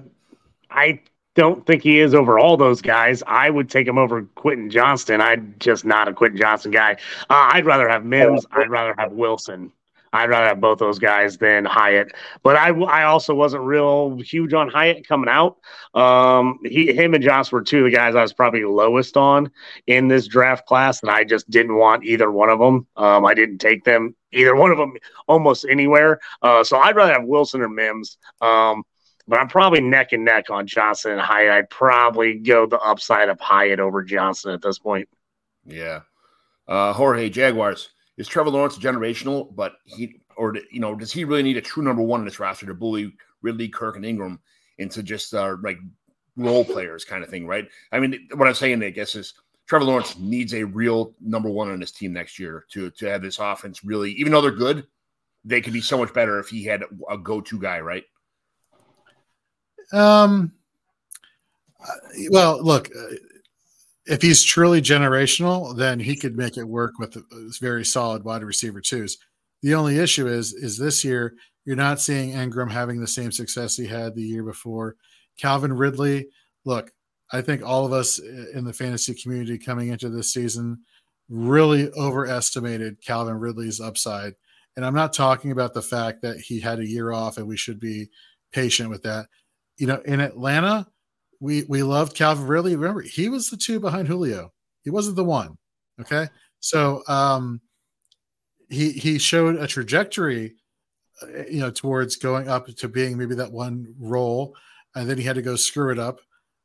I 0.70 1.01
don't 1.36 1.66
think 1.66 1.82
he 1.82 1.99
is 1.99 2.14
over 2.14 2.38
all 2.38 2.58
those 2.58 2.82
guys. 2.82 3.24
I 3.26 3.49
would 3.49 3.70
take 3.70 3.88
him 3.88 3.97
over 3.97 4.24
Quentin 4.36 4.70
Johnston. 4.70 5.22
I'm 5.22 5.56
just 5.60 5.86
not 5.86 6.08
a 6.08 6.14
Quentin 6.14 6.39
Johnston 6.39 6.72
guy. 6.72 6.93
Uh, 7.30 7.49
I'd 7.54 7.66
rather 7.66 7.89
have 7.89 8.06
Mims. 8.06 8.45
I'd 8.51 8.70
rather 8.70 8.93
have 8.97 9.12
Wilson. 9.14 9.72
I'd 10.14 10.30
rather 10.30 10.45
have 10.45 10.61
both 10.61 10.78
those 10.78 10.99
guys 10.99 11.38
than 11.38 11.66
Hyatt. 11.66 12.14
But 12.43 12.55
I, 12.55 12.70
I 12.70 13.03
also 13.03 13.34
wasn't 13.34 13.64
real 13.64 14.18
huge 14.20 14.53
on 14.53 14.70
Hyatt 14.70 15.07
coming 15.07 15.28
out. 15.28 15.57
Um, 15.95 16.59
he, 16.64 16.93
him 16.93 17.16
and 17.16 17.24
Josh 17.24 17.51
were 17.51 17.64
two 17.64 17.80
of 17.80 17.86
the 17.86 17.97
guys 17.97 18.16
I 18.16 18.22
was 18.22 18.32
probably 18.32 18.64
lowest 18.64 19.18
on 19.18 19.51
in 19.88 20.07
this 20.07 20.28
draft 20.28 20.68
class, 20.68 21.01
and 21.01 21.09
I 21.09 21.24
just 21.24 21.49
didn't 21.49 21.76
want 21.76 22.05
either 22.05 22.32
one 22.32 22.49
of 22.49 22.59
them. 22.59 22.86
Um, 22.95 23.26
I 23.26 23.34
didn't 23.34 23.57
take 23.57 23.84
them 23.84 24.16
either 24.32 24.55
one 24.55 24.72
of 24.72 24.78
them 24.78 24.93
almost 25.28 25.66
anywhere. 25.68 26.20
Uh, 26.41 26.64
so 26.64 26.78
I'd 26.78 26.95
rather 26.95 27.14
have 27.14 27.26
Wilson 27.26 27.61
or 27.61 27.70
Mims. 27.70 28.18
Um, 28.39 28.84
but 29.28 29.39
I'm 29.39 29.47
probably 29.47 29.82
neck 29.82 30.11
and 30.11 30.26
neck 30.26 30.49
on 30.49 30.68
Johnston 30.68 31.14
and 31.14 31.22
Hyatt. 31.22 31.51
I'd 31.51 31.70
probably 31.70 32.36
go 32.36 32.66
the 32.66 32.80
upside 32.80 33.30
of 33.30 33.39
Hyatt 33.39 33.80
over 33.80 34.03
Johnston 34.03 34.53
at 34.53 34.61
this 34.61 34.78
point. 34.78 35.07
Yeah. 35.66 36.01
Uh, 36.68 36.93
Jorge 36.93 37.30
Jaguars 37.30 37.89
is 38.18 38.28
Trevor 38.28 38.49
Lawrence 38.49 38.78
generational, 38.78 39.53
but 39.55 39.74
he 39.86 40.22
or 40.36 40.55
you 40.72 40.80
know 40.80 40.95
does 40.95 41.11
he 41.11 41.24
really 41.24 41.43
need 41.43 41.57
a 41.57 41.61
true 41.61 41.84
number 41.84 42.01
one 42.01 42.20
in 42.20 42.26
this 42.26 42.39
roster 42.39 42.66
to 42.66 42.74
bully 42.74 43.14
Ridley, 43.41 43.70
Kirk, 43.70 43.95
and 43.95 44.05
Engram 44.05 44.39
into 44.78 45.03
just 45.03 45.34
uh, 45.34 45.57
like 45.61 45.78
role 46.36 46.66
players 46.66 47.05
kind 47.05 47.24
of 47.24 47.30
thing, 47.30 47.45
right? 47.45 47.68
I 47.91 47.99
mean, 47.99 48.28
what 48.34 48.47
I'm 48.47 48.53
saying, 48.55 48.82
I 48.84 48.89
guess, 48.89 49.16
is 49.16 49.34
Trevor 49.68 49.86
Lawrence 49.86 50.18
needs 50.18 50.53
a 50.53 50.64
real 50.64 51.14
number 51.22 51.49
one 51.49 51.70
on 51.70 51.80
his 51.80 51.91
team 51.91 52.14
next 52.14 52.39
year 52.39 52.66
to 52.72 52.89
to 52.91 53.05
have 53.05 53.22
this 53.22 53.39
offense 53.39 53.84
really, 53.84 54.11
even 54.14 54.32
though 54.32 54.41
they're 54.41 54.51
good, 54.51 54.88
they 55.45 55.61
could 55.61 55.74
be 55.74 55.82
so 55.82 55.97
much 55.97 56.14
better 56.14 56.39
if 56.39 56.49
he 56.49 56.64
had 56.64 56.84
a 57.09 57.18
go 57.18 57.41
to 57.41 57.59
guy, 57.59 57.80
right? 57.80 58.03
Um. 59.91 60.53
Well, 62.30 62.64
look, 62.64 62.89
uh, 62.95 63.16
if 64.06 64.22
he's 64.22 64.43
truly 64.43 64.82
generational, 64.82 65.76
then 65.76 65.99
he 65.99 66.16
could 66.16 66.36
make 66.36 66.58
it 66.58 66.68
work 66.68 66.93
with 66.99 67.16
uh, 67.16 67.22
very 67.60 67.86
solid 67.86 68.24
wide 68.24 68.43
receiver 68.43 68.82
twos. 68.82 69.18
The 69.62 69.76
only 69.76 69.99
issue 69.99 70.28
is, 70.28 70.54
is 70.54 70.78
this 70.78 71.04
year 71.04 71.36
you're 71.66 71.76
not 71.76 72.01
seeing 72.01 72.34
Engram 72.34 72.70
having 72.70 72.99
the 72.99 73.08
same 73.08 73.32
success 73.32 73.78
he 73.78 73.88
had 73.88 74.14
the 74.14 74.22
year 74.22 74.43
before. 74.43 74.95
Calvin 75.38 75.72
Ridley, 75.72 76.28
look, 76.66 76.91
I 77.32 77.41
think 77.41 77.64
all 77.64 77.86
of 77.86 77.93
us 77.93 78.20
uh, 78.20 78.45
in 78.54 78.66
the 78.66 78.74
fantasy 78.74 79.14
community 79.16 79.58
coming 79.58 79.89
into 79.89 80.10
this 80.10 80.34
season 80.34 80.80
really 81.30 81.89
overestimated 81.93 83.01
Calvin 83.01 83.39
Ridley's 83.39 83.80
upside. 83.80 84.34
And 84.76 84.86
I'm 84.86 84.95
not 84.95 85.14
talking 85.14 85.51
about 85.51 85.74
the 85.74 85.82
fact 85.82 86.22
that 86.24 86.38
he 86.38 86.60
had 86.60 86.80
a 86.80 86.88
year 86.88 87.14
off 87.14 87.38
and 87.38 87.47
we 87.47 87.58
should 87.58 87.80
be 87.80 88.10
patient 88.51 88.89
with 88.89 89.04
that 89.04 89.28
you 89.78 89.88
know, 89.88 90.01
in 90.06 90.20
Atlanta, 90.20 90.88
we 91.44 91.64
we 91.68 91.84
loved 91.84 92.16
Calvin 92.16 92.48
Ridley. 92.48 92.76
Remember, 92.78 93.02
he 93.02 93.28
was 93.28 93.50
the 93.50 93.58
two 93.58 93.82
behind 93.82 94.08
Julio. 94.08 94.54
He 94.84 94.89
wasn't 94.89 95.18
the 95.18 95.26
one. 95.26 95.58
Okay, 96.00 96.28
so 96.62 97.04
um, 97.10 97.60
he 98.70 98.94
he 98.94 99.20
showed 99.20 99.58
a 99.58 99.68
trajectory, 99.68 100.56
uh, 101.22 101.44
you 101.52 101.60
know, 101.60 101.70
towards 101.70 102.16
going 102.16 102.48
up 102.48 102.68
to 102.68 102.88
being 102.88 103.18
maybe 103.18 103.36
that 103.36 103.52
one 103.52 103.94
role, 104.00 104.56
and 104.96 105.10
then 105.10 105.18
he 105.18 105.24
had 105.26 105.36
to 105.36 105.41
go 105.41 105.58
screw 105.58 105.91
it 105.91 106.00
up 106.00 106.22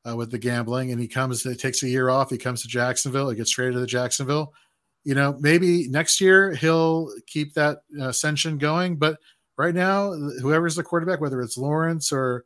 uh, 0.08 0.14
with 0.14 0.30
the 0.30 0.38
gambling. 0.38 0.92
And 0.92 1.00
he 1.00 1.08
comes, 1.08 1.44
it 1.44 1.58
takes 1.58 1.82
a 1.82 1.88
year 1.88 2.08
off. 2.08 2.30
He 2.30 2.38
comes 2.38 2.62
to 2.62 2.68
Jacksonville. 2.68 3.30
He 3.30 3.36
gets 3.36 3.50
traded 3.50 3.74
to 3.74 3.80
the 3.80 3.86
Jacksonville. 3.86 4.54
You 5.02 5.16
know, 5.16 5.36
maybe 5.40 5.88
next 5.88 6.20
year 6.20 6.54
he'll 6.54 7.10
keep 7.26 7.54
that 7.54 7.78
ascension 8.00 8.58
going, 8.58 8.96
but 8.96 9.18
right 9.56 9.74
now, 9.74 10.12
whoever's 10.12 10.76
the 10.76 10.84
quarterback, 10.84 11.20
whether 11.20 11.40
it's 11.40 11.58
Lawrence 11.58 12.12
or 12.12 12.44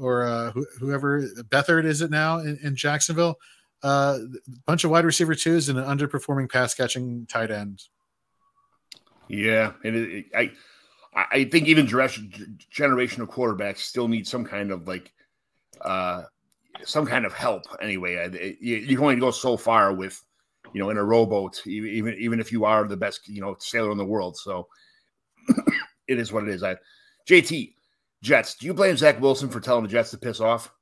or 0.00 0.24
uh, 0.24 0.52
wh- 0.52 0.78
whoever 0.78 1.22
Beathard 1.22 1.84
is 1.84 2.00
it 2.00 2.10
now 2.10 2.38
in, 2.38 2.58
in 2.62 2.76
Jacksonville. 2.76 3.38
A 3.82 3.86
uh, 3.86 4.18
bunch 4.66 4.84
of 4.84 4.90
wide 4.90 5.04
receiver 5.04 5.34
twos 5.34 5.68
and 5.68 5.78
an 5.78 5.84
underperforming 5.84 6.50
pass 6.50 6.74
catching 6.74 7.26
tight 7.26 7.50
end. 7.50 7.84
Yeah, 9.28 9.72
and 9.84 9.94
it, 9.94 10.08
it, 10.10 10.26
I 10.34 10.52
I 11.14 11.44
think 11.44 11.68
even 11.68 11.86
generational 11.86 13.26
quarterbacks 13.26 13.78
still 13.78 14.08
need 14.08 14.26
some 14.26 14.44
kind 14.44 14.70
of 14.70 14.88
like 14.88 15.12
uh 15.80 16.22
some 16.84 17.06
kind 17.06 17.24
of 17.24 17.32
help 17.32 17.64
anyway. 17.80 18.56
You, 18.60 18.76
you 18.76 18.96
can 18.96 19.04
only 19.04 19.16
go 19.16 19.30
so 19.30 19.56
far 19.56 19.92
with 19.92 20.22
you 20.72 20.80
know 20.80 20.90
in 20.90 20.96
a 20.96 21.04
rowboat, 21.04 21.66
even 21.66 22.14
even 22.14 22.40
if 22.40 22.52
you 22.52 22.64
are 22.64 22.86
the 22.86 22.96
best 22.96 23.28
you 23.28 23.40
know 23.40 23.56
sailor 23.58 23.92
in 23.92 23.98
the 23.98 24.04
world. 24.04 24.36
So 24.36 24.68
it 26.08 26.18
is 26.18 26.32
what 26.32 26.44
it 26.44 26.50
is. 26.50 26.62
I 26.62 26.76
JT 27.28 27.74
Jets. 28.22 28.54
Do 28.56 28.66
you 28.66 28.74
blame 28.74 28.96
Zach 28.96 29.20
Wilson 29.20 29.48
for 29.48 29.60
telling 29.60 29.84
the 29.84 29.88
Jets 29.88 30.10
to 30.10 30.18
piss 30.18 30.40
off? 30.40 30.72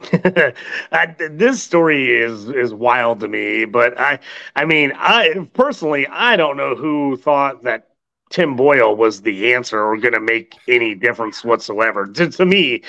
I, 0.12 1.16
this 1.18 1.60
story 1.60 2.12
is 2.16 2.48
is 2.48 2.72
wild 2.72 3.18
to 3.20 3.28
me, 3.28 3.64
but 3.64 3.98
I 3.98 4.20
I 4.54 4.64
mean 4.64 4.92
I 4.94 5.48
personally 5.54 6.06
I 6.06 6.36
don't 6.36 6.56
know 6.56 6.76
who 6.76 7.16
thought 7.16 7.64
that 7.64 7.88
Tim 8.30 8.56
Boyle 8.56 8.94
was 8.94 9.22
the 9.22 9.54
answer 9.54 9.82
or 9.82 9.96
going 9.96 10.14
to 10.14 10.20
make 10.20 10.54
any 10.68 10.94
difference 10.94 11.44
whatsoever. 11.44 12.06
To, 12.06 12.28
to 12.28 12.44
me, 12.44 12.82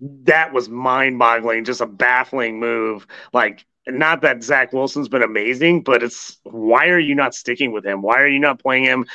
that 0.00 0.52
was 0.52 0.68
mind 0.68 1.18
boggling, 1.18 1.64
just 1.64 1.80
a 1.80 1.86
baffling 1.86 2.58
move. 2.58 3.06
Like, 3.32 3.66
not 3.86 4.22
that 4.22 4.42
Zach 4.42 4.72
Wilson's 4.72 5.08
been 5.08 5.22
amazing, 5.22 5.82
but 5.82 6.02
it's 6.02 6.38
why 6.44 6.88
are 6.88 6.98
you 6.98 7.14
not 7.14 7.34
sticking 7.34 7.72
with 7.72 7.84
him? 7.84 8.02
Why 8.02 8.20
are 8.20 8.28
you 8.28 8.40
not 8.40 8.58
playing 8.58 8.84
him? 8.84 9.06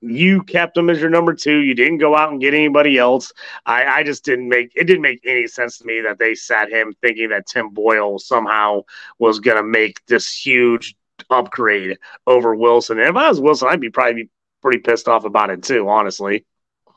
You 0.00 0.42
kept 0.44 0.76
him 0.76 0.90
as 0.90 1.00
your 1.00 1.10
number 1.10 1.34
two. 1.34 1.58
You 1.58 1.74
didn't 1.74 1.98
go 1.98 2.16
out 2.16 2.30
and 2.30 2.40
get 2.40 2.54
anybody 2.54 2.98
else. 2.98 3.32
I, 3.66 3.84
I 3.84 4.02
just 4.04 4.24
didn't 4.24 4.48
make 4.48 4.70
it 4.76 4.84
didn't 4.84 5.02
make 5.02 5.20
any 5.24 5.46
sense 5.46 5.78
to 5.78 5.84
me 5.84 6.00
that 6.02 6.18
they 6.18 6.34
sat 6.34 6.70
him 6.70 6.94
thinking 7.00 7.30
that 7.30 7.46
Tim 7.46 7.70
Boyle 7.70 8.18
somehow 8.18 8.82
was 9.18 9.40
going 9.40 9.56
to 9.56 9.62
make 9.62 10.04
this 10.06 10.32
huge 10.32 10.96
upgrade 11.30 11.98
over 12.26 12.54
Wilson. 12.54 12.98
And 12.98 13.08
if 13.08 13.16
I 13.16 13.28
was 13.28 13.40
Wilson, 13.40 13.68
I'd 13.68 13.80
be 13.80 13.90
probably 13.90 14.30
pretty 14.62 14.78
pissed 14.78 15.08
off 15.08 15.24
about 15.24 15.50
it 15.50 15.62
too, 15.62 15.88
honestly. 15.88 16.44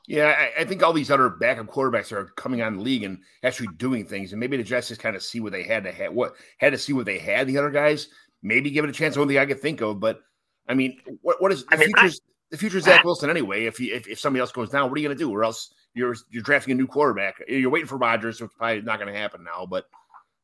Yeah, 0.07 0.35
I, 0.37 0.61
I, 0.61 0.65
think 0.65 0.83
all 0.83 0.93
these 0.93 1.11
other 1.11 1.29
backup 1.29 1.67
quarterbacks 1.67 2.11
are 2.11 2.25
coming 2.35 2.61
on 2.61 2.77
the 2.77 2.81
league 2.81 3.03
and 3.03 3.19
actually 3.43 3.69
doing 3.77 4.05
things, 4.05 4.33
and 4.33 4.39
maybe 4.39 4.57
the 4.57 4.63
Jets 4.63 4.87
just 4.87 4.99
kind 4.99 5.15
of 5.15 5.23
see 5.23 5.39
what 5.39 5.51
they 5.51 5.63
had 5.63 5.83
to 5.83 5.91
have, 5.91 6.11
what 6.11 6.33
had 6.57 6.73
to 6.73 6.77
see 6.77 6.91
what 6.91 7.05
they 7.05 7.19
had. 7.19 7.47
The 7.47 7.57
other 7.57 7.69
guys 7.69 8.07
maybe 8.41 8.71
give 8.71 8.83
it 8.83 8.89
a 8.89 8.93
chance. 8.93 9.15
Only 9.15 9.35
thing 9.35 9.41
I 9.41 9.45
could 9.45 9.61
think 9.61 9.81
of, 9.81 9.99
but 9.99 10.21
I 10.67 10.73
mean, 10.73 10.99
what 11.21 11.41
what 11.41 11.51
is 11.51 11.65
the 11.65 11.75
I 11.75 11.77
mean, 11.77 11.91
I, 11.95 12.11
the 12.51 12.57
future's 12.57 12.83
Zach 12.83 13.03
Wilson 13.03 13.29
anyway? 13.29 13.65
If, 13.65 13.77
he, 13.77 13.91
if 13.91 14.07
if 14.07 14.19
somebody 14.19 14.41
else 14.41 14.51
goes 14.51 14.69
down, 14.69 14.89
what 14.89 14.97
are 14.97 15.01
you 15.01 15.07
going 15.07 15.17
to 15.17 15.23
do? 15.23 15.31
Or 15.31 15.43
else 15.43 15.73
you're 15.93 16.15
you're 16.29 16.43
drafting 16.43 16.73
a 16.73 16.75
new 16.75 16.87
quarterback. 16.87 17.41
You're 17.47 17.69
waiting 17.69 17.87
for 17.87 17.97
Rodgers, 17.97 18.37
so 18.37 18.45
it's 18.45 18.53
probably 18.53 18.81
not 18.81 18.99
going 18.99 19.11
to 19.11 19.19
happen 19.19 19.43
now. 19.43 19.65
But 19.65 19.85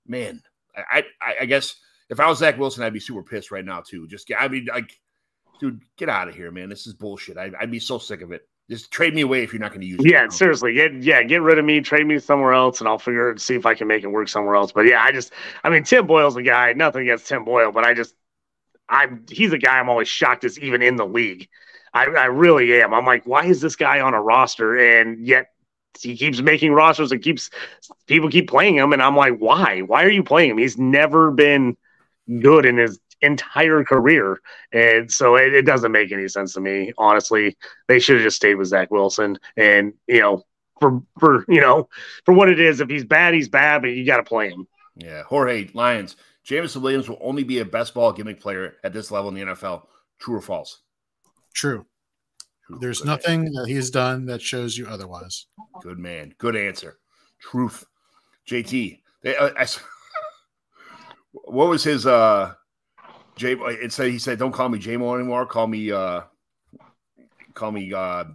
man, 0.08 0.41
I, 0.76 1.03
I 1.22 1.36
I 1.41 1.45
guess 1.45 1.76
if 2.10 2.20
I 2.20 2.28
was 2.28 2.39
Zach 2.39 2.58
Wilson, 2.58 2.84
I'd 2.84 2.93
be 2.93 2.99
super 2.99 3.24
pissed 3.24 3.51
right 3.51 3.66
now 3.66 3.82
too. 3.82 4.08
Just 4.08 4.32
I 4.38 4.47
mean, 4.47 4.68
like 4.74 4.99
dude, 5.60 5.82
get 5.97 6.10
out 6.10 6.28
of 6.28 6.36
here, 6.36 6.51
man. 6.51 6.70
This 6.70 6.88
is 6.88 6.93
bullshit. 6.93 7.38
I, 7.38 7.51
would 7.60 7.72
be 7.72 7.80
so 7.80 7.97
sick 7.97 8.22
of 8.22 8.32
it. 8.32 8.47
Just 8.70 8.91
trade 8.91 9.16
me 9.16 9.22
away 9.22 9.43
if 9.43 9.53
you're 9.53 9.62
not 9.62 9.72
going 9.72 9.82
to 9.82 9.88
use. 9.88 10.01
Yeah, 10.03 10.28
seriously, 10.28 10.74
get 10.74 10.93
yeah, 11.01 11.24
get 11.24 11.41
rid 11.41 11.58
of 11.58 11.64
me, 11.64 11.80
trade 11.80 12.05
me 12.05 12.20
somewhere 12.20 12.51
else, 12.51 12.80
and 12.82 12.88
I'll 12.88 12.99
figure 12.99 13.32
it, 13.32 13.39
see 13.39 13.55
if 13.55 13.66
I 13.66 13.74
can 13.74 13.88
make 13.88 14.03
it 14.03 14.08
work 14.08 14.28
somewhere 14.28 14.55
else. 14.55 14.74
But 14.74 14.86
yeah, 14.88 15.01
I 15.01 15.14
just, 15.14 15.32
I 15.64 15.70
mean, 15.70 15.84
Tim 15.84 16.05
Boyle's 16.05 16.36
a 16.36 16.41
guy. 16.43 16.74
Nothing 16.74 17.03
against 17.03 17.28
Tim 17.28 17.45
Boyle, 17.45 17.72
but 17.72 17.86
I 17.86 17.93
just, 17.93 18.14
I'm 18.89 19.24
he's 19.30 19.53
a 19.53 19.58
guy 19.58 19.80
I'm 19.80 19.89
always 19.89 20.10
shocked 20.10 20.43
is 20.43 20.60
even 20.60 20.82
in 20.82 20.97
the 20.97 21.05
league. 21.05 21.47
I, 21.94 22.06
I 22.06 22.26
really 22.26 22.82
am. 22.82 22.94
I'm 22.94 23.06
like, 23.06 23.26
why 23.26 23.46
is 23.46 23.62
this 23.62 23.76
guy 23.76 24.02
on 24.02 24.14
a 24.14 24.22
roster 24.22 24.78
and 24.78 25.26
yet 25.26 25.48
he 26.00 26.16
keeps 26.16 26.42
making 26.42 26.74
rosters 26.74 27.12
and 27.12 27.22
keeps 27.22 27.50
people 28.06 28.30
keep 28.30 28.50
playing 28.50 28.76
him, 28.76 28.94
and 28.94 29.02
I'm 29.02 29.16
like, 29.16 29.38
why? 29.38 29.82
Why 29.82 30.04
are 30.04 30.10
you 30.10 30.24
playing 30.24 30.52
him? 30.52 30.58
He's 30.58 30.78
never 30.78 31.32
been 31.32 31.78
good 32.40 32.66
in 32.66 32.78
his 32.78 33.00
entire 33.22 33.84
career. 33.84 34.40
And 34.72 35.12
so 35.12 35.36
it, 35.36 35.54
it, 35.54 35.66
doesn't 35.66 35.92
make 35.92 36.12
any 36.12 36.28
sense 36.28 36.54
to 36.54 36.62
me, 36.62 36.94
honestly. 36.98 37.58
They 37.88 38.00
should 38.00 38.18
have 38.18 38.24
just 38.24 38.36
stayed 38.36 38.56
with 38.56 38.68
Zach 38.68 38.92
Wilson. 38.92 39.40
And, 39.56 39.94
you 40.08 40.20
know, 40.20 40.44
for, 40.80 41.02
for, 41.20 41.44
you 41.48 41.62
know, 41.62 41.90
for 42.26 42.34
what 42.34 42.50
it 42.50 42.60
is, 42.60 42.80
if 42.80 42.90
he's 42.90 43.06
bad, 43.06 43.34
he's 43.34 43.50
bad, 43.50 43.82
but 43.82 43.88
you 43.88 44.06
got 44.06 44.18
to 44.18 44.24
play 44.24 44.50
him. 44.50 44.68
Yeah. 44.96 45.24
Jorge 45.24 45.70
Lions. 45.74 46.16
Jameson 46.44 46.82
Williams 46.82 47.10
will 47.10 47.18
only 47.22 47.44
be 47.44 47.60
a 47.60 47.66
best 47.66 47.94
ball 47.94 48.14
gimmick 48.14 48.40
player 48.40 48.76
at 48.84 48.94
this 48.94 49.12
level 49.12 49.30
in 49.30 49.36
the 49.36 49.54
NFL. 49.54 49.88
True 50.20 50.36
or 50.36 50.42
false? 50.42 50.80
True. 51.58 51.88
There's 52.80 52.99
Good 52.99 53.08
nothing 53.08 53.43
man. 53.45 53.53
that 53.53 53.66
he's 53.68 53.89
done 53.89 54.28
that 54.28 54.41
shows 54.43 54.78
you 54.78 54.88
otherwise. 54.88 55.47
Good 55.82 55.97
man. 55.97 56.36
Good 56.38 56.55
answer. 56.55 56.99
Truth. 57.41 57.84
JT. 58.47 58.99
They, 59.24 59.36
uh, 59.36 59.49
I, 59.58 59.66
what 61.32 61.68
was 61.68 61.84
his 61.84 62.05
uh 62.05 62.53
J. 63.38 63.53
It 63.53 63.91
said 63.91 64.12
he 64.12 64.20
said, 64.20 64.38
"Don't 64.39 64.51
call 64.51 64.70
me 64.70 64.80
JMO 64.80 65.16
anymore. 65.16 65.45
Call 65.45 65.68
me, 65.68 65.91
uh, 65.91 66.22
call 67.53 67.72
me." 67.72 67.93
Uh, 67.93 68.26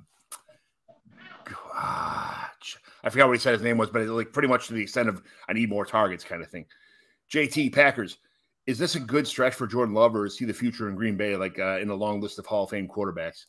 I 1.74 3.10
forgot 3.10 3.26
what 3.26 3.32
he 3.34 3.40
said 3.40 3.54
his 3.54 3.62
name 3.62 3.78
was, 3.78 3.90
but 3.90 4.02
it, 4.02 4.10
like 4.10 4.32
pretty 4.32 4.48
much 4.48 4.68
to 4.68 4.74
the 4.74 4.82
extent 4.82 5.08
of 5.08 5.22
"I 5.48 5.52
need 5.52 5.68
more 5.68 5.84
targets" 5.84 6.24
kind 6.24 6.42
of 6.42 6.48
thing. 6.50 6.66
JT 7.32 7.72
Packers, 7.72 8.18
is 8.66 8.78
this 8.78 8.94
a 8.94 9.00
good 9.00 9.26
stretch 9.26 9.54
for 9.54 9.66
Jordan 9.66 9.94
Love, 9.94 10.14
or 10.14 10.26
is 10.26 10.38
he 10.38 10.44
the 10.44 10.54
future 10.54 10.88
in 10.88 10.94
Green 10.94 11.16
Bay, 11.16 11.36
like 11.36 11.58
uh, 11.58 11.78
in 11.80 11.88
the 11.88 11.96
long 11.96 12.20
list 12.20 12.38
of 12.38 12.46
Hall 12.46 12.64
of 12.64 12.70
Fame 12.70 12.88
quarterbacks? 12.88 13.46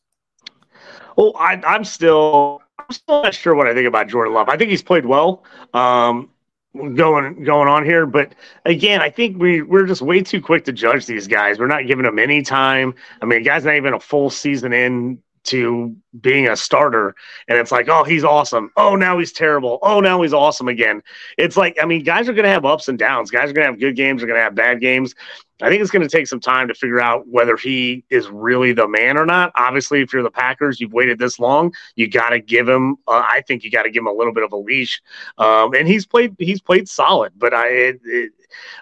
Well, 1.15 1.33
I, 1.37 1.61
am 1.65 1.83
still 1.83 2.61
I'm 2.79 2.91
still 2.91 3.23
not 3.23 3.33
sure 3.33 3.55
what 3.55 3.67
I 3.67 3.73
think 3.73 3.87
about 3.87 4.07
Jordan 4.07 4.33
Love. 4.33 4.49
I 4.49 4.57
think 4.57 4.71
he's 4.71 4.81
played 4.81 5.05
well. 5.05 5.43
Um, 5.73 6.29
going 6.73 7.43
going 7.43 7.67
on 7.67 7.85
here. 7.85 8.05
But 8.05 8.33
again, 8.65 9.01
I 9.01 9.09
think 9.09 9.39
we 9.39 9.61
we're 9.61 9.85
just 9.85 10.01
way 10.01 10.21
too 10.21 10.41
quick 10.41 10.65
to 10.65 10.71
judge 10.71 11.05
these 11.05 11.27
guys. 11.27 11.59
We're 11.59 11.67
not 11.67 11.87
giving 11.87 12.05
them 12.05 12.19
any 12.19 12.41
time. 12.41 12.95
I 13.21 13.25
mean, 13.25 13.43
guy's 13.43 13.65
not 13.65 13.75
even 13.75 13.93
a 13.93 13.99
full 13.99 14.29
season 14.29 14.73
in 14.73 15.19
to 15.43 15.95
being 16.21 16.47
a 16.47 16.55
starter 16.55 17.15
and 17.47 17.57
it's 17.57 17.71
like 17.71 17.89
oh 17.89 18.03
he's 18.03 18.23
awesome. 18.23 18.71
Oh 18.77 18.95
now 18.95 19.17
he's 19.19 19.31
terrible. 19.31 19.79
Oh 19.81 19.99
now 19.99 20.21
he's 20.21 20.33
awesome 20.33 20.67
again. 20.67 21.01
It's 21.37 21.57
like 21.57 21.77
i 21.81 21.85
mean 21.85 22.03
guys 22.03 22.29
are 22.29 22.33
going 22.33 22.45
to 22.45 22.49
have 22.49 22.65
ups 22.65 22.87
and 22.87 22.97
downs. 22.97 23.31
Guys 23.31 23.49
are 23.49 23.53
going 23.53 23.65
to 23.65 23.71
have 23.71 23.79
good 23.79 23.95
games 23.95 24.23
are 24.23 24.27
going 24.27 24.37
to 24.37 24.43
have 24.43 24.55
bad 24.55 24.79
games. 24.79 25.15
I 25.61 25.69
think 25.69 25.81
it's 25.81 25.91
going 25.91 26.07
to 26.07 26.09
take 26.09 26.27
some 26.27 26.39
time 26.39 26.67
to 26.67 26.73
figure 26.73 26.99
out 26.99 27.27
whether 27.27 27.55
he 27.55 28.03
is 28.09 28.27
really 28.27 28.73
the 28.73 28.87
man 28.87 29.17
or 29.17 29.25
not. 29.25 29.51
Obviously 29.55 30.01
if 30.01 30.11
you're 30.11 30.23
the 30.23 30.31
packers 30.31 30.79
you've 30.79 30.93
waited 30.93 31.19
this 31.19 31.39
long 31.39 31.73
you 31.95 32.07
got 32.07 32.29
to 32.29 32.39
give 32.39 32.67
him 32.67 32.97
uh, 33.07 33.23
i 33.25 33.41
think 33.47 33.63
you 33.63 33.71
got 33.71 33.83
to 33.83 33.91
give 33.91 34.01
him 34.01 34.07
a 34.07 34.13
little 34.13 34.33
bit 34.33 34.43
of 34.43 34.51
a 34.51 34.57
leash. 34.57 35.01
Um, 35.37 35.73
and 35.73 35.87
he's 35.87 36.05
played 36.05 36.35
he's 36.39 36.61
played 36.61 36.87
solid 36.87 37.33
but 37.37 37.53
i 37.53 37.67
it, 37.67 38.01
it, 38.05 38.31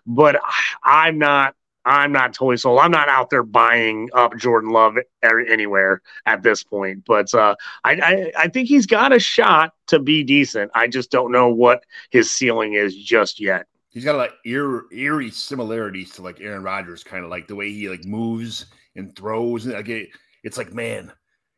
but 0.05 0.39
i'm 0.83 1.17
not 1.17 1.55
I'm 1.85 2.11
not 2.11 2.33
totally 2.33 2.57
sold. 2.57 2.79
I'm 2.79 2.91
not 2.91 3.09
out 3.09 3.29
there 3.29 3.43
buying 3.43 4.09
up 4.13 4.37
Jordan 4.37 4.71
Love 4.71 4.97
anywhere 5.23 6.01
at 6.25 6.43
this 6.43 6.63
point, 6.63 7.03
but 7.05 7.33
uh, 7.33 7.55
I, 7.83 7.93
I, 7.93 8.31
I 8.43 8.47
think 8.49 8.67
he's 8.67 8.85
got 8.85 9.11
a 9.11 9.19
shot 9.19 9.73
to 9.87 9.99
be 9.99 10.23
decent. 10.23 10.71
I 10.75 10.87
just 10.87 11.09
don't 11.09 11.31
know 11.31 11.49
what 11.49 11.83
his 12.11 12.29
ceiling 12.29 12.73
is 12.73 12.95
just 12.95 13.39
yet. 13.39 13.65
He's 13.89 14.05
got 14.05 14.15
like 14.15 14.33
eerie, 14.45 14.83
eerie 14.93 15.31
similarities 15.31 16.11
to 16.11 16.21
like 16.21 16.39
Aaron 16.39 16.63
Rodgers, 16.63 17.03
kind 17.03 17.25
of 17.25 17.31
like 17.31 17.47
the 17.47 17.55
way 17.55 17.71
he 17.71 17.89
like 17.89 18.05
moves 18.05 18.67
and 18.95 19.15
throws. 19.15 19.65
Like 19.65 19.89
it, 19.89 20.09
it's 20.43 20.57
like 20.57 20.73
man, 20.73 21.11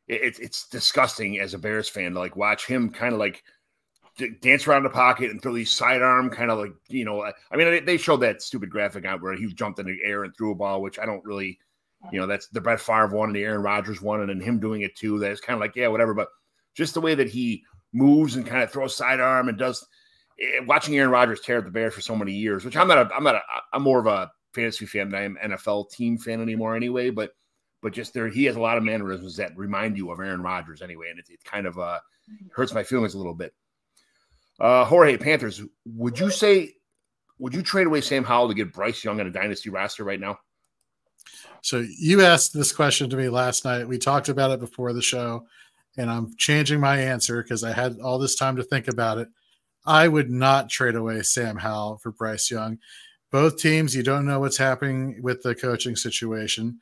it, 0.08 0.40
it's 0.40 0.68
disgusting 0.70 1.40
as 1.40 1.54
a 1.54 1.60
Bears 1.60 1.90
fan 1.90 2.14
to 2.14 2.20
like 2.20 2.36
watch 2.36 2.66
him 2.66 2.90
kind 2.90 3.14
of 3.14 3.20
like 3.20 3.44
dance 4.42 4.68
around 4.68 4.84
the 4.84 4.90
pocket 4.90 5.32
and 5.32 5.42
throw 5.42 5.54
these 5.54 5.72
sidearm 5.72 6.30
kind 6.30 6.52
of 6.52 6.60
like 6.60 6.74
you 6.90 7.06
know. 7.06 7.24
I 7.24 7.56
mean, 7.56 7.86
they 7.86 7.98
showed 7.98 8.18
that 8.18 8.42
stupid 8.42 8.70
graphic 8.70 9.06
out 9.06 9.22
where 9.22 9.36
he 9.36 9.52
jumped 9.54 9.80
in 9.80 9.88
the 9.88 9.98
air 10.04 10.24
and 10.24 10.36
threw 10.36 10.52
a 10.52 10.56
ball, 10.56 10.82
which 10.82 11.00
I 11.00 11.06
don't 11.06 11.24
really, 11.26 11.60
you 12.12 12.20
know, 12.20 12.28
that's 12.28 12.48
the 12.48 12.62
Brett 12.62 12.80
Favre 12.80 13.08
one 13.08 13.30
and 13.30 13.36
the 13.36 13.44
Aaron 13.44 13.64
Rodgers 13.64 14.02
one, 14.02 14.22
and 14.22 14.30
then 14.30 14.40
him 14.40 14.60
doing 14.60 14.82
it 14.82 14.96
too. 14.96 15.20
That's 15.20 15.42
kind 15.42 15.56
of 15.56 15.62
like 15.62 15.76
yeah, 15.76 15.88
whatever. 15.88 16.14
But 16.14 16.30
just 16.76 16.94
the 16.94 17.02
way 17.02 17.16
that 17.16 17.30
he 17.30 17.64
moves 17.92 18.36
and 18.36 18.46
kind 18.46 18.64
of 18.64 18.72
throws 18.72 18.96
sidearm 18.96 19.50
and 19.50 19.58
does. 19.58 19.86
Eh, 20.40 20.62
watching 20.66 20.98
Aaron 20.98 21.12
Rodgers 21.12 21.42
tear 21.42 21.60
at 21.60 21.66
the 21.66 21.72
Bears 21.72 21.94
for 21.94 22.02
so 22.02 22.16
many 22.16 22.34
years, 22.34 22.66
which 22.66 22.76
I'm 22.76 22.88
not 22.88 22.98
a, 22.98 23.16
I'm 23.16 23.24
not 23.24 23.36
a, 23.36 23.42
I'm 23.72 23.84
more 23.84 24.00
of 24.00 24.08
a 24.08 24.32
fantasy 24.54 24.86
fan 24.86 25.10
than 25.10 25.20
I 25.20 25.24
am 25.26 25.38
NFL 25.52 25.92
team 25.92 26.18
fan 26.18 26.42
anymore 26.42 26.76
anyway. 26.76 27.10
But 27.10 27.34
but 27.82 27.94
just 27.94 28.14
there, 28.14 28.30
he 28.30 28.46
has 28.46 28.56
a 28.56 28.62
lot 28.62 28.78
of 28.78 28.84
mannerisms 28.84 29.36
that 29.38 29.58
remind 29.58 29.98
you 29.98 30.10
of 30.12 30.20
Aaron 30.20 30.42
Rodgers 30.42 30.82
anyway, 30.82 31.10
and 31.10 31.20
it, 31.20 31.26
it 31.30 31.44
kind 31.44 31.68
of 31.68 31.78
uh, 31.78 32.00
hurts 32.52 32.74
my 32.74 32.84
feelings 32.84 33.14
a 33.14 33.18
little 33.18 33.34
bit. 33.34 33.54
Uh, 34.64 34.86
Jorge 34.86 35.18
Panthers, 35.18 35.62
would 35.86 36.18
you 36.18 36.32
say 36.32 36.74
would 37.38 37.54
you 37.54 37.62
trade 37.62 37.86
away 37.86 38.00
Sam 38.00 38.24
Howell 38.24 38.48
to 38.48 38.54
get 38.54 38.72
Bryce 38.72 39.04
Young 39.04 39.20
on 39.20 39.28
a 39.28 39.30
dynasty 39.30 39.70
roster 39.70 40.06
right 40.06 40.20
now? 40.20 40.40
So 41.62 41.86
you 42.00 42.22
asked 42.22 42.54
this 42.54 42.72
question 42.72 43.10
to 43.10 43.18
me 43.18 43.28
last 43.28 43.66
night. 43.66 43.86
We 43.86 43.98
talked 43.98 44.30
about 44.30 44.52
it 44.52 44.62
before 44.62 44.94
the 44.94 45.02
show, 45.02 45.46
and 45.98 46.10
I'm 46.10 46.34
changing 46.38 46.80
my 46.80 46.98
answer 46.98 47.44
because 47.44 47.66
I 47.66 47.74
had 47.74 48.00
all 48.00 48.18
this 48.18 48.38
time 48.38 48.56
to 48.56 48.64
think 48.64 48.88
about 48.88 49.18
it. 49.18 49.28
I 49.86 50.08
would 50.08 50.30
not 50.30 50.70
trade 50.70 50.96
away 50.96 51.22
Sam 51.24 51.58
Howell 51.58 51.98
for 51.98 52.14
Bryce 52.14 52.50
Young. 52.50 52.80
Both 53.32 53.58
teams, 53.58 53.94
you 53.94 54.04
don't 54.04 54.26
know 54.26 54.40
what's 54.40 54.56
happening 54.56 55.22
with 55.22 55.42
the 55.42 55.56
coaching 55.56 55.98
situation. 55.98 56.80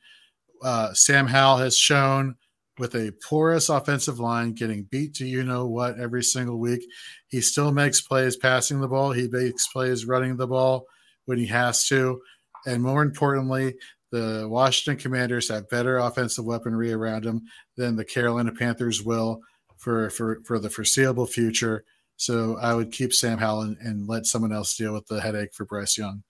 Uh, 0.62 0.94
Sam 0.94 1.26
Howell 1.26 1.58
has 1.58 1.76
shown 1.76 2.36
with 2.78 2.94
a 2.94 3.12
porous 3.28 3.68
offensive 3.68 4.18
line 4.18 4.52
getting 4.52 4.84
beat 4.84 5.14
to 5.14 5.26
you 5.26 5.44
know 5.44 5.66
what 5.66 5.98
every 5.98 6.22
single 6.22 6.58
week. 6.58 6.82
He 7.28 7.40
still 7.40 7.72
makes 7.72 8.00
plays 8.00 8.36
passing 8.36 8.80
the 8.80 8.88
ball, 8.88 9.12
he 9.12 9.28
makes 9.28 9.68
plays 9.68 10.06
running 10.06 10.36
the 10.36 10.46
ball 10.46 10.86
when 11.26 11.38
he 11.38 11.46
has 11.46 11.86
to. 11.88 12.20
And 12.66 12.82
more 12.82 13.02
importantly, 13.02 13.74
the 14.10 14.46
Washington 14.48 15.00
Commanders 15.02 15.48
have 15.48 15.68
better 15.68 15.98
offensive 15.98 16.44
weaponry 16.44 16.92
around 16.92 17.24
him 17.24 17.42
than 17.76 17.96
the 17.96 18.04
Carolina 18.04 18.52
Panthers 18.52 19.02
will 19.02 19.40
for, 19.78 20.10
for, 20.10 20.40
for 20.44 20.58
the 20.58 20.70
foreseeable 20.70 21.26
future. 21.26 21.84
So 22.16 22.56
I 22.58 22.74
would 22.74 22.92
keep 22.92 23.12
Sam 23.12 23.38
Howell 23.38 23.62
and, 23.62 23.76
and 23.78 24.06
let 24.06 24.26
someone 24.26 24.52
else 24.52 24.76
deal 24.76 24.92
with 24.92 25.06
the 25.06 25.20
headache 25.20 25.54
for 25.54 25.64
Bryce 25.64 25.98
Young. 25.98 26.22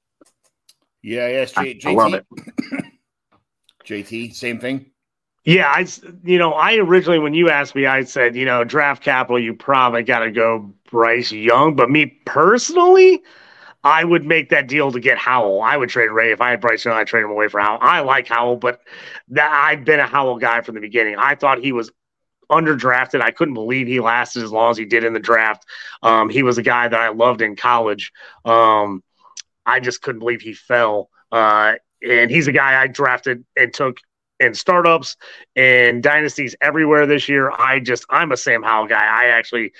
Yeah, 1.03 1.29
yes, 1.29 1.53
J- 1.53 1.81
I 1.85 1.93
love 1.93 2.15
it. 2.15 2.27
JT, 3.85 4.35
same 4.35 4.61
thing. 4.61 4.93
Yeah, 5.45 5.69
I 5.69 5.87
you 6.23 6.39
know 6.39 6.53
I 6.53 6.77
originally 6.77 7.19
when 7.19 7.35
you 7.35 7.51
asked 7.51 7.75
me, 7.75 7.87
I 7.87 8.05
said 8.05 8.37
you 8.37 8.45
know 8.45 8.63
draft 8.65 9.03
capital, 9.03 9.39
you 9.41 9.55
probably 9.55 10.03
got 10.05 10.21
to 10.21 10.31
go 10.31 10.73
Bryce 10.91 11.33
Young. 11.33 11.75
But 11.75 11.91
me 11.91 12.07
personally, 12.25 13.23
I 13.83 14.05
would 14.05 14.25
make 14.25 14.51
that 14.51 14.69
deal 14.69 14.93
to 14.93 15.01
get 15.01 15.19
Howell. 15.19 15.61
I 15.63 15.77
would 15.77 15.89
trade 15.89 16.11
Ray 16.11 16.31
if 16.33 16.41
I 16.41 16.51
had 16.51 16.61
Bryce 16.61 16.85
Young. 16.85 16.97
I'd 16.97 17.09
trade 17.09 17.25
him 17.25 17.31
away 17.31 17.49
for 17.49 17.59
Howell. 17.61 17.79
I 17.83 18.01
like 18.01 18.29
Howell, 18.29 18.57
but 18.57 18.81
that 19.29 19.51
I've 19.51 19.85
been 19.85 19.99
a 19.99 20.07
Howell 20.07 20.39
guy 20.39 20.61
from 20.61 20.77
the 20.77 20.81
beginning. 20.81 21.17
I 21.19 21.35
thought 21.35 21.59
he 21.59 21.73
was 21.73 21.91
underdrafted. 22.49 23.21
I 23.21 23.33
couldn't 23.33 23.55
believe 23.55 23.89
he 23.89 23.99
lasted 23.99 24.45
as 24.45 24.53
long 24.53 24.71
as 24.71 24.77
he 24.77 24.85
did 24.85 25.03
in 25.03 25.13
the 25.13 25.21
draft. 25.21 25.65
Um, 26.03 26.29
he 26.29 26.45
was 26.45 26.59
a 26.59 26.63
guy 26.63 26.87
that 26.87 27.01
I 27.01 27.09
loved 27.09 27.43
in 27.43 27.57
college. 27.57 28.13
Um, 28.45 29.03
I 29.67 29.81
just 29.81 30.03
couldn't 30.03 30.21
believe 30.21 30.43
he 30.43 30.53
fell. 30.53 31.09
Uh, 31.33 31.75
and 32.03 32.31
he's 32.31 32.47
a 32.47 32.53
guy 32.53 32.81
I 32.81 32.87
drafted 32.87 33.45
and 33.57 33.73
took 33.73 33.99
in 34.43 34.55
startups 34.55 35.17
and 35.57 36.03
dynasties 36.03 36.57
everywhere 36.61 37.07
this 37.07 37.29
year. 37.29 37.51
I 37.51 37.79
just 37.79 38.05
I'm 38.11 38.33
a 38.33 38.37
Sam 38.37 38.63
Howell 38.63 38.89
guy. 38.89 39.05
I 39.05 39.27
actually 39.29 39.73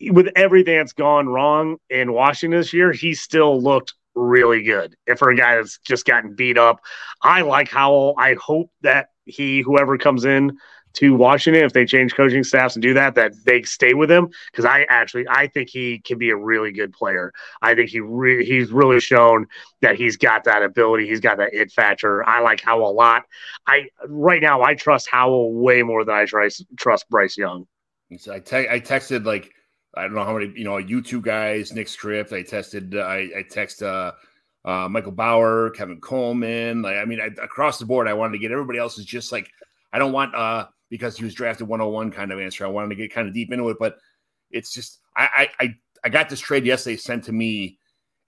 with 0.00 0.28
everything 0.34 0.78
that's 0.78 0.92
gone 0.92 1.28
wrong 1.28 1.76
in 1.88 2.12
Washington 2.12 2.58
this 2.58 2.72
year, 2.72 2.92
he 2.92 3.14
still 3.14 3.60
looked 3.60 3.94
really 4.14 4.62
good. 4.62 4.96
And 5.06 5.18
for 5.18 5.30
a 5.30 5.36
guy 5.36 5.56
that's 5.56 5.78
just 5.78 6.06
gotten 6.06 6.34
beat 6.34 6.58
up, 6.58 6.80
I 7.22 7.42
like 7.42 7.68
Howell. 7.68 8.14
I 8.18 8.34
hope 8.34 8.70
that 8.82 9.10
he 9.26 9.60
whoever 9.60 9.98
comes 9.98 10.24
in 10.24 10.58
to 10.94 11.14
Washington, 11.14 11.64
if 11.64 11.72
they 11.72 11.84
change 11.84 12.14
coaching 12.14 12.44
staffs 12.44 12.76
and 12.76 12.82
do 12.82 12.94
that, 12.94 13.14
that 13.14 13.32
they 13.44 13.62
stay 13.62 13.94
with 13.94 14.10
him 14.10 14.28
because 14.50 14.64
I 14.64 14.86
actually 14.88 15.26
I 15.28 15.46
think 15.46 15.68
he 15.70 15.98
can 15.98 16.18
be 16.18 16.30
a 16.30 16.36
really 16.36 16.72
good 16.72 16.92
player. 16.92 17.32
I 17.60 17.74
think 17.74 17.90
he 17.90 18.00
re- 18.00 18.44
he's 18.44 18.70
really 18.70 19.00
shown 19.00 19.46
that 19.80 19.96
he's 19.96 20.16
got 20.16 20.44
that 20.44 20.62
ability. 20.62 21.08
He's 21.08 21.20
got 21.20 21.38
that 21.38 21.54
it 21.54 21.72
factor. 21.72 22.26
I 22.28 22.40
like 22.40 22.60
Howell 22.60 22.90
a 22.90 22.92
lot. 22.92 23.24
I 23.66 23.88
right 24.06 24.42
now 24.42 24.62
I 24.62 24.74
trust 24.74 25.08
Howell 25.08 25.54
way 25.54 25.82
more 25.82 26.04
than 26.04 26.14
I 26.14 26.24
trust 26.24 26.64
trust 26.76 27.08
Bryce 27.08 27.36
Young. 27.36 27.66
So 28.18 28.34
I, 28.34 28.40
te- 28.40 28.68
I 28.68 28.78
texted 28.78 29.24
like 29.24 29.52
I 29.94 30.02
don't 30.02 30.14
know 30.14 30.24
how 30.24 30.36
many 30.36 30.52
you 30.56 30.64
know 30.64 30.78
you 30.78 31.02
two 31.02 31.20
guys, 31.20 31.72
Nick 31.72 31.88
Script. 31.88 32.32
I 32.32 32.42
tested 32.42 32.96
I 32.96 33.30
I 33.36 33.44
text 33.48 33.82
uh, 33.82 34.12
uh, 34.64 34.88
Michael 34.88 35.12
Bauer, 35.12 35.70
Kevin 35.70 36.00
Coleman. 36.00 36.82
Like 36.82 36.96
I 36.96 37.04
mean 37.04 37.20
I, 37.20 37.26
across 37.42 37.78
the 37.78 37.86
board, 37.86 38.08
I 38.08 38.14
wanted 38.14 38.32
to 38.32 38.38
get 38.38 38.52
everybody 38.52 38.78
else 38.78 38.98
is 38.98 39.04
just 39.04 39.32
like 39.32 39.48
I 39.92 39.98
don't 39.98 40.12
want 40.12 40.34
uh 40.34 40.66
because 40.92 41.16
he 41.16 41.24
was 41.24 41.32
drafted 41.32 41.66
101 41.66 42.10
kind 42.10 42.30
of 42.32 42.38
answer. 42.38 42.66
I 42.66 42.68
wanted 42.68 42.90
to 42.90 42.96
get 42.96 43.14
kind 43.14 43.26
of 43.26 43.32
deep 43.32 43.50
into 43.50 43.70
it, 43.70 43.78
but 43.80 43.96
it's 44.50 44.74
just 44.74 45.00
I 45.16 45.48
I 45.58 45.74
I 46.04 46.08
got 46.10 46.28
this 46.28 46.38
trade 46.38 46.66
yesterday 46.66 46.98
sent 46.98 47.24
to 47.24 47.32
me 47.32 47.78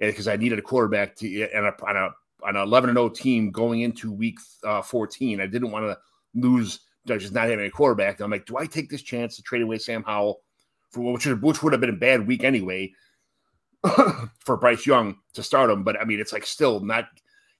because 0.01 0.29
I 0.29 0.37
needed 0.37 0.59
a 0.59 0.62
quarterback 0.62 1.15
to 1.17 1.43
and 1.43 1.67
a, 1.67 1.75
on 1.87 1.97
a 1.97 2.09
on 2.43 2.57
an 2.57 2.62
11 2.62 2.89
and 2.89 2.97
0 2.97 3.11
team 3.11 3.51
going 3.51 3.83
into 3.83 4.11
week 4.11 4.39
uh, 4.65 4.81
14. 4.81 5.43
I 5.43 5.47
didn't 5.47 5.73
want 5.73 5.85
to 5.85 5.99
lose 6.35 6.81
just 7.07 7.35
not 7.35 7.51
having 7.51 7.67
a 7.67 7.71
quarterback. 7.71 8.21
I'm 8.21 8.31
like, 8.31 8.47
do 8.47 8.57
I 8.57 8.65
take 8.65 8.89
this 8.89 9.03
chance 9.03 9.37
to 9.37 9.43
trade 9.43 9.61
away 9.61 9.77
Sam 9.77 10.03
Howell 10.03 10.41
for 10.91 11.12
which 11.12 11.27
which 11.27 11.62
would 11.62 11.75
have 11.75 11.83
been 11.83 11.91
a 11.91 11.93
bad 11.93 12.27
week 12.27 12.45
anyway 12.45 12.91
for 14.39 14.57
Bryce 14.57 14.87
Young 14.87 15.19
to 15.35 15.43
start 15.43 15.69
him? 15.69 15.85
But 15.85 16.01
I 16.01 16.07
mean, 16.07 16.19
it's 16.19 16.33
like 16.33 16.47
still 16.47 16.81
not 16.81 17.09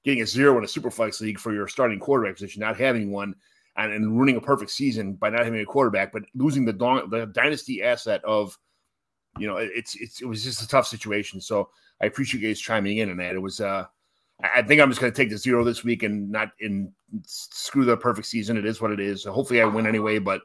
getting 0.03 0.23
a 0.23 0.25
zero 0.25 0.57
in 0.57 0.63
a 0.63 0.67
super 0.67 0.89
flex 0.89 1.21
league 1.21 1.37
for 1.37 1.53
your 1.53 1.67
starting 1.67 1.99
quarterback 1.99 2.37
position, 2.37 2.61
not 2.61 2.79
having 2.79 3.11
one 3.11 3.35
and, 3.77 3.91
and 3.91 4.15
ruining 4.15 4.37
a 4.37 4.41
perfect 4.41 4.71
season 4.71 5.13
by 5.13 5.29
not 5.29 5.43
having 5.43 5.59
a 5.59 5.65
quarterback, 5.65 6.11
but 6.11 6.23
losing 6.33 6.65
the 6.65 6.73
the 6.73 7.29
dynasty 7.33 7.83
asset 7.83 8.23
of, 8.23 8.57
you 9.37 9.47
know, 9.47 9.57
it's 9.57 9.95
it's 9.95 10.21
it 10.21 10.25
was 10.25 10.43
just 10.43 10.61
a 10.61 10.67
tough 10.67 10.87
situation. 10.87 11.41
So 11.41 11.69
I 12.01 12.05
appreciate 12.05 12.41
you 12.41 12.47
guys 12.47 12.59
chiming 12.59 12.97
in 12.97 13.09
on 13.09 13.17
that. 13.17 13.35
It 13.35 13.41
was 13.41 13.59
uh 13.59 13.85
I 14.41 14.61
think 14.61 14.81
I'm 14.81 14.89
just 14.89 14.99
going 14.99 15.11
to 15.11 15.15
take 15.15 15.29
the 15.29 15.37
zero 15.37 15.63
this 15.63 15.83
week 15.83 16.03
and 16.03 16.29
not 16.29 16.51
in 16.59 16.91
screw 17.25 17.85
the 17.85 17.95
perfect 17.95 18.27
season. 18.27 18.57
It 18.57 18.65
is 18.65 18.81
what 18.81 18.91
it 18.91 18.99
is. 18.99 19.23
Hopefully, 19.23 19.61
I 19.61 19.65
win 19.65 19.87
anyway. 19.87 20.19
But 20.19 20.41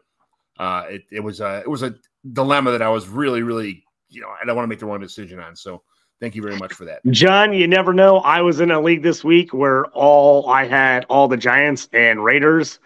uh, 0.59 0.85
it, 0.89 1.03
it 1.11 1.21
was 1.21 1.41
a 1.41 1.61
it 1.61 1.69
was 1.69 1.83
a 1.83 1.95
dilemma 2.33 2.71
that 2.71 2.83
I 2.83 2.89
was 2.89 3.09
really 3.09 3.43
really 3.43 3.83
you 4.09 4.21
know 4.21 4.29
I 4.29 4.45
don't 4.45 4.55
want 4.55 4.65
to 4.65 4.69
make 4.69 4.79
the 4.79 4.87
wrong 4.87 5.01
decision 5.01 5.41
on. 5.41 5.57
So 5.57 5.83
thank 6.21 6.37
you 6.37 6.43
very 6.43 6.57
much 6.57 6.73
for 6.73 6.85
that, 6.85 7.05
John. 7.11 7.53
You 7.53 7.67
never 7.67 7.93
know. 7.93 8.19
I 8.19 8.41
was 8.43 8.61
in 8.61 8.71
a 8.71 8.81
league 8.81 9.03
this 9.03 9.25
week 9.25 9.53
where 9.53 9.87
all 9.87 10.49
I 10.49 10.67
had 10.67 11.05
all 11.07 11.27
the 11.27 11.37
Giants 11.37 11.89
and 11.93 12.23
Raiders 12.23 12.79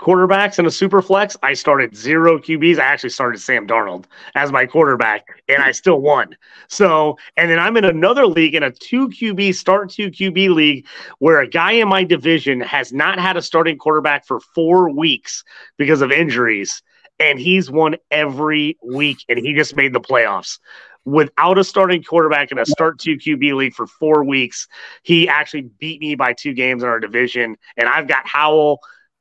quarterbacks 0.00 0.58
in 0.58 0.64
a 0.64 0.70
super 0.70 1.02
flex, 1.02 1.36
I 1.42 1.52
started 1.52 1.94
zero 1.94 2.38
QBs. 2.38 2.78
I 2.78 2.84
actually 2.84 3.10
started 3.10 3.38
Sam 3.40 3.66
Darnold 3.66 4.06
as 4.34 4.50
my 4.50 4.64
quarterback, 4.64 5.26
and 5.46 5.62
I 5.62 5.72
still 5.72 6.00
won. 6.00 6.36
So, 6.68 7.18
and 7.36 7.50
then 7.50 7.58
I'm 7.58 7.76
in 7.76 7.84
another 7.84 8.26
league 8.26 8.54
in 8.54 8.62
a 8.62 8.70
two 8.70 9.08
QB 9.08 9.54
start 9.54 9.90
two 9.90 10.10
QB 10.10 10.54
league 10.54 10.86
where 11.18 11.40
a 11.40 11.48
guy 11.48 11.72
in 11.72 11.88
my 11.88 12.02
division 12.02 12.60
has 12.60 12.92
not 12.92 13.18
had 13.18 13.36
a 13.36 13.42
starting 13.42 13.76
quarterback 13.76 14.26
for 14.26 14.40
four 14.40 14.90
weeks 14.90 15.44
because 15.76 16.00
of 16.00 16.10
injuries, 16.10 16.82
and 17.18 17.38
he's 17.38 17.70
won 17.70 17.96
every 18.10 18.78
week, 18.82 19.18
and 19.28 19.38
he 19.38 19.52
just 19.52 19.76
made 19.76 19.92
the 19.92 20.00
playoffs. 20.00 20.58
Without 21.04 21.58
a 21.58 21.64
starting 21.64 22.02
quarterback 22.02 22.52
in 22.52 22.58
a 22.58 22.66
start 22.66 22.98
two 22.98 23.16
QB 23.16 23.54
league 23.54 23.74
for 23.74 23.86
four 23.86 24.24
weeks, 24.24 24.66
he 25.02 25.28
actually 25.28 25.62
beat 25.62 26.00
me 26.00 26.14
by 26.14 26.32
two 26.32 26.54
games 26.54 26.82
in 26.82 26.88
our 26.88 27.00
division. 27.00 27.56
And 27.76 27.88
I've 27.88 28.06
got 28.06 28.26
Howell, 28.26 28.80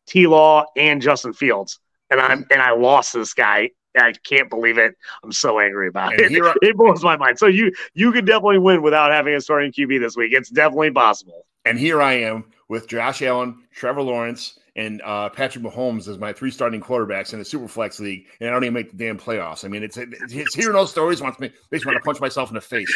T 0.09 0.27
Law, 0.27 0.65
and 0.75 1.01
Justin 1.01 1.33
Fields. 1.33 1.79
And 2.09 2.19
I'm 2.19 2.45
and 2.51 2.61
I 2.61 2.71
lost 2.73 3.13
this 3.13 3.33
guy. 3.33 3.69
I 3.97 4.13
can't 4.23 4.49
believe 4.49 4.77
it. 4.77 4.95
I'm 5.23 5.31
so 5.31 5.59
angry 5.59 5.87
about 5.87 6.13
And 6.13 6.21
it. 6.35 6.57
it 6.61 6.77
blows 6.77 7.03
my 7.03 7.17
mind. 7.17 7.39
So 7.39 7.47
you 7.47 7.71
you 7.93 8.11
could 8.11 8.25
definitely 8.25 8.59
win 8.59 8.81
without 8.81 9.11
having 9.11 9.33
a 9.35 9.41
starting 9.41 9.71
QB 9.71 9.99
this 9.99 10.15
week. 10.17 10.31
It's 10.33 10.49
definitely 10.49 10.91
possible. 10.91 11.45
and 11.65 11.77
here 11.79 12.01
I 12.01 12.13
am 12.13 12.45
with 12.67 12.87
Josh 12.87 13.21
Allen, 13.21 13.63
Trevor 13.73 14.01
Lawrence, 14.03 14.59
and 14.75 15.01
uh, 15.03 15.29
Patrick 15.29 15.63
Mahomes 15.63 16.07
as 16.07 16.17
my 16.19 16.31
three 16.33 16.51
starting 16.51 16.81
quarterbacks 16.81 17.33
in 17.33 17.39
the 17.39 17.45
super 17.45 17.67
flex 17.67 17.99
league, 17.99 18.27
and 18.39 18.49
I 18.49 18.53
don't 18.53 18.63
even 18.63 18.73
make 18.75 18.91
the 18.91 18.97
damn 18.97 19.17
playoffs. 19.17 19.65
I 19.65 19.67
mean, 19.67 19.83
it's 19.83 19.97
it's 19.97 20.55
hearing 20.55 20.73
those 20.73 20.91
stories 20.91 21.21
wants 21.21 21.39
me 21.39 21.51
makes 21.71 21.83
me 21.85 21.89
want 21.91 21.97
to 22.03 22.05
punch 22.05 22.19
myself 22.21 22.49
in 22.49 22.55
the 22.55 22.61
face. 22.61 22.95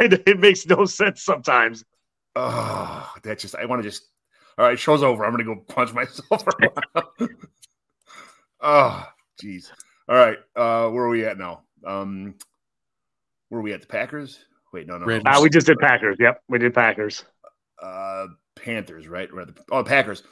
it, 0.00 0.22
it 0.28 0.40
makes 0.40 0.66
no 0.66 0.84
sense 0.84 1.22
sometimes. 1.22 1.84
Oh, 2.34 3.10
that 3.22 3.38
just 3.38 3.54
I 3.54 3.64
want 3.66 3.82
to 3.82 3.88
just 3.88 4.08
all 4.58 4.66
right, 4.66 4.78
show's 4.78 5.02
over. 5.02 5.24
I'm 5.24 5.30
gonna 5.32 5.44
go 5.44 5.56
punch 5.68 5.92
myself 5.92 6.44
around. 6.46 7.30
oh, 8.60 9.06
jeez. 9.42 9.70
All 10.08 10.16
right, 10.16 10.38
uh, 10.56 10.88
where 10.90 11.04
are 11.04 11.08
we 11.08 11.24
at 11.24 11.38
now? 11.38 11.62
Um, 11.86 12.34
where 13.48 13.60
are 13.60 13.62
we 13.62 13.72
at? 13.72 13.80
The 13.82 13.86
Packers? 13.86 14.38
Wait, 14.72 14.86
no, 14.86 14.98
no, 14.98 15.06
Raiders. 15.06 15.24
Uh, 15.26 15.40
we 15.42 15.50
just 15.50 15.66
did 15.66 15.78
Packers. 15.78 16.16
Yep, 16.18 16.42
we 16.48 16.58
did 16.58 16.74
Packers. 16.74 17.24
uh, 17.82 18.26
Panthers, 18.56 19.08
right? 19.08 19.32
We're 19.32 19.42
at 19.42 19.54
the, 19.54 19.62
oh, 19.70 19.82
Packers. 19.84 20.22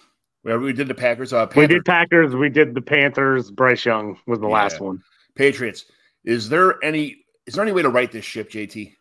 We, 0.45 0.57
we 0.57 0.73
did 0.73 0.89
the 0.89 0.95
Packers. 0.95 1.33
Uh, 1.33 1.47
We 1.57 1.67
did 1.67 1.85
Packers. 1.85 2.35
We 2.35 2.49
did 2.49 2.75
the 2.75 2.81
Panthers. 2.83 3.51
Bryce 3.51 3.85
Young 3.85 4.19
was 4.27 4.39
the 4.39 4.47
Yeah. 4.47 4.55
last 4.55 4.81
one. 4.81 5.03
Patriots. 5.35 5.85
Is 6.25 6.49
there 6.49 6.83
any? 6.85 7.25
Is 7.47 7.55
there 7.55 7.63
any 7.65 7.73
way 7.73 7.83
to 7.83 7.89
right 7.89 8.11
this 8.13 8.25
ship, 8.25 8.51
JT? 8.51 8.95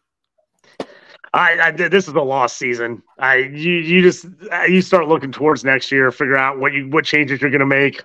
I, 1.34 1.60
I 1.60 1.72
this 1.72 2.08
is 2.08 2.14
a 2.14 2.22
lost 2.22 2.58
season. 2.58 3.04
I 3.20 3.36
you 3.38 3.74
you 3.74 4.02
just 4.02 4.26
uh, 4.52 4.64
you 4.64 4.82
start 4.82 5.08
looking 5.08 5.32
towards 5.32 5.64
next 5.64 5.92
year, 5.92 6.12
figure 6.12 6.38
out 6.38 6.60
what 6.60 6.74
you 6.74 6.90
what 6.90 7.06
changes 7.06 7.42
you're 7.42 7.52
going 7.52 7.60
to 7.60 7.66
make. 7.66 8.04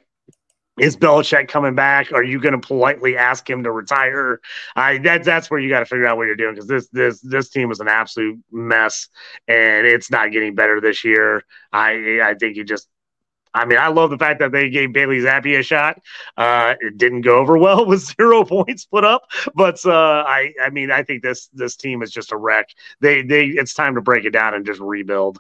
Is 0.79 0.97
Belichick 0.97 1.47
coming 1.47 1.77
back? 1.77 2.13
Are 2.13 2.25
you 2.25 2.41
going 2.41 2.61
to 2.61 2.67
politely 2.67 3.17
ask 3.17 3.49
him 3.49 3.63
to 3.63 3.71
retire? 3.71 4.41
I 4.75 4.99
that 4.99 5.25
that's 5.25 5.51
where 5.51 5.61
you 5.61 5.69
got 5.71 5.81
to 5.81 5.87
figure 5.87 6.07
out 6.07 6.17
what 6.17 6.25
you're 6.25 6.37
doing 6.37 6.55
because 6.55 6.69
this 6.69 6.89
this 6.89 7.21
this 7.21 7.49
team 7.49 7.71
is 7.71 7.81
an 7.81 7.89
absolute 7.89 8.41
mess 8.51 9.09
and 9.47 9.87
it's 9.87 10.11
not 10.11 10.33
getting 10.33 10.55
better 10.57 10.81
this 10.81 11.05
year. 11.05 11.45
I 11.73 12.21
I 12.23 12.35
think 12.35 12.57
you 12.57 12.65
just. 12.65 12.89
I 13.55 13.65
mean, 13.65 13.79
I 13.79 13.89
love 13.89 14.11
the 14.11 14.19
fact 14.19 14.41
that 14.41 14.51
they 14.51 14.69
gave 14.69 14.93
Bailey 14.93 15.21
Zappe 15.21 15.59
a 15.59 15.63
shot. 15.63 16.01
Uh, 16.37 16.75
it 16.81 16.99
didn't 16.99 17.21
go 17.21 17.39
over 17.39 17.57
well 17.57 17.87
with 17.87 18.01
zero 18.19 18.45
points 18.45 18.85
put 18.85 19.05
up, 19.05 19.31
but 19.55 19.85
uh, 19.87 20.25
I, 20.27 20.53
I 20.63 20.71
mean, 20.71 20.91
I 20.91 21.03
think 21.03 21.23
this 21.23 21.49
this 21.53 21.77
team 21.77 22.03
is 22.03 22.11
just 22.11 22.33
a 22.33 22.37
wreck. 22.37 22.69
They, 23.01 23.23
they, 23.23 23.47
it's 23.47 23.75
time 23.75 23.95
to 23.95 24.01
break 24.01 24.25
it 24.25 24.31
down 24.31 24.55
and 24.55 24.67
just 24.67 24.81
rebuild. 24.81 25.39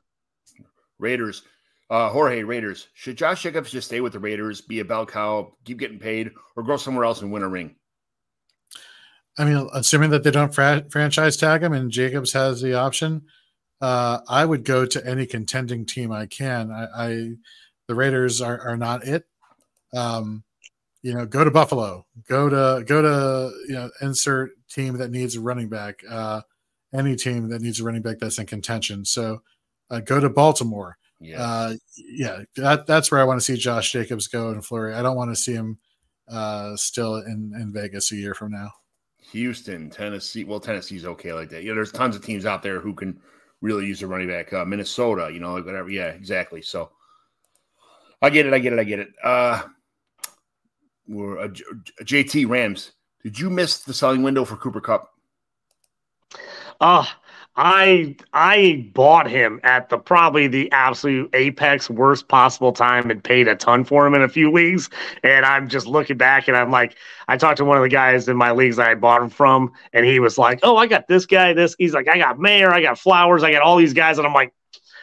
Raiders. 0.98 1.42
Uh, 1.90 2.08
Jorge 2.08 2.42
Raiders. 2.42 2.88
Should 2.94 3.18
Josh 3.18 3.42
Jacobs 3.42 3.70
just 3.70 3.88
stay 3.88 4.00
with 4.00 4.14
the 4.14 4.18
Raiders, 4.18 4.62
be 4.62 4.80
a 4.80 4.84
bell 4.84 5.04
cow, 5.04 5.52
keep 5.64 5.78
getting 5.78 5.98
paid, 5.98 6.30
or 6.56 6.62
go 6.62 6.76
somewhere 6.76 7.04
else 7.04 7.20
and 7.20 7.30
win 7.30 7.42
a 7.42 7.48
ring? 7.48 7.74
I 9.36 9.44
mean, 9.44 9.68
assuming 9.74 10.10
that 10.10 10.22
they 10.22 10.30
don't 10.30 10.54
fra- 10.54 10.86
franchise 10.88 11.36
tag 11.36 11.62
him 11.62 11.72
and 11.72 11.90
Jacobs 11.90 12.32
has 12.32 12.62
the 12.62 12.74
option, 12.74 13.22
uh, 13.80 14.20
I 14.28 14.44
would 14.44 14.64
go 14.64 14.86
to 14.86 15.06
any 15.06 15.26
contending 15.26 15.84
team 15.84 16.10
I 16.10 16.26
can. 16.26 16.70
I, 16.70 16.86
I 16.96 17.30
the 17.88 17.94
Raiders 17.94 18.40
are, 18.40 18.60
are 18.60 18.76
not 18.76 19.06
it. 19.06 19.24
Um, 19.94 20.44
you 21.02 21.12
know, 21.12 21.26
go 21.26 21.44
to 21.44 21.50
Buffalo, 21.50 22.06
go 22.28 22.48
to 22.48 22.84
go 22.84 23.02
to 23.02 23.52
you 23.68 23.74
know, 23.74 23.90
insert 24.00 24.52
team 24.70 24.96
that 24.98 25.10
needs 25.10 25.36
a 25.36 25.40
running 25.40 25.68
back. 25.68 26.02
Uh, 26.08 26.40
any 26.94 27.16
team 27.16 27.48
that 27.48 27.60
needs 27.60 27.80
a 27.80 27.84
running 27.84 28.02
back 28.02 28.18
that's 28.18 28.38
in 28.38 28.46
contention. 28.46 29.04
So 29.04 29.42
uh, 29.90 30.00
go 30.00 30.20
to 30.20 30.30
Baltimore. 30.30 30.96
Yeah. 31.20 31.42
Uh, 31.42 31.74
yeah, 31.96 32.40
that 32.56 32.86
that's 32.86 33.10
where 33.10 33.20
I 33.20 33.24
want 33.24 33.40
to 33.40 33.44
see 33.44 33.56
Josh 33.56 33.92
Jacobs 33.92 34.28
go 34.28 34.50
in 34.50 34.62
Flurry. 34.62 34.94
I 34.94 35.02
don't 35.02 35.16
want 35.16 35.30
to 35.30 35.36
see 35.36 35.52
him 35.52 35.78
uh, 36.28 36.76
still 36.76 37.16
in 37.16 37.52
in 37.54 37.72
Vegas 37.72 38.12
a 38.12 38.16
year 38.16 38.34
from 38.34 38.52
now. 38.52 38.70
Houston, 39.32 39.90
Tennessee. 39.90 40.44
Well, 40.44 40.60
Tennessee's 40.60 41.04
okay 41.04 41.32
like 41.32 41.50
that. 41.50 41.64
Yeah, 41.64 41.74
there's 41.74 41.92
tons 41.92 42.16
of 42.16 42.24
teams 42.24 42.46
out 42.46 42.62
there 42.62 42.80
who 42.80 42.94
can 42.94 43.20
really 43.60 43.86
use 43.86 44.02
a 44.02 44.06
running 44.06 44.28
back. 44.28 44.52
Uh, 44.52 44.64
Minnesota, 44.64 45.30
you 45.32 45.40
know, 45.40 45.54
like 45.54 45.64
whatever. 45.64 45.90
Yeah, 45.90 46.08
exactly. 46.08 46.62
So 46.62 46.90
I 48.24 48.30
get 48.30 48.46
it. 48.46 48.54
I 48.54 48.58
get 48.58 48.72
it. 48.72 48.78
I 48.78 48.84
get 48.84 49.00
it. 49.00 49.08
Uh, 49.22 49.62
we're 51.06 51.38
uh, 51.38 51.48
JT 52.02 52.48
Rams. 52.48 52.92
Did 53.22 53.38
you 53.38 53.50
miss 53.50 53.80
the 53.80 53.92
selling 53.92 54.22
window 54.22 54.46
for 54.46 54.56
Cooper 54.56 54.80
Kupp? 54.80 55.10
Uh, 56.80 57.04
I 57.56 58.16
I 58.32 58.90
bought 58.94 59.28
him 59.28 59.60
at 59.62 59.90
the 59.90 59.98
probably 59.98 60.46
the 60.46 60.72
absolute 60.72 61.28
apex 61.34 61.90
worst 61.90 62.26
possible 62.28 62.72
time 62.72 63.10
and 63.10 63.22
paid 63.22 63.46
a 63.46 63.56
ton 63.56 63.84
for 63.84 64.06
him 64.06 64.14
in 64.14 64.22
a 64.22 64.28
few 64.30 64.50
leagues. 64.50 64.88
And 65.22 65.44
I'm 65.44 65.68
just 65.68 65.86
looking 65.86 66.16
back 66.16 66.48
and 66.48 66.56
I'm 66.56 66.70
like, 66.70 66.96
I 67.28 67.36
talked 67.36 67.58
to 67.58 67.64
one 67.66 67.76
of 67.76 67.82
the 67.82 67.90
guys 67.90 68.26
in 68.26 68.38
my 68.38 68.52
leagues 68.52 68.78
I 68.78 68.94
bought 68.94 69.20
him 69.20 69.28
from, 69.28 69.70
and 69.92 70.06
he 70.06 70.18
was 70.18 70.38
like, 70.38 70.60
Oh, 70.62 70.78
I 70.78 70.86
got 70.86 71.08
this 71.08 71.26
guy, 71.26 71.52
this 71.52 71.76
he's 71.78 71.92
like, 71.92 72.08
I 72.08 72.16
got 72.16 72.38
Mayor, 72.38 72.72
I 72.72 72.80
got 72.80 72.98
Flowers, 72.98 73.42
I 73.42 73.52
got 73.52 73.60
all 73.60 73.76
these 73.76 73.92
guys, 73.92 74.16
and 74.16 74.26
I'm 74.26 74.32
like, 74.32 74.54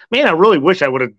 man, 0.09 0.27
I 0.27 0.31
really 0.31 0.57
wish 0.57 0.81
I 0.81 0.87
would 0.87 1.01
have 1.01 1.13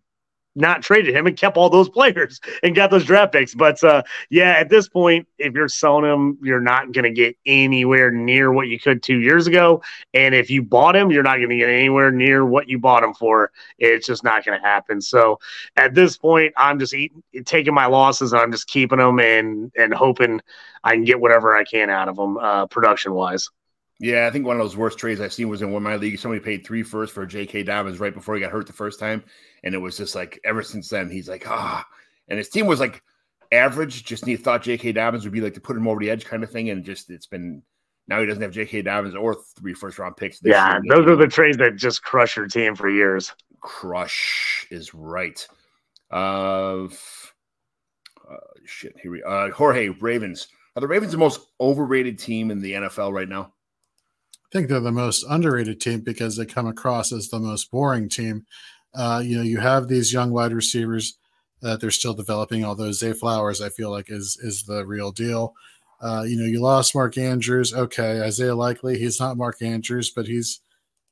not 0.54 0.82
traded 0.82 1.14
him 1.14 1.26
and 1.26 1.36
kept 1.36 1.56
all 1.56 1.70
those 1.70 1.88
players 1.88 2.40
and 2.62 2.74
got 2.74 2.90
those 2.90 3.04
draft 3.04 3.32
picks. 3.32 3.54
But 3.54 3.82
uh, 3.82 4.02
yeah, 4.30 4.52
at 4.52 4.68
this 4.68 4.88
point, 4.88 5.26
if 5.38 5.54
you're 5.54 5.68
selling 5.68 6.04
him, 6.04 6.38
you're 6.42 6.60
not 6.60 6.92
going 6.92 7.04
to 7.04 7.10
get 7.10 7.36
anywhere 7.46 8.10
near 8.10 8.52
what 8.52 8.68
you 8.68 8.78
could 8.78 9.02
two 9.02 9.18
years 9.18 9.46
ago. 9.46 9.82
And 10.14 10.34
if 10.34 10.50
you 10.50 10.62
bought 10.62 10.96
him, 10.96 11.10
you're 11.10 11.22
not 11.22 11.36
going 11.36 11.50
to 11.50 11.56
get 11.56 11.68
anywhere 11.68 12.10
near 12.10 12.44
what 12.44 12.68
you 12.68 12.78
bought 12.78 13.04
him 13.04 13.14
for. 13.14 13.50
It's 13.78 14.06
just 14.06 14.24
not 14.24 14.44
going 14.44 14.60
to 14.60 14.66
happen. 14.66 15.00
So 15.00 15.38
at 15.76 15.94
this 15.94 16.16
point, 16.16 16.52
I'm 16.56 16.78
just 16.78 16.94
eating, 16.94 17.22
taking 17.44 17.74
my 17.74 17.86
losses. 17.86 18.32
and 18.32 18.40
I'm 18.42 18.52
just 18.52 18.68
keeping 18.68 18.98
them 18.98 19.18
and 19.20 19.72
and 19.76 19.94
hoping 19.94 20.40
I 20.84 20.92
can 20.94 21.04
get 21.04 21.20
whatever 21.20 21.56
I 21.56 21.64
can 21.64 21.90
out 21.90 22.08
of 22.08 22.16
them 22.16 22.36
uh, 22.38 22.66
production 22.66 23.14
wise. 23.14 23.48
Yeah, 24.02 24.26
I 24.26 24.30
think 24.32 24.44
one 24.44 24.56
of 24.56 24.62
those 24.62 24.76
worst 24.76 24.98
trades 24.98 25.20
I've 25.20 25.32
seen 25.32 25.48
was 25.48 25.62
in 25.62 25.70
one 25.70 25.80
of 25.80 25.84
my 25.84 25.94
leagues. 25.94 26.20
Somebody 26.20 26.40
paid 26.40 26.66
three 26.66 26.82
first 26.82 27.14
for 27.14 27.24
J.K. 27.24 27.62
Dobbins 27.62 28.00
right 28.00 28.12
before 28.12 28.34
he 28.34 28.40
got 28.40 28.50
hurt 28.50 28.66
the 28.66 28.72
first 28.72 28.98
time, 28.98 29.22
and 29.62 29.76
it 29.76 29.78
was 29.78 29.96
just 29.96 30.16
like 30.16 30.40
ever 30.44 30.60
since 30.60 30.88
then 30.88 31.08
he's 31.08 31.28
like 31.28 31.48
ah, 31.48 31.86
and 32.26 32.36
his 32.36 32.48
team 32.48 32.66
was 32.66 32.80
like 32.80 33.00
average. 33.52 34.02
Just 34.02 34.26
he 34.26 34.34
thought 34.34 34.62
J.K. 34.62 34.90
Dobbins 34.90 35.22
would 35.22 35.32
be 35.32 35.40
like 35.40 35.54
to 35.54 35.60
put 35.60 35.76
him 35.76 35.86
over 35.86 36.00
the 36.00 36.10
edge 36.10 36.24
kind 36.24 36.42
of 36.42 36.50
thing, 36.50 36.70
and 36.70 36.84
just 36.84 37.10
it's 37.10 37.28
been 37.28 37.62
now 38.08 38.18
he 38.18 38.26
doesn't 38.26 38.42
have 38.42 38.50
J.K. 38.50 38.82
Dobbins 38.82 39.14
or 39.14 39.36
three 39.56 39.72
first 39.72 40.00
round 40.00 40.16
picks. 40.16 40.40
Yeah, 40.42 40.72
year. 40.72 40.82
those 40.88 41.06
are 41.06 41.14
the 41.14 41.28
trades 41.28 41.58
that 41.58 41.76
just 41.76 42.02
crush 42.02 42.36
your 42.36 42.48
team 42.48 42.74
for 42.74 42.90
years. 42.90 43.32
Crush 43.60 44.66
is 44.72 44.92
right. 44.94 45.46
Uh, 46.10 46.88
uh 48.28 48.36
shit. 48.66 48.96
Here 49.00 49.12
we 49.12 49.22
uh 49.22 49.50
Jorge 49.50 49.90
Ravens. 49.90 50.48
Are 50.74 50.80
the 50.80 50.88
Ravens 50.88 51.12
the 51.12 51.18
most 51.18 51.50
overrated 51.60 52.18
team 52.18 52.50
in 52.50 52.60
the 52.60 52.72
NFL 52.72 53.12
right 53.12 53.28
now? 53.28 53.52
Think 54.52 54.68
they're 54.68 54.80
the 54.80 54.92
most 54.92 55.24
underrated 55.28 55.80
team 55.80 56.00
because 56.00 56.36
they 56.36 56.44
come 56.44 56.66
across 56.66 57.12
as 57.12 57.28
the 57.28 57.38
most 57.38 57.70
boring 57.70 58.08
team. 58.08 58.46
Uh, 58.94 59.22
you 59.24 59.36
know, 59.36 59.42
you 59.42 59.58
have 59.58 59.88
these 59.88 60.12
young 60.12 60.30
wide 60.30 60.52
receivers 60.52 61.16
that 61.62 61.80
they're 61.80 61.90
still 61.90 62.12
developing. 62.12 62.64
Although 62.64 62.92
Zay 62.92 63.14
Flowers, 63.14 63.62
I 63.62 63.70
feel 63.70 63.90
like 63.90 64.10
is 64.10 64.38
is 64.42 64.64
the 64.64 64.84
real 64.84 65.10
deal. 65.10 65.54
Uh, 66.00 66.24
you 66.26 66.36
know, 66.36 66.44
you 66.44 66.60
lost 66.60 66.94
Mark 66.94 67.16
Andrews. 67.16 67.72
Okay, 67.72 68.20
Isaiah 68.20 68.54
Likely, 68.54 68.98
he's 68.98 69.18
not 69.18 69.36
Mark 69.36 69.62
Andrews, 69.62 70.10
but 70.10 70.26
he's 70.26 70.60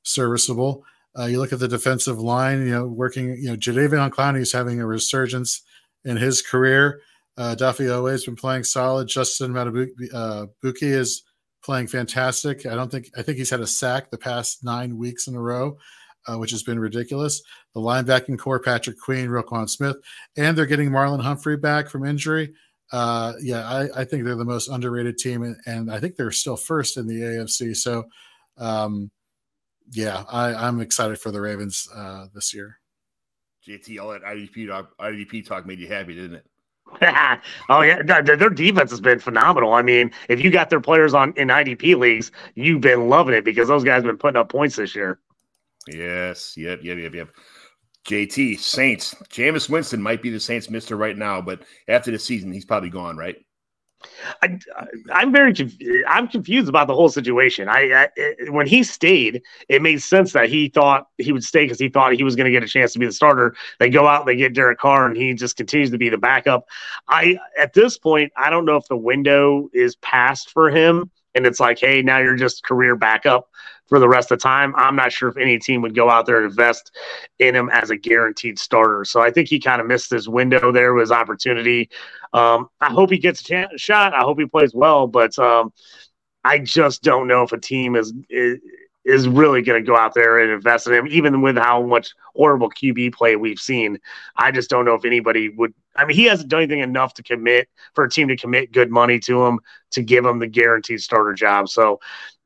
serviceable. 0.02 0.84
Uh, 1.18 1.24
you 1.24 1.38
look 1.38 1.52
at 1.52 1.60
the 1.60 1.68
defensive 1.68 2.18
line. 2.18 2.66
You 2.66 2.72
know, 2.72 2.86
working. 2.86 3.36
You 3.36 3.50
know, 3.50 3.56
Jadeveon 3.56 4.10
Clowney 4.10 4.40
is 4.40 4.52
having 4.52 4.80
a 4.80 4.86
resurgence 4.86 5.62
in 6.04 6.16
his 6.16 6.42
career. 6.42 7.00
Uh, 7.38 7.54
Duffy 7.54 7.88
always 7.88 8.24
been 8.24 8.36
playing 8.36 8.64
solid. 8.64 9.08
Justin 9.08 9.52
Madubuike 9.52 10.12
uh, 10.12 10.46
is 10.62 11.22
playing 11.70 11.86
fantastic. 11.86 12.66
I 12.66 12.74
don't 12.74 12.90
think 12.90 13.12
I 13.16 13.22
think 13.22 13.38
he's 13.38 13.50
had 13.50 13.60
a 13.60 13.66
sack 13.66 14.10
the 14.10 14.18
past 14.18 14.64
nine 14.64 14.98
weeks 14.98 15.28
in 15.28 15.36
a 15.36 15.40
row, 15.40 15.78
uh, 16.26 16.36
which 16.36 16.50
has 16.50 16.64
been 16.64 16.80
ridiculous. 16.80 17.40
The 17.74 17.80
linebacking 17.80 18.40
corps: 18.40 18.58
Patrick 18.58 18.98
Queen, 18.98 19.28
Roquan 19.28 19.70
Smith, 19.70 19.96
and 20.36 20.58
they're 20.58 20.66
getting 20.66 20.90
Marlon 20.90 21.22
Humphrey 21.22 21.56
back 21.56 21.88
from 21.88 22.04
injury. 22.04 22.54
Uh, 22.90 23.34
yeah, 23.40 23.64
I, 23.68 24.00
I, 24.00 24.04
think 24.04 24.24
they're 24.24 24.34
the 24.34 24.44
most 24.44 24.66
underrated 24.66 25.16
team, 25.16 25.44
and, 25.44 25.56
and, 25.64 25.92
I 25.92 26.00
think 26.00 26.16
they're 26.16 26.32
still 26.32 26.56
first 26.56 26.96
in 26.96 27.06
the 27.06 27.20
AFC. 27.20 27.76
So, 27.76 28.02
um, 28.58 29.12
yeah, 29.92 30.24
I, 30.28 30.66
am 30.66 30.80
excited 30.80 31.20
for 31.20 31.30
the 31.30 31.40
Ravens 31.40 31.88
uh, 31.94 32.26
this 32.34 32.52
year. 32.52 32.80
JT, 33.64 34.02
all 34.02 34.08
that 34.08 34.24
IDP 34.24 34.66
talk, 34.66 34.90
IDP 34.98 35.46
talk 35.46 35.66
made 35.66 35.78
you 35.78 35.86
happy, 35.86 36.16
didn't 36.16 36.38
it? 36.38 36.46
oh 37.68 37.80
yeah, 37.82 38.02
their 38.02 38.50
defense 38.50 38.90
has 38.90 39.00
been 39.00 39.18
phenomenal. 39.18 39.72
I 39.72 39.82
mean, 39.82 40.10
if 40.28 40.42
you 40.42 40.50
got 40.50 40.70
their 40.70 40.80
players 40.80 41.14
on 41.14 41.32
in 41.36 41.48
IDP 41.48 41.96
leagues, 41.96 42.30
you've 42.54 42.80
been 42.80 43.08
loving 43.08 43.34
it 43.34 43.44
because 43.44 43.68
those 43.68 43.84
guys 43.84 43.96
have 43.96 44.04
been 44.04 44.18
putting 44.18 44.38
up 44.38 44.50
points 44.50 44.76
this 44.76 44.94
year. 44.94 45.18
Yes, 45.88 46.56
yep, 46.56 46.80
yep, 46.82 46.98
yep, 46.98 47.14
yep. 47.14 47.28
JT 48.06 48.58
Saints, 48.58 49.14
Jameis 49.30 49.68
Winston 49.68 50.00
might 50.02 50.22
be 50.22 50.30
the 50.30 50.40
Saints' 50.40 50.70
Mister 50.70 50.96
right 50.96 51.16
now, 51.16 51.40
but 51.40 51.62
after 51.88 52.10
the 52.10 52.18
season, 52.18 52.52
he's 52.52 52.64
probably 52.64 52.90
gone, 52.90 53.16
right? 53.16 53.36
I, 54.42 54.58
am 55.12 55.32
very 55.32 55.54
I'm 56.08 56.28
confused 56.28 56.68
about 56.68 56.86
the 56.86 56.94
whole 56.94 57.08
situation. 57.08 57.68
I, 57.68 58.08
I, 58.16 58.50
when 58.50 58.66
he 58.66 58.82
stayed, 58.82 59.42
it 59.68 59.82
made 59.82 60.02
sense 60.02 60.32
that 60.32 60.48
he 60.48 60.68
thought 60.68 61.08
he 61.18 61.32
would 61.32 61.44
stay 61.44 61.64
because 61.64 61.78
he 61.78 61.88
thought 61.88 62.14
he 62.14 62.24
was 62.24 62.36
going 62.36 62.46
to 62.46 62.50
get 62.50 62.62
a 62.62 62.68
chance 62.68 62.92
to 62.94 62.98
be 62.98 63.06
the 63.06 63.12
starter. 63.12 63.54
They 63.78 63.90
go 63.90 64.06
out, 64.06 64.26
they 64.26 64.36
get 64.36 64.54
Derek 64.54 64.78
Carr, 64.78 65.06
and 65.06 65.16
he 65.16 65.34
just 65.34 65.56
continues 65.56 65.90
to 65.90 65.98
be 65.98 66.08
the 66.08 66.18
backup. 66.18 66.66
I 67.08 67.38
at 67.58 67.74
this 67.74 67.98
point, 67.98 68.32
I 68.36 68.50
don't 68.50 68.64
know 68.64 68.76
if 68.76 68.88
the 68.88 68.96
window 68.96 69.68
is 69.74 69.96
passed 69.96 70.50
for 70.50 70.70
him, 70.70 71.10
and 71.34 71.46
it's 71.46 71.60
like, 71.60 71.78
hey, 71.78 72.02
now 72.02 72.18
you're 72.18 72.36
just 72.36 72.64
career 72.64 72.96
backup 72.96 73.49
for 73.90 73.98
the 73.98 74.08
rest 74.08 74.30
of 74.30 74.38
the 74.38 74.42
time. 74.42 74.72
I'm 74.76 74.96
not 74.96 75.12
sure 75.12 75.28
if 75.28 75.36
any 75.36 75.58
team 75.58 75.82
would 75.82 75.94
go 75.94 76.08
out 76.08 76.24
there 76.24 76.38
and 76.38 76.46
invest 76.46 76.92
in 77.38 77.54
him 77.54 77.68
as 77.70 77.90
a 77.90 77.96
guaranteed 77.96 78.58
starter. 78.58 79.04
So 79.04 79.20
I 79.20 79.30
think 79.30 79.48
he 79.48 79.60
kind 79.60 79.80
of 79.80 79.86
missed 79.86 80.10
his 80.10 80.28
window 80.28 80.72
there, 80.72 80.96
his 80.96 81.10
opportunity. 81.10 81.90
Um, 82.32 82.68
I 82.80 82.90
hope 82.90 83.10
he 83.10 83.18
gets 83.18 83.48
a 83.50 83.68
shot. 83.76 84.14
I 84.14 84.20
hope 84.20 84.38
he 84.38 84.46
plays 84.46 84.72
well, 84.72 85.08
but 85.08 85.38
um, 85.38 85.72
I 86.44 86.60
just 86.60 87.02
don't 87.02 87.26
know 87.26 87.42
if 87.42 87.52
a 87.52 87.58
team 87.58 87.96
is 87.96 88.14
is, 88.30 88.60
is 89.04 89.26
really 89.26 89.62
going 89.62 89.82
to 89.82 89.86
go 89.86 89.96
out 89.96 90.14
there 90.14 90.38
and 90.38 90.50
invest 90.50 90.86
in 90.86 90.92
him, 90.92 91.06
even 91.08 91.40
with 91.40 91.56
how 91.56 91.82
much 91.82 92.12
horrible 92.34 92.70
QB 92.70 93.14
play 93.14 93.34
we've 93.34 93.58
seen. 93.58 93.98
I 94.36 94.50
just 94.50 94.70
don't 94.70 94.84
know 94.84 94.94
if 94.94 95.04
anybody 95.04 95.48
would. 95.48 95.74
I 95.96 96.04
mean, 96.04 96.16
he 96.16 96.24
hasn't 96.24 96.50
done 96.50 96.62
anything 96.62 96.80
enough 96.80 97.14
to 97.14 97.22
commit 97.22 97.68
for 97.94 98.04
a 98.04 98.10
team 98.10 98.28
to 98.28 98.36
commit 98.36 98.72
good 98.72 98.90
money 98.90 99.18
to 99.20 99.44
him 99.44 99.58
to 99.92 100.02
give 100.02 100.24
him 100.24 100.38
the 100.38 100.46
guaranteed 100.46 101.00
starter 101.00 101.32
job. 101.32 101.68
So 101.68 101.98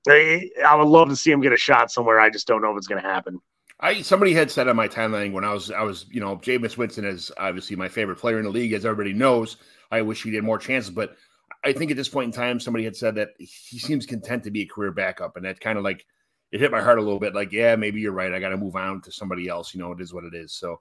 I 0.08 0.74
would 0.76 0.88
love 0.88 1.08
to 1.08 1.16
see 1.16 1.30
him 1.30 1.40
get 1.40 1.52
a 1.52 1.56
shot 1.56 1.90
somewhere. 1.90 2.20
I 2.20 2.30
just 2.30 2.46
don't 2.46 2.62
know 2.62 2.72
if 2.72 2.76
it's 2.76 2.86
going 2.86 3.02
to 3.02 3.08
happen. 3.08 3.40
I 3.80 4.02
somebody 4.02 4.32
had 4.32 4.50
said 4.50 4.68
on 4.68 4.76
my 4.76 4.88
timeline 4.88 5.32
when 5.32 5.44
I 5.44 5.52
was 5.52 5.70
I 5.70 5.82
was 5.82 6.06
you 6.10 6.20
know 6.20 6.36
Jameis 6.36 6.76
Winston 6.76 7.04
is 7.04 7.32
obviously 7.38 7.74
my 7.74 7.88
favorite 7.88 8.18
player 8.18 8.38
in 8.38 8.44
the 8.44 8.50
league 8.50 8.72
as 8.72 8.84
everybody 8.84 9.12
knows. 9.12 9.56
I 9.90 10.02
wish 10.02 10.22
he 10.22 10.34
had 10.34 10.44
more 10.44 10.58
chances, 10.58 10.90
but 10.90 11.16
I 11.64 11.72
think 11.72 11.90
at 11.90 11.96
this 11.96 12.08
point 12.08 12.26
in 12.26 12.32
time 12.32 12.60
somebody 12.60 12.84
had 12.84 12.96
said 12.96 13.14
that 13.16 13.30
he 13.38 13.78
seems 13.78 14.06
content 14.06 14.44
to 14.44 14.50
be 14.50 14.62
a 14.62 14.66
career 14.66 14.92
backup, 14.92 15.36
and 15.36 15.44
that 15.44 15.60
kind 15.60 15.76
of 15.76 15.84
like 15.84 16.06
it 16.52 16.60
hit 16.60 16.70
my 16.70 16.80
heart 16.80 16.98
a 16.98 17.02
little 17.02 17.18
bit. 17.18 17.34
Like 17.34 17.52
yeah, 17.52 17.74
maybe 17.74 18.00
you're 18.00 18.12
right. 18.12 18.32
I 18.32 18.38
got 18.38 18.50
to 18.50 18.56
move 18.56 18.76
on 18.76 19.00
to 19.02 19.12
somebody 19.12 19.48
else. 19.48 19.74
You 19.74 19.80
know, 19.80 19.90
it 19.90 20.00
is 20.00 20.14
what 20.14 20.24
it 20.24 20.34
is. 20.34 20.52
So 20.52 20.80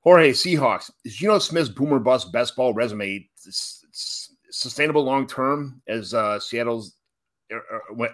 Jorge 0.00 0.32
Seahawks 0.32 0.90
is 1.04 1.16
Geno 1.16 1.38
Smith's 1.38 1.68
boomer 1.68 2.00
bust 2.00 2.32
best 2.32 2.56
ball 2.56 2.74
resume 2.74 3.28
sustainable 4.50 5.04
long 5.04 5.26
term 5.26 5.80
as 5.86 6.12
uh, 6.12 6.40
Seattle's 6.40 6.97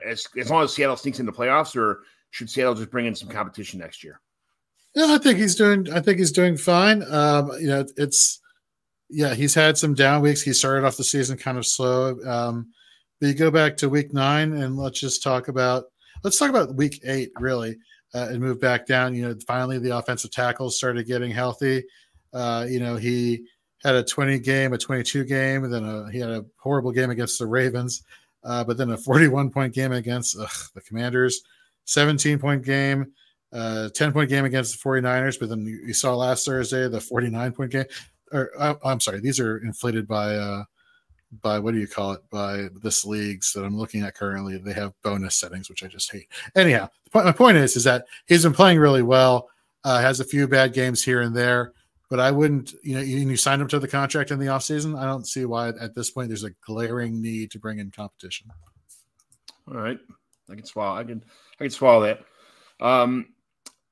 As, 0.07 0.27
as 0.39 0.51
long 0.51 0.65
as 0.65 0.73
Seattle 0.73 0.97
sneaks 0.97 1.21
into 1.21 1.33
playoffs, 1.33 1.77
or 1.77 2.03
should 2.31 2.51
Seattle 2.51 2.75
just 2.75 2.91
bring 2.91 3.07
in 3.07 3.15
some 3.15 3.29
competition 3.29 3.81
next 3.81 4.05
year? 4.05 4.21
Yeah, 4.95 5.07
I 5.11 5.19
think 5.19 5.39
he's 5.39 5.57
doing. 5.57 5.93
I 5.93 6.01
think 6.01 6.19
he's 6.19 6.33
doing 6.33 6.57
fine. 6.57 7.03
Um, 7.11 7.51
you 7.61 7.67
know, 7.67 7.85
it's 7.97 8.41
yeah, 9.11 9.35
he's 9.35 9.55
had 9.55 9.77
some 9.77 9.95
down 9.95 10.23
weeks. 10.23 10.43
He 10.43 10.53
started 10.53 10.87
off 10.87 10.97
the 10.97 11.05
season 11.05 11.37
kind 11.37 11.59
of 11.59 11.67
slow. 11.67 12.17
Um, 12.27 12.73
but 13.21 13.27
you 13.29 13.35
go 13.35 13.51
back 13.51 13.77
to 13.79 13.89
week 13.89 14.13
nine, 14.13 14.53
and 14.53 14.77
let's 14.77 15.01
just 15.01 15.23
talk 15.23 15.49
about 15.49 15.85
let's 16.23 16.39
talk 16.39 16.51
about 16.51 16.77
week 16.77 17.01
eight 17.05 17.31
really, 17.41 17.77
uh, 18.15 18.29
and 18.31 18.41
move 18.41 18.61
back 18.61 18.87
down. 18.87 19.15
You 19.15 19.29
know, 19.29 19.37
finally 19.47 19.79
the 19.79 19.97
offensive 19.97 20.31
tackles 20.31 20.77
started 20.77 21.07
getting 21.07 21.31
healthy. 21.31 21.85
Uh, 22.33 22.67
you 22.69 22.81
know, 22.81 22.97
he 22.97 23.45
had 23.83 23.95
a 23.95 24.03
20 24.03 24.39
game, 24.41 24.73
a 24.73 24.79
22 24.79 25.25
game, 25.25 25.65
and 25.65 25.73
then 25.73 25.85
a, 25.85 26.11
he 26.11 26.19
had 26.19 26.31
a 26.31 26.45
horrible 26.59 26.91
game 26.91 27.11
against 27.11 27.39
the 27.39 27.47
Ravens 27.47 28.03
uh, 28.45 28.65
but 28.65 28.77
then 28.77 28.91
a 28.91 28.97
41 28.97 29.51
point 29.51 29.75
game 29.75 29.93
against 29.93 30.37
ugh, 30.39 30.49
the 30.75 30.81
Commanders, 30.81 31.43
17 31.85 32.39
point 32.39 32.65
game, 32.65 33.13
uh, 33.53 33.89
10 33.91 34.13
point 34.13 34.29
game 34.29 34.45
against 34.45 34.83
the 34.83 34.89
49ers. 34.89 35.39
But 35.39 35.49
then 35.49 35.65
you, 35.65 35.93
saw 35.95 36.15
last 36.15 36.45
Thursday 36.45 36.89
the 36.89 37.01
49 37.01 37.53
point 37.53 37.73
game. 37.73 37.85
Or 38.33 38.51
uh, 38.59 38.75
I'm 38.85 39.01
sorry, 39.01 39.21
these 39.21 39.39
are 39.41 39.59
inflated 39.59 40.09
by 40.09 40.35
uh, 40.35 40.65
by 41.43 41.59
what 41.59 41.75
do 41.75 41.81
you 41.81 41.87
call 41.87 42.13
it 42.13 42.21
by 42.31 42.69
this 42.83 43.05
leagues 43.05 43.53
that 43.53 43.65
I'm 43.65 43.77
looking 43.77 44.03
at 44.03 44.15
currently. 44.15 44.59
They 44.59 44.73
have 44.73 44.93
bonus 45.03 45.37
settings, 45.37 45.69
which 45.69 45.85
I 45.85 45.89
just 45.89 46.11
hate. 46.11 46.29
Anyhow, 46.57 46.89
my 47.13 47.33
point 47.33 47.57
is 47.57 47.77
is 47.77 47.85
that 47.85 48.07
he's 48.27 48.43
been 48.43 48.53
playing 48.53 48.79
really 48.79 49.03
well. 49.03 49.49
Uh, 49.85 50.01
has 50.01 50.19
a 50.19 50.25
few 50.25 50.49
bad 50.49 50.73
games 50.73 51.05
here 51.05 51.21
and 51.21 51.37
there 51.37 51.73
but 52.11 52.21
I 52.21 52.31
wouldn't, 52.31 52.75
you 52.83 52.95
know, 52.95 53.01
you, 53.01 53.19
you 53.19 53.37
signed 53.37 53.63
him 53.63 53.69
to 53.69 53.79
the 53.79 53.89
contract 53.89 54.31
in 54.31 54.39
the 54.39 54.47
offseason. 54.47 54.99
I 54.99 55.05
don't 55.05 55.27
see 55.27 55.45
why 55.45 55.69
at 55.69 55.95
this 55.95 56.11
point 56.11 56.29
there's 56.29 56.45
a 56.45 56.51
glaring 56.67 57.21
need 57.21 57.51
to 57.53 57.59
bring 57.59 57.79
in 57.79 57.91
competition. 57.91 58.51
All 59.69 59.75
right, 59.75 59.99
I 60.51 60.55
can 60.55 60.65
swallow. 60.65 60.99
I 60.99 61.05
can 61.05 61.25
I 61.59 61.65
can 61.65 61.71
swallow 61.71 62.03
that. 62.03 62.21
Um, 62.85 63.27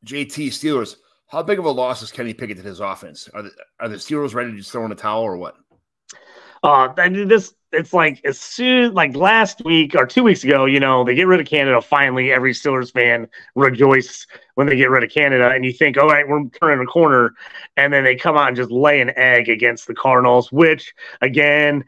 JT 0.04 0.48
Steelers. 0.48 0.96
How 1.28 1.42
big 1.42 1.58
of 1.58 1.64
a 1.64 1.70
loss 1.70 2.02
is 2.02 2.12
Kenny 2.12 2.34
Pickett 2.34 2.58
to 2.58 2.62
his 2.62 2.80
offense? 2.80 3.28
Are 3.32 3.42
the 3.42 3.50
are 3.80 3.88
the 3.88 3.96
Steelers 3.96 4.34
ready 4.34 4.50
to 4.50 4.56
just 4.58 4.70
throw 4.70 4.84
in 4.84 4.92
a 4.92 4.94
towel 4.96 5.22
or 5.22 5.38
what? 5.38 5.56
Uh, 6.62 6.92
I 6.96 7.08
mean, 7.08 7.26
this 7.26 7.54
it's 7.72 7.92
like 7.92 8.20
as 8.24 8.38
soon 8.38 8.94
like 8.94 9.16
last 9.16 9.64
week 9.64 9.94
or 9.94 10.06
two 10.06 10.22
weeks 10.22 10.44
ago, 10.44 10.66
you 10.66 10.78
know, 10.78 11.04
they 11.04 11.14
get 11.14 11.26
rid 11.26 11.40
of 11.40 11.46
Canada. 11.46 11.80
Finally, 11.80 12.32
every 12.32 12.52
Steelers 12.52 12.92
fan 12.92 13.28
rejoice 13.54 14.26
when 14.54 14.66
they 14.66 14.76
get 14.76 14.90
rid 14.90 15.02
of 15.02 15.10
Canada, 15.10 15.50
and 15.50 15.64
you 15.64 15.72
think, 15.72 15.96
all 15.96 16.08
right, 16.08 16.28
we're 16.28 16.44
turning 16.60 16.84
a 16.84 16.86
corner, 16.86 17.34
and 17.76 17.92
then 17.92 18.04
they 18.04 18.14
come 18.14 18.36
out 18.36 18.48
and 18.48 18.56
just 18.56 18.70
lay 18.70 19.00
an 19.00 19.10
egg 19.16 19.48
against 19.48 19.86
the 19.86 19.94
Cardinals, 19.94 20.52
which 20.52 20.94
again. 21.20 21.84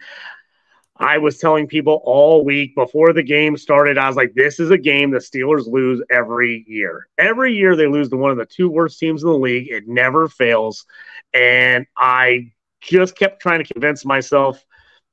I 0.97 1.19
was 1.19 1.39
telling 1.39 1.67
people 1.67 2.01
all 2.05 2.45
week 2.45 2.77
before 2.77 3.13
the 3.13 3.25
game 3.25 3.57
started, 3.57 3.99
I 3.99 4.07
was 4.07 4.15
like, 4.15 4.33
this 4.35 4.61
is 4.61 4.71
a 4.71 4.79
game 4.79 5.11
the 5.11 5.19
Steelers 5.19 5.67
lose 5.67 6.01
every 6.09 6.65
year. 6.69 7.09
Every 7.19 7.53
year 7.53 7.75
they 7.75 7.89
lose 7.89 8.11
to 8.11 8.17
one 8.17 8.31
of 8.31 8.37
the 8.37 8.47
two 8.47 8.71
worst 8.71 9.01
teams 9.01 9.25
in 9.25 9.29
the 9.29 9.37
league. 9.37 9.69
It 9.69 9.89
never 9.89 10.29
fails. 10.29 10.87
And 11.33 11.85
I 11.97 12.53
just 12.81 13.17
kept 13.17 13.43
trying 13.43 13.65
to 13.65 13.73
convince 13.73 14.05
myself 14.05 14.65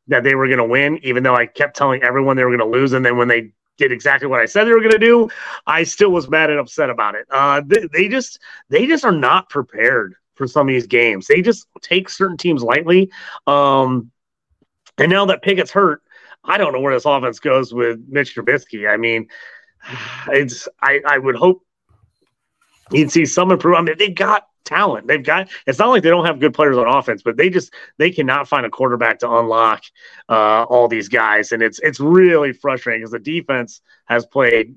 that 0.08 0.24
they 0.24 0.36
were 0.36 0.48
going 0.48 0.58
to 0.58 0.66
win, 0.66 1.00
even 1.04 1.24
though 1.24 1.36
I 1.36 1.46
kept 1.46 1.76
telling 1.76 2.04
everyone 2.04 2.36
they 2.36 2.44
were 2.44 2.56
going 2.56 2.72
to 2.72 2.78
lose. 2.78 2.94
And 2.94 3.06
then 3.06 3.18
when 3.18 3.28
they 3.28 3.54
did 3.78 3.92
exactly 3.92 4.28
what 4.28 4.42
I 4.42 4.46
said 4.46 4.66
they 4.66 4.72
were 4.72 4.80
going 4.80 4.92
to 4.92 5.00
do, 5.00 5.30
I 5.66 5.84
still 5.84 6.12
was 6.12 6.30
mad 6.30 6.50
and 6.50 6.60
upset 6.60 6.90
about 6.90 7.16
it. 7.16 7.26
Uh, 7.30 7.62
they, 7.66 7.88
they 7.92 8.08
just 8.08 8.40
they 8.70 8.86
just 8.88 9.06
are 9.06 9.12
not 9.12 9.50
prepared 9.50 10.16
for 10.36 10.48
some 10.48 10.68
of 10.68 10.74
these 10.74 10.88
games. 10.88 11.28
They 11.28 11.42
just 11.42 11.68
take 11.82 12.10
certain 12.10 12.38
teams 12.38 12.64
lightly. 12.64 13.12
Um, 13.48 14.12
and 14.98 15.12
now 15.12 15.26
that 15.26 15.42
Pickett's 15.42 15.72
hurt, 15.72 16.02
I 16.44 16.58
don't 16.58 16.74
know 16.74 16.80
where 16.80 16.94
this 16.94 17.06
offense 17.06 17.40
goes 17.40 17.74
with 17.74 18.00
Mitch 18.08 18.36
Trubisky. 18.36 18.92
I 18.92 18.98
mean, 18.98 19.28
it's 20.30 20.68
I, 20.82 21.02
I 21.06 21.18
would 21.18 21.36
hope 21.36 21.64
you'd 22.92 23.12
see 23.12 23.26
some 23.26 23.52
improvement. 23.52 23.88
I 23.88 23.92
mean, 23.92 23.98
they've 23.98 24.16
got 24.16 24.48
talent. 24.72 25.08
They've 25.08 25.24
got. 25.24 25.50
It's 25.68 25.80
not 25.80 25.90
like 25.90 26.04
they 26.04 26.10
don't 26.10 26.26
have 26.26 26.40
good 26.40 26.54
players 26.54 26.78
on 26.78 26.88
offense, 26.88 27.22
but 27.24 27.38
they 27.38 27.50
just 27.50 27.74
they 27.98 28.12
cannot 28.12 28.48
find 28.48 28.66
a 28.66 28.70
quarterback 28.70 29.20
to 29.20 29.32
unlock 29.32 29.84
uh, 30.30 30.64
all 30.64 30.88
these 30.88 31.10
guys, 31.10 31.52
and 31.52 31.62
it's 31.62 31.80
it's 31.80 32.00
really 32.00 32.54
frustrating 32.54 33.02
because 33.02 33.12
the 33.12 33.20
defense 33.20 33.82
has 34.06 34.26
played, 34.26 34.76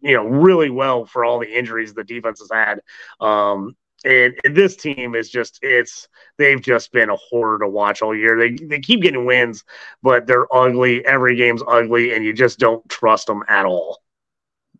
you 0.00 0.14
know, 0.14 0.24
really 0.24 0.70
well 0.70 1.06
for 1.06 1.24
all 1.24 1.38
the 1.38 1.58
injuries 1.58 1.94
the 1.94 2.04
defense 2.04 2.40
has 2.40 2.50
had. 2.52 2.80
Um, 3.20 3.76
and, 4.04 4.34
and, 4.44 4.56
this 4.56 4.74
team 4.74 5.14
is 5.14 5.30
just 5.30 5.60
it's 5.62 6.08
they've 6.36 6.60
just 6.60 6.90
been 6.90 7.08
a 7.08 7.16
horror 7.16 7.60
to 7.60 7.68
watch 7.68 8.02
all 8.02 8.16
year. 8.16 8.36
They 8.36 8.64
they 8.66 8.80
keep 8.80 9.02
getting 9.02 9.24
wins, 9.24 9.64
but 10.02 10.26
they're 10.26 10.52
ugly. 10.54 11.06
Every 11.06 11.36
game's 11.36 11.62
ugly, 11.68 12.12
and 12.12 12.24
you 12.24 12.32
just 12.32 12.58
don't 12.58 12.86
trust 12.88 13.28
them 13.28 13.44
at 13.48 13.64
all. 13.64 14.01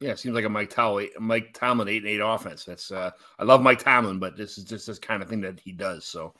Yeah, 0.02 0.10
it 0.10 0.18
seems 0.18 0.34
like 0.34 0.44
a 0.44 0.48
Mike 0.48 0.68
Tomlin, 0.68 1.10
Mike 1.20 1.54
Tomlin 1.54 1.86
eight 1.86 2.02
and 2.02 2.08
eight 2.08 2.18
offense. 2.18 2.64
That's 2.64 2.90
uh, 2.90 3.12
I 3.38 3.44
love 3.44 3.62
Mike 3.62 3.78
Tomlin, 3.78 4.18
but 4.18 4.36
this 4.36 4.58
is 4.58 4.64
just 4.64 4.84
this 4.84 4.98
kind 4.98 5.22
of 5.22 5.28
thing 5.28 5.40
that 5.42 5.60
he 5.60 5.70
does. 5.70 6.04
So 6.04 6.34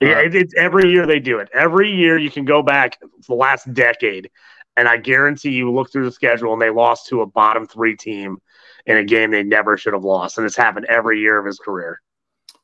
uh, 0.00 0.06
yeah, 0.06 0.20
it, 0.20 0.36
it's 0.36 0.54
every 0.56 0.88
year 0.88 1.04
they 1.04 1.18
do 1.18 1.40
it. 1.40 1.48
Every 1.52 1.90
year 1.90 2.16
you 2.16 2.30
can 2.30 2.44
go 2.44 2.62
back 2.62 2.98
the 3.26 3.34
last 3.34 3.74
decade, 3.74 4.30
and 4.76 4.86
I 4.86 4.98
guarantee 4.98 5.50
you 5.50 5.72
look 5.72 5.90
through 5.90 6.04
the 6.04 6.12
schedule 6.12 6.52
and 6.52 6.62
they 6.62 6.70
lost 6.70 7.08
to 7.08 7.22
a 7.22 7.26
bottom 7.26 7.66
three 7.66 7.96
team 7.96 8.38
in 8.86 8.96
a 8.96 9.04
game 9.04 9.32
they 9.32 9.42
never 9.42 9.76
should 9.76 9.94
have 9.94 10.04
lost, 10.04 10.38
and 10.38 10.46
it's 10.46 10.56
happened 10.56 10.86
every 10.88 11.18
year 11.18 11.40
of 11.40 11.44
his 11.44 11.58
career. 11.58 12.00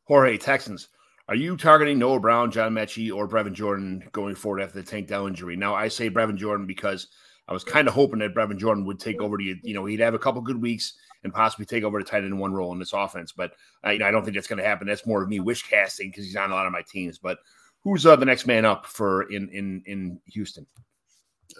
Jorge 0.04 0.38
Texans. 0.38 0.88
Are 1.28 1.34
you 1.34 1.56
targeting 1.56 1.98
Noah 1.98 2.20
Brown, 2.20 2.52
John 2.52 2.72
Metchie, 2.72 3.12
or 3.12 3.28
Brevin 3.28 3.52
Jordan 3.52 4.08
going 4.12 4.36
forward 4.36 4.62
after 4.62 4.80
the 4.80 4.86
Tank 4.86 5.08
Dell 5.08 5.26
injury? 5.26 5.56
Now, 5.56 5.74
I 5.74 5.88
say 5.88 6.08
Brevin 6.08 6.36
Jordan 6.36 6.64
because 6.64 7.08
I 7.48 7.52
was 7.52 7.64
kind 7.64 7.88
of 7.88 7.94
hoping 7.94 8.18
that 8.18 8.34
Brevin 8.34 8.58
Jordan 8.58 8.84
would 8.84 9.00
take 9.00 9.20
over 9.20 9.38
to 9.38 9.42
you. 9.42 9.56
You 9.62 9.74
know, 9.74 9.86
he'd 9.86 10.00
have 10.00 10.14
a 10.14 10.18
couple 10.18 10.40
good 10.42 10.60
weeks 10.60 10.94
and 11.24 11.32
possibly 11.32 11.64
take 11.64 11.82
over 11.82 11.98
the 11.98 12.04
tight 12.04 12.24
end 12.24 12.38
one 12.38 12.52
role 12.52 12.72
in 12.72 12.78
this 12.78 12.92
offense. 12.92 13.32
But 13.32 13.52
I, 13.82 13.92
you 13.92 13.98
know, 13.98 14.06
I 14.06 14.10
don't 14.10 14.22
think 14.22 14.34
that's 14.34 14.46
going 14.46 14.58
to 14.58 14.64
happen. 14.64 14.86
That's 14.86 15.06
more 15.06 15.22
of 15.22 15.28
me 15.28 15.40
wish 15.40 15.62
casting 15.62 16.10
because 16.10 16.26
he's 16.26 16.36
on 16.36 16.50
a 16.50 16.54
lot 16.54 16.66
of 16.66 16.72
my 16.72 16.82
teams. 16.90 17.18
But 17.18 17.38
who's 17.82 18.04
uh, 18.04 18.16
the 18.16 18.26
next 18.26 18.46
man 18.46 18.64
up 18.64 18.86
for 18.86 19.22
in 19.32 19.48
in 19.48 19.82
in 19.86 20.20
Houston? 20.26 20.66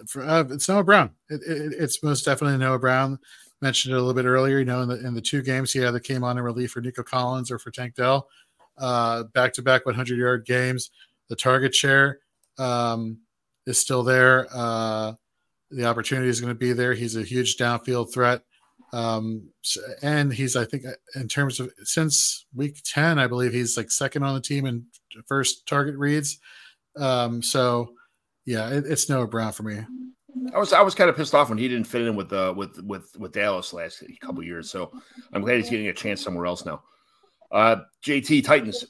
For, 0.06 0.22
uh, 0.22 0.44
it's 0.50 0.68
Noah 0.68 0.84
Brown. 0.84 1.10
It, 1.30 1.40
it, 1.46 1.72
it's 1.78 2.02
most 2.02 2.24
definitely 2.24 2.58
Noah 2.58 2.78
Brown. 2.78 3.18
Mentioned 3.62 3.94
it 3.94 3.96
a 3.96 4.00
little 4.00 4.14
bit 4.14 4.28
earlier. 4.28 4.58
You 4.58 4.66
know, 4.66 4.82
in 4.82 4.88
the 4.88 5.06
in 5.06 5.14
the 5.14 5.22
two 5.22 5.42
games 5.42 5.72
he 5.72 5.84
either 5.84 6.00
came 6.00 6.22
on 6.22 6.36
in 6.36 6.44
relief 6.44 6.72
for 6.72 6.82
Nico 6.82 7.02
Collins 7.02 7.50
or 7.50 7.58
for 7.58 7.70
Tank 7.70 7.94
Dell. 7.94 8.28
Back 8.78 9.54
to 9.54 9.62
back 9.62 9.86
100 9.86 10.18
yard 10.18 10.44
games. 10.44 10.90
The 11.28 11.36
target 11.36 11.74
share 11.74 12.20
um, 12.58 13.18
is 13.66 13.78
still 13.78 14.02
there. 14.02 14.46
Uh, 14.52 15.14
the 15.70 15.84
opportunity 15.84 16.28
is 16.28 16.40
going 16.40 16.52
to 16.52 16.58
be 16.58 16.72
there. 16.72 16.94
He's 16.94 17.16
a 17.16 17.22
huge 17.22 17.56
downfield 17.56 18.12
threat. 18.12 18.42
Um, 18.92 19.50
and 20.02 20.32
he's, 20.32 20.56
I 20.56 20.64
think, 20.64 20.84
in 21.14 21.28
terms 21.28 21.60
of 21.60 21.70
since 21.82 22.46
week 22.54 22.80
10, 22.84 23.18
I 23.18 23.26
believe 23.26 23.52
he's 23.52 23.76
like 23.76 23.90
second 23.90 24.22
on 24.22 24.34
the 24.34 24.40
team 24.40 24.66
in 24.66 24.86
first 25.26 25.66
target 25.66 25.96
reads. 25.96 26.38
Um, 26.96 27.42
so 27.42 27.90
yeah, 28.46 28.70
it, 28.70 28.86
it's 28.86 29.08
Noah 29.08 29.26
Brown 29.26 29.52
for 29.52 29.62
me. 29.62 29.80
I 30.54 30.58
was 30.58 30.72
I 30.72 30.80
was 30.80 30.94
kind 30.94 31.10
of 31.10 31.16
pissed 31.16 31.34
off 31.34 31.48
when 31.48 31.58
he 31.58 31.68
didn't 31.68 31.86
fit 31.86 32.02
in 32.02 32.16
with 32.16 32.32
uh 32.32 32.54
with 32.56 32.80
with 32.82 33.10
with 33.18 33.32
Dallas 33.32 33.72
last 33.72 34.02
couple 34.20 34.42
years. 34.42 34.70
So 34.70 34.90
I'm 35.32 35.42
glad 35.42 35.56
he's 35.56 35.70
getting 35.70 35.88
a 35.88 35.92
chance 35.92 36.22
somewhere 36.22 36.46
else 36.46 36.64
now. 36.64 36.82
Uh, 37.50 37.76
JT 38.04 38.44
Titans, 38.44 38.84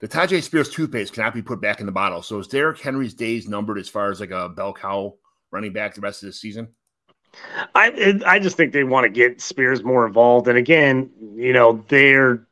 the 0.00 0.08
Tyjae 0.08 0.42
Spears 0.42 0.70
toothpaste 0.70 1.12
cannot 1.12 1.34
be 1.34 1.42
put 1.42 1.60
back 1.60 1.80
in 1.80 1.86
the 1.86 1.92
bottle. 1.92 2.22
So 2.22 2.38
is 2.38 2.48
Derrick 2.48 2.80
Henry's 2.80 3.14
days 3.14 3.48
numbered 3.48 3.78
as 3.78 3.88
far 3.88 4.10
as 4.10 4.20
like 4.20 4.30
a 4.30 4.48
bell 4.48 4.72
cow 4.72 5.14
running 5.56 5.72
back 5.72 5.94
the 5.94 6.02
rest 6.02 6.22
of 6.22 6.26
the 6.26 6.32
season? 6.34 6.68
I 7.74 8.20
I 8.26 8.38
just 8.38 8.56
think 8.56 8.72
they 8.72 8.84
want 8.84 9.04
to 9.04 9.10
get 9.10 9.40
Spears 9.40 9.82
more 9.82 10.06
involved. 10.06 10.48
And 10.48 10.58
again, 10.58 11.10
you 11.34 11.52
know, 11.52 11.82
they're 11.88 12.46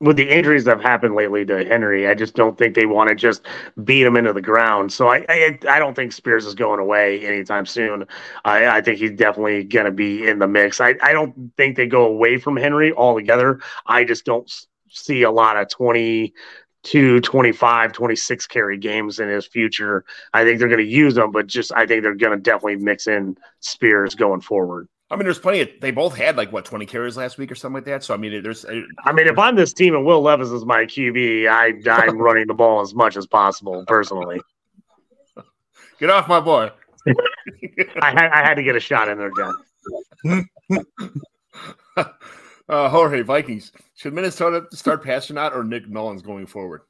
with 0.00 0.16
the 0.16 0.28
injuries 0.28 0.64
that 0.64 0.76
have 0.76 0.82
happened 0.82 1.14
lately 1.14 1.44
to 1.46 1.64
Henry, 1.64 2.08
I 2.08 2.14
just 2.14 2.34
don't 2.34 2.58
think 2.58 2.74
they 2.74 2.86
want 2.86 3.08
to 3.08 3.14
just 3.14 3.46
beat 3.84 4.04
him 4.04 4.16
into 4.16 4.32
the 4.32 4.42
ground. 4.42 4.92
So 4.92 5.08
I 5.08 5.24
I, 5.28 5.58
I 5.68 5.78
don't 5.78 5.94
think 5.94 6.12
Spears 6.12 6.44
is 6.44 6.54
going 6.54 6.80
away 6.80 7.24
anytime 7.24 7.66
soon. 7.66 8.04
I, 8.44 8.66
I 8.66 8.80
think 8.80 8.98
he's 8.98 9.12
definitely 9.12 9.64
going 9.64 9.86
to 9.86 9.92
be 9.92 10.26
in 10.28 10.40
the 10.40 10.48
mix. 10.48 10.80
I, 10.80 10.96
I 11.00 11.12
don't 11.12 11.52
think 11.56 11.76
they 11.76 11.86
go 11.86 12.04
away 12.04 12.38
from 12.38 12.56
Henry 12.56 12.92
altogether. 12.92 13.60
I 13.86 14.04
just 14.04 14.24
don't 14.24 14.52
see 14.90 15.22
a 15.22 15.30
lot 15.30 15.56
of 15.56 15.68
20 15.68 16.34
to 16.84 17.20
25, 17.20 17.92
26 17.92 18.46
carry 18.46 18.78
games 18.78 19.18
in 19.18 19.28
his 19.28 19.46
future. 19.46 20.04
I 20.32 20.44
think 20.44 20.58
they're 20.58 20.68
going 20.68 20.80
to 20.80 20.86
use 20.86 21.14
them, 21.14 21.30
but 21.30 21.46
just 21.46 21.72
I 21.72 21.86
think 21.86 22.02
they're 22.02 22.14
going 22.14 22.36
to 22.36 22.42
definitely 22.42 22.76
mix 22.76 23.06
in 23.06 23.36
Spears 23.60 24.14
going 24.14 24.40
forward. 24.40 24.88
I 25.10 25.16
mean, 25.16 25.24
there's 25.24 25.38
plenty 25.38 25.60
of. 25.60 25.68
They 25.80 25.90
both 25.90 26.16
had 26.16 26.36
like 26.36 26.52
what 26.52 26.64
20 26.64 26.86
carries 26.86 27.16
last 27.16 27.38
week 27.38 27.52
or 27.52 27.54
something 27.54 27.74
like 27.74 27.84
that. 27.84 28.02
So 28.04 28.14
I 28.14 28.16
mean, 28.16 28.42
there's. 28.42 28.64
Uh, 28.64 28.82
I 29.04 29.12
mean, 29.12 29.26
if 29.26 29.38
I'm 29.38 29.54
this 29.54 29.72
team 29.72 29.94
and 29.94 30.04
Will 30.04 30.22
Levis 30.22 30.50
is 30.50 30.64
my 30.64 30.84
QB, 30.84 31.48
I 31.48 31.74
I'm 31.90 32.18
running 32.22 32.46
the 32.46 32.54
ball 32.54 32.80
as 32.80 32.94
much 32.94 33.16
as 33.16 33.26
possible 33.26 33.84
personally. 33.86 34.40
Get 36.00 36.10
off 36.10 36.26
my 36.26 36.40
boy. 36.40 36.70
I 37.06 38.10
had 38.10 38.30
I 38.32 38.44
had 38.44 38.54
to 38.54 38.62
get 38.62 38.76
a 38.76 38.80
shot 38.80 39.08
in 39.08 39.18
there, 39.18 39.30
John. 39.36 40.48
uh, 42.68 42.88
Jorge 42.88 43.22
Vikings. 43.22 43.72
Should 43.96 44.14
Minnesota 44.14 44.66
start 44.72 45.04
Passtronaut 45.04 45.54
or 45.54 45.64
Nick 45.64 45.88
Mullens 45.88 46.22
going 46.22 46.46
forward? 46.46 46.82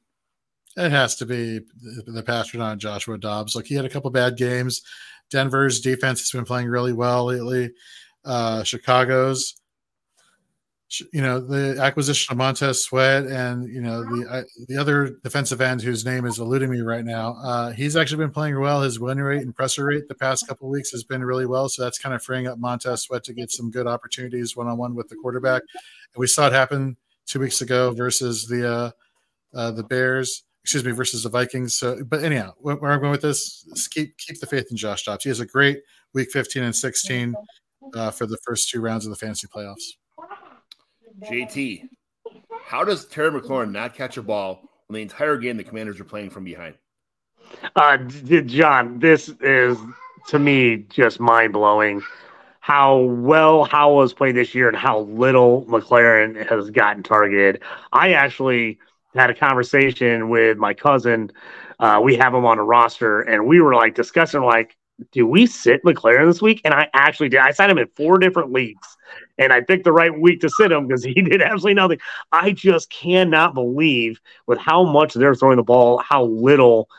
It 0.77 0.91
has 0.91 1.15
to 1.17 1.25
be 1.25 1.61
the 2.05 2.23
Passtronaut 2.23 2.77
Joshua 2.77 3.17
Dobbs. 3.17 3.55
Like 3.55 3.65
he 3.65 3.75
had 3.75 3.85
a 3.85 3.89
couple 3.89 4.09
bad 4.11 4.35
games. 4.35 4.81
Denver's 5.31 5.79
defense 5.79 6.19
has 6.19 6.31
been 6.31 6.45
playing 6.45 6.67
really 6.67 6.93
well 6.93 7.25
lately. 7.25 7.71
Uh, 8.25 8.63
Chicago's, 8.63 9.55
you 11.11 11.21
know, 11.21 11.39
the 11.39 11.81
acquisition 11.81 12.31
of 12.31 12.37
Montez 12.37 12.83
Sweat 12.83 13.25
and 13.25 13.67
you 13.67 13.81
know 13.81 14.03
the 14.03 14.45
the 14.67 14.77
other 14.77 15.17
defensive 15.23 15.59
end 15.59 15.81
whose 15.81 16.05
name 16.05 16.25
is 16.25 16.39
eluding 16.39 16.69
me 16.69 16.81
right 16.81 17.03
now. 17.03 17.35
Uh, 17.43 17.71
he's 17.71 17.95
actually 17.95 18.19
been 18.19 18.31
playing 18.31 18.59
well. 18.59 18.81
His 18.81 18.99
win 18.99 19.19
rate 19.19 19.41
and 19.41 19.55
pressure 19.55 19.85
rate 19.85 20.07
the 20.07 20.15
past 20.15 20.47
couple 20.47 20.69
weeks 20.69 20.91
has 20.91 21.03
been 21.03 21.23
really 21.23 21.47
well. 21.47 21.69
So 21.69 21.83
that's 21.83 21.97
kind 21.97 22.13
of 22.13 22.23
freeing 22.23 22.47
up 22.47 22.59
Montez 22.59 23.01
Sweat 23.01 23.23
to 23.25 23.33
get 23.33 23.51
some 23.51 23.71
good 23.71 23.87
opportunities 23.87 24.55
one 24.55 24.67
on 24.67 24.77
one 24.77 24.93
with 24.93 25.09
the 25.09 25.15
quarterback. 25.15 25.63
And 25.63 26.19
we 26.19 26.27
saw 26.27 26.47
it 26.47 26.53
happen 26.53 26.97
two 27.25 27.39
weeks 27.39 27.61
ago 27.61 27.91
versus 27.91 28.47
the 28.47 28.71
uh, 28.71 28.91
uh, 29.55 29.71
the 29.71 29.83
Bears. 29.83 30.43
Excuse 30.63 30.83
me, 30.83 30.91
versus 30.93 31.21
the 31.21 31.29
Vikings. 31.29 31.77
So, 31.77 32.03
but 32.03 32.23
anyhow, 32.23 32.53
where 32.57 32.91
I'm 32.91 32.99
going 32.99 33.11
with 33.11 33.21
this, 33.21 33.89
keep 33.91 34.17
keep 34.17 34.39
the 34.39 34.47
faith 34.47 34.67
in 34.71 34.77
Josh 34.77 35.03
Dobbs. 35.03 35.23
He 35.23 35.29
has 35.29 35.39
a 35.39 35.45
great 35.45 35.81
week 36.13 36.31
15 36.31 36.63
and 36.63 36.75
16 36.75 37.35
uh, 37.93 38.09
for 38.09 38.25
the 38.25 38.37
first 38.37 38.69
two 38.69 38.81
rounds 38.81 39.05
of 39.05 39.11
the 39.11 39.15
fantasy 39.15 39.47
playoffs. 39.47 39.93
JT, 41.21 41.89
how 42.65 42.83
does 42.83 43.05
Terry 43.05 43.31
McLaurin 43.31 43.71
not 43.71 43.93
catch 43.93 44.17
a 44.17 44.21
ball 44.21 44.61
when 44.87 44.95
the 44.95 45.01
entire 45.01 45.37
game 45.37 45.57
the 45.57 45.63
Commanders 45.63 45.99
are 45.99 46.05
playing 46.05 46.29
from 46.29 46.43
behind? 46.43 46.75
Uh, 47.75 47.97
John, 47.97 48.99
this 48.99 49.29
is 49.41 49.77
to 50.27 50.39
me 50.39 50.77
just 50.89 51.19
mind 51.19 51.53
blowing. 51.53 52.01
How 52.59 52.97
well 52.97 53.63
Howell 53.63 54.01
has 54.01 54.13
played 54.13 54.35
this 54.35 54.55
year 54.55 54.67
and 54.67 54.75
how 54.75 55.01
little 55.01 55.65
McLaurin 55.65 56.49
has 56.49 56.71
gotten 56.71 57.03
targeted. 57.03 57.61
I 57.93 58.13
actually 58.13 58.79
had 59.13 59.29
a 59.29 59.35
conversation 59.35 60.29
with 60.29 60.57
my 60.57 60.73
cousin. 60.73 61.31
Uh, 61.79 62.01
we 62.03 62.15
have 62.15 62.33
him 62.33 62.45
on 62.45 62.57
a 62.57 62.63
roster, 62.63 63.21
and 63.21 63.45
we 63.45 63.61
were 63.61 63.75
like 63.75 63.93
discussing 63.93 64.41
like 64.41 64.75
do 65.11 65.27
we 65.27 65.45
sit 65.45 65.83
McLaurin 65.83 66.27
this 66.27 66.41
week? 66.41 66.61
And 66.63 66.73
I 66.73 66.89
actually 66.93 67.29
did. 67.29 67.39
I 67.39 67.51
signed 67.51 67.71
him 67.71 67.77
in 67.77 67.87
four 67.95 68.17
different 68.17 68.51
leagues, 68.51 68.97
and 69.37 69.51
I 69.51 69.61
picked 69.61 69.83
the 69.83 69.91
right 69.91 70.17
week 70.17 70.41
to 70.41 70.49
sit 70.49 70.71
him 70.71 70.87
because 70.87 71.03
he 71.03 71.13
did 71.21 71.41
absolutely 71.41 71.75
nothing. 71.75 71.99
I 72.31 72.51
just 72.51 72.89
cannot 72.89 73.53
believe 73.53 74.19
with 74.47 74.59
how 74.59 74.83
much 74.83 75.13
they're 75.13 75.35
throwing 75.35 75.57
the 75.57 75.63
ball, 75.63 75.97
how 75.97 76.25
little 76.25 76.89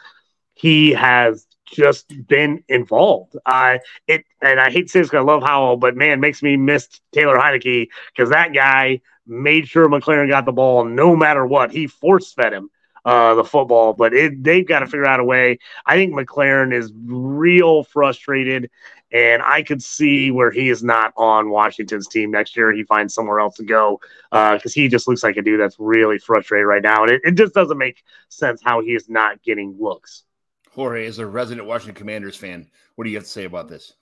he 0.55 0.93
has 0.93 1.47
just 1.67 2.13
been 2.27 2.63
involved. 2.69 3.37
I 3.45 3.81
it 4.07 4.25
and 4.41 4.61
I 4.61 4.71
hate 4.71 4.83
to 4.83 4.89
say 4.89 5.01
this 5.01 5.13
I 5.13 5.21
love 5.21 5.43
Howell, 5.43 5.79
but 5.79 5.97
man, 5.97 6.21
makes 6.21 6.43
me 6.43 6.57
miss 6.57 6.89
Taylor 7.13 7.37
Heinicke 7.37 7.89
because 8.15 8.31
that 8.31 8.55
guy 8.55 9.01
made 9.27 9.67
sure 9.69 9.89
McLaurin 9.89 10.29
got 10.29 10.45
the 10.45 10.53
ball 10.53 10.85
no 10.85 11.17
matter 11.17 11.45
what. 11.45 11.73
He 11.73 11.87
force 11.87 12.33
fed 12.33 12.53
him 12.53 12.71
uh, 13.07 13.37
the 13.37 13.45
football, 13.45 13.93
but 13.93 14.13
it, 14.13 14.43
they've 14.43 14.67
got 14.67 14.81
to 14.81 14.87
figure 14.87 15.07
out 15.07 15.21
a 15.21 15.25
way. 15.25 15.61
I 15.87 15.95
think 15.95 16.13
McLaurin 16.13 16.75
is 16.75 16.93
real 17.05 17.85
frustrated, 17.85 18.69
and 19.13 19.43
I 19.43 19.63
could 19.63 19.81
see 19.81 20.33
where 20.33 20.51
he 20.51 20.69
is 20.69 20.83
not 20.83 21.13
on 21.17 21.49
Washington's 21.49 22.09
team 22.09 22.33
next 22.33 22.57
year. 22.57 22.73
He 22.73 22.83
finds 22.83 23.15
somewhere 23.15 23.39
else 23.39 23.55
to 23.59 23.65
go 23.65 24.01
because 24.33 24.61
uh, 24.67 24.75
he 24.75 24.89
just 24.89 25.07
looks 25.07 25.23
like 25.23 25.37
a 25.37 25.43
dude 25.43 25.61
that's 25.61 25.77
really 25.79 26.19
frustrated 26.19 26.67
right 26.67 26.83
now, 26.83 27.05
and 27.05 27.13
it, 27.13 27.21
it 27.25 27.35
just 27.37 27.55
doesn't 27.55 27.79
make 27.79 28.03
sense 28.29 28.61
how 28.65 28.83
he 28.83 28.97
is 28.97 29.09
not 29.09 29.41
getting 29.45 29.77
looks. 29.79 30.25
Jorge, 30.73 31.07
is 31.07 31.21
a 31.21 31.27
resident 31.27 31.69
Washington 31.69 31.95
Commanders 31.95 32.37
fan, 32.37 32.69
what 32.97 33.05
do 33.05 33.11
you 33.11 33.17
have 33.17 33.25
to 33.25 33.31
say 33.31 33.45
about 33.45 33.69
this? 33.69 33.95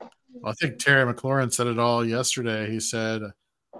Well, 0.00 0.52
I 0.52 0.52
think 0.52 0.78
Terry 0.78 1.10
McLaurin 1.10 1.50
said 1.50 1.66
it 1.66 1.78
all 1.78 2.04
yesterday. 2.04 2.70
He 2.70 2.78
said, 2.78 3.22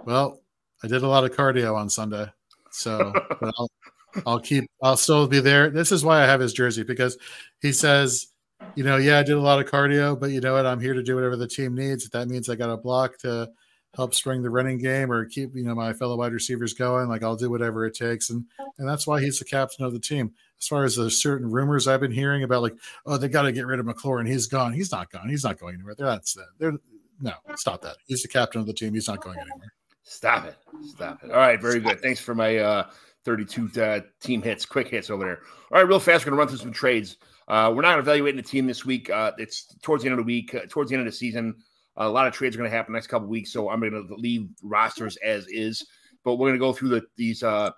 "Well, 0.05 0.41
I 0.83 0.87
did 0.87 1.03
a 1.03 1.07
lot 1.07 1.23
of 1.23 1.35
cardio 1.35 1.75
on 1.75 1.87
Sunday, 1.87 2.31
so 2.71 3.13
I'll, 4.25 4.39
keep. 4.39 4.69
I'll 4.81 4.97
still 4.97 5.27
be 5.27 5.39
there. 5.39 5.69
This 5.69 5.91
is 5.91 6.03
why 6.03 6.21
I 6.21 6.25
have 6.25 6.39
his 6.39 6.53
jersey 6.53 6.83
because 6.83 7.17
he 7.61 7.71
says, 7.71 8.27
you 8.75 8.83
know, 8.83 8.97
yeah, 8.97 9.19
I 9.19 9.23
did 9.23 9.35
a 9.35 9.41
lot 9.41 9.59
of 9.59 9.69
cardio, 9.69 10.19
but 10.19 10.31
you 10.31 10.41
know 10.41 10.53
what? 10.53 10.65
I'm 10.65 10.79
here 10.79 10.93
to 10.93 11.03
do 11.03 11.15
whatever 11.15 11.35
the 11.35 11.47
team 11.47 11.75
needs. 11.75 12.05
If 12.05 12.11
that 12.11 12.27
means 12.27 12.49
I 12.49 12.55
got 12.55 12.69
a 12.69 12.77
block 12.77 13.17
to 13.19 13.49
help 13.95 14.13
spring 14.13 14.41
the 14.41 14.49
running 14.49 14.77
game 14.77 15.11
or 15.11 15.25
keep 15.25 15.55
you 15.55 15.63
know 15.63 15.73
my 15.73 15.93
fellow 15.93 16.17
wide 16.17 16.33
receivers 16.33 16.73
going, 16.73 17.07
like 17.07 17.23
I'll 17.23 17.35
do 17.35 17.49
whatever 17.49 17.85
it 17.85 17.95
takes, 17.95 18.29
and 18.29 18.45
and 18.77 18.87
that's 18.87 19.07
why 19.07 19.21
he's 19.21 19.39
the 19.39 19.45
captain 19.45 19.85
of 19.85 19.93
the 19.93 19.99
team. 19.99 20.33
As 20.59 20.67
far 20.67 20.85
as 20.85 20.95
the 20.95 21.09
certain 21.09 21.51
rumors 21.51 21.87
I've 21.87 21.99
been 21.99 22.11
hearing 22.11 22.43
about, 22.43 22.61
like, 22.61 22.75
oh, 23.05 23.17
they 23.17 23.27
got 23.27 23.43
to 23.43 23.51
get 23.51 23.67
rid 23.67 23.79
of 23.79 23.85
McLaurin. 23.85 24.27
He's 24.27 24.47
gone. 24.47 24.73
He's 24.73 24.91
not 24.91 25.11
gone. 25.11 25.27
He's 25.27 25.43
not 25.43 25.59
going 25.59 25.75
anywhere. 25.75 25.95
That's 25.97 26.33
that. 26.33 26.47
They're 26.57 26.73
no, 27.21 27.33
stop 27.55 27.81
that. 27.81 27.97
He's 28.07 28.21
the 28.21 28.27
captain 28.27 28.61
of 28.61 28.67
the 28.67 28.73
team. 28.73 28.93
He's 28.93 29.07
not 29.07 29.21
going 29.21 29.39
anywhere. 29.39 29.73
Stop 30.03 30.45
it. 30.45 30.55
Stop 30.87 31.23
it. 31.23 31.31
All 31.31 31.37
right. 31.37 31.59
Very 31.59 31.79
good. 31.79 32.01
Thanks 32.01 32.19
for 32.19 32.35
my 32.35 32.57
uh, 32.57 32.87
32 33.25 33.81
uh, 33.81 33.99
team 34.21 34.41
hits, 34.41 34.65
quick 34.65 34.87
hits 34.87 35.09
over 35.09 35.25
there. 35.25 35.39
All 35.71 35.79
right, 35.79 35.87
real 35.87 35.99
fast, 35.99 36.25
we're 36.25 36.29
going 36.31 36.37
to 36.37 36.39
run 36.39 36.47
through 36.47 36.59
some 36.59 36.71
trades. 36.71 37.17
Uh, 37.47 37.73
we're 37.75 37.81
not 37.81 37.99
evaluating 37.99 38.37
the 38.37 38.47
team 38.47 38.67
this 38.67 38.85
week. 38.85 39.09
Uh, 39.09 39.31
it's 39.37 39.75
towards 39.81 40.03
the 40.03 40.09
end 40.09 40.17
of 40.19 40.25
the 40.25 40.27
week, 40.27 40.53
uh, 40.53 40.61
towards 40.69 40.89
the 40.89 40.95
end 40.95 41.05
of 41.05 41.11
the 41.11 41.17
season. 41.17 41.55
a 41.97 42.07
lot 42.07 42.27
of 42.27 42.33
trades 42.33 42.55
are 42.55 42.59
going 42.59 42.69
to 42.69 42.75
happen 42.75 42.93
next 42.93 43.07
couple 43.07 43.27
weeks, 43.27 43.51
so 43.51 43.69
I'm 43.69 43.79
going 43.79 43.91
to 43.91 44.15
leave 44.15 44.47
rosters 44.63 45.17
as 45.17 45.47
is. 45.47 45.85
But 46.23 46.35
we're 46.35 46.47
going 46.47 46.59
to 46.59 46.65
go 46.65 46.73
through 46.73 46.89
the, 46.89 47.03
these 47.17 47.43
uh, 47.43 47.71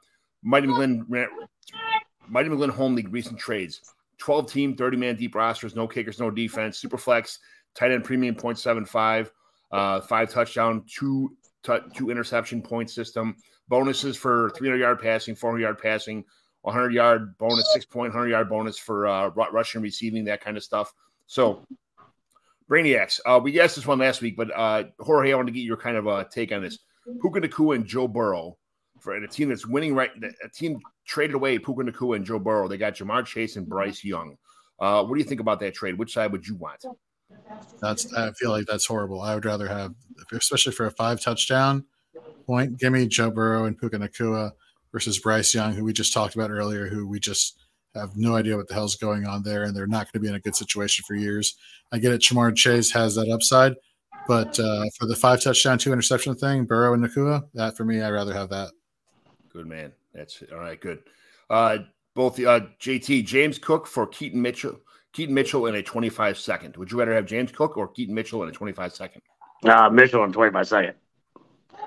Mighty 0.43 0.67
McGlynn, 0.67 1.27
Mighty 2.27 2.49
McGlynn 2.49 2.69
Home 2.69 2.95
League 2.95 3.11
recent 3.11 3.39
trades. 3.39 3.81
12 4.19 4.51
team, 4.51 4.75
30 4.75 4.97
man 4.97 5.15
deep 5.15 5.35
rosters, 5.35 5.75
no 5.75 5.87
kickers, 5.87 6.19
no 6.19 6.31
defense, 6.31 6.79
super 6.79 6.97
flex, 6.97 7.39
tight 7.75 7.91
end 7.91 8.03
premium 8.03 8.35
0.75, 8.35 9.29
uh, 9.71 10.01
five 10.01 10.29
touchdown, 10.31 10.83
two, 10.91 11.35
t- 11.63 11.77
two 11.95 12.09
interception 12.09 12.61
point 12.61 12.89
system 12.89 13.35
bonuses 13.67 14.15
for 14.15 14.51
300 14.51 14.79
yard 14.79 14.99
passing, 14.99 15.35
400 15.35 15.61
yard 15.61 15.79
passing, 15.79 16.23
100 16.61 16.93
yard 16.93 17.37
bonus, 17.37 17.71
six 17.73 17.85
point, 17.85 18.13
100 18.13 18.29
yard 18.29 18.49
bonus 18.49 18.77
for 18.77 19.07
uh, 19.07 19.29
rushing, 19.29 19.81
receiving, 19.81 20.25
that 20.25 20.41
kind 20.41 20.57
of 20.57 20.63
stuff. 20.63 20.93
So, 21.27 21.65
Brainiacs, 22.69 23.19
uh, 23.25 23.39
we 23.41 23.59
asked 23.59 23.75
this 23.75 23.87
one 23.87 23.99
last 23.99 24.21
week, 24.21 24.35
but 24.35 24.51
uh, 24.55 24.85
Jorge, 24.99 25.31
I 25.31 25.35
want 25.35 25.47
to 25.47 25.53
get 25.53 25.61
your 25.61 25.77
kind 25.77 25.97
of 25.97 26.07
uh, 26.07 26.25
take 26.25 26.51
on 26.51 26.61
this. 26.61 26.79
Puka 27.21 27.39
Nacua 27.39 27.75
and 27.75 27.85
Joe 27.85 28.07
Burrow 28.07 28.57
for 28.99 29.15
a 29.15 29.27
team 29.27 29.49
that's 29.49 29.65
winning 29.65 29.95
right. 29.95 30.11
A 30.43 30.49
team 30.49 30.79
traded 31.05 31.35
away 31.35 31.57
Puka 31.57 31.83
Nacua 31.83 32.17
and 32.17 32.25
Joe 32.25 32.39
Burrow. 32.39 32.67
They 32.67 32.77
got 32.77 32.95
Ja'Marr 32.95 33.25
Chase 33.25 33.55
and 33.55 33.67
Bryce 33.67 34.03
Young. 34.03 34.35
Uh, 34.79 35.03
what 35.03 35.15
do 35.15 35.19
you 35.19 35.27
think 35.27 35.39
about 35.39 35.59
that 35.61 35.73
trade? 35.73 35.97
Which 35.97 36.13
side 36.13 36.31
would 36.31 36.45
you 36.45 36.55
want? 36.55 36.83
That's 37.81 38.13
I 38.13 38.31
feel 38.33 38.51
like 38.51 38.65
that's 38.65 38.85
horrible. 38.85 39.21
I 39.21 39.35
would 39.35 39.45
rather 39.45 39.67
have, 39.67 39.93
especially 40.33 40.73
for 40.73 40.85
a 40.85 40.91
five 40.91 41.21
touchdown 41.21 41.85
point. 42.47 42.79
Give 42.79 42.93
me 42.93 43.05
Joe 43.05 43.29
Burrow 43.29 43.65
and 43.65 43.77
Puka 43.77 43.99
Nacua 43.99 44.51
versus 44.91 45.19
Bryce 45.19 45.53
Young, 45.53 45.73
who 45.73 45.83
we 45.83 45.93
just 45.93 46.13
talked 46.13 46.33
about 46.33 46.49
earlier, 46.49 46.87
who 46.87 47.07
we 47.07 47.19
just 47.19 47.59
have 47.93 48.15
no 48.15 48.35
idea 48.35 48.55
what 48.57 48.67
the 48.67 48.73
hell's 48.73 48.95
going 48.95 49.27
on 49.27 49.43
there, 49.43 49.63
and 49.63 49.75
they're 49.75 49.85
not 49.85 50.05
going 50.05 50.13
to 50.13 50.19
be 50.19 50.27
in 50.29 50.35
a 50.35 50.39
good 50.39 50.55
situation 50.55 51.03
for 51.07 51.15
years. 51.15 51.55
I 51.91 51.99
get 51.99 52.13
it. 52.13 52.21
Ja'Marr 52.21 52.55
Chase 52.55 52.91
has 52.91 53.13
that 53.15 53.29
upside, 53.29 53.75
but 54.27 54.59
uh, 54.59 54.85
for 54.97 55.05
the 55.05 55.15
five 55.15 55.41
touchdown, 55.41 55.77
two 55.77 55.93
interception 55.93 56.33
thing, 56.35 56.65
Burrow 56.65 56.93
and 56.93 57.03
Nakua, 57.03 57.47
that 57.53 57.77
for 57.77 57.85
me, 57.85 58.01
I'd 58.01 58.09
rather 58.09 58.33
have 58.33 58.49
that. 58.49 58.71
Good 59.49 59.67
man. 59.67 59.91
That's 60.13 60.41
all 60.51 60.59
right. 60.59 60.79
Good. 60.79 61.03
Uh, 61.49 61.79
both 62.15 62.39
uh, 62.39 62.61
JT 62.79 63.25
James 63.25 63.59
Cook 63.59 63.85
for 63.85 64.07
Keaton 64.07 64.41
Mitchell. 64.41 64.79
Keaton 65.13 65.33
Mitchell 65.33 65.67
in 65.67 65.75
a 65.75 65.83
25 65.83 66.37
second. 66.37 66.77
Would 66.77 66.91
you 66.91 66.99
rather 66.99 67.13
have 67.13 67.25
James 67.25 67.51
Cook 67.51 67.77
or 67.77 67.87
Keaton 67.87 68.13
Mitchell 68.13 68.43
in 68.43 68.49
a 68.49 68.51
25 68.51 68.93
second? 68.93 69.21
Uh, 69.63 69.89
Mitchell 69.89 70.23
in 70.23 70.31
25 70.31 70.67
second 70.67 70.93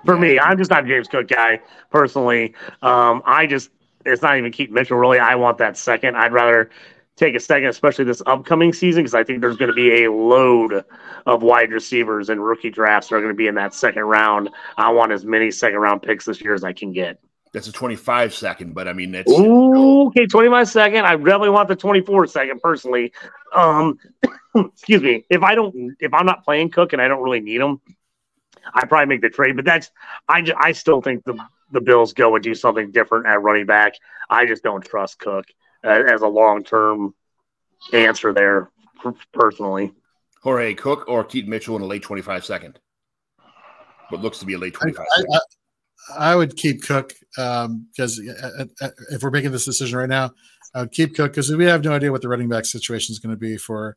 for 0.05 0.17
me. 0.17 0.39
I'm 0.39 0.59
just 0.59 0.71
not 0.71 0.85
a 0.85 0.89
James 0.89 1.09
Cook 1.09 1.29
guy 1.29 1.61
personally. 1.91 2.55
Um, 2.83 3.23
I 3.25 3.47
just 3.47 3.71
it's 4.05 4.23
not 4.23 4.39
even 4.39 4.51
Keaton 4.53 4.75
Mitchell 4.75 4.99
really. 4.99 5.19
I 5.19 5.35
want 5.35 5.59
that 5.59 5.77
second. 5.77 6.17
I'd 6.17 6.33
rather 6.33 6.71
take 7.17 7.35
a 7.35 7.41
second, 7.41 7.69
especially 7.69 8.05
this 8.07 8.23
upcoming 8.27 8.73
season, 8.73 9.03
because 9.03 9.15
I 9.15 9.23
think 9.25 9.41
there's 9.41 9.57
going 9.57 9.69
to 9.69 9.75
be 9.75 10.05
a 10.05 10.13
load 10.13 10.85
of 11.27 11.43
wide 11.43 11.71
receivers 11.71 12.31
and 12.31 12.43
rookie 12.43 12.71
drafts 12.71 13.09
that 13.09 13.17
are 13.17 13.21
going 13.21 13.33
to 13.33 13.37
be 13.37 13.47
in 13.47 13.55
that 13.57 13.75
second 13.75 14.05
round. 14.05 14.49
I 14.79 14.91
want 14.91 15.13
as 15.13 15.25
many 15.25 15.51
second 15.51 15.79
round 15.79 16.03
picks 16.03 16.25
this 16.25 16.41
year 16.41 16.55
as 16.55 16.65
I 16.65 16.73
can 16.73 16.93
get. 16.93 17.21
That's 17.53 17.67
a 17.67 17.73
25 17.73 18.33
second, 18.33 18.75
but 18.75 18.87
I 18.87 18.93
mean, 18.93 19.11
that's 19.11 19.31
Ooh, 19.31 20.07
okay. 20.09 20.27
25 20.27 20.69
second. 20.69 21.05
I 21.05 21.17
definitely 21.17 21.51
want 21.51 21.69
the 21.69 21.77
24 21.77 22.29
second 22.29 22.61
personally. 22.61 23.13
Um, 23.53 23.99
excuse 24.55 25.03
me. 25.03 25.27
If 25.29 25.43
I 25.43 25.55
don't, 25.57 25.97
if 25.99 26.15
I'm 26.15 26.27
not 26.27 26.45
playing 26.45 26.71
Cook 26.71 26.93
and 26.93 27.03
I 27.03 27.09
don't 27.09 27.23
really 27.23 27.41
need 27.41 27.61
him, 27.61 27.81
I 28.75 28.87
probably 28.87 29.07
make 29.07 29.23
the 29.23 29.31
trade, 29.31 29.57
but 29.57 29.65
that's 29.65 29.91
I 30.29 30.45
I 30.57 30.73
still 30.73 31.01
think 31.01 31.25
the 31.25 31.39
the 31.73 31.81
Bills 31.81 32.13
go 32.13 32.35
and 32.35 32.43
do 32.43 32.55
something 32.55 32.91
different 32.91 33.27
at 33.27 33.43
running 33.43 33.67
back. 33.67 33.95
I 34.29 34.47
just 34.47 34.63
don't 34.63 34.85
trust 34.85 35.19
Cook 35.19 35.47
uh, 35.85 35.89
as 35.89 36.23
a 36.23 36.29
long 36.29 36.65
term 36.65 37.15
answer 37.93 38.33
there 38.33 38.71
personally. 39.33 39.93
Jorge 40.43 40.75
Cook 40.75 41.05
or 41.09 41.25
Keaton 41.25 41.51
Mitchell 41.51 41.77
in 41.77 41.83
a 41.83 41.87
late 41.87 42.03
25 42.03 42.45
second. 42.45 42.79
What 44.09 44.23
looks 44.23 44.39
to 44.39 44.47
be 44.47 44.55
a 44.55 44.59
late 44.59 44.75
25 44.75 45.07
I, 45.17 45.23
I, 45.33 46.33
I, 46.33 46.37
would 46.37 46.57
keep 46.57 46.83
Cook 46.83 47.13
because 47.37 48.19
um, 48.19 48.29
uh, 48.29 48.63
uh, 48.63 48.65
uh, 48.81 48.91
if 49.13 49.23
we're 49.23 49.31
making 49.31 49.53
this 49.53 49.65
decision 49.65 49.99
right 49.99 50.09
now, 50.09 50.33
I 50.75 50.81
would 50.81 50.93
keep 50.93 51.15
Cook 51.15 51.33
because 51.33 51.51
we 51.55 51.65
have 51.67 51.85
no 51.85 51.93
idea 51.93 52.11
what 52.11 52.23
the 52.23 52.29
running 52.29 52.49
back 52.49 52.65
situation 52.65 53.13
is 53.13 53.19
going 53.19 53.35
to 53.35 53.39
be 53.39 53.57
for 53.57 53.97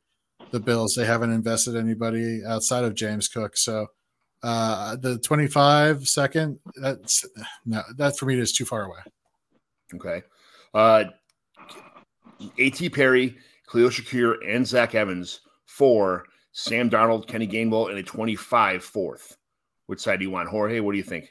the 0.52 0.60
Bills. 0.60 0.95
They 0.95 1.06
haven't 1.06 1.32
invested 1.32 1.76
anybody 1.76 2.41
outside 2.45 2.84
of 2.84 2.94
James 2.94 3.28
Cook. 3.28 3.58
So 3.58 3.88
uh, 4.44 4.98
the 4.98 5.18
25 5.20 6.07
second, 6.07 6.60
that's 6.76 7.26
no, 7.65 7.82
that 7.95 8.18
for 8.18 8.26
me 8.26 8.38
is 8.38 8.52
too 8.52 8.65
far 8.65 8.84
away. 8.84 8.99
Okay. 9.95 10.22
Uh, 10.74 11.06
A.T. 12.57 12.90
Perry, 12.90 13.38
Khalil 13.72 13.90
Shakir, 13.90 14.36
and 14.45 14.68
Zach 14.68 14.95
Evans 14.95 15.40
for 15.65 16.26
Sam 16.52 16.90
Darnold, 16.90 17.28
Kenny 17.28 17.48
Gainwell, 17.48 17.90
and 17.90 17.98
a 17.98 18.03
25 18.03 18.84
fourth. 18.84 19.38
Which 19.88 20.02
side 20.02 20.20
do 20.20 20.26
you 20.26 20.32
want? 20.32 20.49
Jorge, 20.49 20.82
what 20.82 20.91
do 20.91 20.98
you 20.98 21.03
think? 21.03 21.30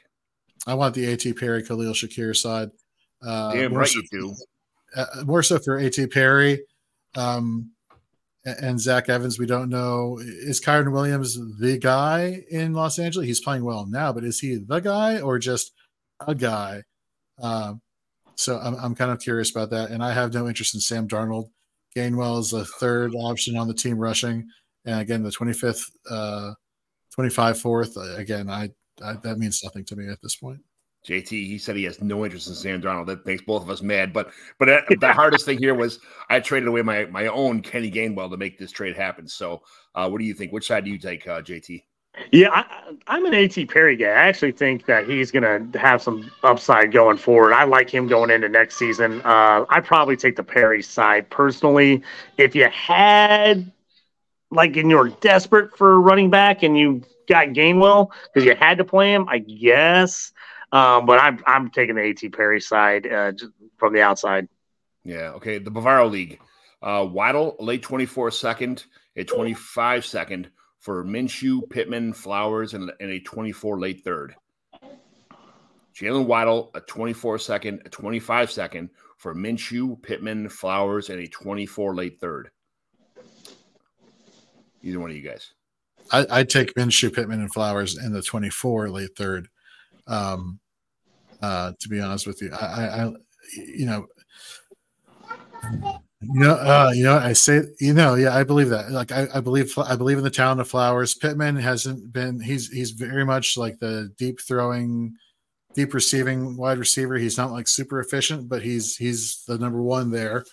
I 0.65 0.73
want 0.73 0.95
the 0.95 1.05
A.T. 1.05 1.33
Perry, 1.33 1.63
Khalil 1.63 1.93
Shakir 1.93 2.35
side. 2.35 2.69
Uh, 3.21 3.53
Damn 3.53 3.73
right 3.73 3.87
so, 3.87 3.99
you 3.99 4.07
do. 4.11 4.35
Uh, 4.95 5.23
more 5.25 5.43
so 5.43 5.59
for 5.59 5.77
A.T. 5.77 6.07
Perry. 6.07 6.63
Um, 7.15 7.71
and 8.45 8.79
Zach 8.79 9.09
Evans, 9.09 9.39
we 9.39 9.45
don't 9.45 9.69
know. 9.69 10.19
Is 10.21 10.61
Kyren 10.61 10.91
Williams 10.91 11.37
the 11.59 11.77
guy 11.77 12.43
in 12.49 12.73
Los 12.73 12.99
Angeles? 12.99 13.27
He's 13.27 13.39
playing 13.39 13.63
well 13.63 13.85
now, 13.87 14.11
but 14.11 14.23
is 14.23 14.39
he 14.39 14.57
the 14.57 14.79
guy 14.79 15.21
or 15.21 15.39
just 15.39 15.71
a 16.27 16.35
guy? 16.35 16.83
Um, 17.41 17.81
so 18.35 18.59
I'm, 18.59 18.75
I'm 18.75 18.95
kind 18.95 19.11
of 19.11 19.19
curious 19.19 19.51
about 19.51 19.69
that. 19.69 19.91
And 19.91 20.03
I 20.03 20.13
have 20.13 20.33
no 20.33 20.47
interest 20.47 20.73
in 20.73 20.81
Sam 20.81 21.07
Darnold. 21.07 21.49
Gainwell 21.95 22.39
is 22.39 22.51
the 22.51 22.65
third 22.65 23.13
option 23.15 23.57
on 23.57 23.67
the 23.67 23.73
team 23.73 23.97
rushing. 23.97 24.47
And 24.85 24.99
again, 24.99 25.23
the 25.23 25.29
25th, 25.29 25.83
uh, 26.09 26.53
25 27.13 27.59
fourth. 27.59 27.95
Again, 28.17 28.49
I, 28.49 28.69
I 29.01 29.13
that 29.23 29.37
means 29.37 29.63
nothing 29.63 29.85
to 29.85 29.95
me 29.95 30.09
at 30.09 30.21
this 30.21 30.35
point. 30.35 30.59
JT, 31.07 31.29
he 31.29 31.57
said 31.57 31.75
he 31.75 31.83
has 31.83 32.01
no 32.01 32.23
interest 32.23 32.47
in 32.47 32.55
Sam 32.55 32.81
Darnold. 32.81 33.07
That 33.07 33.25
makes 33.25 33.41
both 33.41 33.63
of 33.63 33.69
us 33.69 33.81
mad. 33.81 34.13
But 34.13 34.31
but 34.57 34.69
uh, 34.69 34.81
the 34.99 35.11
hardest 35.13 35.45
thing 35.45 35.57
here 35.57 35.75
was 35.75 35.99
I 36.29 36.39
traded 36.39 36.69
away 36.69 36.81
my 36.81 37.05
my 37.05 37.27
own 37.27 37.61
Kenny 37.61 37.91
Gainwell 37.91 38.29
to 38.31 38.37
make 38.37 38.57
this 38.57 38.71
trade 38.71 38.95
happen. 38.95 39.27
So 39.27 39.63
uh, 39.95 40.07
what 40.09 40.19
do 40.19 40.25
you 40.25 40.33
think? 40.33 40.51
Which 40.51 40.67
side 40.67 40.85
do 40.85 40.91
you 40.91 40.97
take, 40.97 41.27
uh, 41.27 41.41
JT? 41.41 41.83
Yeah, 42.31 42.63
I, 43.07 43.17
am 43.17 43.25
an 43.25 43.33
AT 43.33 43.57
Perry 43.69 43.95
guy. 43.95 44.05
I 44.05 44.27
actually 44.27 44.51
think 44.51 44.85
that 44.85 45.09
he's 45.09 45.31
going 45.31 45.71
to 45.71 45.79
have 45.79 45.99
some 46.01 46.31
upside 46.43 46.91
going 46.91 47.17
forward. 47.17 47.53
I 47.53 47.63
like 47.63 47.89
him 47.89 48.07
going 48.07 48.29
into 48.29 48.47
next 48.49 48.75
season. 48.75 49.19
Uh, 49.23 49.65
I 49.67 49.81
probably 49.81 50.15
take 50.15 50.35
the 50.35 50.43
Perry 50.43 50.83
side 50.83 51.27
personally. 51.31 52.03
If 52.37 52.55
you 52.55 52.69
had 52.69 53.71
like 54.51 54.77
and 54.77 54.91
you're 54.91 55.09
desperate 55.09 55.75
for 55.75 55.99
running 55.99 56.29
back 56.29 56.61
and 56.61 56.77
you 56.77 57.01
got 57.27 57.47
Gainwell 57.47 58.11
because 58.31 58.45
you 58.45 58.55
had 58.55 58.77
to 58.77 58.83
play 58.83 59.11
him, 59.13 59.27
I 59.27 59.39
guess. 59.39 60.31
Um, 60.73 61.05
but 61.05 61.21
I'm 61.21 61.39
I'm 61.45 61.69
taking 61.69 61.95
the 61.95 62.01
A.T. 62.01 62.29
Perry 62.29 62.59
side 62.59 63.05
uh, 63.05 63.31
from 63.77 63.93
the 63.93 64.01
outside. 64.01 64.49
Yeah. 65.05 65.33
Okay. 65.35 65.59
The 65.59 65.69
Bavaro 65.71 66.09
League. 66.09 66.39
Uh, 66.81 67.07
Waddle, 67.09 67.55
late 67.59 67.81
24 67.81 68.31
second, 68.31 68.83
a 69.15 69.23
25 69.23 70.05
second 70.05 70.49
for 70.79 71.05
Minshew, 71.05 71.69
Pittman, 71.69 72.11
Flowers, 72.11 72.73
and, 72.73 72.91
and 72.99 73.09
a 73.09 73.19
24 73.21 73.79
late 73.79 74.03
third. 74.03 74.35
Jalen 75.95 76.25
Waddle, 76.25 76.71
a 76.73 76.81
24 76.81 77.39
second, 77.39 77.83
a 77.85 77.89
25 77.89 78.51
second 78.51 78.89
for 79.17 79.33
Minshew, 79.33 80.01
Pittman, 80.01 80.49
Flowers, 80.49 81.09
and 81.09 81.21
a 81.21 81.27
24 81.27 81.95
late 81.95 82.19
third. 82.19 82.49
Either 84.81 84.99
one 84.99 85.11
of 85.11 85.15
you 85.15 85.21
guys. 85.21 85.53
I, 86.11 86.25
I'd 86.29 86.49
take 86.49 86.73
Minshew, 86.73 87.13
Pittman, 87.13 87.39
and 87.39 87.53
Flowers 87.53 87.97
in 87.97 88.11
the 88.11 88.21
24 88.21 88.89
late 88.89 89.15
third. 89.15 89.47
Um, 90.07 90.59
uh, 91.43 91.73
to 91.77 91.89
be 91.89 91.99
honest 91.99 92.25
with 92.25 92.41
you, 92.41 92.53
I, 92.53 93.03
I, 93.03 93.11
you 93.57 93.85
know, 93.85 94.07
you 96.21 96.39
know, 96.39 96.53
uh, 96.53 96.91
you 96.95 97.03
know, 97.03 97.17
I 97.17 97.33
say, 97.33 97.63
you 97.81 97.93
know, 97.93 98.15
yeah, 98.15 98.33
I 98.33 98.45
believe 98.45 98.69
that. 98.69 98.91
Like, 98.91 99.11
I, 99.11 99.27
I 99.33 99.41
believe, 99.41 99.77
I 99.77 99.97
believe 99.97 100.17
in 100.17 100.23
the 100.23 100.29
talent 100.29 100.61
of 100.61 100.69
Flowers. 100.69 101.13
Pittman 101.15 101.57
hasn't 101.57 102.13
been. 102.13 102.39
He's 102.39 102.69
he's 102.69 102.91
very 102.91 103.25
much 103.25 103.57
like 103.57 103.77
the 103.79 104.09
deep 104.17 104.39
throwing, 104.39 105.15
deep 105.73 105.93
receiving 105.93 106.55
wide 106.55 106.77
receiver. 106.77 107.17
He's 107.17 107.37
not 107.37 107.51
like 107.51 107.67
super 107.67 107.99
efficient, 107.99 108.47
but 108.47 108.61
he's 108.61 108.95
he's 108.95 109.43
the 109.45 109.57
number 109.57 109.81
one 109.81 110.11
there. 110.11 110.45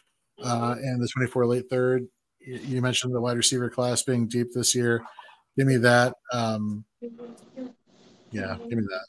Uh, 0.43 0.75
and 0.83 1.01
the 1.01 1.07
24 1.07 1.47
late 1.47 1.71
third. 1.71 2.09
You 2.41 2.83
mentioned 2.83 3.15
the 3.15 3.21
wide 3.21 3.37
receiver 3.37 3.71
class 3.71 4.03
being 4.03 4.27
deep 4.27 4.49
this 4.53 4.75
year. 4.75 5.05
Give 5.57 5.69
me 5.69 5.77
that. 5.77 6.15
Um, 6.33 6.85
yeah, 8.33 8.57
give 8.69 8.79
me 8.79 8.87
that. 8.89 9.07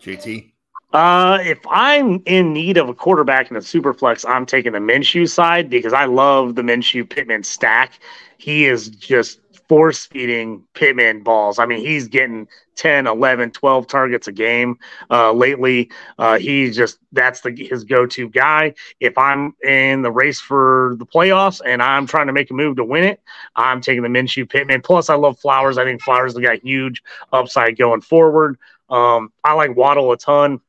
JT. 0.00 0.52
Uh, 0.92 1.38
if 1.42 1.58
I'm 1.70 2.22
in 2.26 2.52
need 2.52 2.76
of 2.76 2.88
a 2.88 2.94
quarterback 2.94 3.50
in 3.50 3.56
a 3.56 3.62
super 3.62 3.94
flex, 3.94 4.24
I'm 4.26 4.44
taking 4.44 4.72
the 4.72 4.78
Minshew 4.78 5.28
side 5.28 5.70
because 5.70 5.94
I 5.94 6.04
love 6.04 6.54
the 6.54 6.62
Minshew 6.62 7.08
Pittman 7.08 7.44
stack. 7.44 7.98
He 8.36 8.66
is 8.66 8.88
just 8.88 9.40
force 9.68 10.04
feeding 10.04 10.62
Pittman 10.74 11.22
balls. 11.22 11.58
I 11.58 11.64
mean, 11.64 11.80
he's 11.80 12.08
getting 12.08 12.46
10, 12.76 13.06
11, 13.06 13.52
12 13.52 13.86
targets 13.86 14.28
a 14.28 14.32
game 14.32 14.78
uh, 15.10 15.32
lately. 15.32 15.90
Uh, 16.18 16.38
he's 16.38 16.76
just 16.76 16.98
that's 17.12 17.40
the 17.40 17.52
his 17.56 17.84
go 17.84 18.04
to 18.04 18.28
guy. 18.28 18.74
If 19.00 19.16
I'm 19.16 19.54
in 19.64 20.02
the 20.02 20.10
race 20.10 20.40
for 20.40 20.96
the 20.98 21.06
playoffs 21.06 21.62
and 21.64 21.82
I'm 21.82 22.06
trying 22.06 22.26
to 22.26 22.34
make 22.34 22.50
a 22.50 22.54
move 22.54 22.76
to 22.76 22.84
win 22.84 23.04
it, 23.04 23.22
I'm 23.56 23.80
taking 23.80 24.02
the 24.02 24.08
Minshew 24.10 24.46
Pittman. 24.46 24.82
Plus, 24.82 25.08
I 25.08 25.14
love 25.14 25.38
Flowers. 25.38 25.78
I 25.78 25.84
think 25.84 26.02
Flowers 26.02 26.34
has 26.34 26.42
got 26.42 26.62
huge 26.62 27.02
upside 27.32 27.78
going 27.78 28.02
forward. 28.02 28.58
Um, 28.90 29.32
I 29.42 29.54
like 29.54 29.74
Waddle 29.74 30.12
a 30.12 30.18
ton. 30.18 30.60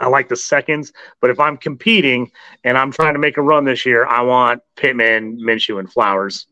I 0.00 0.08
like 0.08 0.28
the 0.28 0.36
seconds, 0.36 0.92
but 1.20 1.30
if 1.30 1.40
I'm 1.40 1.56
competing 1.56 2.30
and 2.64 2.78
I'm 2.78 2.92
trying 2.92 3.14
to 3.14 3.18
make 3.18 3.36
a 3.36 3.42
run 3.42 3.64
this 3.64 3.84
year, 3.84 4.06
I 4.06 4.22
want 4.22 4.62
Pittman, 4.76 5.38
Minshew, 5.38 5.78
and 5.78 5.90
Flowers. 5.92 6.46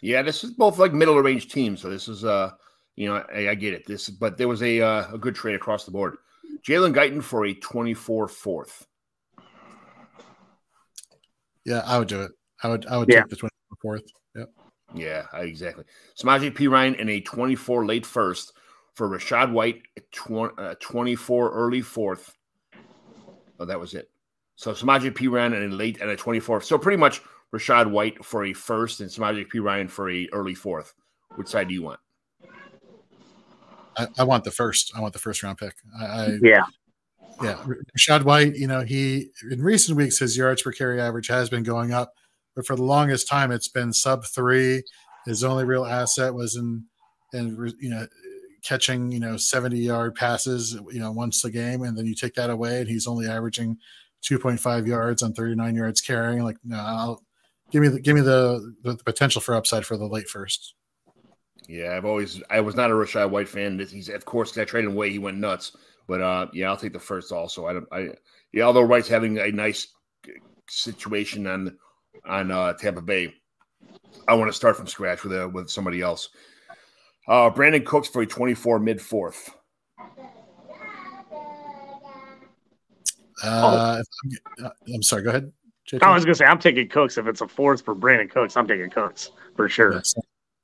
Yeah, 0.00 0.22
this 0.22 0.44
is 0.44 0.52
both 0.52 0.78
like 0.78 0.92
middle 0.92 1.20
range 1.20 1.48
teams, 1.50 1.80
so 1.80 1.88
this 1.90 2.08
is 2.08 2.24
uh, 2.24 2.52
you 2.96 3.08
know, 3.08 3.24
I, 3.34 3.50
I 3.50 3.54
get 3.54 3.74
it. 3.74 3.86
This, 3.86 4.08
but 4.08 4.36
there 4.36 4.48
was 4.48 4.62
a 4.62 4.80
uh, 4.80 5.14
a 5.14 5.18
good 5.18 5.34
trade 5.34 5.54
across 5.56 5.84
the 5.84 5.90
board. 5.90 6.18
Jalen 6.66 6.94
Guyton 6.94 7.22
for 7.22 7.46
a 7.46 7.54
24 7.54 8.28
fourth. 8.28 8.86
Yeah, 11.64 11.82
I 11.84 11.98
would 11.98 12.08
do 12.08 12.22
it. 12.22 12.32
I 12.62 12.68
would. 12.68 12.86
I 12.86 12.96
would 12.98 13.08
Yeah. 13.08 13.20
take 13.22 13.30
the 13.30 13.36
24 13.36 13.76
fourth. 13.82 14.02
Yep. 14.36 14.50
Yeah, 14.94 15.26
exactly. 15.34 15.84
Samaje 16.20 16.50
Perine 16.54 16.96
in 16.98 17.08
a 17.08 17.20
24 17.20 17.84
late 17.86 18.06
first 18.06 18.52
for 18.94 19.08
Rachaad 19.08 19.52
White, 19.52 19.82
a 19.96 20.00
tw- 20.12 20.58
uh, 20.58 20.74
24 20.80 21.50
early 21.52 21.82
fourth. 21.82 22.34
Oh, 23.58 23.64
that 23.64 23.80
was 23.80 23.94
it. 23.94 24.10
So 24.56 24.72
Samaje 24.72 25.12
Perine 25.12 25.54
and 25.54 25.72
a 25.72 25.76
late 25.76 26.00
and 26.00 26.10
a 26.10 26.16
24th. 26.16 26.64
So 26.64 26.78
pretty 26.78 26.96
much 26.96 27.22
Rachaad 27.54 27.90
White 27.90 28.24
for 28.24 28.44
a 28.44 28.52
first 28.52 29.00
and 29.00 29.08
Samaje 29.10 29.46
Perine 29.52 29.88
for 29.88 30.10
a 30.10 30.28
early 30.32 30.54
fourth. 30.54 30.94
Which 31.36 31.48
side 31.48 31.68
do 31.68 31.74
you 31.74 31.82
want? 31.82 32.00
I, 33.96 34.08
I 34.18 34.24
want 34.24 34.44
the 34.44 34.50
first. 34.50 34.92
I 34.96 35.00
want 35.00 35.12
the 35.12 35.18
first 35.18 35.42
round 35.42 35.58
pick. 35.58 35.74
I, 35.98 36.04
I 36.04 36.38
Yeah. 36.42 36.64
yeah. 37.42 37.64
Rashad 37.96 38.24
White. 38.24 38.56
You 38.56 38.66
know, 38.66 38.82
he 38.82 39.30
in 39.50 39.62
recent 39.62 39.96
weeks 39.96 40.18
his 40.18 40.36
yards 40.36 40.62
per 40.62 40.72
carry 40.72 41.00
average 41.00 41.28
has 41.28 41.48
been 41.48 41.62
going 41.62 41.92
up, 41.92 42.12
but 42.54 42.66
for 42.66 42.76
the 42.76 42.84
longest 42.84 43.28
time 43.28 43.50
it's 43.52 43.68
been 43.68 43.92
sub 43.92 44.24
three. 44.24 44.82
His 45.26 45.44
only 45.44 45.64
real 45.64 45.84
asset 45.84 46.34
was 46.34 46.56
in 46.56 46.84
in 47.32 47.72
you 47.80 47.90
know 47.90 48.06
catching 48.62 49.12
you 49.12 49.20
know 49.20 49.36
70 49.36 49.78
yard 49.78 50.14
passes 50.14 50.74
you 50.90 50.98
know 50.98 51.12
once 51.12 51.44
a 51.44 51.50
game 51.50 51.82
and 51.82 51.96
then 51.96 52.06
you 52.06 52.14
take 52.14 52.34
that 52.34 52.50
away 52.50 52.80
and 52.80 52.88
he's 52.88 53.06
only 53.06 53.26
averaging 53.26 53.76
2.5 54.24 54.86
yards 54.86 55.22
on 55.22 55.32
39 55.32 55.74
yards 55.74 56.00
carrying 56.00 56.42
like 56.42 56.56
no 56.64 56.76
I'll, 56.76 57.22
give 57.70 57.82
me 57.82 57.88
the 57.88 58.00
give 58.00 58.16
me 58.16 58.22
the, 58.22 58.74
the 58.82 58.96
potential 58.96 59.40
for 59.40 59.54
upside 59.54 59.86
for 59.86 59.96
the 59.96 60.06
late 60.06 60.28
first 60.28 60.74
Yeah, 61.68 61.96
I've 61.96 62.04
always 62.04 62.42
I 62.50 62.60
was 62.60 62.74
not 62.74 62.90
a 62.90 62.94
Rachaad 62.94 63.30
White 63.30 63.48
fan. 63.48 63.78
He's 63.78 64.08
of 64.08 64.24
course 64.24 64.56
I 64.56 64.64
traded 64.64 64.90
away. 64.90 65.10
He 65.10 65.18
went 65.18 65.38
nuts. 65.38 65.76
But 66.08 66.22
uh, 66.22 66.46
yeah, 66.54 66.68
I'll 66.68 66.76
take 66.76 66.94
the 66.94 66.98
first 66.98 67.30
also. 67.30 67.66
I 67.66 67.74
don't. 67.74 67.86
I 67.92 68.08
yeah. 68.52 68.64
Although 68.64 68.82
Wright's 68.82 69.08
having 69.08 69.38
a 69.38 69.52
nice 69.52 69.88
situation 70.68 71.46
on 71.46 71.76
on 72.26 72.50
uh, 72.50 72.72
Tampa 72.72 73.02
Bay, 73.02 73.34
I 74.26 74.34
want 74.34 74.48
to 74.48 74.56
start 74.56 74.76
from 74.76 74.86
scratch 74.86 75.22
with 75.22 75.38
uh, 75.38 75.48
with 75.52 75.68
somebody 75.68 76.00
else. 76.00 76.30
Uh, 77.28 77.50
Brandin 77.50 77.84
Cooks 77.84 78.08
for 78.08 78.22
a 78.22 78.26
24 78.26 78.78
mid 78.78 79.00
fourth. 79.02 79.54
uh, 83.44 84.00
if 84.00 84.06
I'm, 84.58 84.64
uh, 84.64 84.70
I'm 84.92 85.02
sorry 85.02 85.22
go 85.22 85.30
ahead 85.30 85.52
JT. 85.88 86.02
I 86.02 86.12
was 86.12 86.24
gonna 86.24 86.34
say 86.34 86.44
I'm 86.46 86.58
taking 86.58 86.88
Cooks. 86.88 87.18
If 87.18 87.26
it's 87.26 87.40
a 87.40 87.46
fourth 87.46 87.84
for 87.84 87.94
Brandon 87.94 88.28
Cooks, 88.28 88.56
I'm 88.56 88.66
taking 88.66 88.90
Cooks 88.90 89.30
for 89.54 89.68
sure. 89.68 89.92
Yes. 89.92 90.14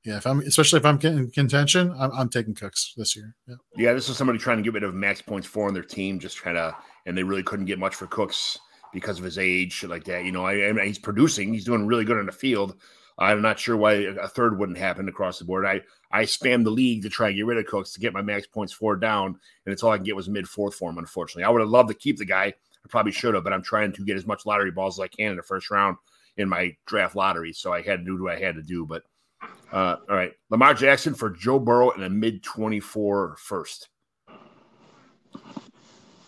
yeah 0.05 0.17
if 0.17 0.27
i'm 0.27 0.41
especially 0.41 0.79
if 0.79 0.85
i'm 0.85 0.99
in 1.01 1.31
contention 1.31 1.95
i'm, 1.99 2.11
I'm 2.13 2.29
taking 2.29 2.55
cooks 2.55 2.95
this 2.97 3.17
year 3.17 3.35
yeah. 3.49 3.55
Yeah, 3.77 3.93
this 3.93 4.09
is 4.09 4.17
somebody 4.17 4.39
trying 4.39 4.59
to 4.59 4.63
get 4.63 4.75
rid 4.75 4.83
of 4.83 4.95
max 4.95 5.23
points 5.23 5.47
for 5.47 5.69
on 5.69 5.75
their 5.75 5.83
team, 5.83 6.19
just 6.19 6.37
trying 6.37 6.57
to, 6.57 6.77
and 7.07 7.17
they 7.17 7.23
really 7.23 7.43
couldn't 7.43 7.67
get 7.67 7.79
much 7.79 7.95
for 7.95 8.07
Cooks 8.07 8.59
because 8.93 9.19
of 9.19 9.25
his 9.25 9.39
age, 9.39 9.73
shit 9.73 9.91
like 9.91 10.05
that. 10.05 10.25
You 10.25 10.33
know, 10.33 10.47
I, 10.47 10.69
I 10.69 10.73
mean, 10.73 10.87
he's 10.87 10.99
producing, 10.99 11.53
he's 11.53 11.65
doing 11.65 11.87
really 11.87 12.05
good 12.05 12.17
on 12.17 12.27
the 12.27 12.33
field. 12.33 12.77
I'm 13.17 13.43
not 13.43 13.59
sure 13.59 13.77
why 13.77 13.93
a 13.93 14.29
third 14.29 14.59
wouldn't 14.59 14.79
happen 14.79 15.09
across 15.09 15.39
the 15.39 15.45
board. 15.45 15.65
I 15.65 15.83
I 16.11 16.25
spammed 16.25 16.65
the 16.65 16.71
league 16.71 17.03
to 17.03 17.09
try 17.09 17.29
and 17.29 17.37
get 17.37 17.47
rid 17.47 17.59
of 17.59 17.67
Cooks 17.67 17.93
to 17.93 18.01
get 18.01 18.13
my 18.13 18.23
max 18.23 18.47
points 18.47 18.73
for 18.73 18.97
down, 18.97 19.39
and 19.67 19.73
it's 19.73 19.83
all 19.83 19.93
I 19.93 19.97
can 19.97 20.05
get 20.05 20.17
was 20.17 20.29
mid 20.29 20.49
fourth 20.49 20.75
form. 20.75 20.99
Unfortunately, 20.99 21.45
I 21.45 21.51
would 21.51 21.61
have 21.61 21.71
loved 21.71 21.89
to 21.91 21.95
keep 21.95 22.19
the 22.19 22.25
guy. 22.25 22.47
I 22.47 22.89
probably 22.89 23.13
should 23.13 23.35
have, 23.35 23.45
but 23.45 23.53
I'm 23.53 23.63
trying 23.63 23.93
to 23.93 24.05
get 24.05 24.17
as 24.17 24.27
much 24.27 24.47
lottery 24.47 24.71
balls 24.71 24.99
as 24.99 25.05
I 25.05 25.09
can 25.09 25.31
in 25.31 25.37
the 25.37 25.43
first 25.43 25.71
round 25.71 25.97
in 26.37 26.49
my 26.49 26.77
draft 26.87 27.17
lottery. 27.17 27.53
So 27.53 27.73
I 27.73 27.83
had 27.83 28.01
to 28.01 28.05
do 28.05 28.23
what 28.23 28.35
I 28.35 28.39
had 28.41 28.57
to 28.57 28.63
do. 28.63 28.85
But 28.85 29.05
uh, 29.73 29.97
all 30.09 30.17
right, 30.17 30.33
Lamar 30.51 30.75
Jackson 30.75 31.15
for 31.15 31.31
Joe 31.31 31.59
Burrow 31.59 31.91
in 31.91 32.03
a 32.03 32.11
mid 32.11 32.43
24 32.43 33.37
first. 33.39 33.89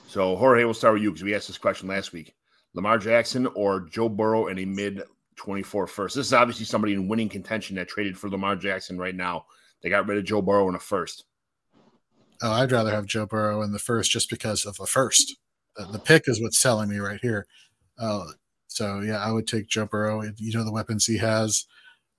So 0.09 0.37
Jorge, 0.37 0.65
we'll 0.65 0.75
start 0.75 0.95
with 0.95 1.03
you 1.03 1.11
because 1.11 1.25
we 1.25 1.35
asked 1.35 1.49
this 1.49 1.59
question 1.59 1.89
last 1.89 2.13
week. 2.13 2.35
Lamar 2.75 2.99
Jackson 2.99 3.47
or 3.55 3.81
Joe 3.81 4.09
Burrow 4.09 4.47
in 4.47 4.59
a 4.59 4.65
mid 4.65 5.03
24 5.37 5.87
first. 5.87 6.17
This 6.17 6.27
is 6.27 6.33
obviously 6.33 6.65
somebody 6.65 6.95
in 6.95 7.09
winning 7.09 7.29
contention 7.29 7.77
that 7.77 7.89
traded 7.89 8.19
for 8.19 8.29
Lamar 8.29 8.57
Jackson 8.57 8.99
right 8.99 9.15
now. 9.15 9.47
They 9.83 9.91
got 9.91 10.07
rid 10.07 10.19
of 10.19 10.25
Joe 10.25 10.43
Burrow 10.43 10.69
in 10.69 10.75
a 10.75 10.81
first. 10.81 11.25
Oh, 12.43 12.53
I'd 12.53 12.73
rather 12.73 12.91
have 12.91 13.07
Joe 13.07 13.27
Burrow 13.27 13.63
in 13.63 13.73
the 13.73 13.79
first 13.79 14.11
just 14.11 14.29
because 14.29 14.65
of 14.67 14.77
the 14.77 14.87
first. 14.87 15.37
The, 15.77 15.87
the 15.87 15.99
pick 15.99 16.25
is 16.27 16.41
what's 16.41 16.61
selling 16.61 16.89
me 16.89 16.99
right 16.99 17.21
here. 17.23 17.47
Uh, 17.99 18.25
so 18.67 19.01
yeah, 19.01 19.19
I 19.19 19.33
would 19.33 19.47
take 19.47 19.69
Joe 19.69 19.87
Burrow. 19.87 20.23
You 20.23 20.53
know 20.53 20.65
the 20.65 20.73
weapons 20.73 21.07
he 21.07 21.19
has. 21.19 21.67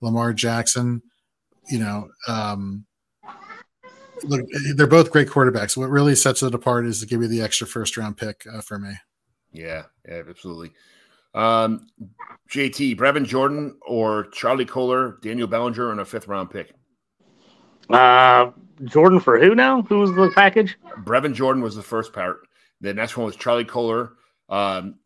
Lamar 0.00 0.32
Jackson. 0.32 1.02
You 1.70 1.80
know, 1.80 2.08
um, 2.26 2.86
look, 4.24 4.40
they're 4.74 4.86
both 4.86 5.10
great 5.10 5.28
quarterbacks. 5.28 5.76
What 5.76 5.90
really 5.90 6.14
sets 6.14 6.42
it 6.42 6.54
apart 6.54 6.86
is 6.86 7.00
to 7.00 7.06
give 7.06 7.22
you 7.22 7.28
the 7.28 7.42
extra 7.42 7.66
first 7.66 7.96
round 7.96 8.16
pick 8.16 8.44
uh, 8.52 8.60
for 8.60 8.78
me. 8.78 8.94
Yeah, 9.52 9.84
yeah, 10.06 10.22
absolutely. 10.28 10.72
Um, 11.38 11.86
JT, 12.50 12.96
Brevin 12.96 13.24
Jordan 13.24 13.76
or 13.86 14.26
Charlie 14.32 14.64
Kolar, 14.64 15.18
Daniel 15.22 15.46
Bellinger, 15.46 15.92
and 15.92 16.00
a 16.00 16.04
fifth 16.04 16.26
round 16.26 16.50
pick. 16.50 16.74
Uh, 17.88 18.50
Jordan 18.84 19.20
for 19.20 19.38
who 19.38 19.54
now? 19.54 19.82
Who 19.82 20.00
was 20.00 20.10
the 20.10 20.32
package? 20.34 20.76
Brevin 21.04 21.34
Jordan 21.34 21.62
was 21.62 21.76
the 21.76 21.82
first 21.82 22.12
part. 22.12 22.40
The 22.80 22.92
next 22.92 23.16
one 23.16 23.26
was 23.26 23.36
Charlie 23.36 23.64
Kolar, 23.64 24.14
um, 24.48 24.96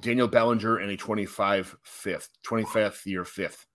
Daniel 0.00 0.28
Bellinger, 0.28 0.78
and 0.78 0.90
a 0.90 0.96
25 0.96 1.76
fifth, 1.82 2.30
25th 2.46 3.04
year 3.04 3.24
fifth. 3.24 3.66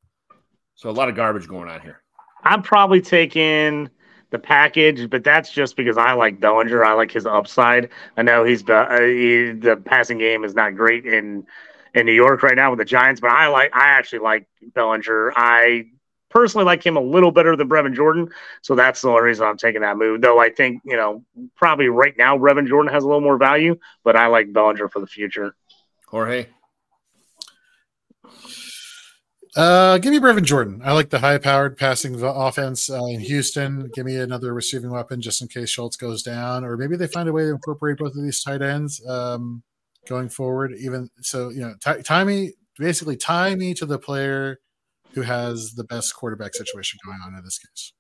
So 0.74 0.90
a 0.90 0.92
lot 0.92 1.10
of 1.10 1.16
garbage 1.16 1.48
going 1.48 1.70
on 1.70 1.82
here. 1.82 2.02
I'm 2.44 2.64
probably 2.64 3.02
taking 3.02 3.90
the 4.32 4.40
package, 4.40 5.10
but 5.10 5.24
that's 5.24 5.52
just 5.52 5.76
because 5.76 5.98
I 5.98 6.14
like 6.14 6.40
Bellinger. 6.40 6.84
I 6.84 6.94
like 6.94 7.12
his 7.12 7.28
upside. 7.28 7.90
I 8.16 8.24
know 8.24 8.44
he's 8.44 8.64
the 8.64 8.76
uh, 8.76 9.02
he, 9.02 9.52
the 9.52 9.78
passing 9.78 10.18
game 10.18 10.44
is 10.44 10.56
not 10.56 10.76
great 10.76 11.06
in 11.06 11.46
in 11.94 12.06
New 12.06 12.14
York 12.14 12.44
right 12.44 12.56
now 12.56 12.70
with 12.72 12.80
the 12.80 12.86
Giants, 12.86 13.22
but 13.22 13.32
I 13.32 13.48
like 13.48 13.76
I 13.76 13.90
actually 13.90 14.20
like 14.20 14.48
Bellinger. 14.74 15.34
I 15.36 15.86
personally 16.30 16.66
like 16.66 16.86
him 16.86 16.98
a 16.98 17.02
little 17.02 17.32
better 17.32 17.56
than 17.56 17.70
Brevin 17.70 17.96
Jordan. 17.96 18.30
So 18.62 18.76
that's 18.76 19.02
the 19.02 19.10
only 19.10 19.24
reason 19.24 19.46
I'm 19.46 19.58
taking 19.58 19.82
that 19.82 19.98
move. 19.98 20.22
Though 20.22 20.40
I 20.40 20.50
think, 20.50 20.82
you 20.86 20.98
know, 20.98 21.24
probably 21.56 21.88
right 21.88 22.16
now 22.18 22.38
Brevin 22.38 22.68
Jordan 22.68 22.94
has 22.94 23.04
a 23.04 23.08
little 23.08 23.22
more 23.22 23.38
value, 23.38 23.78
but 24.04 24.16
I 24.16 24.28
like 24.28 24.52
Bellinger 24.52 24.90
for 24.90 25.00
the 25.00 25.08
future. 25.08 25.56
Jorge. 26.08 26.48
Uh, 29.56 29.98
give 29.98 30.12
me 30.12 30.20
Brevin 30.20 30.44
Jordan. 30.44 30.82
I 30.86 30.94
like 30.94 31.10
the 31.10 31.18
high-powered 31.18 31.78
passing 31.78 32.22
offense 32.22 32.92
uh, 32.92 33.04
in 33.06 33.20
Houston. 33.22 33.90
Give 33.92 34.06
me 34.06 34.18
another 34.18 34.54
receiving 34.54 34.92
weapon 34.92 35.20
just 35.20 35.42
in 35.42 35.48
case 35.48 35.70
Schultz 35.70 35.98
goes 35.98 36.22
down, 36.22 36.64
or 36.64 36.78
maybe 36.78 36.96
they 36.96 37.08
find 37.08 37.28
a 37.28 37.34
way 37.34 37.44
to 37.44 37.50
incorporate 37.50 37.98
both 37.98 38.16
of 38.16 38.22
these 38.22 38.44
tight 38.44 38.62
ends 38.62 39.04
um, 39.08 39.64
going 40.08 40.30
forward. 40.30 40.74
Even 40.78 41.10
so, 41.22 41.50
you 41.50 41.62
know, 41.62 41.76
t- 41.84 42.02
tie 42.04 42.24
me 42.24 42.54
basically 42.78 43.18
tie 43.18 43.56
me 43.56 43.74
to 43.76 43.86
the 43.86 44.00
player 44.00 44.60
who 45.14 45.22
has 45.22 45.74
the 45.74 45.84
best 45.84 46.16
quarterback 46.16 46.54
situation 46.54 47.00
going 47.06 47.20
on 47.26 47.36
in 47.36 47.44
this 47.44 47.60
case. 47.60 47.94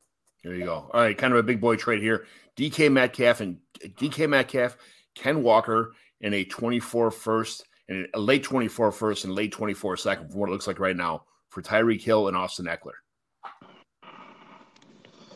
There 0.43 0.53
you 0.53 0.65
go. 0.65 0.89
All 0.93 1.01
right, 1.01 1.17
kind 1.17 1.33
of 1.33 1.39
a 1.39 1.43
big 1.43 1.59
boy 1.59 1.75
trade 1.75 2.01
here. 2.01 2.25
DK 2.57 2.91
Metcalf 2.91 3.41
and 3.41 3.57
DK 3.81 4.29
Metcalf, 4.29 4.77
Ken 5.15 5.43
Walker 5.43 5.93
in 6.21 6.33
a 6.33 6.43
24 6.45 7.11
first 7.11 7.65
and 7.89 8.07
a 8.13 8.19
late 8.19 8.43
24 8.43 8.91
first 8.91 9.25
and 9.25 9.33
late 9.33 9.51
24 9.51 9.97
second 9.97 10.29
from 10.29 10.39
what 10.39 10.49
it 10.49 10.51
looks 10.51 10.67
like 10.67 10.79
right 10.79 10.95
now 10.95 11.23
for 11.49 11.61
Tyreek 11.61 12.01
Hill 12.01 12.27
and 12.27 12.37
Austin 12.37 12.65
Ekeler. 12.65 12.93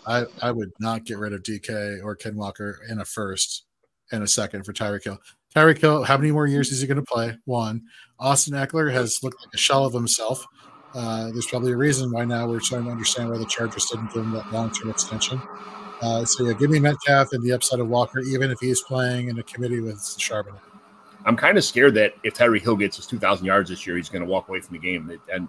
I, 0.06 0.26
I 0.41 0.52
would 0.52 0.72
not 0.80 1.06
get 1.06 1.19
rid 1.19 1.34
of 1.34 1.43
DK 1.43 2.03
or 2.03 2.15
Ken 2.15 2.35
Walker 2.35 2.80
in 2.89 2.99
a 2.99 3.06
first 3.06 3.65
and 4.11 4.23
a 4.23 4.27
second 4.27 4.65
for 4.65 4.73
Tyreek 4.73 5.03
Hill. 5.03 5.19
Tyreek 5.56 5.80
Hill, 5.80 6.03
how 6.03 6.18
many 6.18 6.32
more 6.32 6.48
years 6.48 6.72
is 6.72 6.82
he 6.82 6.88
going 6.88 6.98
to 6.98 7.03
play? 7.03 7.38
One. 7.45 7.84
Austin 8.19 8.53
Ekeler 8.53 8.91
has 8.91 9.19
looked 9.22 9.41
like 9.41 9.53
a 9.53 9.57
shell 9.57 9.86
of 9.86 9.94
himself. 9.94 10.45
Uh, 10.94 11.32
there's 11.32 11.48
probably 11.48 11.72
a 11.72 11.78
reason 11.78 12.11
why 12.11 12.26
now 12.26 12.48
we're 12.48 12.60
starting 12.60 12.86
to 12.86 12.91
understand 12.91 13.30
why 13.30 13.38
the 13.38 13.45
Chargers 13.45 13.86
didn't 13.91 14.14
give 14.14 14.23
him 14.23 14.32
that 14.32 14.52
long 14.52 14.72
term 14.72 14.90
extension. 14.90 15.41
Uh, 16.02 16.26
so, 16.26 16.45
yeah, 16.45 16.53
give 16.53 16.69
me 16.69 16.80
Metcalf 16.80 17.30
and 17.34 17.44
the 17.44 17.52
upside 17.52 17.80
of 17.80 17.88
Walker, 17.88 18.19
even 18.19 18.49
if 18.49 18.60
he's 18.60 18.82
playing 18.82 19.30
in 19.30 19.38
a 19.38 19.44
committee 19.44 19.80
with 19.80 19.99
Charbonnet. 19.99 20.60
I'm 21.26 21.36
kind 21.36 21.57
of 21.57 21.64
scared 21.64 21.94
that 21.95 22.14
if 22.23 22.34
Tyreek 22.34 22.61
Hill 22.61 22.76
gets 22.76 22.95
his 22.98 23.06
2,000 23.06 23.45
yards 23.45 23.69
this 23.69 23.86
year, 23.86 23.95
he's 23.95 24.10
going 24.10 24.23
to 24.23 24.28
walk 24.28 24.49
away 24.49 24.61
from 24.61 24.73
the 24.73 24.82
game. 24.82 25.19
And 25.32 25.48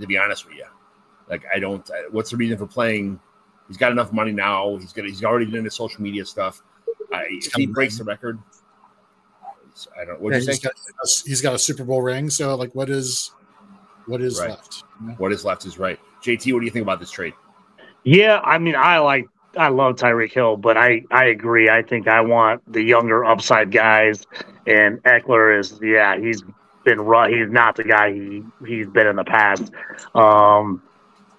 to 0.00 0.06
be 0.06 0.18
honest 0.18 0.46
with 0.46 0.56
you, 0.56 0.64
like 1.28 1.44
I 1.54 1.58
don't. 1.58 1.88
What's 2.10 2.30
the 2.30 2.36
reason 2.36 2.58
for 2.58 2.66
playing? 2.66 3.20
He's 3.68 3.76
got 3.76 3.92
enough 3.92 4.12
money 4.12 4.32
now. 4.32 4.76
He's 4.76 4.92
got. 4.92 5.04
He's 5.04 5.24
already 5.24 5.46
been 5.46 5.56
into 5.56 5.70
social 5.70 6.02
media 6.02 6.24
stuff. 6.26 6.62
If 7.12 7.54
he 7.54 7.66
breaks 7.66 7.98
the 7.98 8.04
record, 8.04 8.38
I 9.98 10.04
don't. 10.04 10.20
What 10.20 10.32
yeah, 10.32 10.40
he's 10.40 10.58
got, 10.60 10.72
he's 11.26 11.40
got 11.40 11.54
a 11.54 11.58
Super 11.58 11.84
Bowl 11.84 12.02
ring. 12.02 12.30
So 12.30 12.54
like, 12.54 12.74
what 12.74 12.88
is 12.88 13.32
what 14.06 14.20
is 14.20 14.40
right. 14.40 14.50
left? 14.50 14.84
You 15.00 15.08
know? 15.08 15.14
What 15.14 15.32
is 15.32 15.44
left 15.44 15.66
is 15.66 15.78
right. 15.78 15.98
JT, 16.22 16.52
what 16.52 16.60
do 16.60 16.66
you 16.66 16.70
think 16.70 16.84
about 16.84 17.00
this 17.00 17.10
trade? 17.10 17.34
Yeah, 18.04 18.40
I 18.40 18.58
mean, 18.58 18.76
I 18.76 18.98
like 18.98 19.26
I 19.56 19.68
love 19.68 19.96
Tyreek 19.96 20.32
Hill, 20.32 20.56
but 20.56 20.76
I 20.76 21.02
I 21.10 21.26
agree. 21.26 21.68
I 21.68 21.82
think 21.82 22.08
I 22.08 22.20
want 22.20 22.60
the 22.70 22.82
younger 22.82 23.24
upside 23.24 23.70
guys, 23.70 24.26
and 24.66 25.02
Ekeler 25.02 25.58
is 25.58 25.78
yeah 25.82 26.18
he's 26.18 26.42
been 26.84 27.00
run. 27.00 27.32
He's 27.32 27.50
not 27.50 27.76
the 27.76 27.84
guy 27.84 28.12
he 28.12 28.42
he's 28.66 28.86
been 28.86 29.06
in 29.06 29.16
the 29.16 29.24
past. 29.24 29.72
Um, 30.14 30.82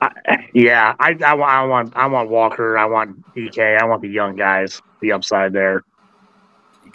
I, 0.02 0.50
yeah, 0.54 0.96
I, 1.00 1.16
I, 1.24 1.36
I 1.36 1.66
want 1.66 1.96
I 1.96 2.08
want 2.08 2.30
Walker. 2.30 2.78
I 2.78 2.86
want 2.86 3.34
DK. 3.36 3.80
I 3.80 3.86
want 3.86 4.02
the 4.02 4.10
young 4.10 4.36
guys. 4.36 4.82
The 5.02 5.12
upside 5.12 5.54
there. 5.54 5.84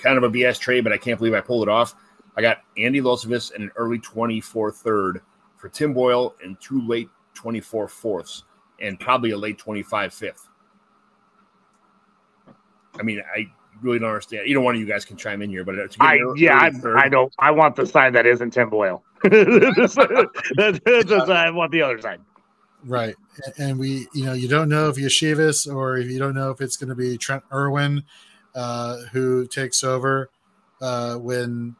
Kind 0.03 0.17
of 0.17 0.25
a 0.25 0.31
BS 0.31 0.59
trade, 0.59 0.83
but 0.83 0.93
I 0.93 0.99
can't 0.99 1.19
believe 1.19 1.35
I 1.35 1.41
pulled 1.41 1.63
it 1.63 1.69
off. 1.69 1.95
I 2.37 2.43
got 2.43 2.59
Andrei 2.79 3.01
Iosivas 3.01 3.55
and 3.55 3.65
an 3.65 3.71
early 3.77 3.99
24 3.99 4.73
third 4.73 5.21
for 5.57 5.69
Tim 5.69 5.93
Boyle 5.93 6.35
and 6.43 6.59
two 6.61 6.87
late 6.87 7.09
24 7.35 7.89
fourths 7.89 8.45
and 8.81 8.99
probably 8.99 9.31
a 9.31 9.37
late 9.37 9.59
25 9.59 10.15
fifth. 10.15 10.49
I 12.99 13.03
mean, 13.03 13.23
I 13.35 13.47
really 13.83 13.99
don't 13.99 14.09
understand. 14.09 14.47
Either 14.47 14.61
one 14.61 14.75
of 14.75 14.81
you 14.81 14.87
guys 14.87 15.05
can 15.05 15.17
chime 15.17 15.43
in 15.43 15.51
here, 15.51 15.65
but 15.65 15.75
it's 15.77 15.97
I 16.01 16.19
yeah, 16.37 16.59
I, 16.59 16.71
I, 16.97 17.09
don't. 17.09 17.33
I 17.39 17.51
want 17.51 17.77
the 17.77 17.87
side 17.87 18.15
that 18.15 18.27
isn't 18.27 18.51
Tim 18.53 18.71
Boyle. 18.71 19.03
that's, 19.23 19.99
I 19.99 21.51
want 21.51 21.73
the 21.73 21.83
other 21.83 22.01
side. 22.01 22.21
Right, 22.85 23.15
and 23.59 23.79
we, 23.79 24.09
you 24.15 24.25
know, 24.25 24.33
you 24.33 24.49
don't 24.49 24.71
know 24.71 24.89
if 24.89 24.97
Iosivas 24.97 25.73
or 25.73 25.99
if 25.99 26.09
you 26.09 26.19
don't 26.19 26.35
know 26.35 26.51
if 26.51 26.63
it's 26.63 26.79
going 26.79 26.89
to 26.89 26.95
be 26.95 27.19
Trent 27.19 27.45
Irwin 27.53 28.03
uh, 28.55 28.99
who 29.13 29.47
takes 29.47 29.85
over 29.85 30.31
uh, 30.81 31.17
when 31.17 31.77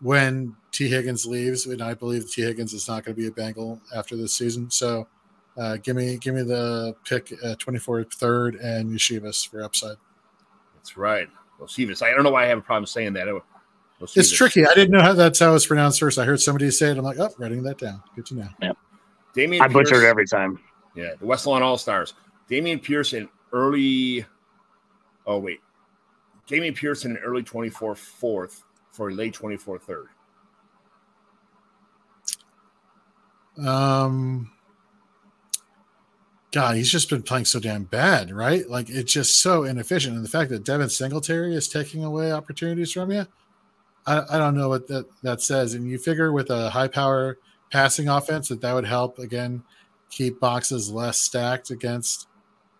when 0.00 0.54
Tee 0.70 0.88
Higgins 0.88 1.26
leaves, 1.26 1.66
and 1.66 1.82
I 1.82 1.94
believe 1.94 2.30
Tee 2.30 2.42
Higgins 2.42 2.72
is 2.72 2.88
not 2.88 3.04
going 3.04 3.14
to 3.14 3.20
be 3.20 3.26
a 3.26 3.32
Bengal 3.32 3.80
after 3.94 4.16
this 4.16 4.32
season. 4.32 4.70
So, 4.70 5.08
uh, 5.56 5.76
give 5.78 5.96
me 5.96 6.16
give 6.18 6.34
me 6.34 6.42
the 6.42 6.94
pick 7.04 7.32
uh, 7.44 7.56
24th, 7.56 8.14
third, 8.14 8.54
and 8.56 8.90
Iosivas 8.90 9.48
for 9.48 9.62
upside. 9.62 9.96
That's 10.74 10.96
right. 10.96 11.28
Iosivas. 11.60 12.02
I 12.02 12.10
don't 12.12 12.22
know 12.22 12.30
why 12.30 12.44
I 12.44 12.46
have 12.46 12.58
a 12.58 12.62
problem 12.62 12.86
saying 12.86 13.14
that. 13.14 13.28
It's 14.14 14.30
tricky. 14.30 14.64
I 14.64 14.74
didn't 14.74 14.92
know 14.92 15.02
how 15.02 15.12
that's 15.12 15.40
how 15.40 15.54
it's 15.54 15.66
pronounced 15.66 15.98
first. 15.98 16.18
I 16.18 16.24
heard 16.24 16.40
somebody 16.40 16.70
say 16.70 16.90
it. 16.90 16.98
I'm 16.98 17.04
like, 17.04 17.18
oh, 17.18 17.30
writing 17.38 17.62
that 17.64 17.78
down. 17.78 18.02
Good 18.14 18.26
to 18.26 18.34
know. 18.36 18.48
Yeah. 18.62 18.72
Dameon 19.34 19.60
I 19.60 19.68
butcher 19.68 20.02
it 20.02 20.08
every 20.08 20.26
time. 20.26 20.58
Yeah, 20.94 21.14
the 21.18 21.26
West 21.26 21.46
Lawn 21.46 21.62
All 21.62 21.78
Stars. 21.78 22.14
Dameon 22.50 22.82
Pierce, 22.82 23.14
early. 23.52 24.24
Oh 25.26 25.38
wait, 25.38 25.60
Dameon 26.48 26.74
Pierce, 26.74 27.04
in 27.04 27.16
early 27.18 27.42
24 27.42 27.94
fourth 27.94 28.64
for 28.92 29.10
a 29.10 29.14
late 29.14 29.34
24 29.34 29.78
third. 29.78 30.06
Um, 33.64 34.50
God, 36.52 36.76
he's 36.76 36.90
just 36.90 37.10
been 37.10 37.22
playing 37.22 37.44
so 37.44 37.60
damn 37.60 37.84
bad, 37.84 38.30
right? 38.30 38.68
Like 38.68 38.88
it's 38.88 39.12
just 39.12 39.40
so 39.40 39.64
inefficient. 39.64 40.16
And 40.16 40.24
the 40.24 40.30
fact 40.30 40.50
that 40.50 40.64
Devin 40.64 40.88
Singletary 40.88 41.54
is 41.54 41.68
taking 41.68 42.04
away 42.04 42.32
opportunities 42.32 42.92
from 42.92 43.10
you, 43.10 43.26
I, 44.06 44.22
I 44.30 44.38
don't 44.38 44.56
know 44.56 44.68
what 44.68 44.86
that, 44.88 45.06
that 45.22 45.42
says. 45.42 45.74
And 45.74 45.88
you 45.88 45.98
figure 45.98 46.32
with 46.32 46.50
a 46.50 46.70
high 46.70 46.88
power 46.88 47.38
passing 47.70 48.08
offense 48.08 48.48
that 48.48 48.62
that 48.62 48.72
would 48.74 48.86
help 48.86 49.18
again 49.18 49.62
keep 50.10 50.40
boxes 50.40 50.90
less 50.90 51.18
stacked 51.18 51.70
against 51.70 52.26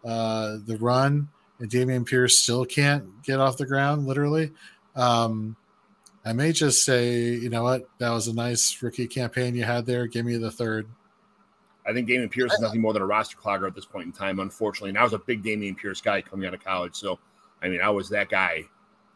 uh, 0.05 0.57
the 0.65 0.79
run. 0.79 1.29
And 1.61 1.71
Dameon 1.71 2.07
Pierce 2.07 2.39
still 2.39 2.65
can't 2.65 3.23
get 3.23 3.41
off 3.41 3.57
the 3.57 3.67
ground, 3.67 4.07
literally. 4.07 4.53
Um, 4.95 5.57
I 6.25 6.33
may 6.33 6.53
just 6.53 6.85
say, 6.85 7.31
you 7.35 7.49
know 7.49 7.63
what, 7.63 7.89
that 7.99 8.11
was 8.11 8.29
a 8.29 8.35
nice 8.35 8.81
rookie 8.83 9.07
campaign 9.07 9.55
you 9.55 9.65
had 9.65 9.87
there. 9.87 10.07
Give 10.07 10.27
me 10.27 10.37
the 10.37 10.51
third. 10.51 10.89
I 11.87 11.93
think 11.95 12.09
Dameon 12.09 12.31
Pierce 12.31 12.53
is 12.53 12.61
nothing 12.61 12.83
more 12.83 12.93
than 12.93 13.01
a 13.01 13.07
roster 13.07 13.37
clogger 13.39 13.67
at 13.67 13.75
this 13.75 13.87
point 13.87 14.07
in 14.07 14.13
time, 14.13 14.41
unfortunately. 14.41 14.91
And 14.91 14.99
I 14.99 15.03
was 15.03 15.15
a 15.15 15.19
big 15.19 15.43
Dameon 15.43 15.77
Pierce 15.77 16.03
guy 16.03 16.21
coming 16.21 16.47
out 16.47 16.53
of 16.53 16.63
college. 16.63 16.95
So, 16.95 17.19
I 17.63 17.69
mean, 17.69 17.81
I 17.81 17.89
was 17.89 18.11
that 18.11 18.29
guy. 18.29 18.65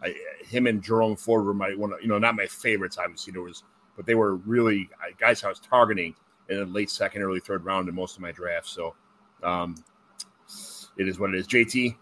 I, 0.03 0.15
him 0.45 0.67
and 0.67 0.83
Jerome 0.83 1.17
Ford 1.17 1.45
were 1.45 1.53
my 1.53 1.75
one, 1.75 1.93
you 2.01 2.09
know, 2.09 2.19
not 2.19 2.35
my 2.35 2.47
favorites, 2.47 2.97
obviously. 2.99 3.33
There 3.33 3.43
was, 3.43 3.63
but 3.95 4.07
they 4.07 4.15
were 4.15 4.37
really 4.37 4.89
guys 5.21 5.45
I 5.45 5.49
was 5.49 5.61
targeting 5.61 6.15
in 6.49 6.57
the 6.59 6.65
late 6.65 6.91
second, 6.91 7.23
early 7.23 7.41
third 7.41 7.65
round 7.65 7.91
in 7.91 7.95
most 7.95 8.17
of 8.17 8.23
my 8.23 8.33
drafts. 8.33 8.71
So, 8.71 8.95
um, 9.43 9.75
it 10.97 11.09
is 11.09 11.19
what 11.19 11.35
it 11.35 11.37
is. 11.37 11.47
JT, 11.47 11.95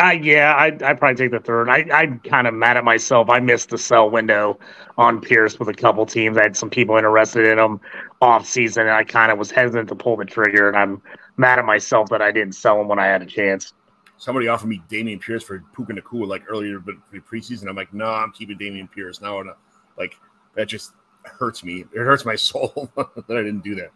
uh, 0.00 0.10
yeah, 0.10 0.54
I 0.54 0.66
I 0.66 0.94
probably 0.94 1.16
take 1.16 1.32
the 1.32 1.40
third. 1.40 1.68
I 1.68 1.86
I'm 1.92 2.18
kind 2.20 2.46
of 2.46 2.54
mad 2.54 2.76
at 2.76 2.84
myself. 2.84 3.28
I 3.28 3.40
missed 3.40 3.68
the 3.70 3.78
sell 3.78 4.08
window 4.08 4.58
on 4.96 5.20
Pierce 5.20 5.58
with 5.58 5.68
a 5.68 5.74
couple 5.74 6.06
teams. 6.06 6.38
I 6.38 6.44
had 6.44 6.56
some 6.56 6.70
people 6.70 6.96
interested 6.96 7.46
in 7.46 7.58
him 7.58 7.80
off 8.22 8.46
season, 8.46 8.82
and 8.82 8.92
I 8.92 9.04
kind 9.04 9.30
of 9.30 9.38
was 9.38 9.50
hesitant 9.50 9.90
to 9.90 9.94
pull 9.94 10.16
the 10.16 10.24
trigger. 10.24 10.68
And 10.68 10.76
I'm 10.76 11.02
mad 11.36 11.58
at 11.58 11.66
myself 11.66 12.08
that 12.08 12.22
I 12.22 12.32
didn't 12.32 12.54
sell 12.54 12.80
him 12.80 12.88
when 12.88 12.98
I 12.98 13.06
had 13.06 13.20
a 13.20 13.26
chance. 13.26 13.74
Somebody 14.16 14.48
offered 14.48 14.68
me 14.68 14.82
Dameon 14.88 15.20
Pierce 15.20 15.42
for 15.42 15.62
Puka 15.74 15.92
Nacua 15.92 16.26
like 16.26 16.44
earlier, 16.48 16.78
but 16.78 16.94
the 17.12 17.20
preseason. 17.20 17.68
I'm 17.68 17.76
like, 17.76 17.92
no, 17.92 18.06
I'm 18.06 18.32
keeping 18.32 18.56
Dameon 18.56 18.90
Pierce 18.90 19.20
now. 19.20 19.40
And 19.40 19.50
like 19.98 20.14
that 20.54 20.68
just 20.68 20.92
hurts 21.24 21.62
me. 21.62 21.80
It 21.92 21.98
hurts 21.98 22.24
my 22.24 22.36
soul 22.36 22.90
that 22.96 23.10
I 23.28 23.42
didn't 23.42 23.62
do 23.62 23.74
that. 23.74 23.90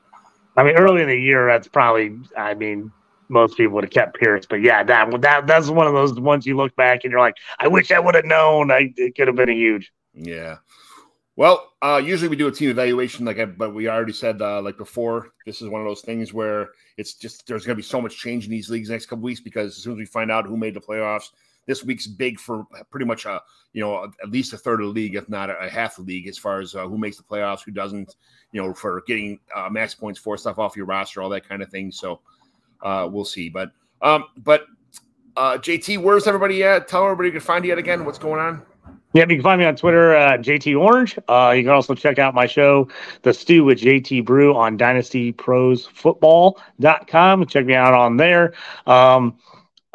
I 0.59 0.65
mean, 0.65 0.77
early 0.77 1.03
in 1.03 1.09
the 1.09 1.19
year, 1.19 1.47
that's 1.47 1.69
probably. 1.69 2.19
I 2.37 2.53
mean, 2.53 2.93
most 3.29 3.57
people 3.57 3.75
would 3.75 3.85
have 3.85 3.93
kept 3.93 4.19
Pierce. 4.19 4.47
But 4.47 4.63
yeah, 4.63 4.83
that 4.85 5.21
that 5.23 5.47
that's 5.47 5.69
one 5.69 5.87
of 5.87 5.93
those 5.93 6.19
ones 6.19 6.47
you 6.47 6.57
look 6.57 6.75
back 6.77 7.01
and 7.05 7.11
you're 7.11 7.21
like, 7.21 7.37
I 7.59 7.69
wish 7.69 7.91
I 7.91 7.99
would 7.99 8.15
have 8.15 8.25
known. 8.25 8.71
I 8.71 8.93
it 8.97 9.15
could 9.17 9.29
have 9.29 9.37
been 9.37 9.51
a 9.51 9.55
huge. 9.55 9.93
Yeah. 10.15 10.57
Well, 11.37 11.75
uh, 11.83 12.01
usually 12.03 12.29
we 12.29 12.37
do 12.37 12.49
a 12.49 12.53
team 12.53 12.71
evaluation, 12.71 13.27
like, 13.27 13.39
I, 13.39 13.45
but 13.45 13.75
we 13.75 13.89
already 13.89 14.15
said, 14.15 14.41
uh, 14.41 14.63
like 14.63 14.79
before, 14.79 15.33
this 15.45 15.61
is 15.61 15.69
one 15.69 15.83
of 15.83 15.87
those 15.87 16.01
things 16.01 16.33
where 16.33 16.71
it's 16.97 17.13
just 17.13 17.47
there's 17.47 17.67
going 17.67 17.77
to 17.77 17.83
be 17.83 17.87
so 17.87 18.01
much 18.01 18.17
change 18.17 18.47
in 18.47 18.51
these 18.51 18.71
leagues 18.71 18.89
next 18.89 19.05
couple 19.05 19.23
weeks 19.23 19.41
because 19.41 19.77
as 19.77 19.83
soon 19.83 19.93
as 19.93 19.99
we 19.99 20.07
find 20.07 20.31
out 20.31 20.47
who 20.47 20.57
made 20.57 20.73
the 20.73 20.81
playoffs, 20.81 21.33
this 21.67 21.85
week's 21.85 22.07
big 22.07 22.41
for 22.41 22.65
pretty 22.91 23.05
much 23.05 23.27
a 23.27 23.43
you 23.73 23.83
know 23.83 24.05
at 24.05 24.31
least 24.31 24.53
a 24.53 24.57
third 24.57 24.81
of 24.81 24.87
the 24.87 24.93
league, 24.93 25.15
if 25.15 25.29
not 25.29 25.51
a, 25.51 25.59
a 25.59 25.69
half 25.69 25.97
the 25.97 26.03
league, 26.03 26.27
as 26.27 26.39
far 26.39 26.61
as 26.61 26.75
uh, 26.75 26.87
who 26.87 26.97
makes 26.97 27.19
the 27.19 27.23
playoffs, 27.23 27.63
who 27.65 27.73
doesn't, 27.73 28.17
you 28.53 28.63
know, 28.63 28.73
for 28.73 29.03
getting 29.07 29.39
uh, 29.55 29.69
max 29.69 29.95
points 29.95 30.19
for 30.19 30.39
stuff 30.39 30.59
off 30.59 30.77
your 30.77 30.87
roster, 30.87 31.21
all 31.21 31.29
that 31.29 31.47
kind 31.47 31.63
of 31.63 31.69
thing. 31.69 31.93
So 31.93 32.21
uh, 32.83 33.09
we'll 33.11 33.25
see. 33.25 33.49
But 33.49 33.71
um, 34.03 34.25
but 34.39 34.67
uh, 35.37 35.59
JT, 35.59 35.99
where's 35.99 36.27
everybody 36.27 36.65
at? 36.65 36.89
Tell 36.89 37.05
everybody 37.05 37.29
you 37.29 37.33
can 37.33 37.41
find 37.41 37.65
you 37.65 37.71
at 37.73 37.79
again. 37.79 38.05
What's 38.05 38.19
going 38.19 38.41
on? 38.41 38.63
Yeah, 39.13 39.23
you 39.23 39.37
can 39.37 39.43
find 39.43 39.59
me 39.59 39.65
on 39.65 39.77
Twitter, 39.77 40.15
uh, 40.15 40.37
JT 40.37 40.79
Orange. 40.79 41.19
Uh, 41.27 41.55
you 41.57 41.63
can 41.63 41.73
also 41.73 41.95
check 41.95 42.19
out 42.19 42.35
my 42.35 42.47
show, 42.47 42.87
The 43.23 43.33
Stew 43.33 43.65
with 43.65 43.81
JT 43.81 44.27
Brew, 44.27 44.55
on 44.55 44.77
DynastyProsFootball.com. 44.77 47.47
Check 47.47 47.65
me 47.65 47.75
out 47.75 47.95
on 47.95 48.19
there. 48.19 48.53
Um, 48.87 49.39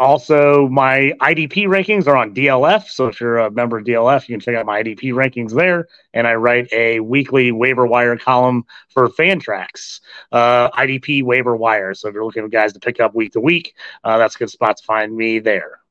also, 0.01 0.67
my 0.67 1.13
IDP 1.21 1.67
rankings 1.67 2.07
are 2.07 2.17
on 2.17 2.33
DLF. 2.33 2.87
So 2.87 3.05
if 3.05 3.21
you're 3.21 3.37
a 3.37 3.51
member 3.51 3.77
of 3.77 3.85
DLF, 3.85 4.27
you 4.27 4.33
can 4.33 4.39
check 4.39 4.55
out 4.55 4.65
my 4.65 4.81
IDP 4.81 5.13
rankings 5.13 5.53
there. 5.53 5.87
And 6.15 6.25
I 6.25 6.33
write 6.33 6.73
a 6.73 6.99
weekly 7.01 7.51
waiver 7.51 7.85
wire 7.85 8.17
column 8.17 8.65
for 8.89 9.09
Fantrax, 9.09 9.99
uh, 10.31 10.71
IDP 10.71 11.23
waiver 11.23 11.55
wire. 11.55 11.93
So 11.93 12.07
if 12.07 12.15
you're 12.15 12.25
looking 12.25 12.41
for 12.41 12.49
guys 12.49 12.73
to 12.73 12.79
pick 12.79 12.99
up 12.99 13.13
week 13.13 13.33
to 13.33 13.39
week, 13.39 13.75
uh, 14.03 14.17
that's 14.17 14.35
a 14.35 14.39
good 14.39 14.49
spot 14.49 14.77
to 14.77 14.83
find 14.83 15.15
me 15.15 15.37
there 15.37 15.81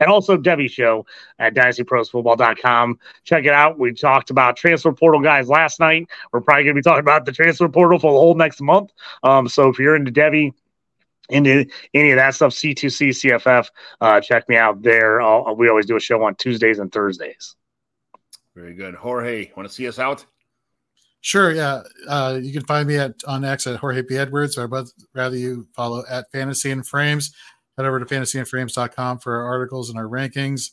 and 0.00 0.10
also 0.10 0.36
Devy 0.36 0.68
Show 0.68 1.06
at 1.38 1.54
dynastyprosfootball.com. 1.54 2.98
Check 3.22 3.44
it 3.44 3.52
out. 3.52 3.78
We 3.78 3.92
talked 3.92 4.30
about 4.30 4.56
transfer 4.56 4.92
portal 4.92 5.20
guys 5.20 5.48
last 5.48 5.78
night. 5.78 6.08
We're 6.32 6.40
probably 6.40 6.64
going 6.64 6.74
to 6.74 6.80
be 6.80 6.82
talking 6.82 7.00
about 7.00 7.24
the 7.24 7.32
transfer 7.32 7.68
portal 7.68 8.00
for 8.00 8.12
the 8.12 8.18
whole 8.18 8.34
next 8.34 8.60
month. 8.60 8.90
Um, 9.22 9.48
so 9.48 9.68
if 9.68 9.78
you're 9.78 9.94
into 9.94 10.10
Devy, 10.10 10.52
into 11.28 11.66
any 11.94 12.10
of 12.10 12.16
that 12.16 12.34
stuff, 12.34 12.52
C2C, 12.52 13.08
CFF, 13.08 13.66
uh, 14.00 14.20
check 14.20 14.48
me 14.48 14.56
out 14.56 14.82
there. 14.82 15.20
I'll, 15.20 15.54
we 15.56 15.68
always 15.68 15.86
do 15.86 15.96
a 15.96 16.00
show 16.00 16.22
on 16.22 16.34
Tuesdays 16.36 16.78
and 16.78 16.92
Thursdays. 16.92 17.56
Very 18.54 18.74
good. 18.74 18.94
Jorge, 18.94 19.50
want 19.56 19.68
to 19.68 19.74
see 19.74 19.86
us 19.86 19.98
out? 19.98 20.24
Sure, 21.20 21.52
yeah. 21.52 21.82
Uh, 22.08 22.38
you 22.40 22.52
can 22.52 22.64
find 22.64 22.86
me 22.86 22.96
at 22.96 23.14
on 23.26 23.44
X 23.44 23.66
at 23.66 23.76
Jorge 23.76 24.02
B. 24.02 24.16
Edwards, 24.16 24.56
or 24.56 24.68
rather 25.12 25.36
you 25.36 25.66
follow 25.74 26.04
at 26.08 26.30
Fantasy 26.30 26.70
and 26.70 26.86
Frames 26.86 27.32
head 27.76 27.86
over 27.86 28.00
to 28.00 28.06
fantasyandframes.com 28.06 29.18
for 29.18 29.36
our 29.36 29.46
articles 29.46 29.90
and 29.90 29.98
our 29.98 30.06
rankings 30.06 30.70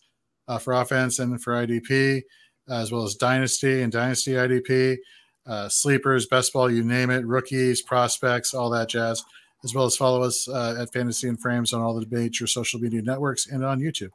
uh, 0.48 0.58
for 0.58 0.74
offense 0.74 1.20
and 1.20 1.42
for 1.42 1.54
IDP, 1.54 2.22
as 2.70 2.92
well 2.92 3.04
as 3.04 3.16
Dynasty 3.16 3.82
and 3.82 3.92
Dynasty 3.92 4.32
IDP, 4.32 4.98
uh, 5.46 5.68
sleepers, 5.68 6.28
best 6.28 6.54
ball, 6.54 6.72
you 6.72 6.84
name 6.84 7.10
it, 7.10 7.26
rookies, 7.26 7.82
prospects, 7.82 8.54
all 8.54 8.70
that 8.70 8.90
jazz, 8.90 9.24
as 9.64 9.74
well 9.74 9.86
as 9.86 9.96
follow 9.96 10.22
us 10.24 10.48
uh, 10.48 10.78
at 10.80 10.92
Fantasy 10.94 11.28
and 11.28 11.40
Frames 11.40 11.74
on 11.74 11.82
all 11.82 12.00
the 12.00 12.06
major 12.10 12.48
social 12.48 12.80
media 12.80 13.02
networks 13.02 13.48
and 13.48 13.64
on 13.64 13.80
YouTube. 13.80 14.12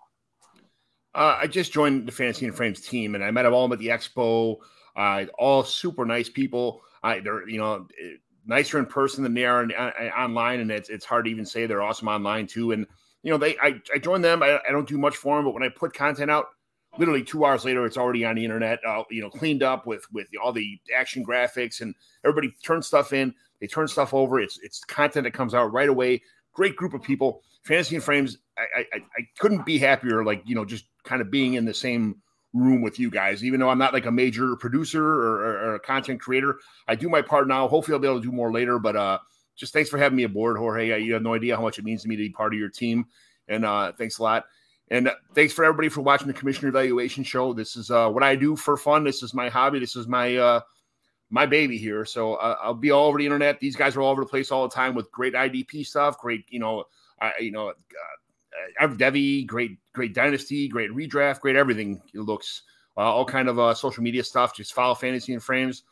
Uh, 1.15 1.39
I 1.41 1.47
just 1.47 1.73
joined 1.73 2.07
the 2.07 2.12
Fantasy 2.12 2.47
and 2.47 2.55
Frames 2.55 2.81
team, 2.81 3.15
and 3.15 3.25
I 3.25 3.31
met 3.31 3.43
them 3.43 3.55
all 3.55 3.73
at 3.73 3.79
the 3.79 3.89
expo. 3.89 4.57
Uh, 4.95 5.25
all 5.39 5.65
super 5.65 6.05
nice 6.05 6.29
people. 6.29 6.83
They're 7.03 7.49
you 7.49 7.59
know 7.59 7.87
nicer 8.47 8.79
in 8.79 8.87
person 8.87 9.23
than 9.23 9.35
they 9.35 9.45
are 9.45 9.62
in, 9.62 9.73
uh, 9.73 9.91
online, 10.16 10.61
and 10.61 10.70
it's 10.70 10.89
it's 10.89 11.05
hard 11.05 11.27
to 11.27 11.31
even 11.31 11.47
say 11.47 11.66
they're 11.66 11.83
awesome 11.83 12.09
online 12.09 12.47
too. 12.47 12.73
And 12.73 12.87
you 13.23 13.31
know, 13.31 13.39
they 13.39 13.57
I, 13.59 13.81
I 13.95 13.99
joined 13.99 14.25
them. 14.25 14.43
I, 14.43 14.59
I 14.69 14.73
don't 14.73 14.89
do 14.89 14.99
much 14.99 15.16
for 15.16 15.37
them, 15.37 15.45
but 15.45 15.55
when 15.55 15.62
I 15.62 15.69
put 15.69 15.93
content 15.95 16.31
out, 16.31 16.47
literally 16.99 17.23
two 17.23 17.45
hours 17.45 17.65
later, 17.65 17.85
it's 17.87 17.97
already 17.97 18.25
on 18.25 18.37
the 18.37 18.45
internet. 18.45 18.81
Uh, 18.87 19.05
you 19.11 19.20
know, 19.20 19.31
cleaned 19.31 19.62
up 19.62 19.87
with 19.87 20.05
with 20.12 20.29
all 20.43 20.53
the 20.53 20.79
action 20.95 21.25
graphics, 21.25 21.81
and 21.81 21.95
everybody 22.25 22.55
turns 22.65 22.87
stuff 22.87 23.12
in. 23.12 23.35
They 23.60 23.66
turn 23.66 23.89
stuff 23.89 24.14
over. 24.14 24.40
It's 24.40 24.59
it's 24.62 24.85
content 24.85 25.24
that 25.24 25.32
comes 25.32 25.55
out 25.55 25.72
right 25.72 25.89
away. 25.89 26.22
Great 26.52 26.76
group 26.76 26.94
of 26.94 27.02
people. 27.02 27.43
Fantasy 27.64 27.97
and 27.97 28.05
Frames. 28.05 28.39
I, 28.56 28.80
I 28.80 28.97
I 28.97 29.26
couldn't 29.39 29.66
be 29.66 29.78
happier. 29.78 30.24
Like 30.24 30.43
you 30.47 30.55
know, 30.55 30.64
just 30.64 30.85
kind 31.05 31.20
of 31.20 31.30
being 31.30 31.55
in 31.55 31.64
the 31.64 31.74
same 31.74 32.16
room 32.52 32.82
with 32.82 32.98
you 32.98 33.10
guys. 33.10 33.44
Even 33.44 33.60
though 33.60 33.68
I'm 33.68 33.78
not 33.78 33.93
like 33.93 34.06
a 34.06 34.10
major 34.10 34.56
producer 34.56 35.05
or, 35.05 35.35
or, 35.36 35.59
or, 35.59 35.74
a 35.74 35.80
content 35.80 36.20
creator, 36.20 36.59
I 36.86 36.94
do 36.94 37.09
my 37.09 37.22
part 37.22 37.47
now. 37.48 37.68
Hopefully, 37.68 37.94
I'll 37.94 38.01
be 38.01 38.09
able 38.09 38.20
to 38.20 38.26
do 38.26 38.32
more 38.32 38.52
later. 38.52 38.78
But 38.78 38.97
uh, 38.97 39.18
just 39.56 39.72
thanks 39.72 39.90
for 39.90 39.98
having 39.98 40.16
me 40.16 40.24
aboard, 40.24 40.56
Jorge. 40.56 41.01
You 41.02 41.14
have 41.14 41.22
no 41.22 41.35
idea 41.35 41.56
how 41.56 41.62
much 41.62 41.78
it 41.78 41.85
means 41.85 42.02
to 42.02 42.09
me 42.09 42.16
to 42.16 42.22
be 42.22 42.30
part 42.30 42.55
of 42.55 42.59
your 42.59 42.70
team, 42.70 43.06
and 43.48 43.64
uh, 43.64 43.93
thanks 43.93 44.18
a 44.18 44.22
lot. 44.22 44.44
And 44.90 45.09
uh, 45.09 45.14
thanks 45.35 45.52
for 45.52 45.64
everybody 45.64 45.89
for 45.89 46.01
watching 46.01 46.28
the 46.28 46.32
Commissioner 46.32 46.68
Evaluation 46.68 47.22
Show. 47.22 47.52
This 47.52 47.76
is 47.76 47.90
uh, 47.90 48.09
what 48.09 48.22
I 48.22 48.36
do 48.36 48.56
for 48.56 48.76
fun. 48.76 49.05
This 49.05 49.22
is 49.22 49.35
my 49.35 49.48
hobby. 49.48 49.78
This 49.78 49.97
is 49.97 50.06
my 50.06 50.36
uh, 50.36 50.60
my 51.30 51.46
baby 51.46 51.76
here. 51.76 52.05
So 52.05 52.34
uh, 52.34 52.56
I'll 52.62 52.74
be 52.74 52.90
all 52.90 53.06
over 53.06 53.18
the 53.18 53.26
internet. 53.26 53.60
These 53.60 53.76
guys 53.76 53.96
are 53.96 54.00
all 54.00 54.10
over 54.10 54.22
the 54.22 54.28
place 54.28 54.50
all 54.50 54.66
the 54.66 54.74
time 54.74 54.94
with 54.94 55.10
great 55.12 55.34
IDP 55.34 55.86
stuff, 55.86 56.18
great 56.18 56.44
you 56.48 56.59
know, 56.59 56.84
I, 57.20 57.32
you 57.40 57.50
know, 57.50 57.68
uh, 57.68 58.88
Devy, 58.88 59.46
great 59.46 59.78
great 59.92 60.14
dynasty, 60.14 60.68
great 60.68 60.90
redraft, 60.90 61.40
great 61.40 61.56
everything. 61.56 62.00
It 62.14 62.20
looks 62.20 62.62
uh, 62.96 63.00
all 63.00 63.24
kind 63.24 63.48
of 63.48 63.59
uh, 63.59 63.74
social 63.74 64.02
media 64.02 64.24
stuff. 64.24 64.56
Just 64.56 64.72
follow 64.72 64.94
Fantasy 64.94 65.32
and 65.32 65.42
Frames. 65.42 65.84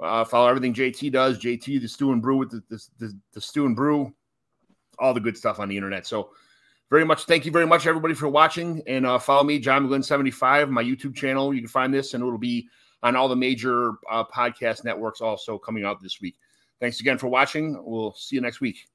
Uh, 0.00 0.24
follow 0.24 0.48
everything 0.48 0.74
JT 0.74 1.12
does. 1.12 1.38
JT, 1.38 1.80
the 1.80 1.88
Stew 1.88 2.12
and 2.12 2.20
Brew 2.20 2.36
with 2.36 2.50
the, 2.50 2.62
the, 2.68 2.84
the, 2.98 3.18
the 3.32 3.40
Stew 3.40 3.66
and 3.66 3.76
Brew, 3.76 4.12
all 4.98 5.14
the 5.14 5.20
good 5.20 5.36
stuff 5.36 5.60
on 5.60 5.68
the 5.68 5.76
internet. 5.76 6.06
So, 6.06 6.30
very 6.90 7.04
much 7.04 7.24
thank 7.24 7.44
you 7.44 7.50
very 7.50 7.66
much 7.66 7.86
everybody 7.86 8.14
for 8.14 8.28
watching 8.28 8.82
and 8.86 9.06
uh, 9.06 9.18
follow 9.18 9.42
me 9.42 9.58
john 9.58 9.88
mcglynn 9.88 10.04
75 10.04 10.70
my 10.70 10.84
youtube 10.84 11.16
channel 11.16 11.52
you 11.52 11.60
can 11.60 11.68
find 11.68 11.92
this 11.92 12.14
and 12.14 12.22
it'll 12.22 12.38
be 12.38 12.68
on 13.04 13.14
all 13.14 13.28
the 13.28 13.36
major 13.36 13.92
uh, 14.10 14.24
podcast 14.24 14.84
networks 14.84 15.20
also 15.20 15.58
coming 15.58 15.84
out 15.84 16.02
this 16.02 16.20
week. 16.20 16.34
Thanks 16.80 17.00
again 17.00 17.18
for 17.18 17.28
watching. 17.28 17.80
We'll 17.84 18.14
see 18.14 18.34
you 18.34 18.42
next 18.42 18.60
week 18.60 18.88